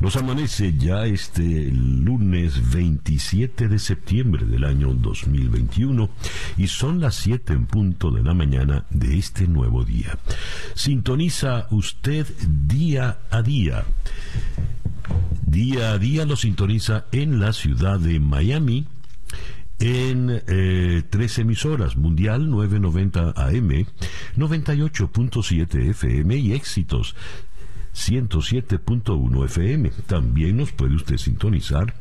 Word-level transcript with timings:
Nos 0.00 0.16
amanece 0.16 0.74
ya 0.78 1.06
este 1.06 1.70
lunes 1.72 2.70
27 2.72 3.68
de 3.68 3.78
septiembre 3.78 4.46
del 4.46 4.64
año 4.64 4.94
2021 4.94 6.08
y 6.56 6.68
son 6.68 7.00
las 7.00 7.16
7 7.16 7.52
en 7.52 7.66
punto 7.66 8.10
de 8.10 8.22
la 8.22 8.34
mañana 8.34 8.86
de 8.90 9.18
este 9.18 9.46
nuevo 9.46 9.84
día. 9.84 10.18
Sintoniza 10.74 11.66
usted 11.70 12.26
día 12.66 13.18
a 13.30 13.42
día. 13.42 13.84
Día 15.46 15.92
a 15.92 15.98
día 15.98 16.24
lo 16.24 16.36
sintoniza 16.36 17.06
en 17.12 17.40
la 17.40 17.52
ciudad 17.52 17.98
de 17.98 18.20
Miami 18.20 18.86
en 19.80 20.42
eh, 20.46 21.02
tres 21.08 21.38
emisoras, 21.38 21.96
Mundial 21.96 22.50
990 22.50 23.30
AM, 23.30 23.86
98.7 24.36 25.90
FM 25.90 26.36
y 26.36 26.52
Éxitos 26.52 27.16
107.1 27.94 29.44
FM. 29.44 29.90
También 30.06 30.56
nos 30.56 30.72
puede 30.72 30.94
usted 30.94 31.16
sintonizar 31.16 31.94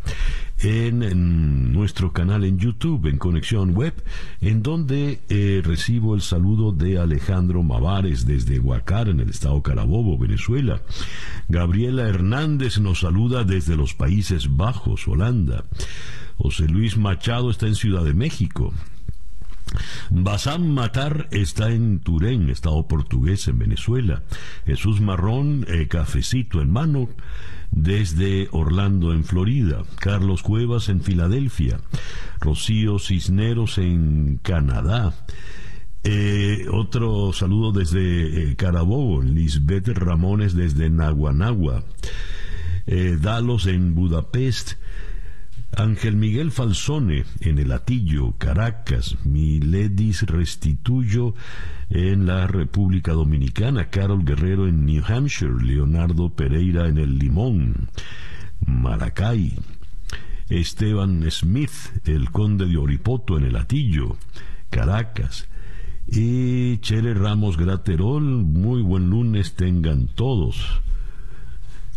en, 0.59 1.73
nuestro 1.73 2.11
canal 2.11 2.43
en 2.43 2.57
YouTube, 2.57 3.07
en 3.07 3.17
Conexión 3.17 3.71
Web, 3.71 3.93
en 4.41 4.61
donde 4.61 5.21
eh, 5.29 5.61
recibo 5.63 6.15
el 6.15 6.21
saludo 6.21 6.71
de 6.71 6.99
Alejandro 6.99 7.63
Mavares 7.63 8.25
desde 8.25 8.59
Huacar, 8.59 9.09
en 9.09 9.19
el 9.19 9.29
estado 9.29 9.61
Carabobo, 9.61 10.17
Venezuela. 10.17 10.81
Gabriela 11.47 12.07
Hernández 12.07 12.79
nos 12.79 13.01
saluda 13.01 13.43
desde 13.43 13.75
los 13.75 13.93
Países 13.93 14.55
Bajos, 14.55 15.07
Holanda. 15.07 15.63
José 16.37 16.67
Luis 16.67 16.97
Machado 16.97 17.49
está 17.51 17.67
en 17.67 17.75
Ciudad 17.75 18.03
de 18.03 18.13
México. 18.13 18.73
Basam 20.09 20.73
Matar 20.73 21.27
está 21.31 21.71
en 21.71 21.99
Turén, 21.99 22.49
estado 22.49 22.87
portugués 22.87 23.47
en 23.47 23.59
Venezuela. 23.59 24.23
Jesús 24.65 25.01
Marrón, 25.01 25.65
eh, 25.67 25.87
cafecito 25.87 26.61
en 26.61 26.71
mano, 26.71 27.09
desde 27.71 28.47
Orlando 28.51 29.13
en 29.13 29.23
Florida. 29.23 29.83
Carlos 29.99 30.41
Cuevas 30.41 30.89
en 30.89 31.01
Filadelfia. 31.01 31.81
Rocío 32.39 32.99
Cisneros 32.99 33.77
en 33.77 34.39
Canadá. 34.41 35.13
Eh, 36.03 36.65
otro 36.71 37.33
saludo 37.33 37.71
desde 37.71 38.51
eh, 38.51 38.55
Carabobo, 38.55 39.21
Lisbeth 39.21 39.89
Ramones 39.89 40.55
desde 40.55 40.89
Naguanagua, 40.89 41.83
Dalos 43.21 43.67
en 43.67 43.93
Budapest, 43.93 44.73
Ángel 45.79 46.17
Miguel 46.17 46.51
Falsone 46.51 47.23
en 47.39 47.57
el 47.57 47.71
Atillo, 47.71 48.33
Caracas, 48.37 49.15
Miledis 49.23 50.23
Restituyo 50.23 51.35
en 51.89 52.25
la 52.25 52.47
República 52.47 53.13
Dominicana, 53.13 53.89
Carol 53.89 54.25
Guerrero 54.25 54.67
en 54.67 54.85
New 54.85 55.01
Hampshire, 55.07 55.63
Leonardo 55.63 56.31
Pereira 56.31 56.89
en 56.89 56.97
el 56.97 57.17
Limón, 57.17 57.87
Maracay, 58.65 59.53
Esteban 60.49 61.23
Smith, 61.31 61.71
el 62.03 62.29
conde 62.29 62.65
de 62.65 62.75
Oripoto 62.75 63.37
en 63.37 63.45
el 63.45 63.55
Atillo, 63.55 64.17
Caracas, 64.69 65.47
y 66.07 66.79
Chele 66.79 67.13
Ramos 67.13 67.55
Graterol, 67.55 68.23
muy 68.23 68.81
buen 68.81 69.09
lunes 69.09 69.53
tengan 69.55 70.07
todos. 70.07 70.81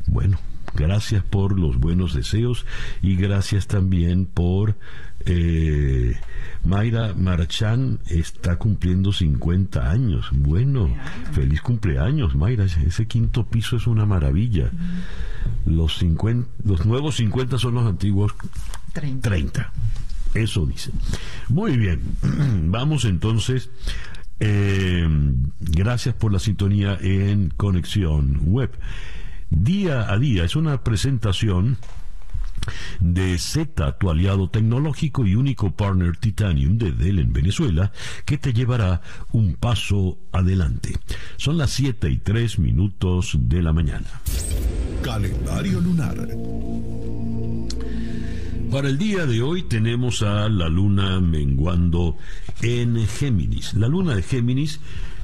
Bueno, 0.06 0.38
Gracias 0.74 1.22
por 1.22 1.58
los 1.58 1.78
buenos 1.78 2.14
deseos 2.14 2.66
y 3.02 3.16
gracias 3.16 3.66
también 3.66 4.26
por... 4.26 4.76
Eh, 5.24 6.16
Mayra 6.64 7.14
Marchán 7.14 7.98
está 8.06 8.56
cumpliendo 8.56 9.12
50 9.12 9.90
años. 9.90 10.28
Bueno, 10.32 10.94
feliz 11.32 11.60
cumpleaños, 11.60 12.34
Mayra. 12.34 12.64
Ese 12.64 13.06
quinto 13.06 13.46
piso 13.46 13.76
es 13.76 13.86
una 13.86 14.06
maravilla. 14.06 14.70
Los, 15.66 15.98
50, 15.98 16.48
los 16.64 16.86
nuevos 16.86 17.16
50 17.16 17.58
son 17.58 17.74
los 17.74 17.86
antiguos 17.86 18.32
30. 18.92 19.72
Eso 20.34 20.66
dice. 20.66 20.92
Muy 21.48 21.76
bien. 21.76 22.00
Vamos 22.70 23.04
entonces. 23.04 23.70
Eh, 24.44 25.06
gracias 25.60 26.16
por 26.16 26.32
la 26.32 26.40
sintonía 26.40 26.98
en 27.00 27.50
Conexión 27.50 28.40
Web 28.42 28.72
día 29.52 30.12
a 30.12 30.18
día. 30.18 30.44
Es 30.44 30.56
una 30.56 30.82
presentación 30.82 31.78
de 33.00 33.38
Z, 33.38 33.98
tu 33.98 34.10
aliado 34.10 34.48
tecnológico 34.48 35.26
y 35.26 35.34
único 35.34 35.72
partner 35.72 36.16
Titanium 36.16 36.78
de 36.78 36.92
Dell 36.92 37.18
en 37.18 37.32
Venezuela, 37.32 37.92
que 38.24 38.38
te 38.38 38.52
llevará 38.52 39.02
un 39.32 39.54
paso 39.54 40.18
adelante. 40.32 40.96
Son 41.36 41.58
las 41.58 41.70
7 41.70 42.08
y 42.10 42.18
3 42.18 42.58
minutos 42.58 43.36
de 43.40 43.62
la 43.62 43.72
mañana. 43.72 44.06
Calendario 45.02 45.80
lunar. 45.80 46.28
Para 48.70 48.88
el 48.88 48.96
día 48.96 49.26
de 49.26 49.42
hoy 49.42 49.64
tenemos 49.64 50.22
a 50.22 50.48
la 50.48 50.68
luna 50.68 51.20
menguando 51.20 52.16
en 52.60 53.06
Géminis. 53.06 53.74
La 53.74 53.88
luna 53.88 54.14
de 54.14 54.22
Géminis 54.22 54.80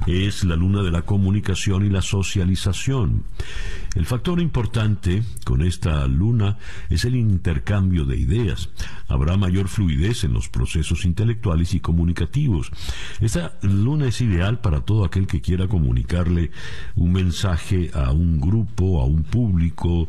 es 0.07 0.43
la 0.43 0.55
luna 0.55 0.81
de 0.81 0.91
la 0.91 1.03
comunicación 1.03 1.85
y 1.85 1.89
la 1.89 2.01
socialización. 2.01 3.23
El 3.95 4.05
factor 4.05 4.39
importante 4.39 5.23
con 5.45 5.61
esta 5.63 6.07
luna 6.07 6.57
es 6.89 7.05
el 7.05 7.15
intercambio 7.15 8.05
de 8.05 8.17
ideas. 8.17 8.69
Habrá 9.07 9.35
mayor 9.35 9.67
fluidez 9.67 10.23
en 10.23 10.33
los 10.33 10.47
procesos 10.47 11.05
intelectuales 11.05 11.73
y 11.73 11.79
comunicativos. 11.79 12.71
Esta 13.19 13.57
luna 13.61 14.07
es 14.07 14.21
ideal 14.21 14.61
para 14.61 14.81
todo 14.81 15.05
aquel 15.05 15.25
que 15.25 15.41
quiera 15.41 15.67
comunicarle 15.67 16.51
un 16.95 17.13
mensaje 17.13 17.89
a 17.93 18.11
un 18.11 18.39
grupo, 18.39 19.01
a 19.01 19.05
un 19.05 19.23
público, 19.23 20.07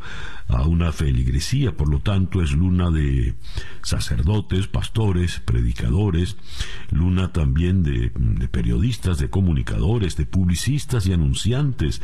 a 0.48 0.66
una 0.66 0.92
feligresía. 0.92 1.76
Por 1.76 1.88
lo 1.88 2.00
tanto, 2.00 2.42
es 2.42 2.52
luna 2.52 2.90
de 2.90 3.34
sacerdotes, 3.82 4.66
pastores, 4.66 5.40
predicadores, 5.40 6.36
también 7.32 7.82
de, 7.82 8.10
periodistas, 8.50 9.18
de 9.18 9.30
comunicadores, 9.30 10.16
de 10.16 10.26
publicistas 10.26 11.06
y 11.06 11.12
anunciantes. 11.12 12.00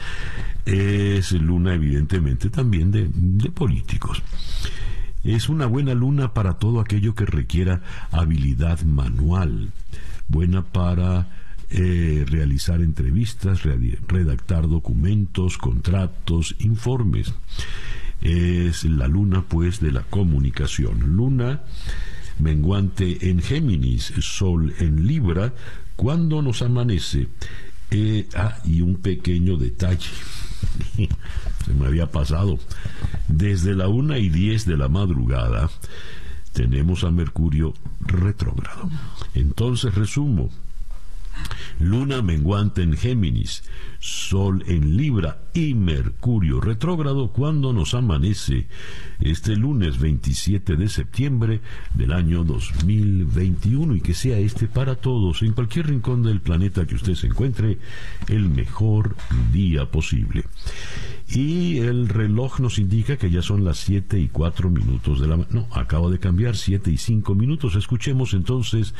Es 0.64 1.32
luna 1.32 1.74
evidentemente 1.74 2.50
también 2.50 2.90
de, 2.90 3.08
de 3.12 3.50
políticos. 3.50 4.22
Es 5.24 5.48
una 5.48 5.66
buena 5.66 5.94
luna 5.94 6.34
para 6.34 6.54
todo 6.54 6.80
aquello 6.80 7.14
que 7.14 7.26
requiera 7.26 7.82
habilidad 8.12 8.82
manual, 8.82 9.72
buena 10.28 10.62
para 10.62 11.28
eh, 11.68 12.24
realizar 12.28 12.80
entrevistas, 12.80 13.64
redactar 14.06 14.68
documentos, 14.68 15.58
contratos, 15.58 16.54
informes. 16.60 17.34
Es 18.20 18.84
la 18.84 19.08
luna, 19.08 19.42
pues, 19.42 19.80
de 19.80 19.90
la 19.90 20.02
comunicación. 20.02 21.16
Luna 21.16 21.62
menguante 22.38 23.30
en 23.30 23.40
Géminis, 23.40 24.12
Sol 24.20 24.74
en 24.78 25.06
Libra, 25.06 25.54
cuando 25.96 26.42
nos 26.42 26.62
amanece. 26.62 27.28
Eh, 27.90 28.28
ah, 28.34 28.58
y 28.64 28.80
un 28.80 28.96
pequeño 28.96 29.56
detalle. 29.56 30.10
Se 31.64 31.72
me 31.72 31.86
había 31.86 32.10
pasado. 32.10 32.58
Desde 33.28 33.74
la 33.74 33.88
una 33.88 34.18
y 34.18 34.28
diez 34.28 34.66
de 34.66 34.76
la 34.76 34.88
madrugada 34.88 35.70
tenemos 36.52 37.04
a 37.04 37.10
Mercurio 37.10 37.74
retrógrado. 38.00 38.88
Entonces 39.34 39.94
resumo. 39.94 40.50
Luna 41.78 42.22
menguante 42.22 42.82
en 42.82 42.96
Géminis, 42.96 43.62
Sol 43.98 44.64
en 44.66 44.96
Libra 44.96 45.38
y 45.52 45.74
Mercurio 45.74 46.60
retrógrado 46.60 47.32
cuando 47.32 47.72
nos 47.72 47.94
amanece 47.94 48.66
este 49.20 49.56
lunes 49.56 49.98
27 49.98 50.76
de 50.76 50.88
septiembre 50.88 51.60
del 51.94 52.12
año 52.12 52.44
2021 52.44 53.96
y 53.96 54.00
que 54.00 54.14
sea 54.14 54.38
este 54.38 54.68
para 54.68 54.94
todos 54.96 55.42
en 55.42 55.52
cualquier 55.52 55.88
rincón 55.88 56.22
del 56.22 56.40
planeta 56.40 56.86
que 56.86 56.94
usted 56.94 57.14
se 57.14 57.26
encuentre 57.26 57.78
el 58.28 58.48
mejor 58.48 59.16
día 59.52 59.90
posible. 59.90 60.44
Y 61.28 61.78
el 61.78 62.08
reloj 62.08 62.60
nos 62.60 62.78
indica 62.78 63.16
que 63.16 63.30
ya 63.30 63.42
son 63.42 63.64
las 63.64 63.78
7 63.78 64.18
y 64.18 64.28
4 64.28 64.70
minutos 64.70 65.20
de 65.20 65.26
la... 65.26 65.36
No, 65.36 65.66
acabo 65.72 66.10
de 66.10 66.20
cambiar, 66.20 66.56
7 66.56 66.90
y 66.90 66.96
5 66.96 67.34
minutos. 67.34 67.74
Escuchemos 67.74 68.32
entonces 68.32 68.94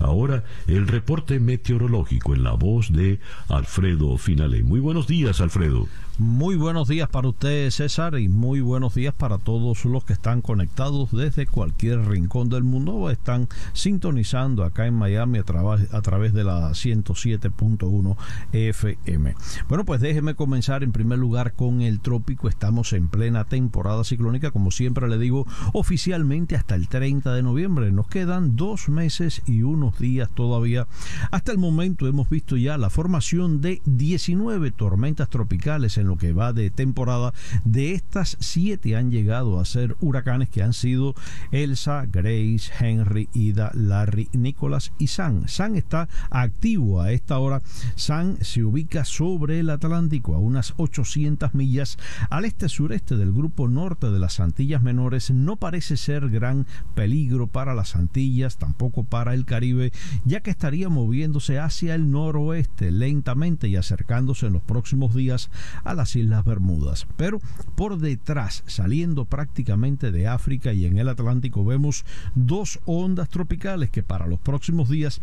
ahora 0.00 0.44
el 0.66 0.88
reporte 0.88 1.38
meteorológico 1.38 2.34
en 2.34 2.42
la 2.42 2.52
voz 2.52 2.92
de 2.92 3.20
Alfredo 3.48 4.18
Finale. 4.18 4.62
Muy 4.62 4.80
buenos 4.80 5.06
días, 5.06 5.40
Alfredo. 5.40 5.86
Muy 6.20 6.56
buenos 6.56 6.88
días 6.88 7.08
para 7.08 7.28
usted, 7.28 7.70
César, 7.70 8.18
y 8.18 8.28
muy 8.28 8.60
buenos 8.60 8.96
días 8.96 9.14
para 9.14 9.38
todos 9.38 9.84
los 9.84 10.04
que 10.04 10.14
están 10.14 10.42
conectados 10.42 11.12
desde 11.12 11.46
cualquier 11.46 12.08
rincón 12.08 12.48
del 12.48 12.64
mundo 12.64 12.96
o 12.96 13.10
están 13.10 13.46
sintonizando 13.72 14.64
acá 14.64 14.88
en 14.88 14.94
Miami 14.94 15.38
a, 15.38 15.42
a 15.42 16.02
través 16.02 16.32
de 16.32 16.42
la 16.42 16.70
107.1 16.70 18.16
FM. 18.50 19.36
Bueno, 19.68 19.84
pues 19.84 20.00
déjeme 20.00 20.34
comenzar 20.34 20.82
en 20.82 20.90
primer 20.90 21.20
lugar 21.20 21.52
con 21.52 21.82
el 21.82 22.00
trópico. 22.00 22.48
Estamos 22.48 22.92
en 22.94 23.06
plena 23.06 23.44
temporada 23.44 24.02
ciclónica, 24.02 24.50
como 24.50 24.72
siempre 24.72 25.08
le 25.08 25.18
digo, 25.18 25.46
oficialmente 25.72 26.56
hasta 26.56 26.74
el 26.74 26.88
30 26.88 27.32
de 27.32 27.44
noviembre. 27.44 27.92
Nos 27.92 28.08
quedan 28.08 28.56
dos 28.56 28.88
meses 28.88 29.42
y 29.46 29.62
unos 29.62 30.00
días 30.00 30.28
todavía. 30.34 30.88
Hasta 31.30 31.52
el 31.52 31.58
momento 31.58 32.08
hemos 32.08 32.28
visto 32.28 32.56
ya 32.56 32.76
la 32.76 32.90
formación 32.90 33.60
de 33.60 33.80
19 33.84 34.72
tormentas 34.72 35.28
tropicales 35.28 35.96
en 35.96 36.07
lo 36.08 36.16
que 36.16 36.32
va 36.32 36.52
de 36.52 36.70
temporada. 36.70 37.32
De 37.64 37.92
estas, 37.92 38.36
siete 38.40 38.96
han 38.96 39.10
llegado 39.10 39.60
a 39.60 39.64
ser 39.64 39.96
huracanes 40.00 40.48
que 40.48 40.62
han 40.62 40.72
sido 40.72 41.14
Elsa, 41.52 42.06
Grace, 42.10 42.70
Henry, 42.78 43.28
Ida, 43.32 43.70
Larry, 43.74 44.28
Nicholas 44.32 44.92
y 44.98 45.08
San. 45.08 45.48
San 45.48 45.76
está 45.76 46.08
activo 46.30 47.00
a 47.00 47.12
esta 47.12 47.38
hora. 47.38 47.62
San 47.94 48.42
se 48.42 48.64
ubica 48.64 49.04
sobre 49.04 49.60
el 49.60 49.70
Atlántico 49.70 50.34
a 50.34 50.38
unas 50.38 50.74
800 50.76 51.54
millas 51.54 51.98
al 52.30 52.44
este-sureste 52.44 53.16
del 53.16 53.32
grupo 53.32 53.68
norte 53.68 54.10
de 54.10 54.18
las 54.18 54.40
Antillas 54.40 54.82
Menores. 54.82 55.30
No 55.30 55.56
parece 55.56 55.96
ser 55.96 56.28
gran 56.30 56.66
peligro 56.94 57.46
para 57.46 57.74
las 57.74 57.96
Antillas, 57.96 58.56
tampoco 58.56 59.04
para 59.04 59.34
el 59.34 59.44
Caribe, 59.44 59.92
ya 60.24 60.40
que 60.40 60.50
estaría 60.50 60.88
moviéndose 60.88 61.58
hacia 61.58 61.94
el 61.94 62.10
noroeste 62.10 62.90
lentamente 62.90 63.68
y 63.68 63.76
acercándose 63.76 64.46
en 64.46 64.54
los 64.54 64.62
próximos 64.62 65.14
días 65.14 65.50
a 65.84 65.94
las 65.98 66.16
Islas 66.16 66.44
Bermudas. 66.44 67.06
Pero 67.16 67.40
por 67.76 67.98
detrás, 67.98 68.64
saliendo 68.66 69.26
prácticamente 69.26 70.10
de 70.10 70.26
África 70.26 70.72
y 70.72 70.86
en 70.86 70.96
el 70.96 71.08
Atlántico, 71.08 71.64
vemos 71.64 72.04
dos 72.34 72.80
ondas 72.86 73.28
tropicales 73.28 73.90
que 73.90 74.02
para 74.02 74.26
los 74.26 74.40
próximos 74.40 74.88
días 74.88 75.20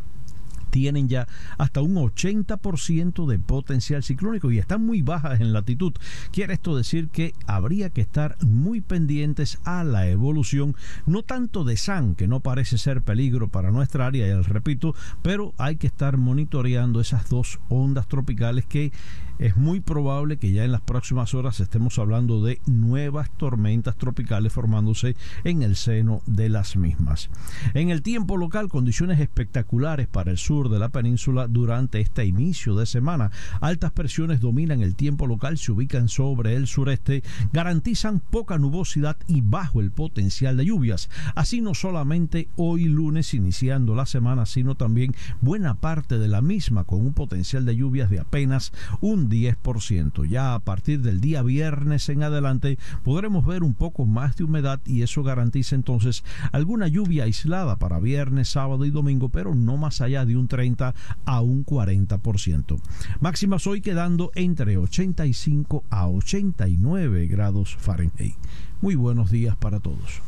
tienen 0.76 1.08
ya 1.08 1.26
hasta 1.58 1.82
un 1.82 1.96
80% 1.96 3.26
de 3.28 3.40
potencial 3.40 4.04
ciclónico 4.04 4.52
y 4.52 4.58
están 4.58 4.86
muy 4.86 5.02
bajas 5.02 5.40
en 5.40 5.54
latitud. 5.54 5.94
Quiere 6.34 6.56
esto 6.56 6.76
decir 6.76 7.08
que 7.08 7.34
habría 7.48 7.92
que 7.92 8.02
estar 8.02 8.36
muy 8.44 8.82
pendientes 8.82 9.60
a 9.64 9.86
la 9.86 10.10
evolución, 10.10 10.76
no 11.06 11.24
tanto 11.24 11.64
de 11.64 11.78
San, 11.78 12.14
que 12.14 12.28
no 12.28 12.42
parece 12.42 12.78
ser 12.78 13.02
peligro 13.02 13.48
para 13.48 13.72
nuestra 13.72 14.08
área, 14.08 14.28
y 14.28 14.42
repito, 14.42 14.94
pero 15.22 15.54
hay 15.58 15.78
que 15.78 15.88
estar 15.88 16.18
monitoreando 16.18 17.00
esas 17.00 17.30
dos 17.30 17.60
ondas 17.70 18.10
tropicales 18.10 18.66
que 18.66 18.92
es 19.40 19.58
muy 19.58 19.80
probable 19.80 20.38
que 20.38 20.52
ya 20.52 20.64
en 20.64 20.72
las 20.72 20.82
próximas 20.82 21.34
horas 21.34 21.60
estemos 21.60 22.00
hablando 22.00 22.44
de 22.44 22.60
nuevas 22.66 23.30
tormentas 23.38 23.96
tropicales 23.98 24.54
formándose 24.54 25.16
en 25.44 25.62
el 25.62 25.76
seno 25.76 26.22
de 26.26 26.50
las 26.50 26.76
mismas. 26.76 27.30
En 27.74 27.90
el 27.90 28.02
tiempo 28.02 28.38
local, 28.38 28.70
condiciones 28.70 29.20
espectaculares 29.20 30.08
para 30.08 30.32
el 30.32 30.38
sur 30.38 30.70
de 30.70 30.80
la 30.80 30.90
península 30.90 31.48
durante 31.48 32.00
este 32.00 32.26
inicio 32.26 32.76
de 32.76 32.86
semana. 32.86 33.32
Altas 33.62 33.92
presiones 33.92 34.40
dominan 34.40 34.82
el 34.82 34.96
tiempo 34.96 35.28
local, 35.28 35.58
se 35.58 35.72
ubican 35.72 36.08
sobre 36.08 36.56
el 36.56 36.68
sureste, 36.68 37.24
garantizan 37.52 38.20
poca 38.20 38.58
nubosidad 38.58 39.18
y 39.28 39.42
bajo 39.42 39.82
el 39.82 39.92
potencial 39.92 40.58
de 40.58 40.66
lluvias. 40.66 41.10
Así 41.36 41.62
no 41.62 41.74
solamente 41.74 42.48
hoy 42.56 42.86
lunes 42.86 43.34
iniciando 43.34 43.96
la 43.96 44.06
semana, 44.06 44.46
sino 44.46 44.76
también 44.76 45.16
buena 45.42 45.76
parte 45.76 46.18
de 46.18 46.28
la 46.28 46.42
misma 46.42 46.84
con 46.84 47.06
un 47.06 47.14
potencial 47.14 47.66
de 47.66 47.76
lluvias 47.76 48.10
de 48.10 48.20
apenas 48.20 48.72
un 49.02 49.25
10%. 49.30 50.28
Ya 50.28 50.56
a 50.56 50.60
partir 50.60 51.02
del 51.02 51.22
día 51.22 51.42
viernes 51.42 52.10
en 52.10 52.24
adelante 52.24 52.78
podremos 53.04 53.46
ver 53.46 53.64
un 53.64 53.74
poco 53.74 54.06
más 54.06 54.36
de 54.36 54.44
humedad 54.44 54.80
y 54.86 55.02
eso 55.02 55.24
garantiza 55.24 55.76
entonces 55.76 56.24
alguna 56.52 56.88
lluvia 56.88 57.24
aislada 57.24 57.78
para 57.78 58.00
viernes, 58.00 58.50
sábado 58.50 58.86
y 58.86 58.92
domingo, 58.92 59.30
pero 59.30 59.56
no 59.56 59.78
más 59.78 60.02
allá 60.02 60.26
de 60.26 60.36
un 60.36 60.48
30 60.48 60.94
a 61.26 61.42
un 61.42 61.66
40%. 61.66 62.80
Máximas 63.20 63.68
hoy 63.68 63.82
quedando 63.82 64.32
entre 64.36 64.78
85 64.78 65.84
a 65.90 66.08
89 66.08 67.28
grados 67.28 67.76
Fahrenheit. 67.76 68.36
Muy 68.82 68.96
buenos 68.96 69.32
días 69.32 69.56
para 69.56 69.80
todos. 69.80 70.22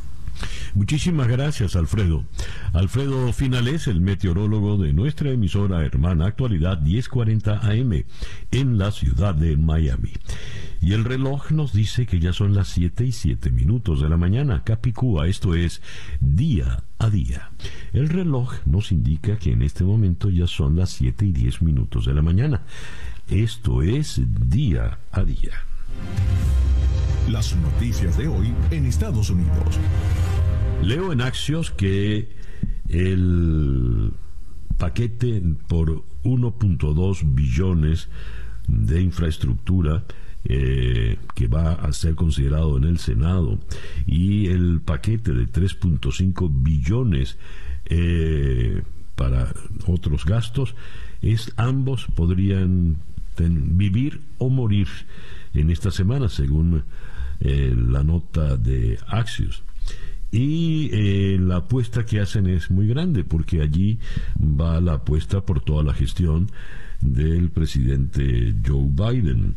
Muchísimas 0.74 1.28
gracias, 1.28 1.76
Alfredo. 1.76 2.24
Alfredo 2.72 3.32
Finales, 3.32 3.86
el 3.86 4.00
meteorólogo 4.00 4.76
de 4.76 4.92
nuestra 4.92 5.30
emisora 5.30 5.84
hermana 5.84 6.26
Actualidad 6.26 6.80
1040 6.80 7.58
AM 7.58 8.04
en 8.50 8.78
la 8.78 8.90
ciudad 8.90 9.34
de 9.34 9.56
Miami. 9.56 10.12
Y 10.80 10.92
el 10.92 11.04
reloj 11.04 11.50
nos 11.50 11.72
dice 11.72 12.06
que 12.06 12.20
ya 12.20 12.32
son 12.32 12.54
las 12.54 12.68
7 12.68 13.04
y 13.04 13.12
7 13.12 13.50
minutos 13.50 14.00
de 14.00 14.08
la 14.08 14.16
mañana, 14.16 14.62
Capicúa, 14.62 15.26
esto 15.26 15.54
es 15.54 15.82
día 16.20 16.84
a 16.98 17.10
día. 17.10 17.50
El 17.92 18.08
reloj 18.08 18.54
nos 18.64 18.92
indica 18.92 19.38
que 19.38 19.52
en 19.52 19.62
este 19.62 19.84
momento 19.84 20.30
ya 20.30 20.46
son 20.46 20.76
las 20.76 20.90
7 20.90 21.26
y 21.26 21.32
10 21.32 21.62
minutos 21.62 22.06
de 22.06 22.14
la 22.14 22.22
mañana. 22.22 22.62
Esto 23.28 23.82
es 23.82 24.20
día 24.24 24.98
a 25.10 25.24
día. 25.24 25.64
Las 27.30 27.54
noticias 27.56 28.16
de 28.16 28.26
hoy 28.26 28.54
en 28.70 28.86
Estados 28.86 29.28
Unidos. 29.28 29.78
Leo 30.82 31.12
en 31.12 31.20
Axios 31.20 31.70
que 31.70 32.30
el 32.88 34.12
paquete 34.78 35.42
por 35.66 36.04
1.2 36.24 37.34
billones 37.34 38.08
de 38.66 39.02
infraestructura 39.02 40.04
eh, 40.44 41.18
que 41.34 41.48
va 41.48 41.72
a 41.72 41.92
ser 41.92 42.14
considerado 42.14 42.78
en 42.78 42.84
el 42.84 42.98
Senado 42.98 43.58
y 44.06 44.46
el 44.46 44.80
paquete 44.80 45.32
de 45.32 45.46
3.5 45.46 46.48
billones 46.50 47.36
eh, 47.84 48.82
para 49.16 49.52
otros 49.86 50.24
gastos 50.24 50.74
es 51.20 51.52
ambos 51.56 52.06
podrían 52.14 52.96
vivir 53.36 54.22
o 54.38 54.48
morir 54.48 54.88
en 55.52 55.70
esta 55.70 55.90
semana 55.90 56.28
según 56.28 56.84
eh, 57.40 57.74
la 57.76 58.02
nota 58.02 58.56
de 58.56 58.98
Axios. 59.06 59.62
Y 60.30 60.90
eh, 60.92 61.38
la 61.40 61.56
apuesta 61.58 62.04
que 62.04 62.20
hacen 62.20 62.46
es 62.46 62.70
muy 62.70 62.86
grande 62.86 63.24
porque 63.24 63.62
allí 63.62 63.98
va 64.38 64.80
la 64.80 64.94
apuesta 64.94 65.40
por 65.40 65.60
toda 65.60 65.82
la 65.82 65.94
gestión 65.94 66.50
del 67.00 67.50
presidente 67.50 68.54
Joe 68.66 68.88
Biden. 68.90 69.54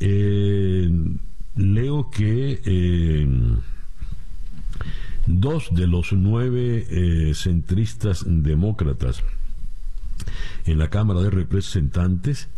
Eh, 0.00 0.90
leo 1.56 2.10
que 2.10 2.60
dos 5.26 5.68
de 5.72 5.86
los 5.86 6.12
nueve 6.12 7.34
centristas 7.34 8.24
demócratas 8.26 9.22
en 10.64 10.78
la 10.78 10.88
Cámara 10.88 11.20
de 11.20 11.30
Representantes 11.30 12.48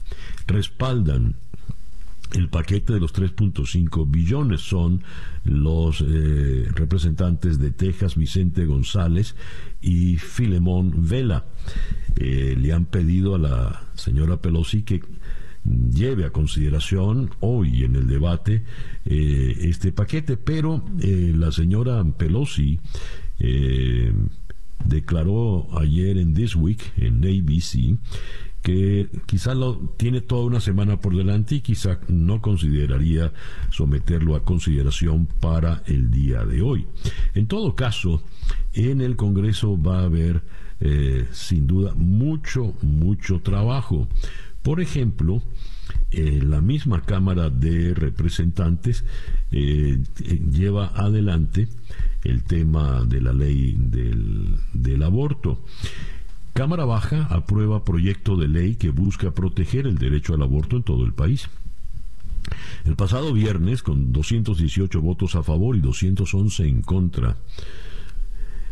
respaldan 0.47 1.35
el 2.35 2.49
paquete 2.49 2.95
de 2.95 3.01
los 3.01 3.15
3.5 3.15 4.11
billones 4.11 4.61
son 4.61 5.03
los 5.45 6.01
eh, 6.01 6.67
representantes 6.75 7.59
de 7.59 7.71
Texas, 7.71 8.17
Vicente 8.17 8.65
González 8.65 9.35
y 9.81 10.17
Filemón 10.17 11.09
Vela. 11.09 11.45
Eh, 12.17 12.57
le 12.59 12.73
han 12.73 12.87
pedido 12.87 13.35
a 13.35 13.39
la 13.39 13.83
señora 13.95 14.39
Pelosi 14.39 14.83
que 14.83 15.03
lleve 15.65 16.25
a 16.25 16.31
consideración 16.31 17.31
hoy 17.41 17.85
en 17.85 17.97
el 17.97 18.09
debate 18.09 18.65
eh, 19.05 19.57
este 19.61 19.93
paquete, 19.93 20.37
pero 20.37 20.85
la 20.99 21.53
señora 21.53 22.03
Pelosi 22.17 22.81
declaró 24.85 25.69
ayer 25.79 26.19
en 26.19 26.35
This 26.35 26.57
Week, 26.57 26.93
en 26.97 27.25
ABC, 27.25 27.97
que 28.63 29.09
quizá 29.27 29.55
lo 29.55 29.77
tiene 29.97 30.21
toda 30.21 30.45
una 30.45 30.61
semana 30.61 31.01
por 31.01 31.17
delante 31.17 31.57
y 31.57 31.61
quizá 31.61 31.99
no 32.09 32.41
consideraría 32.41 33.33
someterlo 33.71 34.37
a 34.37 34.45
consideración 34.45 35.27
para 35.27 35.83
el 35.87 36.11
día 36.11 36.45
de 36.45 36.63
hoy. 36.63 36.87
En 37.35 37.47
todo 37.47 37.75
caso, 37.75 38.23
en 38.73 39.01
el 39.01 39.17
Congreso 39.17 39.81
va 39.81 40.01
a 40.01 40.05
haber 40.05 40.43
eh, 40.81 41.27
sin 41.33 41.67
duda 41.67 41.93
mucho, 41.95 42.75
mucho 42.83 43.41
trabajo. 43.41 44.09
Por 44.63 44.81
ejemplo, 44.81 45.43
la 46.13 46.61
misma 46.61 47.03
Cámara 47.03 47.49
de 47.51 47.95
Representantes 47.95 49.05
eh, 49.51 49.99
lleva 50.51 50.89
adelante 50.95 51.69
el 52.25 52.43
tema 52.45 53.05
de 53.05 53.21
la 53.21 53.33
ley 53.33 53.77
del, 53.79 54.57
del 54.73 55.03
aborto. 55.03 55.65
Cámara 56.53 56.85
Baja 56.85 57.27
aprueba 57.31 57.85
proyecto 57.85 58.37
de 58.37 58.49
ley 58.49 58.77
que 58.77 58.91
busca 58.91 59.31
proteger 59.31 59.87
el 59.87 59.97
derecho 59.97 60.35
al 60.35 60.43
aborto 60.43 60.77
en 60.77 60.83
todo 60.83 61.05
el 61.05 61.15
país. 61.15 61.49
El 62.85 62.97
pasado 62.97 63.33
viernes, 63.33 63.83
con 63.83 64.13
218 64.13 65.01
votos 65.01 65.35
a 65.35 65.43
favor 65.43 65.77
y 65.77 65.81
211 65.81 66.69
en 66.69 66.83
contra, 66.83 67.37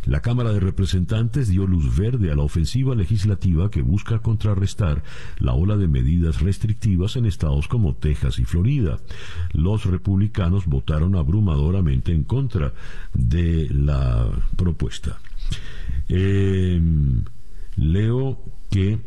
la 0.04 0.20
Cámara 0.20 0.52
de 0.52 0.60
Representantes 0.60 1.48
dio 1.48 1.66
luz 1.66 1.96
verde 1.96 2.30
a 2.30 2.34
la 2.34 2.42
ofensiva 2.42 2.94
legislativa 2.94 3.70
que 3.70 3.82
busca 3.82 4.18
contrarrestar 4.20 5.02
la 5.38 5.52
ola 5.52 5.76
de 5.76 5.88
medidas 5.88 6.40
restrictivas 6.40 7.16
en 7.16 7.26
estados 7.26 7.68
como 7.68 7.94
Texas 7.94 8.38
y 8.38 8.44
Florida. 8.44 8.98
Los 9.52 9.84
republicanos 9.84 10.66
votaron 10.66 11.16
abrumadoramente 11.16 12.12
en 12.12 12.24
contra 12.24 12.72
de 13.14 13.68
la 13.70 14.26
propuesta. 14.56 15.18
Eh, 16.08 16.80
leo 17.76 18.42
que 18.70 18.98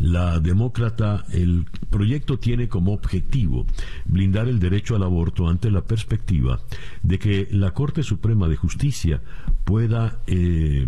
la 0.00 0.40
demócrata, 0.40 1.26
el 1.30 1.66
proyecto 1.90 2.38
tiene 2.38 2.68
como 2.68 2.94
objetivo 2.94 3.66
blindar 4.06 4.48
el 4.48 4.58
derecho 4.58 4.96
al 4.96 5.02
aborto 5.02 5.46
ante 5.46 5.70
la 5.70 5.82
perspectiva 5.82 6.60
de 7.02 7.18
que 7.18 7.48
la 7.50 7.72
Corte 7.72 8.02
Suprema 8.02 8.48
de 8.48 8.56
Justicia 8.56 9.20
pueda 9.64 10.20
eh, 10.26 10.86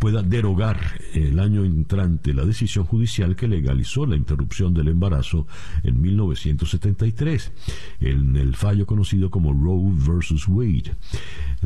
pueda 0.00 0.22
derogar 0.22 0.98
el 1.12 1.38
año 1.38 1.62
entrante 1.62 2.32
la 2.32 2.46
decisión 2.46 2.86
judicial 2.86 3.36
que 3.36 3.46
legalizó 3.46 4.06
la 4.06 4.16
interrupción 4.16 4.72
del 4.72 4.88
embarazo 4.88 5.46
en 5.82 6.00
1973, 6.00 7.52
en 8.00 8.34
el 8.36 8.56
fallo 8.56 8.86
conocido 8.86 9.30
como 9.30 9.52
Roe 9.52 9.92
versus 9.92 10.48
Wade. 10.48 10.96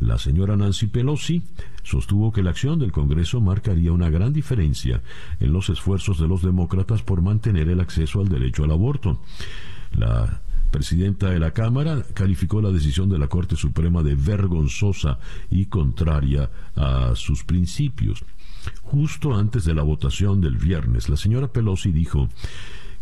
La 0.01 0.19
señora 0.19 0.57
Nancy 0.57 0.89
Pelosi 0.89 1.43
sostuvo 1.85 2.33
que 2.33 2.43
la 2.43 2.51
acción 2.51 2.81
del 2.81 2.91
Congreso 2.91 3.41
marcaría 3.41 3.93
una 3.93 4.11
gran 4.11 4.33
diferencia 4.33 5.01
en 5.39 5.53
los 5.53 5.71
esfuerzos 5.71 6.19
de 6.19 6.27
los 6.27 6.43
demócratas 6.43 7.03
por 7.03 7.23
mantener 7.23 7.69
el 7.69 7.81
acceso 7.81 8.21
al 8.21 8.29
derecho 8.29 8.65
al 8.65 8.73
aborto. 8.73 9.21
La 9.93 10.41
presidenta 10.75 11.31
de 11.31 11.39
la 11.39 11.53
Cámara 11.53 12.03
calificó 12.15 12.61
la 12.61 12.73
decisión 12.73 13.09
de 13.09 13.17
la 13.17 13.29
Corte 13.29 13.55
Suprema 13.55 14.03
de 14.03 14.17
vergonzosa 14.17 15.21
y 15.49 15.67
contraria 15.67 16.51
a 16.75 17.13
sus 17.15 17.45
principios. 17.45 18.25
Justo 18.83 19.37
antes 19.37 19.65
de 19.65 19.73
la 19.73 19.85
votación 19.85 20.41
del 20.41 20.57
viernes, 20.57 21.09
la 21.09 21.17
señora 21.17 21.47
Pelosi 21.47 21.93
dijo 21.93 22.29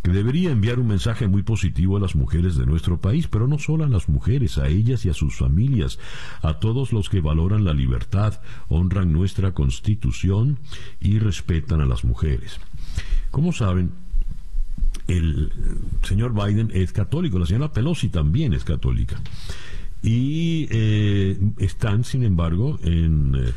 que 0.03 0.11
debería 0.11 0.51
enviar 0.51 0.77
un 0.77 0.85
mensaje 0.85 1.27
muy 1.27 1.41
positivo 1.41 1.97
a 1.97 1.99
las 1.99 2.15
mujeres 2.15 2.57
de 2.57 2.67
nuestro 2.67 3.01
país, 3.01 3.27
pero 3.27 3.47
no 3.47 3.57
solo 3.57 3.85
a 3.85 3.89
las 3.89 4.07
mujeres, 4.07 4.59
a 4.59 4.67
ellas 4.67 5.03
y 5.07 5.09
a 5.09 5.15
sus 5.15 5.35
familias, 5.35 5.97
a 6.43 6.59
todos 6.59 6.93
los 6.93 7.09
que 7.09 7.21
valoran 7.21 7.65
la 7.65 7.73
libertad, 7.73 8.39
honran 8.67 9.11
nuestra 9.11 9.55
constitución 9.55 10.59
y 10.99 11.17
respetan 11.17 11.81
a 11.81 11.85
las 11.85 12.05
mujeres. 12.05 12.59
Como 13.31 13.51
saben, 13.51 13.93
el 15.07 15.51
señor 16.03 16.33
Biden 16.33 16.71
es 16.73 16.91
católico, 16.91 17.39
la 17.39 17.45
señora 17.45 17.71
Pelosi 17.71 18.09
también 18.09 18.53
es 18.53 18.63
católica. 18.63 19.19
Y 20.01 20.67
eh, 20.69 21.37
están, 21.59 22.03
sin 22.03 22.23
embargo, 22.23 22.79
eh, 22.83 23.51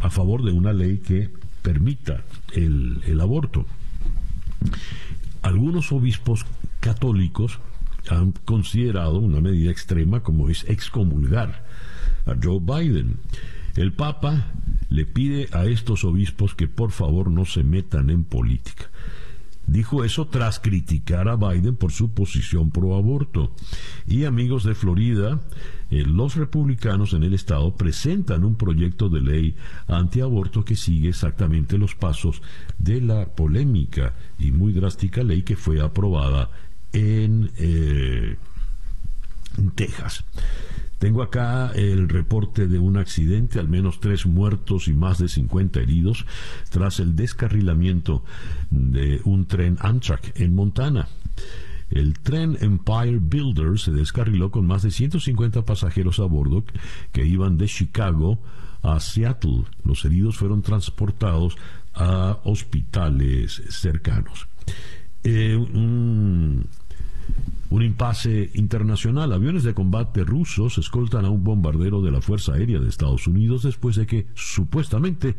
a 0.00 0.10
favor 0.10 0.44
de 0.44 0.52
una 0.52 0.72
ley 0.72 0.98
que 0.98 1.30
permita 1.62 2.24
el 2.54 3.20
aborto. 3.20 3.66
Algunos 5.42 5.92
obispos 5.92 6.46
católicos 6.80 7.58
han 8.08 8.32
considerado 8.44 9.18
una 9.18 9.40
medida 9.40 9.70
extrema 9.70 10.22
como 10.22 10.48
es 10.48 10.64
excomulgar 10.68 11.64
a 12.26 12.34
Joe 12.40 12.60
Biden. 12.60 13.16
El 13.76 13.92
Papa 13.92 14.46
le 14.90 15.06
pide 15.06 15.48
a 15.52 15.64
estos 15.64 16.04
obispos 16.04 16.54
que 16.54 16.68
por 16.68 16.90
favor 16.90 17.30
no 17.30 17.44
se 17.44 17.62
metan 17.62 18.10
en 18.10 18.24
política. 18.24 18.90
Dijo 19.66 20.04
eso 20.04 20.26
tras 20.26 20.58
criticar 20.58 21.28
a 21.28 21.36
Biden 21.36 21.76
por 21.76 21.92
su 21.92 22.12
posición 22.12 22.70
pro 22.70 22.96
aborto. 22.96 23.54
Y 24.06 24.24
amigos 24.24 24.64
de 24.64 24.74
Florida, 24.74 25.40
eh, 25.90 26.04
los 26.04 26.36
republicanos 26.36 27.12
en 27.12 27.22
el 27.22 27.34
estado 27.34 27.76
presentan 27.76 28.44
un 28.44 28.56
proyecto 28.56 29.08
de 29.08 29.20
ley 29.20 29.56
antiaborto 29.86 30.64
que 30.64 30.76
sigue 30.76 31.10
exactamente 31.10 31.78
los 31.78 31.94
pasos 31.94 32.42
de 32.78 33.00
la 33.00 33.26
polémica 33.26 34.14
y 34.38 34.50
muy 34.50 34.72
drástica 34.72 35.22
ley 35.22 35.42
que 35.42 35.56
fue 35.56 35.80
aprobada 35.80 36.50
en, 36.92 37.50
eh, 37.56 38.36
en 39.58 39.70
Texas. 39.70 40.24
Tengo 41.02 41.24
acá 41.24 41.72
el 41.74 42.08
reporte 42.08 42.68
de 42.68 42.78
un 42.78 42.96
accidente, 42.96 43.58
al 43.58 43.68
menos 43.68 43.98
tres 43.98 44.24
muertos 44.24 44.86
y 44.86 44.92
más 44.92 45.18
de 45.18 45.28
50 45.28 45.80
heridos 45.80 46.24
tras 46.70 47.00
el 47.00 47.16
descarrilamiento 47.16 48.22
de 48.70 49.20
un 49.24 49.46
tren 49.46 49.78
Amtrak 49.80 50.38
en 50.40 50.54
Montana. 50.54 51.08
El 51.90 52.20
tren 52.20 52.56
Empire 52.60 53.18
Builder 53.20 53.80
se 53.80 53.90
descarriló 53.90 54.52
con 54.52 54.64
más 54.64 54.82
de 54.82 54.92
150 54.92 55.64
pasajeros 55.64 56.20
a 56.20 56.24
bordo 56.26 56.62
que 57.10 57.26
iban 57.26 57.58
de 57.58 57.66
Chicago 57.66 58.38
a 58.82 59.00
Seattle. 59.00 59.64
Los 59.84 60.04
heridos 60.04 60.36
fueron 60.36 60.62
transportados 60.62 61.56
a 61.94 62.38
hospitales 62.44 63.60
cercanos. 63.70 64.46
Eh, 65.24 65.58
impasse 67.80 68.50
internacional. 68.54 69.32
Aviones 69.32 69.62
de 69.62 69.72
combate 69.72 70.24
rusos 70.24 70.76
escoltan 70.76 71.24
a 71.24 71.30
un 71.30 71.42
bombardero 71.42 72.02
de 72.02 72.10
la 72.10 72.20
Fuerza 72.20 72.52
Aérea 72.52 72.80
de 72.80 72.88
Estados 72.88 73.26
Unidos 73.26 73.62
después 73.62 73.96
de 73.96 74.06
que 74.06 74.26
supuestamente 74.34 75.36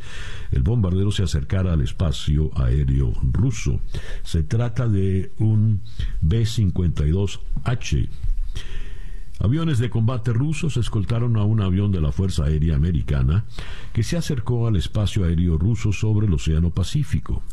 el 0.51 0.63
bombardero 0.63 1.11
se 1.11 1.23
acercara 1.23 1.73
al 1.73 1.81
espacio 1.81 2.49
aéreo 2.55 3.13
ruso. 3.31 3.81
Se 4.23 4.41
trata 4.41 4.87
de 4.87 5.31
un 5.37 5.81
B-52H. 6.21 8.07
Aviones 9.39 9.77
de 9.79 9.89
combate 9.89 10.31
rusos 10.31 10.77
escoltaron 10.77 11.35
a 11.37 11.43
un 11.43 11.61
avión 11.61 11.91
de 11.91 11.99
la 11.99 12.11
Fuerza 12.11 12.45
Aérea 12.45 12.75
Americana 12.75 13.45
que 13.91 14.01
se 14.01 14.15
acercó 14.15 14.67
al 14.67 14.77
espacio 14.77 15.25
aéreo 15.25 15.57
ruso 15.57 15.91
sobre 15.91 16.27
el 16.27 16.33
Océano 16.33 16.69
Pacífico. 16.69 17.43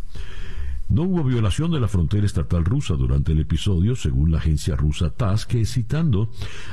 No 0.91 1.03
hubo 1.03 1.23
violación 1.23 1.71
de 1.71 1.79
la 1.79 1.87
frontera 1.87 2.27
estatal 2.27 2.65
rusa 2.65 2.95
durante 2.95 3.31
el 3.31 3.39
episodio, 3.39 3.95
según 3.95 4.33
la 4.33 4.39
agencia 4.39 4.75
rusa 4.75 5.11
TASS, 5.11 5.47
que 5.47 5.65
citando 5.65 6.31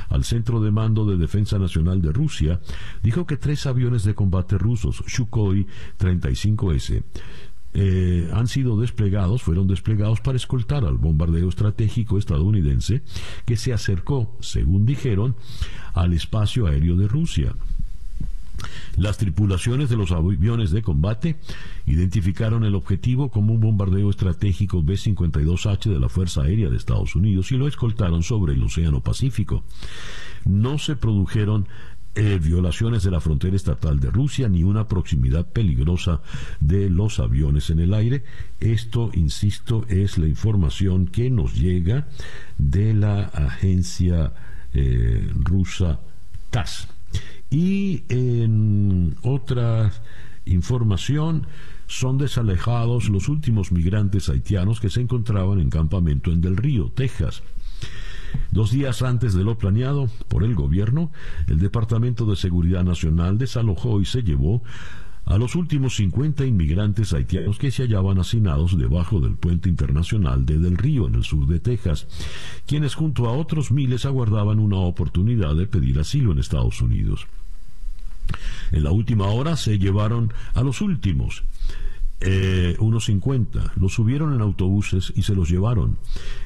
al 0.08 0.24
Centro 0.24 0.60
de 0.60 0.72
Mando 0.72 1.06
de 1.06 1.16
Defensa 1.16 1.56
Nacional 1.56 2.02
de 2.02 2.12
Rusia, 2.12 2.60
dijo 3.00 3.26
que 3.26 3.36
tres 3.36 3.64
aviones 3.66 4.02
de 4.02 4.16
combate 4.16 4.58
rusos, 4.58 5.04
Sukhoi 5.06 5.68
35S, 6.00 7.04
eh, 7.74 8.28
han 8.32 8.48
sido 8.48 8.76
desplegados, 8.80 9.42
fueron 9.42 9.68
desplegados 9.68 10.20
para 10.20 10.36
escoltar 10.36 10.84
al 10.84 10.98
bombardeo 10.98 11.48
estratégico 11.48 12.18
estadounidense 12.18 13.02
que 13.46 13.56
se 13.56 13.72
acercó, 13.72 14.36
según 14.40 14.84
dijeron, 14.84 15.36
al 15.94 16.12
espacio 16.12 16.66
aéreo 16.66 16.96
de 16.96 17.06
Rusia. 17.06 17.54
Las 18.96 19.18
tripulaciones 19.18 19.88
de 19.88 19.96
los 19.96 20.12
aviones 20.12 20.70
de 20.70 20.82
combate 20.82 21.36
identificaron 21.86 22.64
el 22.64 22.74
objetivo 22.74 23.30
como 23.30 23.54
un 23.54 23.60
bombardeo 23.60 24.10
estratégico 24.10 24.82
B-52H 24.82 25.90
de 25.90 26.00
la 26.00 26.08
Fuerza 26.08 26.42
Aérea 26.42 26.68
de 26.68 26.76
Estados 26.76 27.14
Unidos 27.14 27.52
y 27.52 27.56
lo 27.56 27.68
escoltaron 27.68 28.22
sobre 28.22 28.54
el 28.54 28.62
Océano 28.62 29.00
Pacífico. 29.00 29.62
No 30.44 30.78
se 30.78 30.96
produjeron 30.96 31.66
eh, 32.14 32.40
violaciones 32.42 33.04
de 33.04 33.12
la 33.12 33.20
frontera 33.20 33.54
estatal 33.54 34.00
de 34.00 34.10
Rusia 34.10 34.48
ni 34.48 34.64
una 34.64 34.88
proximidad 34.88 35.46
peligrosa 35.46 36.20
de 36.58 36.90
los 36.90 37.20
aviones 37.20 37.70
en 37.70 37.78
el 37.78 37.94
aire. 37.94 38.24
Esto, 38.58 39.10
insisto, 39.14 39.84
es 39.88 40.18
la 40.18 40.26
información 40.26 41.06
que 41.06 41.30
nos 41.30 41.54
llega 41.54 42.08
de 42.56 42.94
la 42.94 43.20
agencia 43.26 44.32
eh, 44.74 45.30
rusa 45.32 46.00
TASS. 46.50 46.97
Y 47.50 48.04
en 48.08 49.16
otra 49.22 49.92
información, 50.44 51.46
son 51.88 52.18
desalejados 52.18 53.08
los 53.08 53.28
últimos 53.28 53.72
migrantes 53.72 54.28
haitianos 54.28 54.78
que 54.78 54.90
se 54.90 55.00
encontraban 55.00 55.58
en 55.58 55.70
campamento 55.70 56.30
en 56.30 56.42
Del 56.42 56.56
Río, 56.56 56.92
Texas. 56.94 57.42
Dos 58.50 58.70
días 58.70 59.00
antes 59.02 59.32
de 59.32 59.42
lo 59.42 59.56
planeado 59.56 60.10
por 60.28 60.44
el 60.44 60.54
gobierno, 60.54 61.10
el 61.46 61.58
Departamento 61.58 62.26
de 62.26 62.36
Seguridad 62.36 62.84
Nacional 62.84 63.38
desalojó 63.38 64.02
y 64.02 64.04
se 64.04 64.22
llevó 64.22 64.62
a 65.28 65.36
los 65.36 65.54
últimos 65.56 65.94
50 65.96 66.46
inmigrantes 66.46 67.12
haitianos 67.12 67.58
que 67.58 67.70
se 67.70 67.82
hallaban 67.82 68.18
hacinados 68.18 68.78
debajo 68.78 69.20
del 69.20 69.34
puente 69.34 69.68
internacional 69.68 70.46
de 70.46 70.58
Del 70.58 70.78
Río, 70.78 71.06
en 71.06 71.16
el 71.16 71.24
sur 71.24 71.46
de 71.46 71.60
Texas, 71.60 72.06
quienes 72.66 72.94
junto 72.94 73.28
a 73.28 73.32
otros 73.32 73.70
miles 73.70 74.06
aguardaban 74.06 74.58
una 74.58 74.78
oportunidad 74.78 75.54
de 75.54 75.66
pedir 75.66 75.98
asilo 75.98 76.32
en 76.32 76.38
Estados 76.38 76.80
Unidos. 76.80 77.26
En 78.72 78.84
la 78.84 78.90
última 78.90 79.26
hora 79.26 79.56
se 79.56 79.78
llevaron 79.78 80.32
a 80.54 80.62
los 80.62 80.80
últimos. 80.80 81.44
Eh, 82.20 82.76
unos 82.80 83.04
50. 83.04 83.72
Los 83.76 83.94
subieron 83.94 84.34
en 84.34 84.40
autobuses 84.40 85.12
y 85.14 85.22
se 85.22 85.34
los 85.34 85.48
llevaron. 85.48 85.98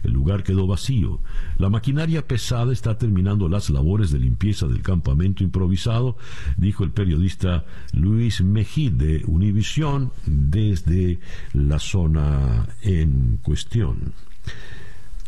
El 0.02 0.12
lugar 0.12 0.42
quedó 0.42 0.66
vacío. 0.66 1.20
La 1.56 1.70
maquinaria 1.70 2.26
pesada 2.26 2.72
está 2.72 2.98
terminando 2.98 3.48
las 3.48 3.70
labores 3.70 4.10
de 4.10 4.18
limpieza 4.18 4.66
del 4.66 4.82
campamento 4.82 5.42
improvisado, 5.42 6.16
dijo 6.56 6.84
el 6.84 6.90
periodista 6.90 7.64
Luis 7.92 8.42
Mejid 8.42 8.92
de 8.92 9.24
Univisión 9.26 10.12
desde 10.26 11.20
la 11.54 11.78
zona 11.78 12.68
en 12.82 13.38
cuestión. 13.42 14.12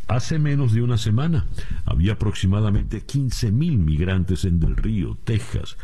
Hace 0.06 0.38
menos 0.38 0.72
de 0.72 0.82
una 0.82 0.98
semana 0.98 1.46
había 1.86 2.14
aproximadamente 2.14 3.06
15.000 3.06 3.52
migrantes 3.78 4.44
en 4.44 4.60
Del 4.60 4.76
Río, 4.76 5.16
Texas, 5.24 5.76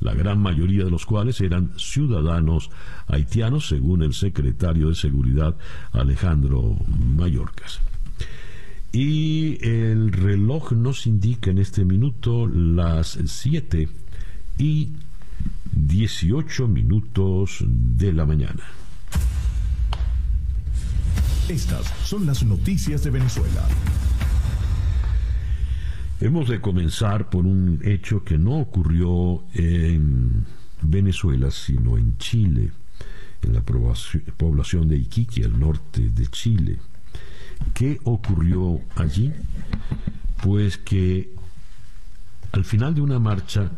la 0.00 0.14
gran 0.14 0.40
mayoría 0.40 0.84
de 0.84 0.90
los 0.90 1.06
cuales 1.06 1.40
eran 1.40 1.72
ciudadanos 1.78 2.70
haitianos, 3.06 3.68
según 3.68 4.02
el 4.02 4.14
secretario 4.14 4.88
de 4.88 4.94
Seguridad 4.94 5.56
Alejandro 5.92 6.76
Mayorkas. 7.16 7.80
Y 8.90 9.58
el 9.64 10.12
reloj 10.12 10.72
nos 10.72 11.06
indica 11.06 11.50
en 11.50 11.58
este 11.58 11.84
minuto 11.84 12.46
las 12.46 13.18
7 13.24 13.88
y 14.58 14.92
18 15.72 16.66
minutos 16.66 17.64
de 17.66 18.12
la 18.12 18.26
mañana. 18.26 18.64
Estas 21.48 21.86
son 22.04 22.26
las 22.26 22.44
noticias 22.44 23.02
de 23.02 23.10
Venezuela. 23.10 23.66
Hemos 26.20 26.46
de 26.48 26.60
comenzar 26.60 27.30
por 27.30 27.46
un 27.46 27.80
hecho 27.84 28.22
que 28.22 28.36
no 28.36 28.58
ocurrió 28.58 29.44
en 29.54 30.44
Venezuela, 30.82 31.50
sino 31.50 31.96
en 31.96 32.18
Chile, 32.18 32.70
en 33.42 33.54
la 33.54 33.62
población 33.62 34.88
de 34.88 34.98
Iquique, 34.98 35.42
al 35.44 35.58
norte 35.58 36.10
de 36.10 36.26
Chile. 36.26 36.80
¿Qué 37.72 37.98
ocurrió 38.04 38.82
allí? 38.96 39.32
Pues 40.42 40.76
que 40.76 41.32
al 42.52 42.66
final 42.66 42.94
de 42.94 43.00
una 43.00 43.18
marcha 43.18 43.70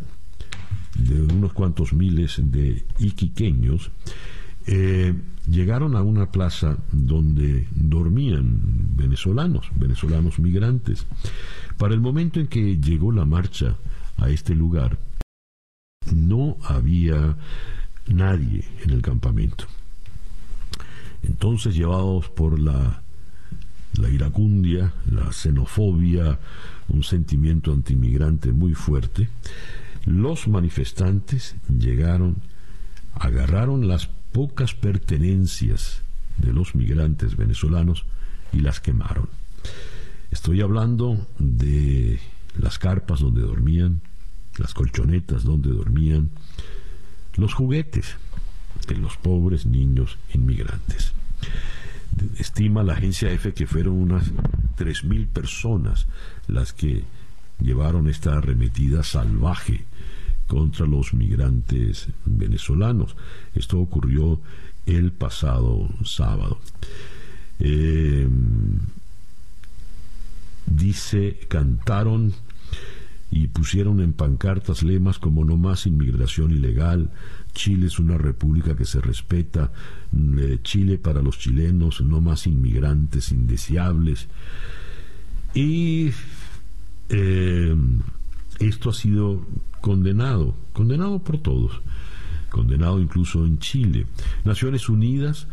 de 0.97 1.23
unos 1.23 1.53
cuantos 1.53 1.93
miles 1.93 2.41
de 2.43 2.85
iquiqueños, 2.99 3.93
eh, 4.67 5.15
llegaron 5.49 5.97
a 5.97 6.03
una 6.03 6.31
plaza 6.31 6.77
donde 6.93 7.67
dormían 7.75 8.61
venezolanos, 8.97 9.71
venezolanos 9.75 10.39
migrantes. 10.39 11.07
Para 11.79 11.95
el 11.95 12.01
momento 12.01 12.41
en 12.41 12.47
que 12.47 12.79
llegó 12.79 13.13
la 13.13 13.25
marcha 13.25 13.77
a 14.19 14.29
este 14.29 14.55
lugar, 14.55 14.99
no 16.15 16.57
había 16.65 17.37
nadie 18.07 18.65
en 18.85 18.91
el 18.91 19.03
campamento. 19.03 19.65
Entonces, 21.23 21.75
llevados 21.75 22.29
por 22.29 22.59
la, 22.59 23.03
iracundia, 24.11 24.93
la 25.11 25.33
xenofobia, 25.33 26.39
un 26.89 27.03
sentimiento 27.03 27.73
antimigrante 27.73 28.53
muy 28.53 28.75
fuerte, 28.75 29.29
los 30.05 30.49
manifestantes 30.49 31.57
llegaron, 31.69 32.37
agarraron 33.15 33.87
las 33.87 34.09
pocas 34.33 34.75
pertenencias 34.75 36.03
de 36.39 36.53
los 36.53 36.75
migrantes 36.75 37.37
venezolanos 37.37 38.05
y 38.53 38.61
las 38.61 38.81
quemaron. 38.81 39.29
Estoy 40.31 40.61
hablando 40.61 41.27
de 41.39 42.21
las 42.59 42.79
carpas 42.79 43.21
donde 43.21 43.43
dormían, 43.43 44.01
las 44.59 44.75
colchonetas 44.75 45.45
donde 45.45 45.71
dormían, 45.71 46.31
los 47.37 47.55
juguetes 47.55 48.17
de 48.87 48.97
los 48.97 49.17
pobres 49.17 49.67
niños 49.67 50.19
inmigrantes. 50.33 51.13
Estima 52.39 52.83
la 52.83 52.95
agencia 52.95 53.31
EFE 53.31 53.55
que 53.55 53.67
fueron 53.67 53.95
unas 53.95 54.33
3.000 54.79 55.29
personas 55.29 56.07
las 56.49 56.73
que 56.73 57.05
llevaron 57.61 58.09
esta 58.09 58.37
arremetida 58.37 59.03
salvaje 59.03 59.85
contra 60.51 60.85
los 60.85 61.15
migrantes 61.15 62.09
venezolanos. 62.25 63.15
Esto 63.55 63.79
ocurrió 63.79 64.41
el 64.85 65.13
pasado 65.13 65.89
sábado. 66.05 66.59
Eh, 67.61 68.29
dice, 70.67 71.39
cantaron 71.47 72.35
y 73.31 73.47
pusieron 73.47 74.01
en 74.01 74.13
pancartas 74.13 74.83
lemas 74.83 75.21
como 75.21 75.45
no 75.45 75.57
más 75.57 75.87
inmigración 75.87 76.51
ilegal, 76.51 77.11
Chile 77.55 77.87
es 77.87 78.01
una 78.01 78.19
república 78.19 78.75
que 78.75 78.85
se 78.85 79.01
respeta, 79.01 79.71
eh, 80.37 80.59
Chile 80.65 80.99
para 80.99 81.23
los 81.23 81.39
chilenos, 81.39 82.01
no 82.01 82.21
más 82.21 82.49
inmigrantes 82.49 83.31
indeseables. 83.31 84.27
Y 85.55 86.11
eh, 87.09 87.77
esto 88.59 88.91
ha 88.91 88.95
sido 88.95 89.47
condenado, 89.81 90.55
condenado 90.73 91.19
por 91.21 91.39
todos, 91.39 91.81
condenado 92.51 93.01
incluso 93.01 93.45
en 93.45 93.59
Chile. 93.59 94.07
Naciones 94.45 94.89
Unidas 94.89 95.47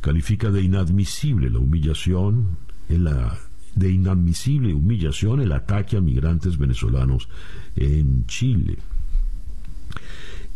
califica 0.00 0.50
de 0.50 0.62
inadmisible 0.62 1.50
la 1.50 1.58
humillación, 1.58 2.58
la, 2.88 3.38
de 3.74 3.90
inadmisible 3.90 4.74
humillación 4.74 5.40
el 5.40 5.52
ataque 5.52 5.96
a 5.96 6.00
migrantes 6.00 6.58
venezolanos 6.58 7.28
en 7.76 8.26
Chile. 8.26 8.78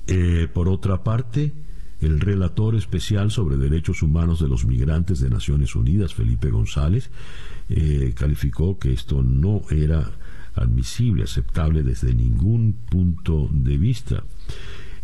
Eh, 0.06 0.48
por 0.52 0.68
otra 0.68 1.02
parte, 1.02 1.52
el 2.00 2.20
relator 2.20 2.76
especial 2.76 3.30
sobre 3.30 3.56
derechos 3.56 4.02
humanos 4.02 4.40
de 4.40 4.48
los 4.48 4.64
migrantes 4.64 5.20
de 5.20 5.30
Naciones 5.30 5.74
Unidas, 5.74 6.14
Felipe 6.14 6.50
González, 6.50 7.10
eh, 7.68 8.12
calificó 8.16 8.78
que 8.78 8.92
esto 8.92 9.22
no 9.22 9.62
era 9.70 10.10
admisible, 10.58 11.24
aceptable 11.24 11.82
desde 11.82 12.14
ningún 12.14 12.74
punto 12.90 13.48
de 13.52 13.78
vista. 13.78 14.24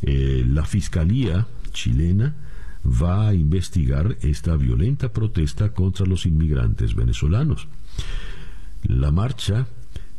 Eh, 0.02 0.44
la 0.46 0.64
Fiscalía 0.64 1.46
chilena 1.72 2.34
va 2.84 3.28
a 3.28 3.34
investigar 3.34 4.16
esta 4.20 4.56
violenta 4.56 5.12
protesta 5.12 5.72
contra 5.72 6.06
los 6.06 6.26
inmigrantes 6.26 6.94
venezolanos. 6.94 7.68
La 8.82 9.10
marcha 9.10 9.66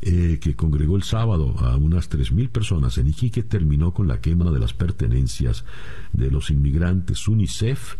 eh, 0.08 0.38
que 0.40 0.56
congregó 0.56 0.98
el 0.98 1.02
sábado 1.02 1.56
a 1.58 1.78
unas 1.78 2.12
3.000 2.12 2.50
personas 2.50 3.00
en 3.00 3.08
Iquique 3.08 3.42
terminó 3.42 3.92
con 3.92 4.08
la 4.08 4.22
quema 4.22 4.52
de 4.52 4.60
las 4.60 4.72
pertenencias 4.72 5.66
de 6.14 6.30
los 6.30 6.52
inmigrantes. 6.52 7.28
UNICEF, 7.28 7.96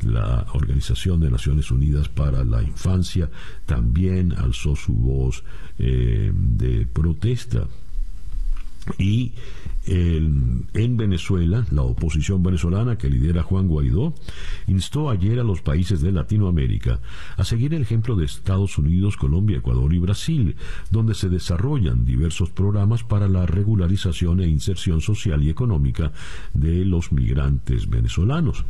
la 0.00 0.46
Organización 0.54 1.20
de 1.20 1.30
Naciones 1.30 1.70
Unidas 1.70 2.08
para 2.08 2.46
la 2.46 2.62
Infancia, 2.62 3.28
también 3.66 4.32
alzó 4.32 4.74
su 4.74 4.94
voz 4.94 5.44
eh, 5.78 6.32
de 6.34 6.86
protesta. 6.86 7.66
Y 8.98 9.32
en 9.86 10.96
Venezuela, 10.96 11.66
la 11.70 11.82
oposición 11.82 12.42
venezolana 12.42 12.96
que 12.96 13.08
lidera 13.08 13.42
Juan 13.42 13.66
Guaidó 13.66 14.14
instó 14.66 15.10
ayer 15.10 15.40
a 15.40 15.44
los 15.44 15.62
países 15.62 16.00
de 16.00 16.12
Latinoamérica 16.12 17.00
a 17.36 17.44
seguir 17.44 17.74
el 17.74 17.82
ejemplo 17.82 18.14
de 18.14 18.26
Estados 18.26 18.78
Unidos, 18.78 19.16
Colombia, 19.16 19.58
Ecuador 19.58 19.92
y 19.92 19.98
Brasil, 19.98 20.56
donde 20.90 21.14
se 21.14 21.28
desarrollan 21.28 22.04
diversos 22.04 22.50
programas 22.50 23.02
para 23.02 23.28
la 23.28 23.46
regularización 23.46 24.40
e 24.40 24.48
inserción 24.48 25.00
social 25.00 25.42
y 25.42 25.50
económica 25.50 26.12
de 26.54 26.84
los 26.84 27.10
migrantes 27.10 27.88
venezolanos. 27.88 28.64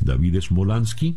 David 0.00 0.40
Smolansky, 0.40 1.16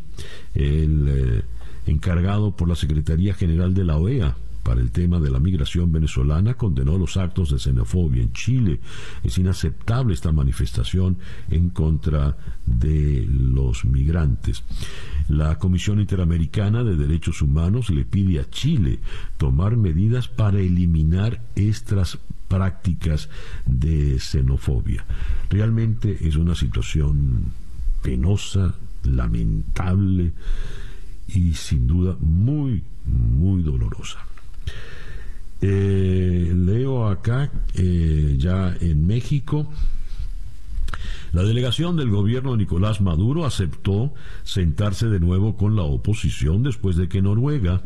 el 0.56 1.06
eh, 1.08 1.42
encargado 1.86 2.52
por 2.52 2.68
la 2.68 2.76
Secretaría 2.76 3.34
General 3.34 3.74
de 3.74 3.84
la 3.86 3.98
OEA 3.98 4.36
para 4.68 4.82
el 4.82 4.92
tema 4.92 5.22
de 5.22 5.32
la 5.32 5.40
migración 5.40 5.94
venezolana 5.94 6.56
condenó 6.56 6.98
los 6.98 7.16
actos 7.16 7.52
de 7.52 7.58
xenofobia 7.58 8.22
en 8.22 8.34
Chile. 8.34 8.82
Es 9.24 9.38
inaceptable 9.38 10.14
esta 10.14 10.34
manifestación 10.34 11.20
en 11.50 11.70
contra 11.70 12.36
de 12.66 13.26
los 13.30 13.86
migrantes. 13.86 14.66
La 15.30 15.58
Comisión 15.58 16.02
Interamericana 16.02 16.84
de 16.84 16.98
Derechos 16.98 17.42
Humanos 17.42 17.90
le 17.92 18.04
pide 18.04 18.42
a 18.42 18.50
Chile 18.50 19.00
tomar 19.38 19.78
medidas 19.78 20.28
para 20.28 20.60
eliminar 20.60 21.42
estas 21.56 22.20
prácticas 22.50 23.30
de 23.66 24.20
xenofobia. 24.20 25.06
Realmente 25.50 26.28
es 26.28 26.36
una 26.36 26.56
situación 26.56 27.54
penosa, 28.02 28.76
lamentable 29.06 30.34
y 31.30 31.54
sin 31.54 31.88
duda 31.88 32.18
muy, 32.20 32.84
muy 33.06 33.64
dolorosa. 33.64 34.28
Eh, 35.62 36.54
leo 36.56 37.08
acá, 37.08 37.52
eh, 37.74 38.36
ya 38.38 38.76
en 38.80 39.08
México, 39.08 39.68
La 41.34 41.44
delegación 41.44 41.98
del 41.98 42.10
gobierno 42.10 42.52
de 42.52 42.58
Nicolás 42.58 43.02
Maduro 43.02 43.46
aceptó 43.46 44.14
sentarse 44.44 45.08
de 45.08 45.20
nuevo 45.20 45.58
con 45.58 45.76
la 45.76 45.84
oposición 45.84 46.64
después 46.64 46.96
de 46.96 47.10
que 47.10 47.22
Noruega, 47.22 47.82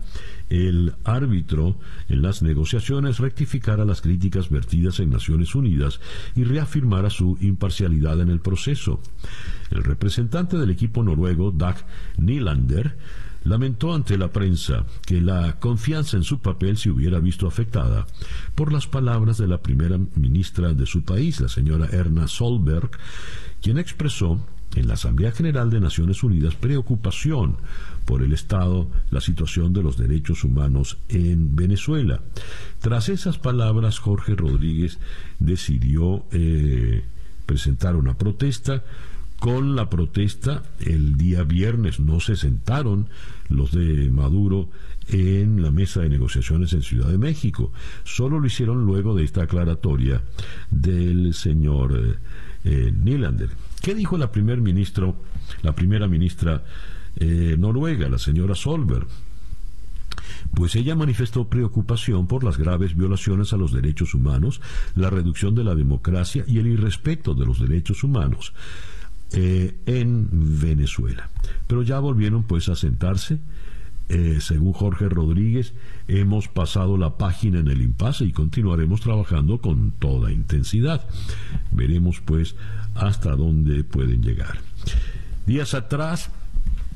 el 0.50 0.94
árbitro 1.04 1.76
en 2.08 2.22
las 2.22 2.44
negociaciones, 2.44 3.20
rectificara 3.20 3.84
las 3.84 4.02
críticas 4.02 4.50
vertidas 4.50 5.00
en 5.00 5.10
Naciones 5.10 5.56
Unidas 5.56 6.00
y 6.36 6.44
reafirmara 6.44 7.10
su 7.10 7.38
imparcialidad 7.42 8.22
en 8.22 8.30
el 8.30 8.42
proceso. 8.42 9.02
El 9.72 9.84
representante 9.84 10.58
del 10.58 10.70
equipo 10.70 11.04
noruego, 11.04 11.52
Dag 11.52 11.78
Nylander, 12.18 12.96
lamentó 13.44 13.94
ante 13.94 14.18
la 14.18 14.32
prensa 14.32 14.86
que 15.06 15.22
la 15.22 15.60
confianza 15.60 16.18
en 16.18 16.24
su 16.24 16.40
papel 16.40 16.78
se 16.78 16.90
hubiera 16.92 17.20
visto 17.20 17.48
afectada 17.48 18.06
por 18.56 18.72
las 18.72 18.88
palabras 18.88 19.38
de 19.38 19.48
la 19.48 19.62
primera 19.62 19.98
ministra 20.16 20.74
de 20.74 20.86
su 20.86 21.04
país, 21.04 21.42
la 21.42 21.50
señora 21.50 21.88
Erna 21.92 22.28
Solberg, 22.28 22.92
quien 23.62 23.78
expresó 23.78 24.40
en 24.76 24.88
la 24.88 24.94
Asamblea 24.94 25.32
General 25.32 25.70
de 25.70 25.80
Naciones 25.80 26.24
Unidas 26.24 26.56
preocupación 26.56 27.58
por 28.06 28.24
el 28.24 28.34
estado, 28.34 28.90
la 29.10 29.22
situación 29.22 29.74
de 29.74 29.84
los 29.84 29.98
derechos 29.98 30.44
humanos 30.44 30.98
en 31.10 31.56
Venezuela. 31.56 32.22
Tras 32.80 33.10
esas 33.10 33.38
palabras, 33.38 34.00
Jorge 34.00 34.36
Rodríguez 34.36 35.00
decidió 35.40 36.26
eh, 36.32 37.04
presentar 37.46 37.96
una 37.96 38.18
protesta 38.18 38.84
con 39.42 39.76
la 39.76 39.90
protesta 39.90 40.62
el 40.80 41.18
día 41.18 41.42
viernes. 41.42 42.00
No 42.00 42.20
se 42.20 42.36
sentaron 42.36 43.10
los 43.50 43.72
de 43.72 44.12
Maduro 44.12 44.70
en 45.08 45.64
la 45.64 45.72
mesa 45.72 46.02
de 46.02 46.10
negociaciones 46.10 46.74
en 46.74 46.84
Ciudad 46.84 47.08
de 47.08 47.18
México. 47.18 47.74
Solo 48.04 48.40
lo 48.40 48.46
hicieron 48.46 48.86
luego 48.86 49.16
de 49.16 49.24
esta 49.24 49.42
aclaratoria 49.42 50.22
del 50.70 51.34
señor 51.34 52.20
eh, 52.66 52.94
eh. 52.94 53.48
¿Qué 53.82 53.96
dijo 53.96 54.16
la 54.16 54.32
primer 54.32 54.62
ministro, 54.62 55.16
la 55.64 55.74
primera 55.74 56.08
ministra 56.08 56.64
eh, 57.16 57.56
noruega, 57.58 58.10
la 58.10 58.20
señora 58.20 58.54
Solberg? 58.54 59.08
pues 60.54 60.76
ella 60.76 60.96
manifestó 60.96 61.48
preocupación 61.48 62.28
por 62.28 62.44
las 62.44 62.58
graves 62.58 62.96
violaciones 62.96 63.54
a 63.54 63.58
los 63.58 63.72
derechos 63.72 64.14
humanos, 64.14 64.62
la 64.96 65.10
reducción 65.10 65.56
de 65.56 65.64
la 65.64 65.76
democracia 65.76 66.44
y 66.46 66.60
el 66.60 66.68
irrespeto 66.68 67.34
de 67.34 67.46
los 67.46 67.60
derechos 67.60 68.04
humanos. 68.04 68.54
Eh, 69.34 69.78
en 69.86 70.28
Venezuela. 70.60 71.30
Pero 71.68 71.84
ya 71.84 72.00
volvieron 72.00 72.44
pues 72.44 72.68
a 72.68 72.76
sentarse. 72.76 73.40
Eh, 74.10 74.40
según 74.42 74.74
Jorge 74.74 75.08
Rodríguez, 75.08 75.74
hemos 76.10 76.50
pasado 76.50 76.98
la 76.98 77.18
página 77.18 77.60
en 77.60 77.70
el 77.70 77.82
impasse 77.82 78.26
y 78.26 78.34
continuaremos 78.34 79.00
trabajando 79.00 79.60
con 79.60 79.94
toda 79.94 80.34
intensidad. 80.34 81.08
Veremos 81.72 82.20
pues 82.20 82.58
hasta 82.94 83.38
dónde 83.38 83.86
pueden 83.86 84.22
llegar. 84.22 84.58
Días 85.46 85.76
atrás, 85.76 86.30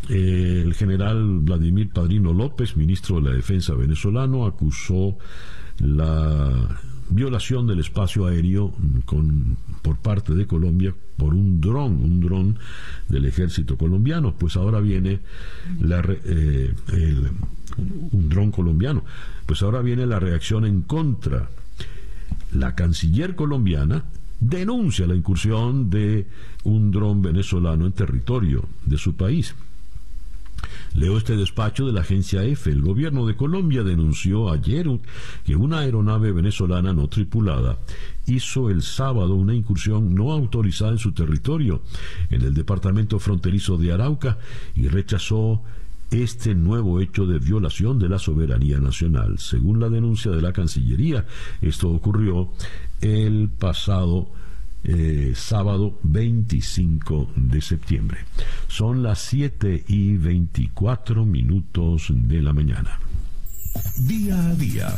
eh, 0.09 0.61
el 0.65 0.73
general 0.73 1.39
Vladimir 1.39 1.89
Padrino 1.89 2.33
López, 2.33 2.75
ministro 2.75 3.21
de 3.21 3.29
la 3.29 3.35
Defensa 3.35 3.75
venezolano, 3.75 4.45
acusó 4.45 5.17
la 5.79 6.81
violación 7.09 7.67
del 7.67 7.79
espacio 7.79 8.25
aéreo 8.25 8.73
con, 9.05 9.57
por 9.81 9.97
parte 9.97 10.33
de 10.33 10.47
Colombia 10.47 10.93
por 11.17 11.33
un 11.33 11.61
dron, 11.61 11.93
un 12.03 12.19
dron 12.19 12.57
del 13.07 13.25
ejército 13.25 13.77
colombiano. 13.77 14.35
Pues 14.37 14.55
ahora 14.57 14.79
viene 14.79 15.19
la, 15.81 16.03
eh, 16.25 16.73
un 18.11 18.29
dron 18.29 18.51
colombiano. 18.51 19.03
Pues 19.45 19.61
ahora 19.61 19.81
viene 19.81 20.05
la 20.05 20.19
reacción 20.19 20.65
en 20.65 20.81
contra. 20.81 21.49
La 22.53 22.75
canciller 22.75 23.35
colombiana 23.35 24.05
denuncia 24.39 25.07
la 25.07 25.15
incursión 25.15 25.89
de 25.89 26.27
un 26.63 26.91
dron 26.91 27.21
venezolano 27.21 27.85
en 27.85 27.91
territorio 27.93 28.65
de 28.85 28.97
su 28.97 29.15
país. 29.15 29.55
Leo 30.95 31.17
este 31.17 31.35
despacho 31.35 31.85
de 31.85 31.91
la 31.91 32.01
agencia 32.01 32.43
EFE. 32.43 32.71
El 32.71 32.81
gobierno 32.81 33.25
de 33.25 33.35
Colombia 33.35 33.83
denunció 33.83 34.49
ayer 34.49 34.87
que 35.43 35.55
una 35.55 35.79
aeronave 35.79 36.31
venezolana 36.31 36.93
no 36.93 37.09
tripulada 37.09 37.77
hizo 38.27 38.69
el 38.69 38.81
sábado 38.81 39.35
una 39.35 39.53
incursión 39.53 40.15
no 40.15 40.31
autorizada 40.31 40.91
en 40.91 40.97
su 40.97 41.11
territorio, 41.11 41.81
en 42.29 42.41
el 42.41 42.53
departamento 42.53 43.19
fronterizo 43.19 43.77
de 43.77 43.91
Arauca, 43.91 44.37
y 44.73 44.87
rechazó 44.87 45.61
este 46.11 46.55
nuevo 46.55 47.01
hecho 47.01 47.25
de 47.25 47.39
violación 47.39 47.99
de 47.99 48.07
la 48.07 48.17
soberanía 48.17 48.79
nacional. 48.79 49.37
Según 49.37 49.81
la 49.81 49.89
denuncia 49.89 50.31
de 50.31 50.41
la 50.41 50.53
Cancillería, 50.53 51.25
esto 51.61 51.89
ocurrió 51.89 52.51
el 53.01 53.49
pasado 53.49 54.29
eh, 54.87 55.33
sábado 55.35 55.99
25 56.03 57.31
de 57.35 57.61
septiembre. 57.61 58.19
Son 58.67 59.01
las 59.01 59.19
7 59.19 59.83
y 59.87 60.17
24 60.17 61.25
minutos 61.25 62.07
de 62.09 62.41
la 62.41 62.53
mañana. 62.53 62.99
Día 63.97 64.49
a 64.49 64.55
día. 64.55 64.95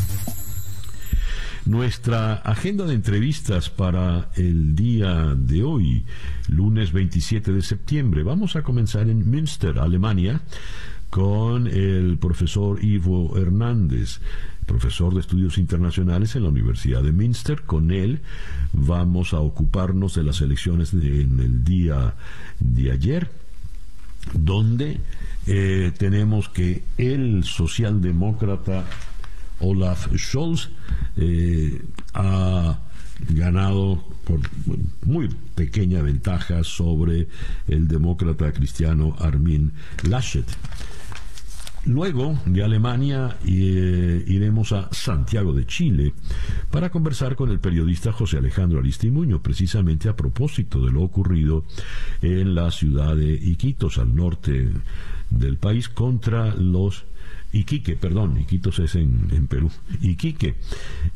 Nuestra 1.65 2.33
agenda 2.33 2.85
de 2.85 2.93
entrevistas 2.93 3.69
para 3.69 4.29
el 4.35 4.75
día 4.75 5.35
de 5.35 5.63
hoy, 5.63 6.05
lunes 6.47 6.93
27 6.93 7.51
de 7.51 7.61
septiembre, 7.61 8.23
vamos 8.23 8.55
a 8.55 8.63
comenzar 8.63 9.09
en 9.09 9.29
Münster, 9.29 9.79
Alemania, 9.79 10.41
con 11.09 11.67
el 11.67 12.17
profesor 12.17 12.83
Ivo 12.83 13.37
Hernández 13.37 14.19
profesor 14.67 15.13
de 15.13 15.21
estudios 15.21 15.57
internacionales 15.57 16.35
en 16.35 16.43
la 16.43 16.49
Universidad 16.49 17.01
de 17.01 17.11
Münster. 17.11 17.63
Con 17.63 17.89
él 17.89 18.19
vamos 18.73 19.33
a 19.33 19.39
ocuparnos 19.39 20.13
de 20.13 20.23
las 20.23 20.41
elecciones 20.41 20.93
en 20.93 21.39
el 21.39 21.63
día 21.63 22.13
de 22.59 22.91
ayer, 22.91 23.31
donde 24.33 24.99
eh, 25.47 25.91
tenemos 25.97 26.49
que 26.49 26.83
el 26.97 27.43
socialdemócrata 27.45 28.85
Olaf 29.59 30.07
Scholz 30.15 30.69
eh, 31.15 31.81
ha 32.13 32.79
ganado 33.29 34.03
por 34.25 34.39
muy 35.03 35.29
pequeña 35.55 36.01
ventaja 36.01 36.63
sobre 36.63 37.27
el 37.67 37.87
demócrata 37.87 38.51
cristiano 38.51 39.15
Armin 39.17 39.71
Laschet. 40.03 40.45
Luego 41.87 42.37
de 42.45 42.63
Alemania 42.63 43.37
eh, 43.45 44.23
iremos 44.27 44.73
a 44.73 44.89
Santiago 44.91 45.53
de 45.53 45.65
Chile 45.65 46.13
para 46.69 46.89
conversar 46.89 47.37
con 47.37 47.49
el 47.49 47.59
periodista 47.59 48.11
José 48.11 48.39
Alejandro 48.39 48.79
Aristimuño, 48.79 49.41
precisamente 49.41 50.09
a 50.09 50.15
propósito 50.15 50.85
de 50.85 50.91
lo 50.91 51.01
ocurrido 51.01 51.63
en 52.21 52.55
la 52.55 52.71
ciudad 52.71 53.15
de 53.15 53.31
Iquitos, 53.31 53.99
al 53.99 54.13
norte 54.13 54.67
del 55.29 55.55
país, 55.55 55.87
contra 55.87 56.53
los 56.55 57.05
Iquique, 57.53 57.95
perdón, 57.95 58.37
Iquitos 58.37 58.79
es 58.79 58.95
en, 58.95 59.47
Perú, 59.47 59.71
Iquique, 60.01 60.55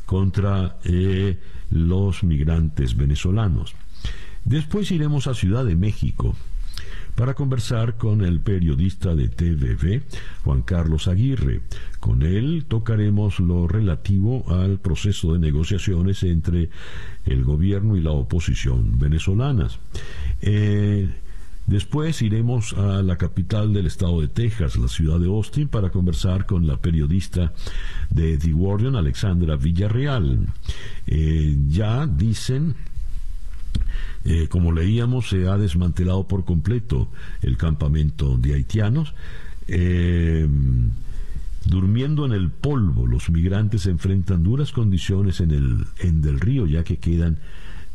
contra 0.06 0.78
eh, 0.84 1.38
los 1.70 2.24
migrantes 2.24 2.96
venezolanos. 2.96 3.74
Después 4.46 4.90
iremos 4.90 5.26
a 5.26 5.34
Ciudad 5.34 5.66
de 5.66 5.76
México 5.76 6.34
para 7.14 7.34
conversar 7.34 7.96
con 7.96 8.22
el 8.22 8.40
periodista 8.40 9.14
de 9.14 9.28
TVV, 9.28 10.02
Juan 10.44 10.62
Carlos 10.62 11.08
Aguirre. 11.08 11.60
Con 12.00 12.22
él 12.22 12.64
tocaremos 12.66 13.38
lo 13.38 13.68
relativo 13.68 14.44
al 14.48 14.78
proceso 14.78 15.32
de 15.32 15.38
negociaciones 15.38 16.22
entre 16.22 16.70
el 17.26 17.44
gobierno 17.44 17.96
y 17.96 18.00
la 18.00 18.12
oposición 18.12 18.98
venezolanas. 18.98 19.78
Eh, 20.40 21.08
después 21.66 22.22
iremos 22.22 22.72
a 22.72 23.02
la 23.02 23.16
capital 23.16 23.72
del 23.72 23.86
estado 23.86 24.20
de 24.20 24.28
Texas, 24.28 24.76
la 24.76 24.88
ciudad 24.88 25.20
de 25.20 25.26
Austin, 25.26 25.68
para 25.68 25.90
conversar 25.90 26.46
con 26.46 26.66
la 26.66 26.78
periodista 26.78 27.52
de 28.10 28.38
The 28.38 28.52
Guardian, 28.52 28.96
Alexandra 28.96 29.56
Villarreal. 29.56 30.46
Eh, 31.06 31.56
ya 31.68 32.06
dicen 32.06 32.74
eh, 34.24 34.48
como 34.48 34.72
leíamos, 34.72 35.28
se 35.28 35.48
ha 35.48 35.56
desmantelado 35.56 36.26
por 36.28 36.44
completo 36.44 37.08
el 37.42 37.56
campamento 37.56 38.36
de 38.36 38.54
haitianos. 38.54 39.14
Eh, 39.68 40.46
durmiendo 41.64 42.24
en 42.24 42.32
el 42.32 42.50
polvo, 42.50 43.06
los 43.06 43.30
migrantes 43.30 43.86
enfrentan 43.86 44.42
duras 44.42 44.72
condiciones 44.72 45.40
en 45.40 45.50
el 45.52 45.86
en 45.98 46.20
del 46.20 46.40
río, 46.40 46.66
ya 46.66 46.84
que 46.84 46.98
quedan 46.98 47.38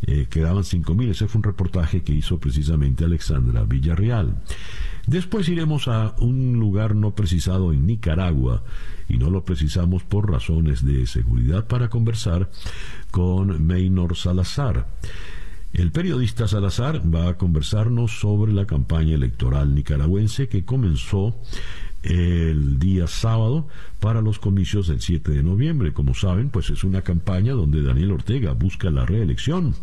eh, 0.03 0.27
quedaban 0.29 0.63
5.000. 0.63 1.09
Ese 1.09 1.27
fue 1.27 1.39
un 1.39 1.43
reportaje 1.43 2.01
que 2.01 2.13
hizo 2.13 2.39
precisamente 2.39 3.05
Alexandra 3.05 3.63
Villarreal. 3.63 4.35
Después 5.07 5.47
iremos 5.49 5.87
a 5.87 6.15
un 6.19 6.59
lugar 6.59 6.93
no 6.95 7.15
precisado 7.15 7.73
en 7.73 7.87
Nicaragua, 7.87 8.63
y 9.09 9.17
no 9.17 9.29
lo 9.29 9.45
precisamos 9.45 10.03
por 10.03 10.29
razones 10.29 10.85
de 10.85 11.07
seguridad, 11.07 11.65
para 11.65 11.89
conversar 11.89 12.49
con 13.09 13.65
Maynor 13.65 14.15
Salazar. 14.17 14.87
El 15.73 15.91
periodista 15.91 16.47
Salazar 16.47 17.01
va 17.13 17.29
a 17.29 17.37
conversarnos 17.37 18.19
sobre 18.19 18.53
la 18.53 18.65
campaña 18.65 19.15
electoral 19.15 19.75
nicaragüense 19.75 20.47
que 20.47 20.65
comenzó 20.65 21.35
el 22.03 22.79
día 22.79 23.07
sábado 23.07 23.67
para 23.99 24.21
los 24.21 24.39
comicios 24.39 24.87
del 24.87 25.01
7 25.01 25.31
de 25.31 25.43
noviembre. 25.43 25.93
Como 25.93 26.13
saben, 26.13 26.49
pues 26.49 26.69
es 26.69 26.83
una 26.83 27.01
campaña 27.01 27.53
donde 27.53 27.83
Daniel 27.83 28.11
Ortega 28.11 28.53
busca 28.53 28.89
la 28.89 29.05
reelección. 29.05 29.75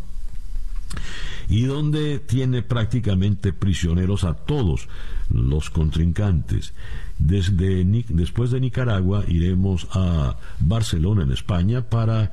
y 1.47 1.65
donde 1.65 2.19
tiene 2.19 2.63
prácticamente 2.63 3.53
prisioneros 3.53 4.23
a 4.23 4.33
todos 4.33 4.87
los 5.29 5.69
contrincantes. 5.69 6.73
Desde, 7.19 7.83
después 8.09 8.51
de 8.51 8.59
Nicaragua 8.59 9.23
iremos 9.27 9.87
a 9.91 10.37
Barcelona, 10.59 11.23
en 11.23 11.31
España, 11.31 11.89
para 11.89 12.31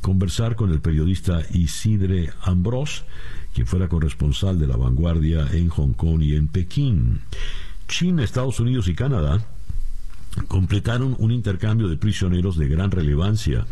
conversar 0.00 0.56
con 0.56 0.70
el 0.70 0.80
periodista 0.80 1.42
Isidre 1.52 2.32
Ambrós, 2.42 3.04
quien 3.54 3.66
fuera 3.66 3.88
corresponsal 3.88 4.58
de 4.58 4.66
la 4.66 4.76
vanguardia 4.76 5.48
en 5.52 5.68
Hong 5.68 5.92
Kong 5.92 6.22
y 6.22 6.36
en 6.36 6.48
Pekín. 6.48 7.20
China, 7.88 8.22
Estados 8.22 8.60
Unidos 8.60 8.88
y 8.88 8.94
Canadá 8.94 9.44
completaron 10.48 11.16
un 11.18 11.32
intercambio 11.32 11.88
de 11.88 11.96
prisioneros 11.96 12.56
de 12.56 12.68
gran 12.68 12.90
relevancia. 12.90 13.66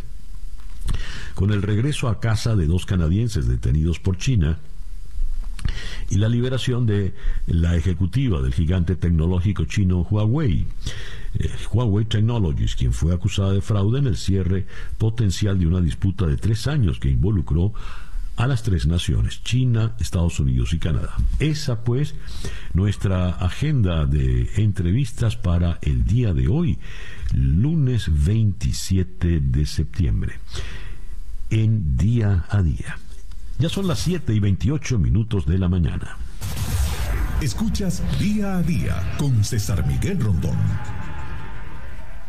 Con 1.34 1.52
el 1.52 1.62
regreso 1.62 2.08
a 2.08 2.20
casa 2.20 2.56
de 2.56 2.66
dos 2.66 2.86
canadienses 2.86 3.46
detenidos 3.46 3.98
por 3.98 4.16
China, 4.16 4.58
y 6.10 6.16
la 6.16 6.28
liberación 6.28 6.86
de 6.86 7.14
la 7.46 7.76
ejecutiva 7.76 8.40
del 8.42 8.54
gigante 8.54 8.96
tecnológico 8.96 9.64
chino 9.64 10.06
Huawei. 10.10 10.66
Eh, 11.38 11.50
Huawei 11.72 12.04
Technologies, 12.04 12.76
quien 12.76 12.92
fue 12.92 13.14
acusada 13.14 13.52
de 13.52 13.60
fraude 13.60 13.98
en 13.98 14.06
el 14.06 14.16
cierre 14.16 14.66
potencial 14.98 15.58
de 15.58 15.66
una 15.66 15.80
disputa 15.80 16.26
de 16.26 16.36
tres 16.36 16.66
años 16.66 17.00
que 17.00 17.08
involucró 17.08 17.72
a 18.36 18.46
las 18.46 18.62
tres 18.62 18.86
naciones, 18.86 19.42
China, 19.44 19.94
Estados 20.00 20.40
Unidos 20.40 20.72
y 20.74 20.78
Canadá. 20.78 21.14
Esa 21.38 21.84
pues 21.84 22.14
nuestra 22.72 23.30
agenda 23.30 24.06
de 24.06 24.50
entrevistas 24.56 25.36
para 25.36 25.78
el 25.82 26.04
día 26.04 26.34
de 26.34 26.48
hoy, 26.48 26.78
lunes 27.32 28.10
27 28.10 29.40
de 29.40 29.66
septiembre, 29.66 30.34
en 31.50 31.96
día 31.96 32.46
a 32.50 32.62
día. 32.62 32.98
Ya 33.58 33.68
son 33.68 33.86
las 33.86 34.00
7 34.00 34.34
y 34.34 34.40
28 34.40 34.98
minutos 34.98 35.46
de 35.46 35.58
la 35.58 35.68
mañana. 35.68 36.16
Escuchas 37.40 38.02
día 38.18 38.56
a 38.56 38.62
día 38.62 39.16
con 39.18 39.44
César 39.44 39.86
Miguel 39.86 40.20
Rondón. 40.20 40.56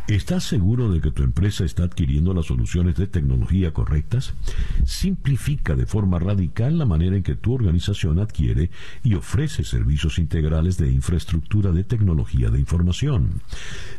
¿Estás 0.07 0.43
seguro 0.43 0.91
de 0.91 1.01
que 1.01 1.09
tu 1.09 1.23
empresa 1.23 1.65
está 1.65 1.83
adquiriendo 1.83 2.35
las 2.35 2.45
soluciones 2.45 2.95
de 2.95 3.07
tecnología 3.07 3.73
correctas? 3.73 4.35
Simplifica 4.85 5.75
de 5.75 5.87
forma 5.87 6.19
radical 6.19 6.77
la 6.77 6.85
manera 6.85 7.15
en 7.15 7.23
que 7.23 7.33
tu 7.33 7.53
organización 7.53 8.19
adquiere 8.19 8.69
y 9.03 9.15
ofrece 9.15 9.63
servicios 9.63 10.19
integrales 10.19 10.77
de 10.77 10.91
infraestructura 10.91 11.71
de 11.71 11.83
tecnología 11.83 12.51
de 12.51 12.59
información. 12.59 13.41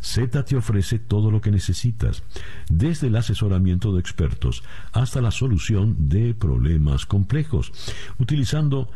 Z 0.00 0.44
te 0.44 0.54
ofrece 0.54 1.00
todo 1.00 1.32
lo 1.32 1.40
que 1.40 1.50
necesitas, 1.50 2.22
desde 2.68 3.08
el 3.08 3.16
asesoramiento 3.16 3.92
de 3.92 3.98
expertos 3.98 4.62
hasta 4.92 5.20
la 5.20 5.32
solución 5.32 6.08
de 6.08 6.34
problemas 6.34 7.04
complejos, 7.04 7.72
utilizando 8.20 8.92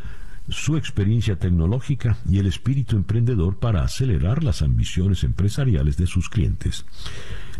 su 0.48 0.76
experiencia 0.76 1.38
tecnológica 1.38 2.18
y 2.28 2.38
el 2.38 2.46
espíritu 2.46 2.96
emprendedor 2.96 3.58
para 3.58 3.82
acelerar 3.82 4.42
las 4.42 4.62
ambiciones 4.62 5.24
empresariales 5.24 5.96
de 5.96 6.06
sus 6.06 6.28
clientes. 6.28 6.84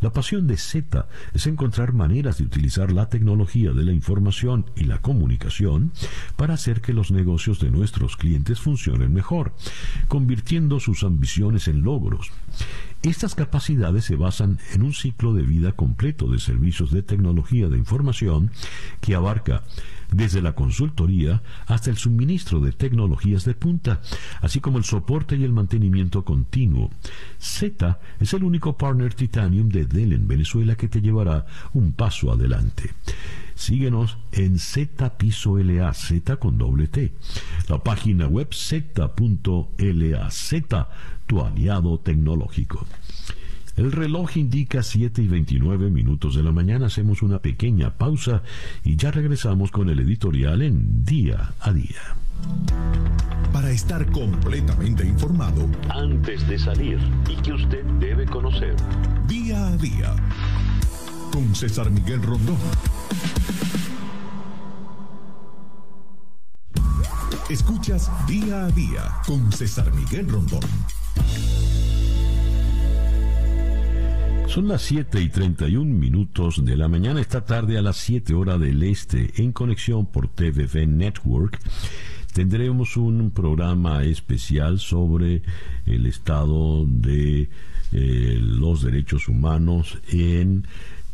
La 0.01 0.13
pasión 0.13 0.47
de 0.47 0.57
Z 0.57 1.07
es 1.35 1.47
encontrar 1.47 1.93
maneras 1.93 2.39
de 2.39 2.45
utilizar 2.45 2.91
la 2.91 3.11
tecnología 3.11 3.73
de 3.73 3.85
la 3.85 3.93
información 3.93 4.65
y 4.75 4.85
la 4.85 5.03
comunicación 5.03 5.93
para 6.37 6.55
hacer 6.55 6.81
que 6.81 6.95
los 6.95 7.11
negocios 7.11 7.61
de 7.61 7.71
nuestros 7.71 8.17
clientes 8.17 8.61
funcionen 8.61 9.13
mejor, 9.13 9.53
convirtiendo 10.09 10.81
sus 10.81 11.05
ambiciones 11.05 11.69
en 11.69 11.83
logros. 11.83 12.31
Estas 13.03 13.35
capacidades 13.35 14.05
se 14.05 14.17
basan 14.17 14.59
en 14.73 14.83
un 14.83 14.95
ciclo 14.95 15.35
de 15.35 15.43
vida 15.43 15.73
completo 15.73 16.29
de 16.29 16.39
servicios 16.39 16.91
de 16.91 17.03
tecnología 17.03 17.69
de 17.69 17.77
información 17.77 18.51
que 19.01 19.15
abarca 19.15 19.65
desde 20.13 20.43
la 20.43 20.55
consultoría 20.55 21.43
hasta 21.67 21.91
el 21.91 21.97
suministro 21.97 22.61
de 22.61 22.73
tecnologías 22.73 23.45
de 23.45 23.55
punta, 23.55 24.01
así 24.41 24.61
como 24.61 24.79
el 24.79 24.85
soporte 24.85 25.37
y 25.37 25.45
el 25.45 25.53
mantenimiento 25.53 26.25
continuo. 26.25 26.91
Z 27.39 27.99
es 28.19 28.35
el 28.35 28.45
único 28.45 28.77
partner 28.77 29.15
Titanium 29.15 29.69
de 29.69 29.87
Dell 29.87 30.13
en 30.13 30.29
Venezuela 30.29 30.77
que 30.77 30.89
te 30.89 31.01
llevará 31.01 31.47
un 31.73 31.93
paso 31.93 32.33
adelante. 32.33 32.91
Síguenos 33.55 34.17
en 34.33 34.59
Z 34.59 35.19
Piso 35.19 35.59
LA, 35.59 35.93
con 36.39 36.57
doble 36.57 36.89
T. 36.89 37.13
La 37.69 37.83
página 37.83 38.27
web 38.27 38.49
z.la, 38.55 39.09
tu 41.27 41.41
aliado 41.43 42.01
tecnológico. 42.01 42.87
El 43.81 43.93
reloj 43.93 44.37
indica 44.37 44.83
7 44.83 45.23
y 45.23 45.27
29 45.27 45.89
minutos 45.89 46.35
de 46.35 46.43
la 46.43 46.53
mañana. 46.53 46.89
Hacemos 46.89 47.23
una 47.23 47.39
pequeña 47.39 47.97
pausa 47.97 48.43
y 48.85 48.97
ya 48.97 49.11
regresamos 49.11 49.71
con 49.71 49.89
el 49.89 50.01
editorial 50.01 50.61
en 50.61 51.03
Día 51.03 51.55
a 51.61 51.73
Día. 51.73 52.15
Para 53.55 53.71
estar 53.71 54.05
completamente 54.13 55.07
informado 55.07 55.67
antes 55.89 56.47
de 56.47 56.59
salir 56.59 56.99
y 57.27 57.37
que 57.37 57.55
usted 57.55 57.83
debe 57.99 58.27
conocer. 58.27 58.77
Día 59.27 59.69
a 59.69 59.77
Día 59.79 60.15
con 61.33 61.55
César 61.55 61.91
Miguel 61.91 62.23
Rondón. 62.23 62.59
Escuchas 67.49 68.11
Día 68.27 68.67
a 68.67 68.71
Día 68.73 69.05
con 69.27 69.51
César 69.51 69.91
Miguel 69.95 70.29
Rondón. 70.29 70.61
Son 74.51 74.67
las 74.67 74.83
7 74.83 75.23
y 75.23 75.29
31 75.29 75.95
minutos 75.95 76.65
de 76.65 76.77
la 76.77 76.89
mañana, 76.89 77.21
esta 77.21 77.45
tarde 77.45 77.79
a 77.79 77.83
las 77.83 77.99
7 77.99 78.35
horas 78.35 78.59
del 78.59 78.83
este, 78.83 79.31
en 79.41 79.53
conexión 79.53 80.07
por 80.07 80.27
TVV 80.27 80.89
Network. 80.89 81.61
Tendremos 82.33 82.97
un 82.97 83.31
programa 83.31 84.03
especial 84.03 84.81
sobre 84.81 85.43
el 85.87 86.05
estado 86.05 86.85
de 86.85 87.49
eh, 87.93 88.39
los 88.41 88.83
derechos 88.83 89.29
humanos 89.29 89.99
en 90.09 90.65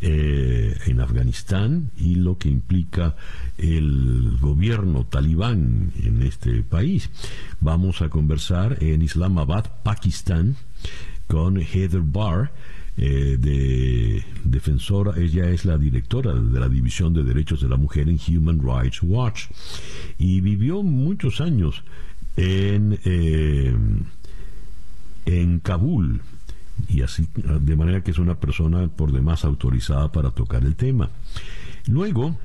eh, 0.01 0.77
en 0.87 1.01
Afganistán 1.01 1.91
y 1.99 2.17
lo 2.17 2.39
que 2.39 2.49
implica 2.49 3.17
el 3.59 4.37
gobierno 4.41 5.05
talibán 5.05 5.93
en 6.03 6.23
este 6.23 6.63
país. 6.63 7.11
Vamos 7.61 8.01
a 8.01 8.09
conversar 8.09 8.83
en 8.83 9.03
Islamabad, 9.03 9.67
Pakistán, 9.83 10.57
con 11.27 11.59
Heather 11.61 12.03
Barr, 12.03 12.51
eh, 12.99 13.37
de 13.39 14.25
defensora, 14.45 15.21
ella 15.21 15.51
es 15.51 15.65
la 15.65 15.77
directora 15.77 16.33
de 16.33 16.61
la 16.61 16.69
División 16.69 17.13
de 17.13 17.25
Derechos 17.25 17.61
de 17.61 17.69
la 17.69 17.77
Mujer 17.77 18.09
en 18.09 18.19
Human 18.29 18.61
Rights 18.61 19.03
Watch 19.03 19.47
y 20.19 20.41
vivió 20.41 20.83
muchos 20.83 21.41
años 21.41 21.83
en, 22.37 22.99
eh, 23.05 23.75
en 25.27 25.59
Kabul 25.61 26.23
y 26.89 27.03
así 27.03 27.27
de 27.35 27.77
manera 27.77 28.03
que 28.03 28.11
es 28.11 28.19
una 28.19 28.35
persona 28.35 28.89
por 28.89 29.13
demás 29.13 29.45
autorizada 29.45 30.13
para 30.13 30.31
tocar 30.31 30.65
el 30.65 30.77
tema. 30.77 31.11
Luego, 31.87 32.37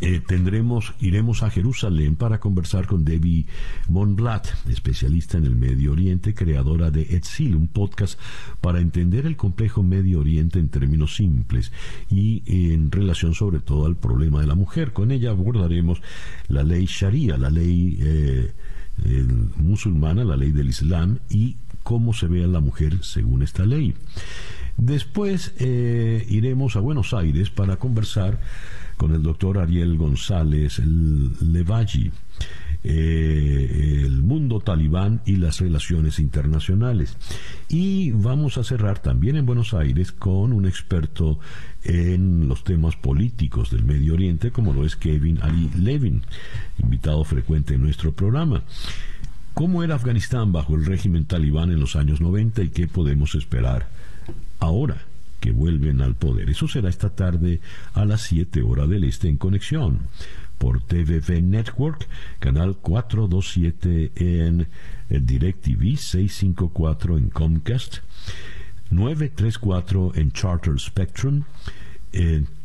eh, 0.00 0.20
tendremos, 0.24 0.94
iremos 1.00 1.42
a 1.42 1.50
Jerusalén 1.50 2.14
para 2.14 2.38
conversar 2.38 2.86
con 2.86 3.04
Debbie 3.04 3.46
Monblatt, 3.88 4.46
especialista 4.68 5.38
en 5.38 5.44
el 5.44 5.56
Medio 5.56 5.92
Oriente, 5.92 6.34
creadora 6.34 6.90
de 6.90 7.02
Etzil, 7.02 7.56
un 7.56 7.68
podcast 7.68 8.18
para 8.60 8.80
entender 8.80 9.26
el 9.26 9.36
complejo 9.36 9.82
Medio 9.82 10.20
Oriente 10.20 10.58
en 10.58 10.68
términos 10.68 11.16
simples 11.16 11.72
y 12.10 12.42
en 12.46 12.92
relación 12.92 13.34
sobre 13.34 13.60
todo 13.60 13.86
al 13.86 13.96
problema 13.96 14.40
de 14.40 14.46
la 14.46 14.54
mujer. 14.54 14.92
Con 14.92 15.10
ella 15.10 15.30
abordaremos 15.30 16.00
la 16.48 16.62
ley 16.62 16.86
Sharia, 16.86 17.36
la 17.36 17.50
ley 17.50 17.98
eh, 18.00 18.52
musulmana, 19.56 20.22
la 20.24 20.36
ley 20.36 20.52
del 20.52 20.68
Islam 20.68 21.18
y 21.28 21.56
cómo 21.82 22.12
se 22.12 22.28
ve 22.28 22.44
a 22.44 22.46
la 22.46 22.60
mujer 22.60 23.02
según 23.02 23.42
esta 23.42 23.66
ley. 23.66 23.94
Después 24.76 25.54
eh, 25.58 26.24
iremos 26.28 26.76
a 26.76 26.80
Buenos 26.80 27.12
Aires 27.14 27.50
para 27.50 27.76
conversar 27.76 28.40
con 29.02 29.16
el 29.16 29.22
doctor 29.24 29.58
Ariel 29.58 29.96
González 29.96 30.78
Levaji, 30.78 32.12
eh, 32.84 34.02
el 34.04 34.22
mundo 34.22 34.60
talibán 34.60 35.22
y 35.26 35.38
las 35.38 35.58
relaciones 35.58 36.20
internacionales. 36.20 37.16
Y 37.68 38.12
vamos 38.12 38.58
a 38.58 38.62
cerrar 38.62 39.00
también 39.00 39.34
en 39.34 39.44
Buenos 39.44 39.74
Aires 39.74 40.12
con 40.12 40.52
un 40.52 40.66
experto 40.66 41.40
en 41.82 42.48
los 42.48 42.62
temas 42.62 42.94
políticos 42.94 43.72
del 43.72 43.82
Medio 43.82 44.14
Oriente, 44.14 44.52
como 44.52 44.72
lo 44.72 44.86
es 44.86 44.94
Kevin 44.94 45.40
Ali 45.42 45.68
Levin, 45.76 46.22
invitado 46.80 47.24
frecuente 47.24 47.74
en 47.74 47.82
nuestro 47.82 48.12
programa. 48.12 48.62
¿Cómo 49.52 49.82
era 49.82 49.96
Afganistán 49.96 50.52
bajo 50.52 50.76
el 50.76 50.86
régimen 50.86 51.24
talibán 51.24 51.72
en 51.72 51.80
los 51.80 51.96
años 51.96 52.20
90 52.20 52.62
y 52.62 52.68
qué 52.68 52.86
podemos 52.86 53.34
esperar 53.34 53.88
ahora? 54.60 54.98
Que 55.42 55.50
vuelven 55.50 56.00
al 56.00 56.14
poder. 56.14 56.48
Eso 56.48 56.68
será 56.68 56.88
esta 56.88 57.10
tarde 57.10 57.60
a 57.94 58.04
las 58.04 58.22
7 58.22 58.62
horas 58.62 58.88
del 58.88 59.02
este 59.02 59.28
en 59.28 59.36
conexión 59.36 59.98
por 60.56 60.80
TVV 60.80 61.42
Network, 61.42 62.06
canal 62.38 62.76
427 62.76 64.12
en 64.14 64.68
DirecTV, 65.08 65.96
654 65.96 67.18
en 67.18 67.30
Comcast, 67.30 67.96
934 68.90 70.12
en 70.14 70.30
Charter 70.30 70.78
Spectrum, 70.78 71.42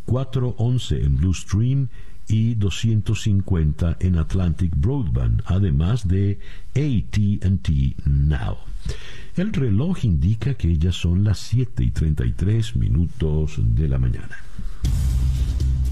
411 0.06 1.04
en 1.04 1.18
Blue 1.18 1.34
Stream 1.34 1.88
y 2.28 2.54
250 2.54 3.98
en 4.02 4.18
Atlantic 4.18 4.72
Broadband, 4.76 5.42
además 5.48 6.08
de 6.08 6.38
ATT 6.76 8.06
Now. 8.06 8.58
El 9.38 9.54
reloj 9.54 10.04
indica 10.04 10.56
que 10.56 10.80
ya 10.80 10.92
son 10.92 11.24
las 11.24 11.38
7 11.38 11.84
y 11.84 11.92
33 11.92 12.76
minutos 12.76 13.60
de 13.60 13.88
la 13.88 14.00
mañana. 14.00 14.36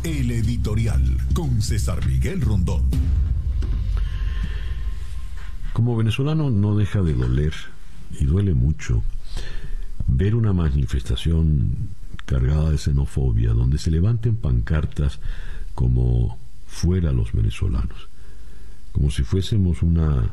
El 0.03 0.31
editorial 0.31 1.03
con 1.35 1.61
César 1.61 2.03
Miguel 2.07 2.41
Rondón. 2.41 2.81
Como 5.73 5.95
venezolano 5.95 6.49
no 6.49 6.75
deja 6.75 7.03
de 7.03 7.13
doler, 7.13 7.53
y 8.19 8.25
duele 8.25 8.55
mucho, 8.55 9.03
ver 10.07 10.33
una 10.33 10.51
manifestación 10.51 11.89
cargada 12.25 12.71
de 12.71 12.79
xenofobia, 12.79 13.53
donde 13.53 13.77
se 13.77 13.91
levanten 13.91 14.37
pancartas 14.37 15.19
como 15.75 16.39
fuera 16.65 17.11
los 17.11 17.31
venezolanos, 17.31 18.09
como 18.91 19.11
si 19.11 19.21
fuésemos 19.21 19.83
una, 19.83 20.31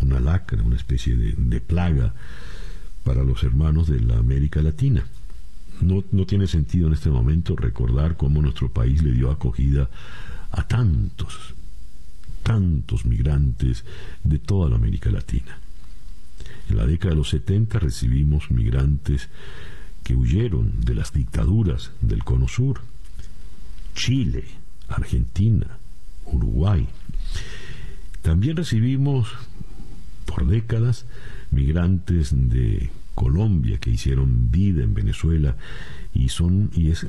una 0.00 0.20
lacra, 0.20 0.62
una 0.62 0.76
especie 0.76 1.16
de, 1.16 1.34
de 1.36 1.60
plaga 1.60 2.14
para 3.04 3.22
los 3.22 3.42
hermanos 3.44 3.88
de 3.88 4.00
la 4.00 4.18
América 4.18 4.60
Latina. 4.62 5.06
No, 5.80 6.02
no, 6.10 6.26
tiene 6.26 6.46
sentido 6.46 6.88
en 6.88 6.94
este 6.94 7.10
momento 7.10 7.54
recordar 7.54 8.16
cómo 8.16 8.42
nuestro 8.42 8.70
país 8.70 9.02
le 9.02 9.12
dio 9.12 9.30
acogida 9.30 9.88
a 10.50 10.66
tantos, 10.66 11.54
tantos 12.42 13.04
migrantes 13.04 13.84
de 14.24 14.38
toda 14.38 14.70
la 14.70 14.76
América 14.76 15.10
Latina. 15.10 15.58
En 16.68 16.76
la 16.76 16.86
década 16.86 17.10
de 17.10 17.16
los 17.16 17.28
70 17.30 17.78
recibimos 17.78 18.50
migrantes 18.50 19.28
que 20.02 20.14
huyeron 20.14 20.80
de 20.80 20.94
las 20.94 21.12
dictaduras 21.12 21.90
del 22.00 22.24
Cono 22.24 22.48
Sur, 22.48 22.80
Chile, 23.94 24.44
Argentina, 24.88 25.78
Uruguay. 26.24 26.86
También 28.22 28.56
recibimos 28.56 29.28
por 30.26 30.46
décadas 30.46 31.06
migrantes 31.50 32.32
de 32.34 32.90
Colombia 33.14 33.78
que 33.78 33.90
hicieron 33.90 34.50
vida 34.50 34.84
en 34.84 34.92
Venezuela 34.92 35.56
y 36.12 36.28
son 36.28 36.70
y 36.74 36.90
es 36.90 37.06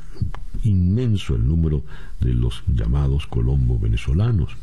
inmenso 0.64 1.36
el 1.36 1.48
número 1.48 1.84
de 2.22 2.34
los 2.34 2.64
llamados 2.68 3.28
colombo 3.28 3.78
venezolanos. 3.78 4.56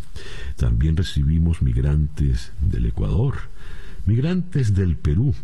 También 0.56 0.96
recibimos 0.96 1.60
migrantes 1.60 2.52
del 2.60 2.86
Ecuador, 2.86 3.34
migrantes 4.06 4.74
del 4.74 4.96
Perú, 4.96 5.34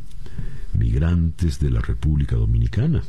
migrantes 0.72 1.60
de 1.60 1.70
la 1.70 1.80
República 1.80 2.36
Dominicana. 2.36 3.02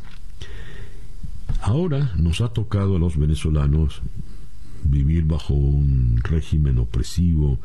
Ahora 1.61 2.11
nos 2.17 2.41
ha 2.41 2.49
tocado 2.49 2.95
a 2.95 2.99
los 2.99 3.17
venezolanos 3.17 4.01
vivir 4.83 5.25
bajo 5.25 5.53
un 5.53 6.19
régimen 6.23 6.79
opresivo, 6.79 7.59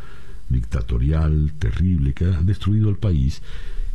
dictatorial, 0.48 1.52
terrible, 1.58 2.12
que 2.12 2.26
ha 2.26 2.42
destruido 2.42 2.88
el 2.88 2.96
país 2.96 3.42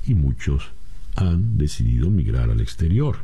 y 0.05 0.13
muchos 0.13 0.71
han 1.15 1.57
decidido 1.57 2.09
migrar 2.09 2.49
al 2.49 2.61
exterior. 2.61 3.17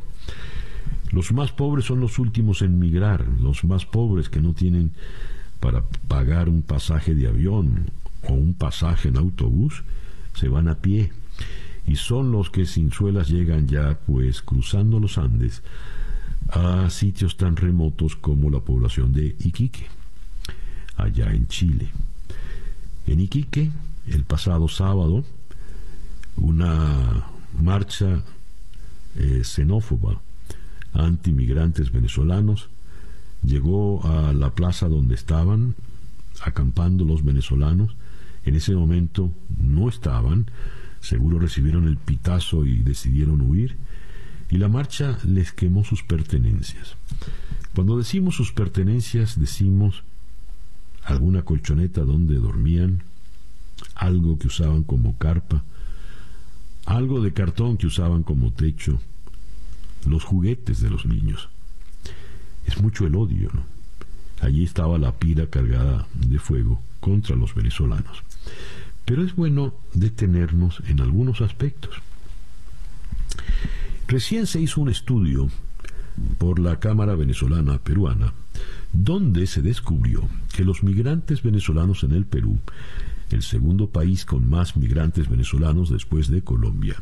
Los 1.10 1.32
más 1.32 1.52
pobres 1.52 1.86
son 1.86 2.00
los 2.00 2.18
últimos 2.18 2.62
en 2.62 2.78
migrar, 2.78 3.26
los 3.40 3.64
más 3.64 3.86
pobres 3.86 4.28
que 4.28 4.40
no 4.40 4.52
tienen 4.52 4.92
para 5.60 5.82
pagar 6.06 6.48
un 6.48 6.62
pasaje 6.62 7.14
de 7.14 7.28
avión 7.28 7.90
o 8.28 8.34
un 8.34 8.54
pasaje 8.54 9.08
en 9.08 9.16
autobús, 9.16 9.82
se 10.34 10.48
van 10.48 10.68
a 10.68 10.76
pie 10.76 11.12
y 11.86 11.96
son 11.96 12.30
los 12.30 12.50
que 12.50 12.66
sin 12.66 12.92
suelas 12.92 13.28
llegan 13.28 13.66
ya 13.66 13.98
pues 14.06 14.42
cruzando 14.42 15.00
los 15.00 15.18
Andes 15.18 15.62
a 16.50 16.88
sitios 16.90 17.36
tan 17.36 17.56
remotos 17.56 18.16
como 18.16 18.50
la 18.50 18.60
población 18.60 19.12
de 19.12 19.36
Iquique, 19.40 19.86
allá 20.96 21.32
en 21.32 21.46
Chile. 21.48 21.88
En 23.08 23.20
Iquique, 23.20 23.70
el 24.06 24.24
pasado 24.24 24.68
sábado, 24.68 25.24
una 26.36 27.24
marcha 27.58 28.22
eh, 29.16 29.40
xenófoba 29.44 30.20
anti-migrantes 30.92 31.90
venezolanos 31.90 32.68
llegó 33.42 34.04
a 34.06 34.34
la 34.34 34.50
plaza 34.54 34.88
donde 34.88 35.14
estaban 35.14 35.74
acampando 36.42 37.06
los 37.06 37.24
venezolanos. 37.24 37.96
En 38.44 38.54
ese 38.54 38.74
momento 38.74 39.32
no 39.56 39.88
estaban, 39.88 40.50
seguro 41.00 41.38
recibieron 41.38 41.88
el 41.88 41.96
pitazo 41.96 42.66
y 42.66 42.80
decidieron 42.80 43.40
huir 43.40 43.78
y 44.50 44.58
la 44.58 44.68
marcha 44.68 45.18
les 45.24 45.52
quemó 45.52 45.82
sus 45.82 46.02
pertenencias. 46.02 46.96
Cuando 47.74 47.96
decimos 47.96 48.34
sus 48.34 48.52
pertenencias, 48.52 49.40
decimos 49.40 50.04
alguna 51.08 51.42
colchoneta 51.42 52.02
donde 52.02 52.36
dormían, 52.36 53.02
algo 53.94 54.38
que 54.38 54.48
usaban 54.48 54.82
como 54.82 55.16
carpa, 55.16 55.64
algo 56.84 57.22
de 57.22 57.32
cartón 57.32 57.76
que 57.76 57.86
usaban 57.86 58.22
como 58.22 58.52
techo, 58.52 59.00
los 60.06 60.24
juguetes 60.24 60.80
de 60.80 60.90
los 60.90 61.06
niños. 61.06 61.48
Es 62.66 62.80
mucho 62.80 63.06
el 63.06 63.14
odio, 63.14 63.50
¿no? 63.52 63.64
Allí 64.40 64.62
estaba 64.62 64.98
la 64.98 65.12
pira 65.12 65.46
cargada 65.46 66.06
de 66.14 66.38
fuego 66.38 66.80
contra 67.00 67.34
los 67.36 67.54
venezolanos. 67.54 68.22
Pero 69.04 69.24
es 69.24 69.34
bueno 69.34 69.74
detenernos 69.94 70.82
en 70.86 71.00
algunos 71.00 71.40
aspectos. 71.40 71.96
Recién 74.06 74.46
se 74.46 74.60
hizo 74.60 74.80
un 74.80 74.90
estudio 74.90 75.48
por 76.38 76.58
la 76.58 76.78
Cámara 76.78 77.14
Venezolana 77.14 77.78
Peruana, 77.78 78.32
donde 78.92 79.46
se 79.46 79.62
descubrió 79.62 80.28
que 80.54 80.64
los 80.64 80.82
migrantes 80.82 81.42
venezolanos 81.42 82.04
en 82.04 82.12
el 82.12 82.24
Perú, 82.24 82.58
el 83.30 83.42
segundo 83.42 83.88
país 83.88 84.24
con 84.24 84.48
más 84.48 84.76
migrantes 84.76 85.28
venezolanos 85.28 85.90
después 85.90 86.28
de 86.28 86.42
Colombia, 86.42 86.96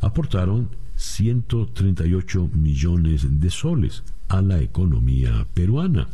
aportaron 0.00 0.68
138 0.96 2.50
millones 2.54 3.40
de 3.40 3.50
soles 3.50 4.02
a 4.28 4.42
la 4.42 4.60
economía 4.60 5.46
peruana. 5.54 6.08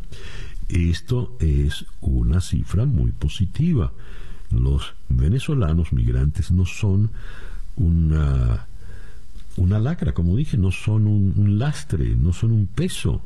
Esto 0.69 1.37
es 1.39 1.87
una 2.01 2.41
cifra 2.41 2.85
muy 2.87 3.13
positiva. 3.13 3.93
Los 4.51 4.95
venezolanos 5.09 5.93
migrantes 5.93 6.51
no 6.51 6.67
son 6.67 7.11
una 7.77 8.67
una 9.57 9.79
lacra, 9.79 10.13
como 10.13 10.37
dije, 10.37 10.57
no 10.57 10.71
son 10.71 11.07
un, 11.07 11.59
lastre, 11.59 12.15
no 12.17 12.33
son 12.33 12.53
un 12.53 12.67
peso, 12.67 13.23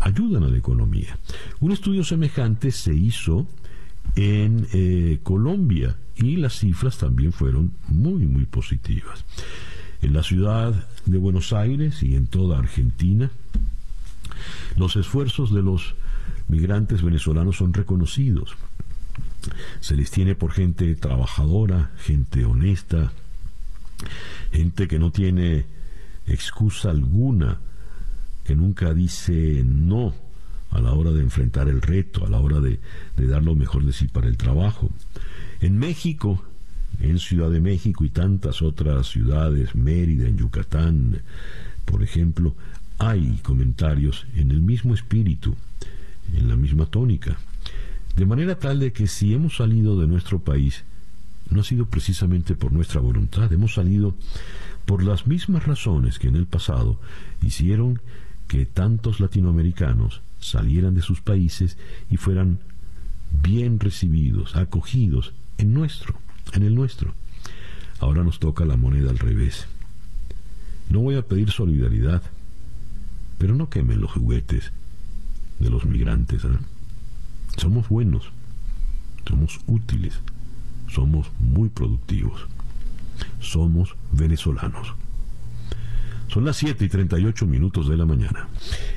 ayudan 0.00 0.44
a 0.44 0.48
la 0.48 0.58
economía. 0.58 1.18
Un 1.60 1.72
estudio 1.72 2.04
semejante 2.04 2.70
se 2.70 2.94
hizo 2.94 3.46
en 4.16 4.66
eh, 4.72 5.20
Colombia 5.22 5.96
y 6.16 6.36
las 6.36 6.58
cifras 6.58 6.98
también 6.98 7.32
fueron 7.32 7.72
muy, 7.88 8.26
muy 8.26 8.46
positivas. 8.46 9.24
En 10.02 10.14
la 10.14 10.22
ciudad 10.22 10.88
de 11.04 11.18
Buenos 11.18 11.52
Aires 11.52 12.02
y 12.02 12.16
en 12.16 12.26
toda 12.26 12.58
Argentina, 12.58 13.30
los 14.76 14.96
esfuerzos 14.96 15.52
de 15.52 15.62
los 15.62 15.94
migrantes 16.48 17.02
venezolanos 17.02 17.56
son 17.56 17.74
reconocidos. 17.74 18.56
Se 19.80 19.96
les 19.96 20.10
tiene 20.10 20.34
por 20.34 20.52
gente 20.52 20.94
trabajadora, 20.94 21.90
gente 21.98 22.44
honesta, 22.44 23.12
gente 24.52 24.88
que 24.88 24.98
no 24.98 25.10
tiene 25.10 25.64
excusa 26.26 26.90
alguna, 26.90 27.58
que 28.44 28.54
nunca 28.54 28.94
dice 28.94 29.62
no 29.64 30.14
a 30.70 30.80
la 30.80 30.92
hora 30.92 31.10
de 31.10 31.20
enfrentar 31.20 31.68
el 31.68 31.82
reto, 31.82 32.24
a 32.24 32.30
la 32.30 32.38
hora 32.38 32.60
de, 32.60 32.78
dar 33.16 33.42
lo 33.42 33.54
mejor 33.54 33.84
de 33.84 33.92
sí 33.92 34.06
para 34.06 34.28
el 34.28 34.36
trabajo. 34.36 34.90
En 35.60 35.78
México, 35.78 36.42
en 37.00 37.18
Ciudad 37.18 37.50
de 37.50 37.60
México 37.60 38.04
y 38.04 38.10
tantas 38.10 38.62
otras 38.62 39.08
ciudades, 39.08 39.74
Mérida, 39.74 40.28
en 40.28 40.38
Yucatán, 40.38 41.22
por 41.84 42.02
ejemplo, 42.02 42.54
hay 42.98 43.40
comentarios 43.42 44.26
en 44.36 44.50
el 44.50 44.60
mismo 44.60 44.94
espíritu, 44.94 45.56
en 46.34 46.48
la 46.48 46.56
misma 46.56 46.86
tónica. 46.86 47.38
De 48.16 48.26
manera 48.26 48.58
tal 48.58 48.78
de 48.80 48.92
que 48.92 49.06
si 49.06 49.34
hemos 49.34 49.56
salido 49.56 50.00
de 50.00 50.06
nuestro 50.06 50.38
país, 50.38 50.84
no 51.50 51.60
ha 51.60 51.64
sido 51.64 51.86
precisamente 51.86 52.54
por 52.54 52.72
nuestra 52.72 53.00
voluntad, 53.00 53.52
hemos 53.52 53.74
salido 53.74 54.14
por 54.86 55.02
las 55.02 55.26
mismas 55.26 55.66
razones 55.66 56.18
que 56.18 56.28
en 56.28 56.36
el 56.36 56.46
pasado 56.46 56.98
hicieron 57.42 58.00
que 58.48 58.66
tantos 58.66 59.20
latinoamericanos 59.20 60.22
salieran 60.40 60.94
de 60.94 61.02
sus 61.02 61.20
países 61.20 61.76
y 62.10 62.16
fueran 62.16 62.58
bien 63.42 63.78
recibidos, 63.78 64.56
acogidos 64.56 65.32
en 65.58 65.74
nuestro, 65.74 66.18
en 66.52 66.62
el 66.62 66.74
nuestro. 66.74 67.14
Ahora 68.00 68.24
nos 68.24 68.38
toca 68.40 68.64
la 68.64 68.76
moneda 68.76 69.10
al 69.10 69.18
revés. 69.18 69.66
No 70.88 71.00
voy 71.00 71.16
a 71.16 71.22
pedir 71.22 71.50
solidaridad, 71.50 72.22
pero 73.38 73.54
no 73.54 73.68
quemen 73.70 74.00
los 74.00 74.10
juguetes 74.10 74.72
de 75.60 75.70
los 75.70 75.84
migrantes. 75.84 76.44
¿eh? 76.44 76.48
Somos 77.56 77.88
buenos, 77.88 78.32
somos 79.28 79.60
útiles, 79.66 80.18
somos 80.92 81.30
muy 81.38 81.68
productivos. 81.68 82.46
Somos 83.40 83.94
venezolanos. 84.12 84.94
Son 86.28 86.44
las 86.44 86.58
7 86.58 86.84
y 86.84 86.88
38 86.88 87.44
minutos 87.46 87.88
de 87.88 87.96
la 87.96 88.06
mañana. 88.06 88.48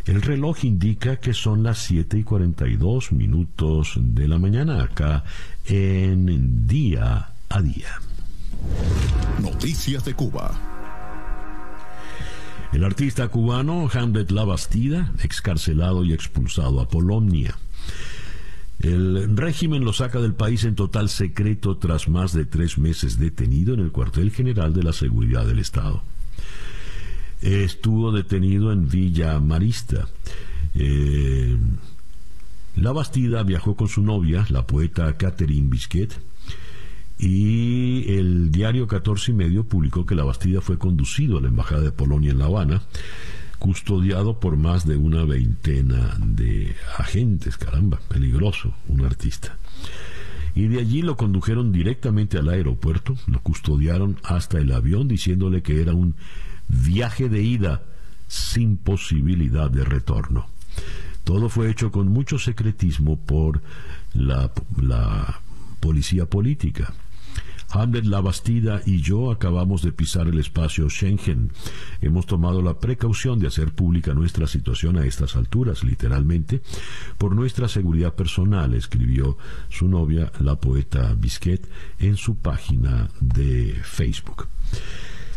El 0.05 0.21
reloj 0.21 0.65
indica 0.65 1.17
que 1.17 1.33
son 1.33 1.63
las 1.63 1.79
7 1.79 2.19
y 2.19 2.23
42 2.23 3.11
minutos 3.11 3.93
de 3.97 4.27
la 4.27 4.37
mañana 4.37 4.83
acá 4.83 5.23
en 5.65 6.67
día 6.67 7.29
a 7.49 7.61
día. 7.61 7.89
Noticias 9.41 10.05
de 10.05 10.13
Cuba. 10.13 10.51
El 12.71 12.83
artista 12.83 13.27
cubano 13.27 13.87
Hamlet 13.91 14.31
Labastida, 14.31 15.11
excarcelado 15.23 16.03
y 16.03 16.13
expulsado 16.13 16.81
a 16.81 16.87
Polonia. 16.87 17.55
El 18.83 19.35
régimen 19.37 19.85
lo 19.85 19.93
saca 19.93 20.19
del 20.19 20.33
país 20.33 20.65
en 20.65 20.75
total 20.75 21.09
secreto 21.09 21.77
tras 21.77 22.07
más 22.09 22.33
de 22.33 22.45
tres 22.45 22.77
meses 22.77 23.17
detenido 23.17 23.73
en 23.73 23.79
el 23.79 23.91
cuartel 23.91 24.31
general 24.31 24.73
de 24.73 24.83
la 24.83 24.93
seguridad 24.93 25.45
del 25.45 25.59
Estado 25.59 26.03
estuvo 27.43 28.11
detenido 28.11 28.71
en 28.71 28.87
Villa 28.87 29.39
Marista. 29.39 30.07
Eh, 30.75 31.57
la 32.75 32.91
Bastida 32.91 33.43
viajó 33.43 33.75
con 33.75 33.87
su 33.87 34.01
novia, 34.01 34.45
la 34.49 34.65
poeta 34.65 35.15
Catherine 35.17 35.67
Bisquet, 35.69 36.19
y 37.19 38.11
el 38.13 38.51
diario 38.51 38.87
14 38.87 39.31
y 39.31 39.33
medio 39.35 39.63
publicó 39.65 40.05
que 40.05 40.15
la 40.15 40.23
Bastida 40.23 40.61
fue 40.61 40.77
conducido 40.77 41.37
a 41.37 41.41
la 41.41 41.49
Embajada 41.49 41.81
de 41.81 41.91
Polonia 41.91 42.31
en 42.31 42.39
La 42.39 42.45
Habana, 42.45 42.81
custodiado 43.63 44.41
por 44.41 44.57
más 44.57 44.85
de 44.85 44.97
una 44.97 45.23
veintena 45.23 46.17
de 46.19 46.75
agentes, 46.97 47.55
caramba, 47.55 47.97
peligroso, 48.09 48.73
un 48.89 49.05
artista. 49.05 49.55
Y 50.53 50.67
de 50.67 50.81
allí 50.81 51.01
lo 51.01 51.15
condujeron 51.15 51.71
directamente 51.71 52.37
al 52.37 52.49
aeropuerto, 52.49 53.15
lo 53.25 53.39
custodiaron 53.39 54.17
hasta 54.21 54.57
el 54.57 54.69
avión 54.73 55.07
diciéndole 55.07 55.61
que 55.61 55.81
era 55.81 55.93
un 55.93 56.15
viaje 56.67 57.29
de 57.29 57.41
ida 57.41 57.83
sin 58.27 58.75
posibilidad 58.75 59.71
de 59.71 59.85
retorno. 59.85 60.47
Todo 61.23 61.47
fue 61.47 61.71
hecho 61.71 61.89
con 61.89 62.09
mucho 62.09 62.39
secretismo 62.39 63.17
por 63.17 63.61
la, 64.13 64.51
policía 65.79 66.25
política. 66.25 66.93
Hamlet 67.73 68.05
Labastida 68.05 68.81
y 68.85 69.01
yo 69.01 69.31
acabamos 69.31 69.81
de 69.81 69.91
pisar 69.91 70.27
el 70.27 70.39
espacio 70.39 70.89
Schengen. 70.89 71.51
Hemos 72.01 72.27
tomado 72.27 72.61
la 72.61 72.79
precaución 72.79 73.39
de 73.39 73.47
hacer 73.47 73.71
pública 73.71 74.13
nuestra 74.13 74.45
situación 74.45 74.97
a 74.97 75.05
estas 75.05 75.35
alturas, 75.35 75.83
literalmente, 75.83 76.61
por 77.17 77.35
nuestra 77.35 77.67
seguridad 77.67 78.13
personal, 78.13 78.75
escribió 78.75 79.37
su 79.69 79.87
novia, 79.87 80.31
la 80.39 80.55
poeta 80.55 81.15
Bisquet, 81.17 81.67
en 81.97 82.15
su 82.15 82.35
página 82.35 83.09
de 83.19 83.75
Facebook. 83.83 84.47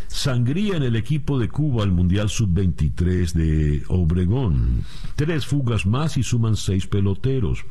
Sangría 0.07 0.77
en 0.77 0.83
el 0.83 0.95
equipo 0.95 1.39
de 1.39 1.49
Cuba 1.49 1.83
al 1.83 1.91
Mundial 1.91 2.29
Sub-23 2.29 3.33
de 3.33 3.83
Obregón. 3.87 4.83
Tres 5.15 5.45
fugas 5.45 5.85
más 5.85 6.17
y 6.17 6.23
suman 6.23 6.55
seis 6.55 6.87
peloteros. 6.87 7.65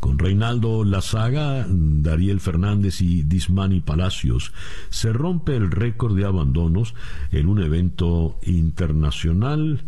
Con 0.00 0.18
Reinaldo 0.18 0.82
Lazaga, 0.82 1.66
Dariel 1.68 2.40
Fernández 2.40 3.02
y 3.02 3.22
Dismani 3.22 3.80
Palacios 3.80 4.52
se 4.88 5.12
rompe 5.12 5.54
el 5.54 5.70
récord 5.70 6.16
de 6.16 6.24
abandonos 6.24 6.94
en 7.30 7.46
un 7.46 7.62
evento 7.62 8.38
internacional. 8.44 9.82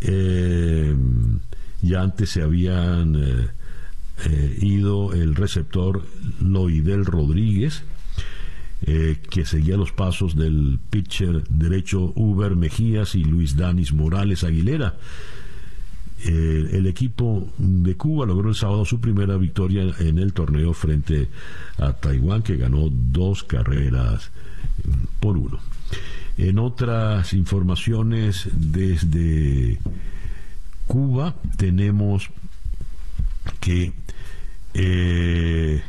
Eh, 0.00 0.94
ya 1.82 2.02
antes 2.02 2.30
se 2.30 2.42
habían 2.42 3.16
eh, 3.16 3.48
eh, 4.26 4.58
ido 4.62 5.12
el 5.12 5.34
receptor 5.34 6.06
Loidel 6.40 7.04
Rodríguez, 7.04 7.82
que 8.80 9.44
seguía 9.44 9.76
los 9.76 9.90
pasos 9.90 10.36
del 10.36 10.78
pitcher 10.88 11.42
derecho 11.48 12.12
Uber 12.14 12.54
Mejías 12.54 13.16
y 13.16 13.24
Luis 13.24 13.56
Danis 13.56 13.92
Morales 13.92 14.44
Aguilera. 14.44 14.94
El 16.24 16.86
equipo 16.86 17.48
de 17.58 17.96
Cuba 17.96 18.26
logró 18.26 18.48
el 18.48 18.54
sábado 18.54 18.84
su 18.84 19.00
primera 19.00 19.36
victoria 19.36 19.94
en 20.00 20.18
el 20.18 20.32
torneo 20.32 20.74
frente 20.74 21.28
a 21.78 21.92
Taiwán, 21.92 22.42
que 22.42 22.56
ganó 22.56 22.88
dos 22.90 23.44
carreras 23.44 24.30
por 25.20 25.36
uno. 25.36 25.58
En 26.36 26.58
otras 26.58 27.32
informaciones 27.34 28.48
desde 28.52 29.78
Cuba 30.86 31.34
tenemos 31.56 32.30
que 33.60 33.92
eh, 34.74 35.82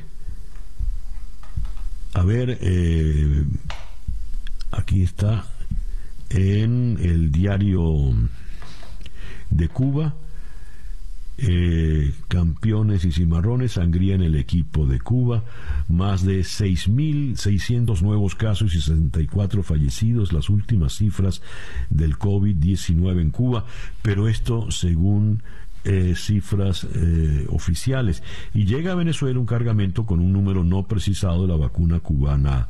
a 2.13 2.23
ver, 2.23 2.57
eh, 2.61 3.43
aquí 4.71 5.03
está 5.03 5.45
en 6.30 6.97
el 7.01 7.32
diario 7.32 8.13
de 9.50 9.68
Cuba. 9.68 10.16
Eh, 11.41 12.12
campeones 12.28 13.06
y 13.06 13.14
cimarrones, 13.14 13.74
sangría 13.74 14.14
en 14.14 14.24
el 14.24 14.36
equipo 14.36 14.86
de 14.86 15.00
Cuba, 15.00 15.45
más 15.88 16.26
de 16.26 16.41
6.600 16.41 18.02
nuevos 18.02 18.36
casos 18.36 18.76
y 18.76 18.82
64 18.82 19.64
fallecidos, 19.64 20.34
las 20.34 20.50
últimas 20.50 20.97
cifras 20.97 21.41
del 21.89 22.18
COVID-19 22.18 23.22
en 23.22 23.32
Cuba, 23.32 23.64
pero 24.02 24.28
esto 24.28 24.70
según 24.70 25.41
eh, 25.86 26.14
cifras 26.18 26.86
eh, 26.93 27.45
oficiales. 27.47 28.22
Y 28.54 28.66
llega 28.66 28.91
a 28.91 28.95
Venezuela 28.95 29.39
un 29.39 29.45
cargamento 29.45 30.06
con 30.06 30.20
un 30.20 30.34
número 30.34 30.66
no 30.66 30.88
precisado 30.88 31.43
de 31.43 31.47
la 31.47 31.56
vacuna 31.56 32.02
cubana 32.02 32.68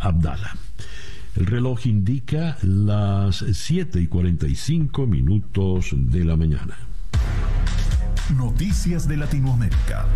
Abdala. 0.00 0.56
El 1.36 1.44
reloj 1.44 1.84
indica 1.86 2.56
las 2.62 3.44
7 3.52 4.00
y 4.00 4.06
45 4.06 5.06
minutos 5.06 5.90
de 5.92 6.24
la 6.24 6.34
mañana. 6.34 6.78
Noticias 8.34 9.06
de 9.06 9.18
Latinoamérica. 9.18 10.06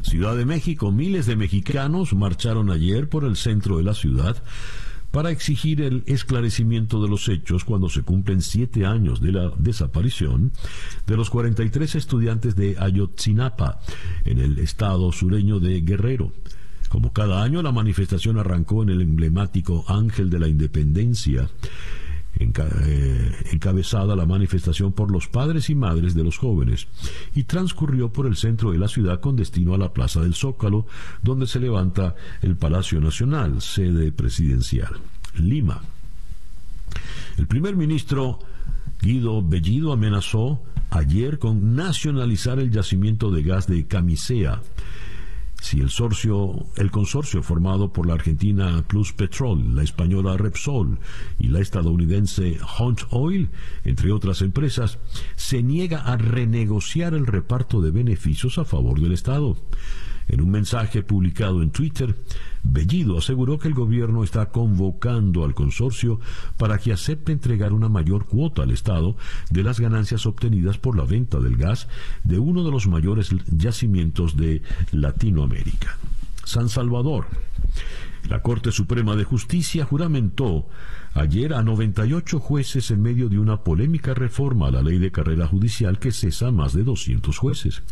Ciudad 0.00 0.34
de 0.34 0.46
México, 0.46 0.90
miles 0.90 1.26
de 1.26 1.36
mexicanos 1.36 2.14
marcharon 2.14 2.70
ayer 2.70 3.10
por 3.10 3.24
el 3.24 3.36
centro 3.36 3.76
de 3.76 3.82
la 3.84 3.92
ciudad 3.92 4.42
para 5.10 5.30
exigir 5.30 5.82
el 5.82 6.04
esclarecimiento 6.06 7.02
de 7.02 7.10
los 7.10 7.28
hechos 7.28 7.64
cuando 7.64 7.90
se 7.90 8.02
cumplen 8.02 8.40
siete 8.40 8.86
años 8.86 9.20
de 9.20 9.32
la 9.32 9.52
desaparición 9.58 10.52
de 11.06 11.16
los 11.18 11.28
43 11.28 11.96
estudiantes 11.96 12.56
de 12.56 12.76
Ayotzinapa 12.78 13.78
en 14.24 14.38
el 14.38 14.58
estado 14.58 15.12
sureño 15.12 15.60
de 15.60 15.82
Guerrero. 15.82 16.32
Como 16.92 17.10
cada 17.10 17.42
año, 17.42 17.62
la 17.62 17.72
manifestación 17.72 18.38
arrancó 18.38 18.82
en 18.82 18.90
el 18.90 19.00
emblemático 19.00 19.82
Ángel 19.88 20.28
de 20.28 20.38
la 20.38 20.46
Independencia, 20.46 21.48
eh, 22.38 23.32
encabezada 23.50 24.14
la 24.14 24.26
manifestación 24.26 24.92
por 24.92 25.10
los 25.10 25.26
padres 25.26 25.70
y 25.70 25.74
madres 25.74 26.14
de 26.14 26.22
los 26.22 26.36
jóvenes, 26.36 26.88
y 27.34 27.44
transcurrió 27.44 28.12
por 28.12 28.26
el 28.26 28.36
centro 28.36 28.72
de 28.72 28.78
la 28.78 28.88
ciudad 28.88 29.20
con 29.20 29.36
destino 29.36 29.72
a 29.72 29.78
la 29.78 29.94
Plaza 29.94 30.20
del 30.20 30.34
Zócalo, 30.34 30.86
donde 31.22 31.46
se 31.46 31.60
levanta 31.60 32.14
el 32.42 32.56
Palacio 32.56 33.00
Nacional, 33.00 33.62
sede 33.62 34.12
presidencial. 34.12 34.92
Lima. 35.36 35.80
El 37.38 37.46
primer 37.46 37.74
ministro 37.74 38.38
Guido 39.00 39.40
Bellido 39.40 39.94
amenazó 39.94 40.62
ayer 40.90 41.38
con 41.38 41.74
nacionalizar 41.74 42.58
el 42.58 42.70
yacimiento 42.70 43.30
de 43.30 43.42
gas 43.44 43.66
de 43.66 43.86
Camisea 43.86 44.60
si 45.62 45.78
el, 45.78 45.90
el 46.76 46.90
consorcio 46.90 47.40
formado 47.40 47.92
por 47.92 48.04
la 48.04 48.14
argentina 48.14 48.84
Plus 48.88 49.12
Petrol, 49.12 49.76
la 49.76 49.84
española 49.84 50.36
Repsol 50.36 50.98
y 51.38 51.48
la 51.48 51.60
estadounidense 51.60 52.58
Hunt 52.80 53.02
Oil, 53.10 53.48
entre 53.84 54.10
otras 54.10 54.42
empresas, 54.42 54.98
se 55.36 55.62
niega 55.62 56.00
a 56.00 56.16
renegociar 56.16 57.14
el 57.14 57.28
reparto 57.28 57.80
de 57.80 57.92
beneficios 57.92 58.58
a 58.58 58.64
favor 58.64 59.00
del 59.00 59.12
Estado. 59.12 59.56
En 60.26 60.40
un 60.40 60.50
mensaje 60.50 61.04
publicado 61.04 61.62
en 61.62 61.70
Twitter, 61.70 62.16
Bellido 62.64 63.18
aseguró 63.18 63.58
que 63.58 63.68
el 63.68 63.74
gobierno 63.74 64.22
está 64.24 64.46
convocando 64.46 65.44
al 65.44 65.54
consorcio 65.54 66.20
para 66.56 66.78
que 66.78 66.92
acepte 66.92 67.32
entregar 67.32 67.72
una 67.72 67.88
mayor 67.88 68.26
cuota 68.26 68.62
al 68.62 68.70
Estado 68.70 69.16
de 69.50 69.62
las 69.62 69.80
ganancias 69.80 70.26
obtenidas 70.26 70.78
por 70.78 70.96
la 70.96 71.04
venta 71.04 71.40
del 71.40 71.56
gas 71.56 71.88
de 72.24 72.38
uno 72.38 72.64
de 72.64 72.70
los 72.70 72.86
mayores 72.86 73.30
yacimientos 73.50 74.36
de 74.36 74.62
Latinoamérica. 74.92 75.96
San 76.44 76.68
Salvador. 76.68 77.26
La 78.28 78.42
Corte 78.42 78.70
Suprema 78.70 79.16
de 79.16 79.24
Justicia 79.24 79.84
juramentó 79.84 80.68
ayer 81.14 81.54
a 81.54 81.62
98 81.62 82.40
jueces 82.40 82.90
en 82.90 83.02
medio 83.02 83.28
de 83.28 83.38
una 83.38 83.62
polémica 83.62 84.14
reforma 84.14 84.68
a 84.68 84.70
la 84.70 84.82
ley 84.82 84.98
de 84.98 85.12
carrera 85.12 85.46
judicial 85.46 85.98
que 85.98 86.12
cesa 86.12 86.50
más 86.50 86.72
de 86.72 86.84
200 86.84 87.36
jueces. 87.36 87.82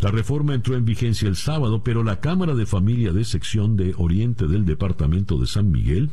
La 0.00 0.10
reforma 0.10 0.54
entró 0.54 0.76
en 0.76 0.84
vigencia 0.84 1.28
el 1.28 1.36
sábado, 1.36 1.82
pero 1.82 2.02
la 2.02 2.20
Cámara 2.20 2.54
de 2.54 2.66
Familia 2.66 3.12
de 3.12 3.24
Sección 3.24 3.76
de 3.76 3.94
Oriente 3.98 4.46
del 4.46 4.64
Departamento 4.64 5.38
de 5.38 5.46
San 5.46 5.70
Miguel 5.70 6.10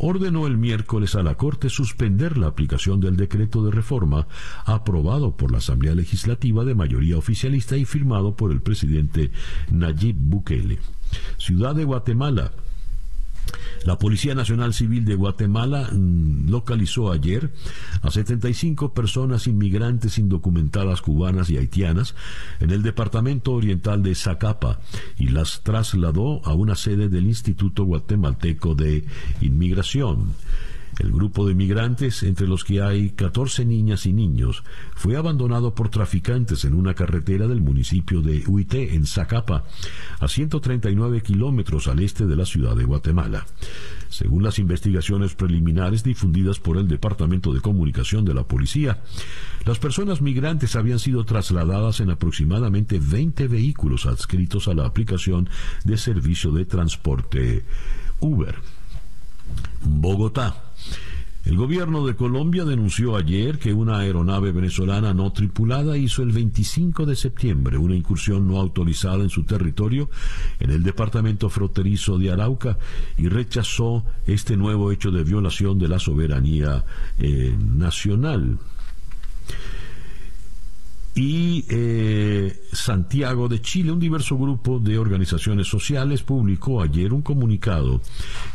ordenó 0.00 0.46
el 0.46 0.56
miércoles 0.56 1.14
a 1.14 1.22
la 1.22 1.34
Corte 1.34 1.68
suspender 1.68 2.38
la 2.38 2.46
aplicación 2.46 3.00
del 3.00 3.16
decreto 3.16 3.62
de 3.64 3.70
reforma 3.70 4.26
aprobado 4.64 5.36
por 5.36 5.52
la 5.52 5.58
Asamblea 5.58 5.94
Legislativa 5.94 6.64
de 6.64 6.74
mayoría 6.74 7.18
oficialista 7.18 7.76
y 7.76 7.84
firmado 7.84 8.34
por 8.34 8.50
el 8.50 8.62
presidente 8.62 9.30
Nayib 9.70 10.16
Bukele. 10.16 10.78
Ciudad 11.36 11.74
de 11.74 11.84
Guatemala. 11.84 12.52
La 13.84 13.98
Policía 13.98 14.34
Nacional 14.34 14.74
Civil 14.74 15.04
de 15.04 15.14
Guatemala 15.14 15.88
mm, 15.90 16.50
localizó 16.50 17.10
ayer 17.10 17.50
a 18.02 18.10
75 18.10 18.92
personas 18.92 19.46
inmigrantes 19.46 20.18
indocumentadas 20.18 21.00
cubanas 21.00 21.48
y 21.50 21.56
haitianas 21.56 22.14
en 22.60 22.70
el 22.70 22.82
departamento 22.82 23.52
oriental 23.52 24.02
de 24.02 24.14
Zacapa 24.14 24.80
y 25.18 25.28
las 25.28 25.62
trasladó 25.62 26.42
a 26.44 26.52
una 26.52 26.74
sede 26.74 27.08
del 27.08 27.26
Instituto 27.26 27.84
Guatemalteco 27.84 28.74
de 28.74 29.04
Inmigración. 29.40 30.34
El 31.00 31.12
grupo 31.12 31.48
de 31.48 31.54
migrantes, 31.54 32.22
entre 32.24 32.46
los 32.46 32.62
que 32.62 32.82
hay 32.82 33.12
14 33.12 33.64
niñas 33.64 34.04
y 34.04 34.12
niños, 34.12 34.62
fue 34.94 35.16
abandonado 35.16 35.74
por 35.74 35.88
traficantes 35.88 36.66
en 36.66 36.74
una 36.74 36.92
carretera 36.92 37.48
del 37.48 37.62
municipio 37.62 38.20
de 38.20 38.44
Huité, 38.46 38.94
en 38.94 39.06
Zacapa, 39.06 39.64
a 40.18 40.28
139 40.28 41.22
kilómetros 41.22 41.88
al 41.88 42.00
este 42.00 42.26
de 42.26 42.36
la 42.36 42.44
ciudad 42.44 42.76
de 42.76 42.84
Guatemala. 42.84 43.46
Según 44.10 44.42
las 44.42 44.58
investigaciones 44.58 45.34
preliminares 45.34 46.04
difundidas 46.04 46.60
por 46.60 46.76
el 46.76 46.86
Departamento 46.86 47.54
de 47.54 47.62
Comunicación 47.62 48.26
de 48.26 48.34
la 48.34 48.44
Policía, 48.44 49.00
las 49.64 49.78
personas 49.78 50.20
migrantes 50.20 50.76
habían 50.76 50.98
sido 50.98 51.24
trasladadas 51.24 52.00
en 52.00 52.10
aproximadamente 52.10 53.00
20 53.00 53.48
vehículos 53.48 54.04
adscritos 54.04 54.68
a 54.68 54.74
la 54.74 54.84
aplicación 54.84 55.48
de 55.82 55.96
servicio 55.96 56.52
de 56.52 56.66
transporte 56.66 57.64
Uber. 58.20 58.56
Bogotá. 59.84 60.70
El 61.44 61.56
gobierno 61.56 62.06
de 62.06 62.16
Colombia 62.16 62.66
denunció 62.66 63.16
ayer 63.16 63.58
que 63.58 63.72
una 63.72 64.00
aeronave 64.00 64.52
venezolana 64.52 65.14
no 65.14 65.32
tripulada 65.32 65.96
hizo 65.96 66.22
el 66.22 66.32
25 66.32 67.06
de 67.06 67.16
septiembre 67.16 67.78
una 67.78 67.96
incursión 67.96 68.46
no 68.46 68.60
autorizada 68.60 69.22
en 69.22 69.30
su 69.30 69.44
territorio 69.44 70.10
en 70.58 70.70
el 70.70 70.82
departamento 70.82 71.48
fronterizo 71.48 72.18
de 72.18 72.30
Arauca 72.30 72.76
y 73.16 73.28
rechazó 73.28 74.04
este 74.26 74.58
nuevo 74.58 74.92
hecho 74.92 75.10
de 75.10 75.24
violación 75.24 75.78
de 75.78 75.88
la 75.88 75.98
soberanía 75.98 76.84
eh, 77.18 77.56
nacional 77.58 78.58
y 81.14 81.64
eh, 81.68 82.60
Santiago 82.72 83.48
de 83.48 83.60
Chile, 83.60 83.90
un 83.90 83.98
diverso 83.98 84.38
grupo 84.38 84.78
de 84.78 84.96
organizaciones 84.96 85.66
sociales, 85.66 86.22
publicó 86.22 86.82
ayer 86.82 87.12
un 87.12 87.22
comunicado 87.22 88.00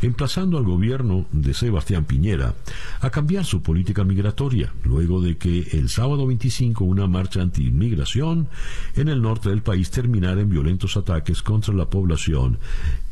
emplazando 0.00 0.56
al 0.56 0.64
gobierno 0.64 1.26
de 1.32 1.52
Sebastián 1.52 2.04
Piñera 2.04 2.54
a 3.00 3.10
cambiar 3.10 3.44
su 3.44 3.62
política 3.62 4.04
migratoria, 4.04 4.72
luego 4.84 5.20
de 5.20 5.36
que 5.36 5.68
el 5.72 5.90
sábado 5.90 6.26
25 6.26 6.84
una 6.84 7.06
marcha 7.06 7.42
anti-inmigración 7.42 8.48
en 8.94 9.08
el 9.08 9.20
norte 9.20 9.50
del 9.50 9.62
país 9.62 9.90
terminara 9.90 10.40
en 10.40 10.48
violentos 10.48 10.96
ataques 10.96 11.42
contra 11.42 11.74
la 11.74 11.90
población 11.90 12.58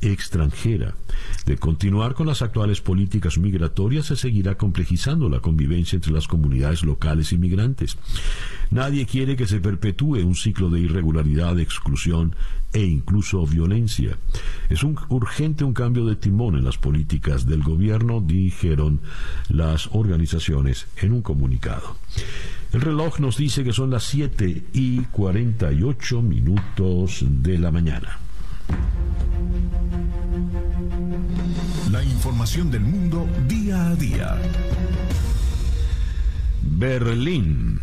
extranjera. 0.00 0.94
De 1.46 1.56
continuar 1.56 2.14
con 2.14 2.26
las 2.26 2.42
actuales 2.42 2.80
políticas 2.80 3.38
migratorias 3.38 4.06
se 4.06 4.16
seguirá 4.16 4.56
complejizando 4.56 5.28
la 5.28 5.40
convivencia 5.40 5.96
entre 5.96 6.12
las 6.12 6.26
comunidades 6.26 6.82
locales 6.82 7.32
y 7.32 7.38
migrantes. 7.38 7.96
Nadie 8.70 9.06
quiere 9.06 9.33
que 9.36 9.46
se 9.46 9.60
perpetúe 9.60 10.24
un 10.24 10.34
ciclo 10.34 10.70
de 10.70 10.80
irregularidad, 10.80 11.58
exclusión 11.58 12.34
e 12.72 12.82
incluso 12.82 13.46
violencia. 13.46 14.18
Es 14.68 14.82
un, 14.82 14.98
urgente 15.08 15.64
un 15.64 15.74
cambio 15.74 16.04
de 16.04 16.16
timón 16.16 16.56
en 16.56 16.64
las 16.64 16.78
políticas 16.78 17.46
del 17.46 17.62
gobierno, 17.62 18.20
dijeron 18.20 19.00
las 19.48 19.88
organizaciones 19.92 20.86
en 20.96 21.12
un 21.12 21.22
comunicado. 21.22 21.96
El 22.72 22.80
reloj 22.80 23.20
nos 23.20 23.36
dice 23.36 23.62
que 23.62 23.72
son 23.72 23.90
las 23.90 24.04
7 24.04 24.64
y 24.72 25.02
48 25.02 26.22
minutos 26.22 27.24
de 27.24 27.58
la 27.58 27.70
mañana. 27.70 28.18
La 31.92 32.02
información 32.02 32.70
del 32.72 32.80
mundo 32.80 33.28
día 33.46 33.90
a 33.90 33.94
día. 33.94 34.36
Berlín. 36.62 37.80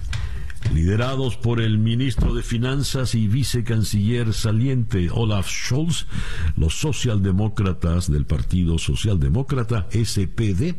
Liderados 0.74 1.36
por 1.36 1.60
el 1.60 1.78
ministro 1.80 2.34
de 2.34 2.44
Finanzas 2.44 3.14
y 3.14 3.28
vicecanciller 3.28 4.34
saliente 4.34 5.10
Olaf 5.12 5.50
Scholz, 5.50 6.08
los 6.56 6.80
socialdemócratas 6.80 8.10
del 8.10 8.26
Partido 8.26 8.78
Socialdemócrata 8.78 9.88
SPD 9.92 10.76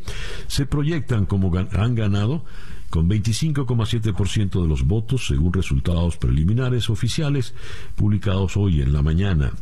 se 0.47 0.67
proyectan 0.67 1.27
como 1.27 1.53
han 1.57 1.95
ganado 1.95 2.45
con 2.89 3.09
25,7% 3.09 4.63
de 4.63 4.69
los 4.69 4.87
votos 4.87 5.27
según 5.27 5.53
resultados 5.53 6.17
preliminares 6.17 6.89
oficiales 6.89 7.55
publicados 7.95 8.57
hoy 8.57 8.81
en 8.81 8.93
la 8.93 9.03
mañana. 9.03 9.53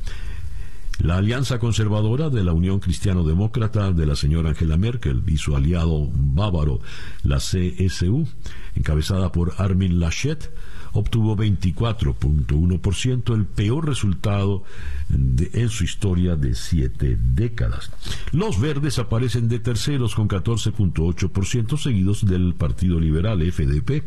La 1.02 1.16
alianza 1.16 1.58
conservadora 1.58 2.28
de 2.28 2.44
la 2.44 2.52
Unión 2.52 2.78
Cristiano-Demócrata 2.78 3.90
de 3.92 4.04
la 4.04 4.16
señora 4.16 4.50
Angela 4.50 4.76
Merkel 4.76 5.22
y 5.26 5.38
su 5.38 5.56
aliado 5.56 6.10
bávaro, 6.12 6.80
la 7.22 7.38
CSU, 7.38 8.28
encabezada 8.74 9.32
por 9.32 9.54
Armin 9.56 9.98
Laschet, 9.98 10.52
obtuvo 10.92 11.36
24.1%, 11.36 13.34
el 13.34 13.46
peor 13.46 13.86
resultado 13.86 14.62
en 15.08 15.68
su 15.70 15.84
historia 15.84 16.36
de 16.36 16.54
siete 16.54 17.16
décadas. 17.18 17.90
Los 18.32 18.60
verdes 18.60 18.98
aparecen 18.98 19.48
de 19.48 19.58
terceros 19.58 20.14
con 20.14 20.28
14.8%, 20.28 21.78
seguidos 21.78 22.26
del 22.26 22.54
Partido 22.54 23.00
Liberal 23.00 23.40
FDP 23.40 24.02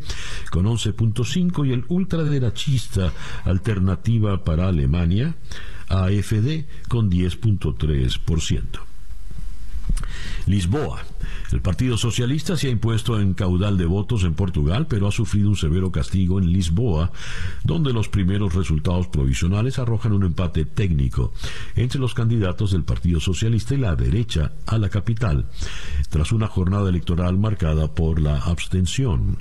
con 0.51 0.65
11.5% 0.65 1.67
y 1.67 1.73
el 1.73 1.85
ultraderechista 1.87 3.11
Alternativa 3.45 4.43
para 4.43 4.67
Alemania 4.67 5.35
AFD 5.93 6.65
con 6.87 7.09
10.3%. 7.11 8.93
Lisboa. 10.45 11.01
El 11.51 11.61
Partido 11.61 11.97
Socialista 11.97 12.57
se 12.57 12.67
ha 12.67 12.71
impuesto 12.71 13.19
en 13.19 13.33
caudal 13.33 13.77
de 13.77 13.85
votos 13.85 14.23
en 14.23 14.33
Portugal, 14.33 14.87
pero 14.89 15.07
ha 15.07 15.11
sufrido 15.11 15.49
un 15.49 15.55
severo 15.55 15.91
castigo 15.91 16.39
en 16.39 16.51
Lisboa, 16.51 17.11
donde 17.63 17.93
los 17.93 18.09
primeros 18.09 18.55
resultados 18.55 19.07
provisionales 19.07 19.77
arrojan 19.77 20.13
un 20.13 20.23
empate 20.23 20.65
técnico 20.65 21.31
entre 21.75 21.99
los 21.99 22.13
candidatos 22.13 22.71
del 22.71 22.83
Partido 22.83 23.19
Socialista 23.19 23.75
y 23.75 23.77
la 23.77 23.95
derecha 23.95 24.53
a 24.65 24.77
la 24.77 24.89
capital, 24.89 25.45
tras 26.09 26.31
una 26.31 26.47
jornada 26.47 26.89
electoral 26.89 27.37
marcada 27.37 27.93
por 27.93 28.19
la 28.19 28.39
abstención. 28.39 29.37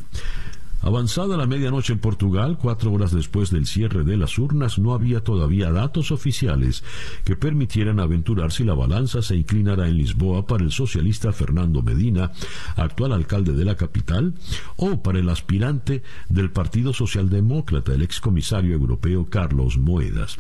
Avanzada 0.83 1.37
la 1.37 1.47
medianoche 1.47 1.93
en 1.93 2.01
Portugal, 2.01 2.59
cuatro 2.61 2.93
horas 2.93 3.13
después 3.13 3.51
del 3.51 3.67
cierre 3.67 4.03
de 4.03 4.17
las 4.17 4.37
urnas, 4.37 4.81
no 4.81 4.95
había 4.95 5.23
todavía 5.23 5.71
datos 5.71 6.11
oficiales 6.11 6.83
que 7.25 7.37
permitieran 7.37 8.01
aventurar 8.01 8.51
si 8.51 8.65
la 8.65 8.75
balanza 8.75 9.23
se 9.23 9.37
inclinara 9.37 9.87
en 9.87 9.97
Lisboa 9.97 10.45
para 10.45 10.65
el 10.65 10.73
socialista 10.73 11.33
Fernando 11.33 11.83
Medina, 11.83 12.33
actual 12.75 13.13
alcalde 13.13 13.53
de 13.53 13.65
la 13.65 13.77
capital, 13.77 14.35
o 14.75 15.01
para 15.05 15.21
el 15.21 15.29
aspirante 15.29 16.03
del 16.29 16.51
Partido 16.51 16.93
Socialdemócrata, 16.93 17.95
el 17.95 18.03
excomisario 18.03 18.75
europeo 18.75 19.27
Carlos 19.31 19.79
Moedas. 19.79 20.37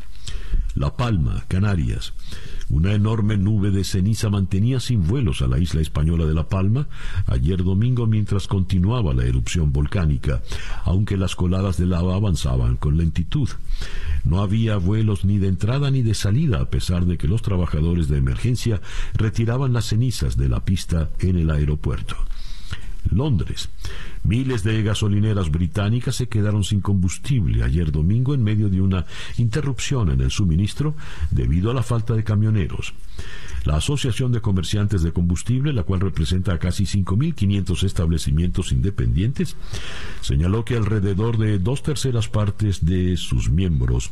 La 0.74 0.96
Palma, 0.96 1.44
Canarias. 1.48 2.14
Una 2.70 2.94
enorme 2.94 3.36
nube 3.36 3.70
de 3.70 3.84
ceniza 3.84 4.30
mantenía 4.30 4.80
sin 4.80 5.06
vuelos 5.06 5.42
a 5.42 5.46
la 5.46 5.58
isla 5.58 5.82
española 5.82 6.24
de 6.24 6.32
La 6.32 6.48
Palma 6.48 6.88
ayer 7.26 7.62
domingo 7.62 8.06
mientras 8.06 8.48
continuaba 8.48 9.12
la 9.12 9.26
erupción 9.26 9.72
volcánica, 9.72 10.40
aunque 10.84 11.18
las 11.18 11.36
coladas 11.36 11.76
de 11.76 11.86
lava 11.86 12.14
avanzaban 12.14 12.76
con 12.76 12.96
lentitud. 12.96 13.50
No 14.24 14.40
había 14.40 14.78
vuelos 14.78 15.26
ni 15.26 15.38
de 15.38 15.48
entrada 15.48 15.90
ni 15.90 16.00
de 16.02 16.14
salida 16.14 16.60
a 16.62 16.70
pesar 16.70 17.04
de 17.04 17.18
que 17.18 17.28
los 17.28 17.42
trabajadores 17.42 18.08
de 18.08 18.16
emergencia 18.16 18.80
retiraban 19.12 19.74
las 19.74 19.86
cenizas 19.86 20.38
de 20.38 20.48
la 20.48 20.64
pista 20.64 21.10
en 21.18 21.36
el 21.36 21.50
aeropuerto. 21.50 22.16
Londres. 23.10 23.68
Miles 24.24 24.62
de 24.62 24.82
gasolineras 24.82 25.50
británicas 25.50 26.16
se 26.16 26.28
quedaron 26.28 26.64
sin 26.64 26.80
combustible 26.80 27.64
ayer 27.64 27.90
domingo 27.90 28.34
en 28.34 28.42
medio 28.42 28.68
de 28.68 28.80
una 28.80 29.06
interrupción 29.38 30.10
en 30.10 30.20
el 30.20 30.30
suministro 30.30 30.94
debido 31.30 31.70
a 31.70 31.74
la 31.74 31.82
falta 31.82 32.14
de 32.14 32.24
camioneros. 32.24 32.94
La 33.64 33.76
Asociación 33.76 34.32
de 34.32 34.40
Comerciantes 34.40 35.02
de 35.02 35.12
Combustible, 35.12 35.72
la 35.72 35.84
cual 35.84 36.00
representa 36.00 36.52
a 36.52 36.58
casi 36.58 36.84
5.500 36.84 37.84
establecimientos 37.84 38.72
independientes, 38.72 39.56
señaló 40.20 40.64
que 40.64 40.76
alrededor 40.76 41.38
de 41.38 41.58
dos 41.58 41.82
terceras 41.82 42.28
partes 42.28 42.84
de 42.84 43.16
sus 43.16 43.50
miembros 43.50 44.10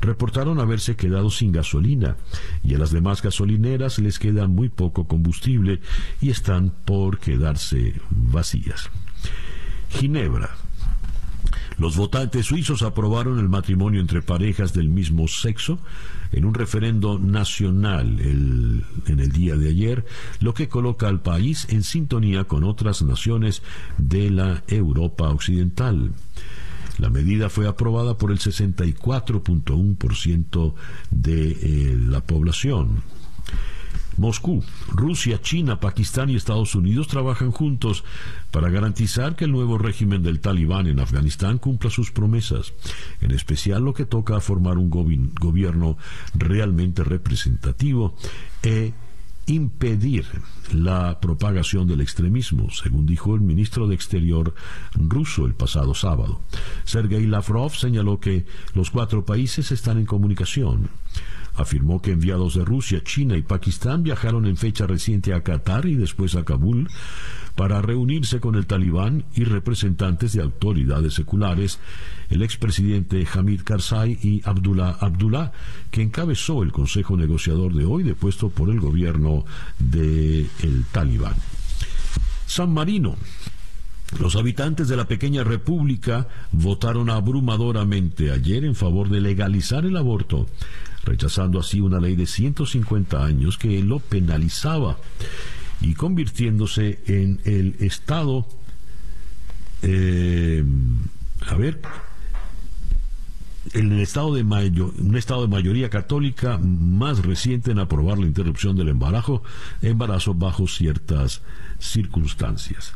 reportaron 0.00 0.58
haberse 0.58 0.96
quedado 0.96 1.30
sin 1.30 1.52
gasolina 1.52 2.16
y 2.64 2.74
a 2.74 2.78
las 2.78 2.90
demás 2.90 3.22
gasolineras 3.22 3.98
les 3.98 4.18
queda 4.18 4.48
muy 4.48 4.68
poco 4.68 5.06
combustible 5.06 5.80
y 6.20 6.30
están 6.30 6.72
por 6.84 7.18
quedarse 7.18 7.94
vacías. 8.10 8.90
Ginebra, 9.90 10.50
los 11.78 11.96
votantes 11.96 12.46
suizos 12.46 12.82
aprobaron 12.82 13.38
el 13.38 13.48
matrimonio 13.48 14.00
entre 14.00 14.22
parejas 14.22 14.72
del 14.72 14.88
mismo 14.88 15.28
sexo 15.28 15.78
en 16.32 16.44
un 16.44 16.54
referendo 16.54 17.18
nacional 17.18 18.20
en 18.20 19.20
el 19.20 19.32
día 19.32 19.56
de 19.56 19.68
ayer, 19.68 20.06
lo 20.40 20.54
que 20.54 20.68
coloca 20.68 21.08
al 21.08 21.22
país 21.22 21.66
en 21.70 21.82
sintonía 21.82 22.44
con 22.44 22.62
otras 22.64 23.02
naciones 23.02 23.62
de 23.98 24.30
la 24.30 24.62
Europa 24.68 25.28
Occidental. 25.30 26.12
La 26.98 27.08
medida 27.08 27.48
fue 27.48 27.66
aprobada 27.66 28.18
por 28.18 28.30
el 28.30 28.38
64.1% 28.38 30.74
de 31.10 31.50
eh, 31.50 31.98
la 31.98 32.20
población. 32.20 33.02
Moscú, 34.16 34.62
Rusia, 34.88 35.40
China, 35.40 35.80
Pakistán 35.80 36.30
y 36.30 36.36
Estados 36.36 36.74
Unidos 36.74 37.08
trabajan 37.08 37.50
juntos 37.50 38.04
para 38.50 38.68
garantizar 38.68 39.36
que 39.36 39.44
el 39.44 39.52
nuevo 39.52 39.78
régimen 39.78 40.22
del 40.22 40.40
talibán 40.40 40.86
en 40.86 41.00
Afganistán 41.00 41.58
cumpla 41.58 41.90
sus 41.90 42.10
promesas, 42.10 42.72
en 43.20 43.30
especial 43.30 43.82
lo 43.82 43.94
que 43.94 44.04
toca 44.04 44.36
a 44.36 44.40
formar 44.40 44.78
un 44.78 44.90
gobierno 44.90 45.96
realmente 46.34 47.04
representativo 47.04 48.16
e 48.62 48.92
impedir 49.46 50.26
la 50.72 51.18
propagación 51.20 51.88
del 51.88 52.00
extremismo, 52.00 52.70
según 52.70 53.06
dijo 53.06 53.34
el 53.34 53.40
ministro 53.40 53.88
de 53.88 53.94
Exterior 53.94 54.54
ruso 54.94 55.46
el 55.46 55.54
pasado 55.54 55.94
sábado. 55.94 56.40
Sergei 56.84 57.26
Lavrov 57.26 57.74
señaló 57.74 58.20
que 58.20 58.46
los 58.74 58.90
cuatro 58.90 59.24
países 59.24 59.72
están 59.72 59.98
en 59.98 60.06
comunicación 60.06 60.90
afirmó 61.54 62.00
que 62.00 62.12
enviados 62.12 62.54
de 62.54 62.64
Rusia, 62.64 63.02
China 63.02 63.36
y 63.36 63.42
Pakistán 63.42 64.02
viajaron 64.02 64.46
en 64.46 64.56
fecha 64.56 64.86
reciente 64.86 65.34
a 65.34 65.42
Qatar 65.42 65.86
y 65.86 65.94
después 65.94 66.34
a 66.34 66.44
Kabul 66.44 66.88
para 67.54 67.82
reunirse 67.82 68.40
con 68.40 68.54
el 68.54 68.66
talibán 68.66 69.24
y 69.34 69.44
representantes 69.44 70.32
de 70.32 70.42
autoridades 70.42 71.14
seculares, 71.14 71.78
el 72.30 72.42
expresidente 72.42 73.26
Hamid 73.34 73.62
Karzai 73.62 74.18
y 74.22 74.40
Abdullah 74.44 74.96
Abdullah, 75.00 75.52
que 75.90 76.02
encabezó 76.02 76.62
el 76.62 76.72
consejo 76.72 77.16
negociador 77.16 77.74
de 77.74 77.84
hoy 77.84 78.02
depuesto 78.02 78.48
por 78.48 78.70
el 78.70 78.80
gobierno 78.80 79.44
del 79.78 80.48
el 80.62 80.84
talibán. 80.90 81.34
San 82.46 82.72
Marino, 82.72 83.16
los 84.18 84.34
habitantes 84.34 84.88
de 84.88 84.96
la 84.96 85.06
pequeña 85.06 85.44
república 85.44 86.26
votaron 86.50 87.10
abrumadoramente 87.10 88.32
ayer 88.32 88.64
en 88.64 88.74
favor 88.74 89.08
de 89.08 89.20
legalizar 89.20 89.84
el 89.84 89.96
aborto 89.96 90.46
rechazando 91.04 91.58
así 91.60 91.80
una 91.80 92.00
ley 92.00 92.16
de 92.16 92.26
150 92.26 93.24
años 93.24 93.58
que 93.58 93.82
lo 93.82 94.00
penalizaba 94.00 94.98
y 95.80 95.94
convirtiéndose 95.94 97.00
en 97.06 97.40
el 97.44 97.76
Estado, 97.80 98.46
eh, 99.82 100.62
a 101.46 101.54
ver, 101.54 101.80
en 103.72 103.92
el 103.92 104.00
estado 104.00 104.34
de 104.34 104.42
mayo, 104.42 104.92
un 104.98 105.16
estado 105.16 105.42
de 105.42 105.48
mayoría 105.48 105.90
católica 105.90 106.58
más 106.58 107.24
reciente 107.24 107.70
en 107.70 107.78
aprobar 107.78 108.18
la 108.18 108.26
interrupción 108.26 108.76
del 108.76 108.88
embarazo, 108.88 109.42
embarazo 109.82 110.34
bajo 110.34 110.66
ciertas 110.66 111.42
circunstancias. 111.78 112.94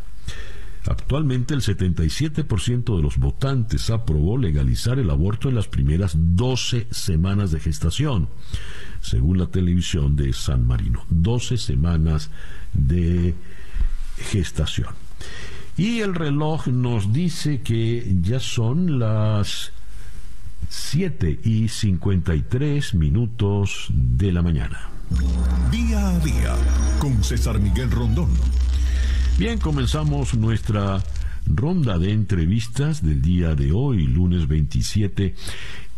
Actualmente 0.87 1.55
el 1.55 1.63
77% 1.63 2.97
de 2.97 3.03
los 3.03 3.17
votantes 3.17 3.89
aprobó 3.89 4.37
legalizar 4.37 4.99
el 4.99 5.11
aborto 5.11 5.49
en 5.49 5.55
las 5.55 5.67
primeras 5.67 6.13
12 6.15 6.89
semanas 6.91 7.51
de 7.51 7.61
gestación, 7.61 8.29
según 9.01 9.39
la 9.39 9.47
televisión 9.47 10.15
de 10.15 10.33
San 10.35 10.67
Marino. 10.67 11.05
12 11.09 11.57
semanas 11.57 12.31
de 12.75 13.35
gestación. 14.31 14.95
Y 15.77 16.01
el 16.01 16.15
reloj 16.15 16.69
nos 16.69 17.13
dice 17.13 17.63
que 17.63 18.17
ya 18.21 18.39
son 18.39 18.99
las 18.99 19.73
7 20.69 21.41
y 21.45 21.69
53 21.69 22.95
minutos 22.95 23.87
de 23.91 24.33
la 24.33 24.43
mañana. 24.43 24.91
Día 25.71 26.09
a 26.09 26.19
día 26.21 26.57
con 26.99 27.23
César 27.25 27.59
Miguel 27.59 27.91
Rondón 27.91 28.31
Bien, 29.37 29.59
comenzamos 29.59 30.37
nuestra 30.37 31.03
ronda 31.45 31.99
de 31.99 32.13
entrevistas 32.13 33.03
del 33.03 33.21
día 33.21 33.57
de 33.57 33.73
hoy, 33.73 34.07
lunes 34.07 34.47
27, 34.47 35.35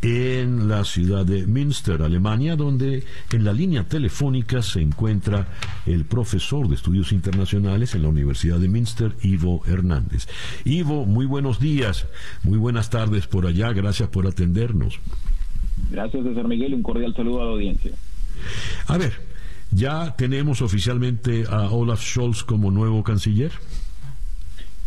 en 0.00 0.68
la 0.68 0.84
ciudad 0.84 1.26
de 1.26 1.46
Münster, 1.46 2.00
Alemania, 2.00 2.56
donde 2.56 3.04
en 3.30 3.44
la 3.44 3.52
línea 3.52 3.84
telefónica 3.84 4.62
se 4.62 4.80
encuentra 4.80 5.48
el 5.84 6.06
profesor 6.06 6.66
de 6.66 6.76
estudios 6.76 7.12
internacionales 7.12 7.94
en 7.94 8.02
la 8.02 8.08
Universidad 8.08 8.58
de 8.58 8.68
Münster, 8.68 9.12
Ivo 9.20 9.62
Hernández. 9.66 10.28
Ivo, 10.64 11.04
muy 11.04 11.26
buenos 11.26 11.60
días, 11.60 12.06
muy 12.42 12.56
buenas 12.56 12.88
tardes 12.88 13.26
por 13.26 13.46
allá, 13.46 13.70
gracias 13.74 14.08
por 14.08 14.26
atendernos. 14.26 14.98
Gracias, 15.90 16.24
César 16.24 16.48
Miguel, 16.48 16.72
un 16.72 16.82
cordial 16.82 17.14
saludo 17.14 17.42
a 17.42 17.44
la 17.44 17.52
audiencia. 17.52 17.92
A 18.86 18.96
ver, 18.96 19.35
¿Ya 19.76 20.16
tenemos 20.16 20.62
oficialmente 20.62 21.44
a 21.50 21.68
Olaf 21.68 22.00
Scholz 22.00 22.42
como 22.44 22.70
nuevo 22.70 23.04
canciller? 23.04 23.52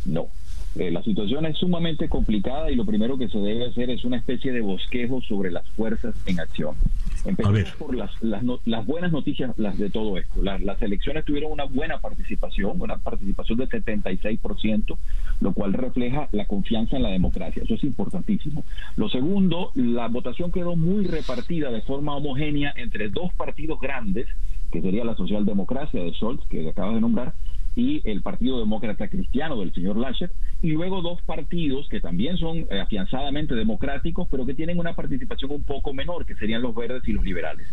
No. 0.03 0.29
Eh, 0.75 0.89
la 0.89 1.03
situación 1.03 1.45
es 1.45 1.57
sumamente 1.57 2.09
complicada 2.09 2.71
y 2.71 2.75
lo 2.75 2.85
primero 2.85 3.15
que 3.15 3.29
se 3.29 3.37
debe 3.37 3.67
hacer 3.67 3.91
es 3.91 4.03
una 4.03 4.17
especie 4.17 4.51
de 4.51 4.61
bosquejo 4.61 5.21
sobre 5.21 5.51
las 5.51 5.67
fuerzas 5.69 6.15
en 6.25 6.39
acción. 6.39 6.75
Empezamos 7.23 7.71
por 7.77 7.95
las, 7.95 8.09
las, 8.23 8.85
buenas 8.87 9.11
noticias 9.11 9.51
las 9.57 9.77
de 9.77 9.91
todo 9.91 10.17
esto. 10.17 10.41
las 10.41 10.81
elecciones 10.81 11.23
tuvieron 11.23 11.51
una 11.51 11.65
buena 11.65 11.99
participación, 11.99 12.81
una 12.81 12.97
participación 12.97 13.59
del 13.59 13.69
76%, 13.69 14.97
lo 15.41 15.53
cual 15.53 15.73
refleja 15.73 16.29
la 16.31 16.45
confianza 16.45 16.95
en 16.95 17.03
la 17.03 17.09
democracia. 17.09 17.61
Eso 17.61 17.75
es 17.75 17.83
importantísimo. 17.83 18.63
Lo 18.95 19.07
segundo, 19.09 19.71
la 19.75 20.07
votación 20.07 20.51
quedó 20.51 20.75
muy 20.75 21.05
repartida 21.05 21.69
de 21.69 21.81
forma 21.81 22.15
homogénea 22.15 22.73
entre 22.75 23.09
dos 23.09 23.31
partidos 23.35 23.79
grandes 23.79 24.27
que 24.71 24.81
sería 24.81 25.03
la 25.03 25.15
socialdemocracia 25.15 26.01
de 26.03 26.13
Scholz, 26.13 26.45
que 26.49 26.69
acabas 26.69 26.95
de 26.95 27.01
nombrar, 27.01 27.33
y 27.75 28.01
el 28.09 28.21
Partido 28.21 28.59
Demócrata 28.59 29.07
Cristiano 29.07 29.59
del 29.59 29.73
señor 29.73 29.97
Laschet, 29.97 30.31
y 30.61 30.71
luego 30.71 31.01
dos 31.01 31.21
partidos 31.21 31.87
que 31.87 32.01
también 32.01 32.37
son 32.37 32.57
eh, 32.69 32.79
afianzadamente 32.81 33.55
democráticos, 33.55 34.27
pero 34.29 34.45
que 34.45 34.53
tienen 34.53 34.79
una 34.79 34.93
participación 34.93 35.51
un 35.51 35.63
poco 35.63 35.93
menor, 35.93 36.25
que 36.25 36.35
serían 36.35 36.61
los 36.61 36.75
verdes 36.75 37.07
y 37.07 37.13
los 37.13 37.23
liberales. 37.23 37.67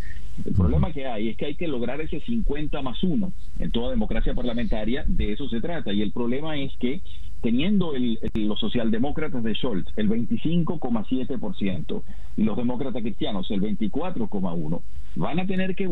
El 0.44 0.52
problema 0.52 0.92
que 0.92 1.06
hay 1.06 1.30
es 1.30 1.36
que 1.36 1.46
hay 1.46 1.54
que 1.54 1.66
lograr 1.66 2.00
ese 2.00 2.20
50 2.20 2.82
más 2.82 3.02
1 3.02 3.32
en 3.58 3.70
toda 3.70 3.90
democracia 3.90 4.34
parlamentaria, 4.34 5.04
de 5.06 5.32
eso 5.32 5.48
se 5.48 5.60
trata, 5.60 5.92
y 5.92 6.02
el 6.02 6.12
problema 6.12 6.56
es 6.56 6.76
que 6.76 7.00
teniendo 7.42 7.92
los 8.34 8.60
socialdemócratas 8.60 9.42
de 9.42 9.54
Scholz 9.54 9.86
el 9.96 10.08
25,7% 10.08 12.02
y 12.36 12.42
los 12.42 12.56
demócratas 12.56 13.02
cristianos 13.02 13.50
el 13.50 13.60
24,1%, 13.60 14.80
van 15.16 15.40
a 15.40 15.46
tener 15.46 15.74
que 15.74 15.88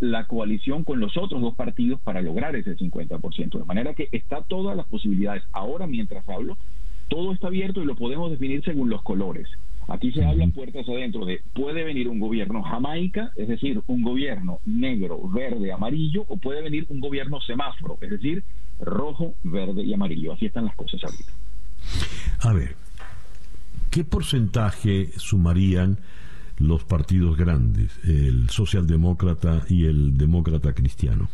la 0.00 0.26
coalición 0.26 0.84
con 0.84 1.00
los 1.00 1.16
otros 1.16 1.40
dos 1.40 1.54
partidos 1.54 2.00
para 2.00 2.20
lograr 2.20 2.54
ese 2.56 2.76
50%. 2.76 3.58
De 3.58 3.64
manera 3.64 3.94
que 3.94 4.08
está 4.12 4.42
todas 4.42 4.76
las 4.76 4.86
posibilidades. 4.86 5.42
Ahora, 5.52 5.86
mientras 5.86 6.28
hablo, 6.28 6.56
todo 7.08 7.32
está 7.32 7.48
abierto 7.48 7.82
y 7.82 7.86
lo 7.86 7.94
podemos 7.94 8.30
definir 8.30 8.62
según 8.64 8.90
los 8.90 9.02
colores. 9.02 9.48
Aquí 9.88 10.12
se 10.12 10.24
habla 10.24 10.46
puertas 10.48 10.88
adentro 10.88 11.24
de 11.24 11.40
puede 11.54 11.82
venir 11.84 12.08
un 12.08 12.20
gobierno 12.20 12.62
jamaica, 12.62 13.32
es 13.36 13.48
decir, 13.48 13.80
un 13.86 14.02
gobierno 14.02 14.60
negro, 14.64 15.28
verde, 15.28 15.72
amarillo, 15.72 16.24
o 16.28 16.36
puede 16.36 16.62
venir 16.62 16.86
un 16.88 17.00
gobierno 17.00 17.40
semáforo, 17.40 17.98
es 18.00 18.10
decir, 18.10 18.44
rojo, 18.78 19.34
verde 19.42 19.82
y 19.82 19.92
amarillo. 19.92 20.32
Así 20.32 20.46
están 20.46 20.66
las 20.66 20.76
cosas 20.76 21.02
ahorita. 21.02 21.32
A 22.40 22.52
ver, 22.52 22.76
¿qué 23.90 24.04
porcentaje 24.04 25.10
sumarían 25.16 25.98
los 26.62 26.84
partidos 26.84 27.36
grandes, 27.36 27.98
el 28.04 28.48
socialdemócrata 28.50 29.62
y 29.68 29.84
el 29.84 30.16
demócrata 30.16 30.72
cristiano? 30.72 31.28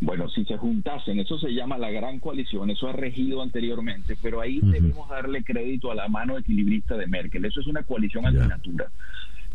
Bueno, 0.00 0.28
si 0.28 0.44
se 0.44 0.56
juntasen, 0.56 1.20
eso 1.20 1.38
se 1.38 1.50
llama 1.50 1.78
la 1.78 1.90
gran 1.90 2.18
coalición, 2.18 2.70
eso 2.70 2.88
ha 2.88 2.92
regido 2.92 3.40
anteriormente, 3.40 4.16
pero 4.20 4.40
ahí 4.40 4.58
debemos 4.60 5.08
darle 5.08 5.44
crédito 5.44 5.92
a 5.92 5.94
la 5.94 6.08
mano 6.08 6.36
equilibrista 6.36 6.96
de 6.96 7.06
Merkel. 7.06 7.44
Eso 7.44 7.60
es 7.60 7.68
una 7.68 7.84
coalición 7.84 8.26
antinatura. 8.26 8.90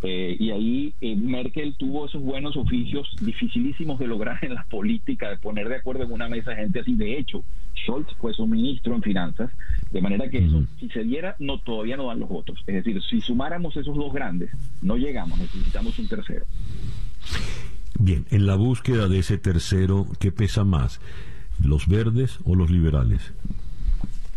Eh, 0.03 0.37
y 0.39 0.51
ahí 0.51 0.93
eh, 1.01 1.15
Merkel 1.15 1.75
tuvo 1.77 2.05
esos 2.05 2.21
buenos 2.21 2.55
oficios 2.55 3.07
dificilísimos 3.19 3.97
de 3.99 4.07
lograr 4.07 4.37
en 4.43 4.53
la 4.53 4.63
política, 4.63 5.29
de 5.29 5.37
poner 5.37 5.69
de 5.69 5.75
acuerdo 5.75 6.03
en 6.03 6.11
una 6.11 6.29
mesa 6.29 6.55
gente 6.55 6.79
así. 6.79 6.95
De 6.95 7.17
hecho, 7.17 7.43
Scholz 7.83 8.07
fue 8.19 8.33
su 8.33 8.45
ministro 8.45 8.95
en 8.95 9.01
finanzas, 9.01 9.51
de 9.91 10.01
manera 10.01 10.29
que 10.29 10.39
eso, 10.39 10.63
si 10.79 10.89
se 10.89 11.03
diera, 11.03 11.35
no 11.39 11.59
todavía 11.59 11.97
no 11.97 12.07
dan 12.07 12.19
los 12.19 12.29
votos. 12.29 12.59
Es 12.67 12.75
decir, 12.75 13.01
si 13.09 13.21
sumáramos 13.21 13.75
esos 13.75 13.95
dos 13.95 14.13
grandes, 14.13 14.51
no 14.81 14.97
llegamos, 14.97 15.39
necesitamos 15.39 15.97
un 15.97 16.07
tercero. 16.07 16.45
Bien, 17.99 18.25
en 18.29 18.45
la 18.45 18.55
búsqueda 18.55 19.07
de 19.07 19.19
ese 19.19 19.37
tercero, 19.37 20.05
¿qué 20.19 20.31
pesa 20.31 20.63
más? 20.63 21.01
¿Los 21.63 21.87
verdes 21.87 22.39
o 22.45 22.55
los 22.55 22.69
liberales? 22.69 23.33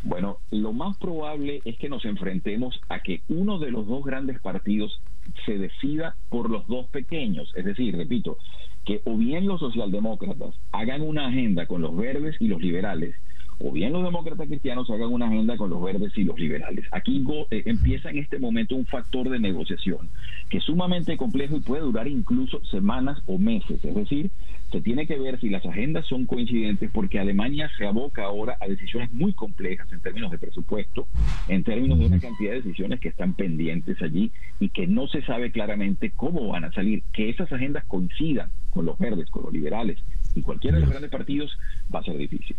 Bueno, 0.03 0.39
lo 0.51 0.73
más 0.73 0.97
probable 0.97 1.61
es 1.67 1.77
que 1.77 1.91
nos 1.91 2.07
enfrentemos 2.07 2.81
a 2.89 3.01
que 3.01 3.21
uno 3.29 3.59
de 3.59 3.71
los 3.71 3.87
dos 3.87 4.03
grandes 4.03 4.41
partidos 4.41 5.03
se 5.45 5.59
decida 5.59 6.17
por 6.29 6.51
los 6.51 6.67
dos 6.67 6.87
pequeños. 6.89 7.53
Es 7.57 7.65
decir, 7.65 7.97
repito, 7.97 8.39
que 8.85 9.01
o 9.05 9.17
bien 9.17 9.47
los 9.47 9.61
socialdemócratas 9.61 10.55
hagan 10.73 11.03
una 11.03 11.29
agenda 11.29 11.67
con 11.67 11.83
los 11.83 11.97
verdes 11.97 12.37
y 12.41 12.49
los 12.49 12.61
liberales, 12.61 13.15
o 13.63 13.71
bien 13.73 13.93
los 13.93 14.03
demócratas 14.03 14.49
cristianos 14.49 14.89
hagan 14.91 15.13
una 15.13 15.27
agenda 15.27 15.57
con 15.57 15.69
los 15.69 15.83
verdes 15.83 16.17
y 16.17 16.25
los 16.25 16.39
liberales. 16.39 16.87
Aquí 16.93 17.23
eh, 17.51 17.63
empieza 17.67 18.11
en 18.11 18.19
este 18.19 18.39
momento 18.39 18.75
un 18.75 18.87
factor 18.87 19.29
de 19.29 19.39
negociación 19.39 20.09
que 20.49 20.59
es 20.59 20.65
sumamente 20.65 21.17
complejo 21.17 21.57
y 21.57 21.61
puede 21.61 21.83
durar 21.83 22.09
incluso 22.09 22.65
semanas 22.65 23.23
o 23.27 23.39
meses. 23.39 23.85
Es 23.85 23.95
decir, 23.95 24.31
Se 24.71 24.81
tiene 24.81 25.07
que 25.07 25.19
ver 25.19 25.41
si 25.41 25.49
las 25.49 25.67
agendas 25.67 26.07
son 26.07 26.27
coincidentes 26.27 26.91
porque 26.93 27.19
Alemania 27.19 27.69
se 27.77 27.87
aboca 27.87 28.25
ahora 28.25 28.57
a 28.61 28.69
decisiones 28.69 29.13
muy 29.13 29.33
complejas 29.33 29.91
en 29.93 30.01
términos 30.01 30.31
de 30.31 30.39
presupuesto, 30.39 31.09
en 31.49 31.65
términos 31.65 31.99
de 31.99 32.07
una 32.07 32.21
cantidad 32.21 32.53
de 32.53 32.63
decisiones 32.63 33.01
que 33.01 33.09
están 33.09 33.35
pendientes 33.35 34.01
allí 34.01 34.31
y 34.61 34.69
que 34.69 34.87
no 34.87 35.09
se 35.09 35.23
sabe 35.23 35.51
claramente 35.51 36.13
cómo 36.15 36.47
van 36.49 36.65
a 36.65 36.73
salir. 36.73 37.03
Que 37.13 37.31
esas 37.31 37.53
agendas 37.53 37.85
coincidan 37.87 38.51
con 38.71 38.87
los 38.87 38.97
verdes, 38.99 39.29
con 39.31 39.43
los 39.43 39.53
liberales 39.53 39.99
y 40.37 40.43
cualquiera 40.43 40.77
de 40.77 40.83
los 40.83 40.91
grandes 40.91 41.11
partidos 41.11 41.59
va 41.93 42.01
a 42.01 42.05
ser 42.05 42.17
difícil. 42.17 42.57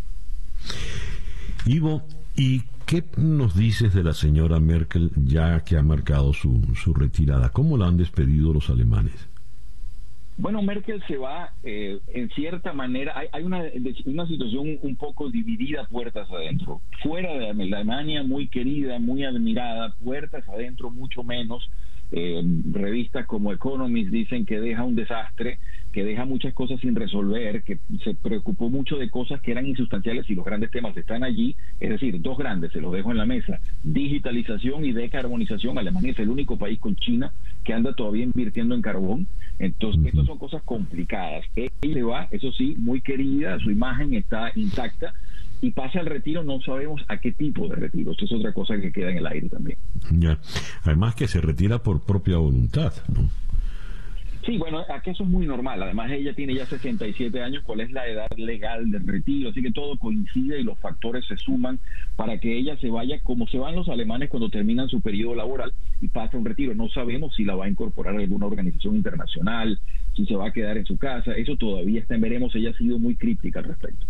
Ivo, 1.66 2.04
¿y 2.36 2.64
qué 2.86 3.06
nos 3.18 3.56
dices 3.56 3.94
de 3.94 4.04
la 4.04 4.14
señora 4.14 4.60
Merkel 4.60 5.12
ya 5.16 5.64
que 5.64 5.78
ha 5.78 5.82
marcado 5.82 6.34
su, 6.34 6.62
su 6.76 6.94
retirada? 6.94 7.50
¿Cómo 7.50 7.78
la 7.78 7.88
han 7.88 7.98
despedido 7.98 8.54
los 8.54 8.70
alemanes? 8.70 9.31
Bueno, 10.42 10.64
Merkel 10.64 11.04
se 11.08 11.18
va 11.18 11.54
eh, 11.62 12.00
en 12.08 12.28
cierta 12.32 12.74
manera, 12.74 13.14
hay, 13.16 13.28
hay 13.32 13.44
una, 13.44 13.62
una, 14.06 14.26
situación 14.26 14.80
un 14.82 14.96
poco 14.96 15.30
dividida 15.30 15.86
puertas 15.86 16.28
adentro. 16.32 16.82
Fuera 17.04 17.32
de 17.38 17.50
Alemania, 17.50 18.24
muy 18.24 18.48
querida, 18.48 18.98
muy 18.98 19.24
admirada, 19.24 19.94
puertas 20.04 20.50
adentro 20.50 20.90
mucho 20.90 21.24
menos. 21.24 21.70
Eh, 22.14 22.42
revistas 22.72 23.26
como 23.28 23.54
Economist 23.54 24.10
dicen 24.10 24.48
que 24.48 24.60
deja 24.60 24.84
un 24.84 24.96
desastre, 24.96 25.60
que 25.94 26.04
deja 26.04 26.26
muchas 26.26 26.56
cosas 26.56 26.80
sin 26.82 26.96
resolver, 26.96 27.62
que 27.62 27.78
se 28.04 28.16
preocupó 28.16 28.70
mucho 28.70 28.98
de 28.98 29.12
cosas 29.12 29.42
que 29.42 29.52
eran 29.52 29.68
insustanciales 29.68 30.28
y 30.28 30.34
los 30.34 30.44
grandes 30.44 30.72
temas 30.72 30.98
están 30.98 31.24
allí. 31.24 31.56
Es 31.80 31.92
decir, 31.92 32.20
dos 32.20 32.40
grandes, 32.40 32.72
se 32.72 32.82
los 32.82 32.92
dejo 32.92 33.12
en 33.12 33.18
la 33.18 33.28
mesa. 33.28 33.60
Digitalización 33.84 34.86
y 34.86 34.92
decarbonización. 34.92 35.78
Alemania 35.78 36.14
es 36.14 36.20
el 36.20 36.30
único 36.30 36.58
país 36.58 36.80
con 36.80 36.96
China 36.96 37.32
que 37.64 37.74
anda 37.74 37.94
todavía 37.94 38.24
invirtiendo 38.24 38.76
en 38.76 38.82
carbón. 38.82 39.28
Entonces, 39.60 40.06
estas 40.06 40.26
son 40.26 40.38
cosas 40.38 40.64
complicadas. 40.64 41.46
Ella 41.56 42.06
va, 42.06 42.28
eso 42.32 42.52
sí, 42.52 42.76
muy 42.78 43.02
querida, 43.02 43.60
su 43.60 43.70
imagen 43.70 44.14
está 44.16 44.52
intacta, 44.56 45.14
y 45.62 45.72
pasa 45.72 46.00
al 46.00 46.08
retiro, 46.08 46.44
no 46.44 46.60
sabemos 46.62 47.04
a 47.08 47.18
qué 47.18 47.32
tipo 47.32 47.68
de 47.68 47.76
retiro. 47.76 48.12
Esto 48.12 48.26
es 48.26 48.32
otra 48.32 48.52
cosa 48.52 48.80
que 48.82 48.92
queda 48.92 49.12
en 49.12 49.18
el 49.18 49.28
aire 49.28 49.48
también. 49.48 49.78
Ya. 50.12 50.40
Además 50.84 51.14
que 51.16 51.28
se 51.28 51.40
retira 51.40 51.84
por 51.84 52.02
propia 52.02 52.38
voluntad, 52.38 52.94
¿no? 53.14 53.30
Sí, 54.46 54.58
bueno, 54.58 54.84
aquí 54.90 55.12
eso 55.12 55.24
es 55.24 55.30
muy 55.30 55.46
normal. 55.46 55.84
Además, 55.84 56.12
ella 56.12 56.34
tiene 56.34 56.56
ya 56.56 56.66
67 56.66 57.44
años. 57.44 57.64
¿Cuál 57.64 57.82
es 57.82 57.92
la 57.92 58.08
edad 58.08 58.28
legal 58.38 58.90
del 58.90 59.06
retiro? 59.06 59.50
Así 59.50 59.62
que 59.62 59.72
todo 59.72 59.98
coincide 59.98 60.60
y 60.60 60.64
los 60.64 60.80
factores 60.80 61.26
se 61.28 61.38
suman 61.38 61.80
para 62.16 62.40
que 62.40 62.58
ella 62.58 62.76
se 62.78 62.90
vaya 62.90 63.20
como 63.22 63.48
se 63.48 63.60
van 63.60 63.76
los 63.76 63.88
alemanes 63.90 64.30
cuando 64.30 64.50
terminan 64.50 64.90
su 64.90 65.00
periodo 65.00 65.36
laboral 65.36 65.74
y 66.02 66.08
pasa 66.08 66.38
un 66.38 66.46
retiro. 66.46 66.74
No 66.74 66.90
sabemos 66.90 67.36
si 67.36 67.44
la 67.44 67.56
va 67.56 67.66
a 67.66 67.70
incorporar 67.70 68.16
alguna 68.16 68.48
organización 68.48 68.96
internacional, 68.96 69.80
si 70.16 70.26
se 70.26 70.36
va 70.36 70.48
a 70.48 70.54
quedar 70.54 70.78
en 70.78 70.86
su 70.86 70.98
casa. 70.98 71.34
Eso 71.34 71.56
todavía 71.56 72.00
está 72.00 72.16
en 72.16 72.22
veremos. 72.22 72.56
Ella 72.56 72.72
ha 72.72 72.78
sido 72.78 72.98
muy 72.98 73.16
críptica 73.16 73.60
al 73.60 73.66
respecto. 73.66 74.08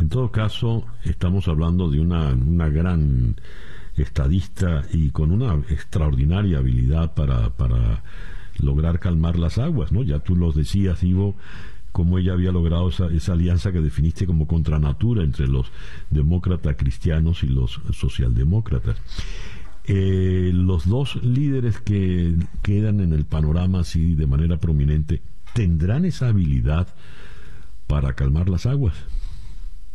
En 0.00 0.08
todo 0.08 0.30
caso, 0.30 0.86
estamos 1.04 1.48
hablando 1.48 1.90
de 1.90 1.98
una, 1.98 2.34
una 2.34 2.68
gran 2.68 3.34
estadista 3.96 4.84
y 4.92 5.10
con 5.10 5.32
una 5.32 5.54
extraordinaria 5.70 6.58
habilidad 6.58 7.14
para, 7.14 7.50
para 7.50 8.02
lograr 8.60 8.98
calmar 8.98 9.38
las 9.38 9.58
aguas, 9.58 9.92
¿no? 9.92 10.02
Ya 10.02 10.18
tú 10.20 10.36
los 10.36 10.54
decías, 10.54 11.02
Ivo, 11.02 11.36
cómo 11.92 12.18
ella 12.18 12.32
había 12.32 12.52
logrado 12.52 12.88
esa, 12.88 13.06
esa 13.08 13.32
alianza 13.32 13.72
que 13.72 13.80
definiste 13.80 14.26
como 14.26 14.46
contranatura 14.46 15.22
entre 15.22 15.48
los 15.48 15.70
demócratas 16.10 16.76
cristianos 16.76 17.42
y 17.42 17.48
los 17.48 17.80
socialdemócratas. 17.92 18.96
Eh, 19.84 20.50
los 20.52 20.86
dos 20.86 21.16
líderes 21.24 21.80
que 21.80 22.36
quedan 22.62 23.00
en 23.00 23.14
el 23.14 23.24
panorama 23.24 23.80
así 23.80 24.14
de 24.14 24.26
manera 24.26 24.58
prominente, 24.58 25.22
¿tendrán 25.54 26.04
esa 26.04 26.28
habilidad 26.28 26.88
para 27.86 28.12
calmar 28.12 28.50
las 28.50 28.66
aguas? 28.66 28.94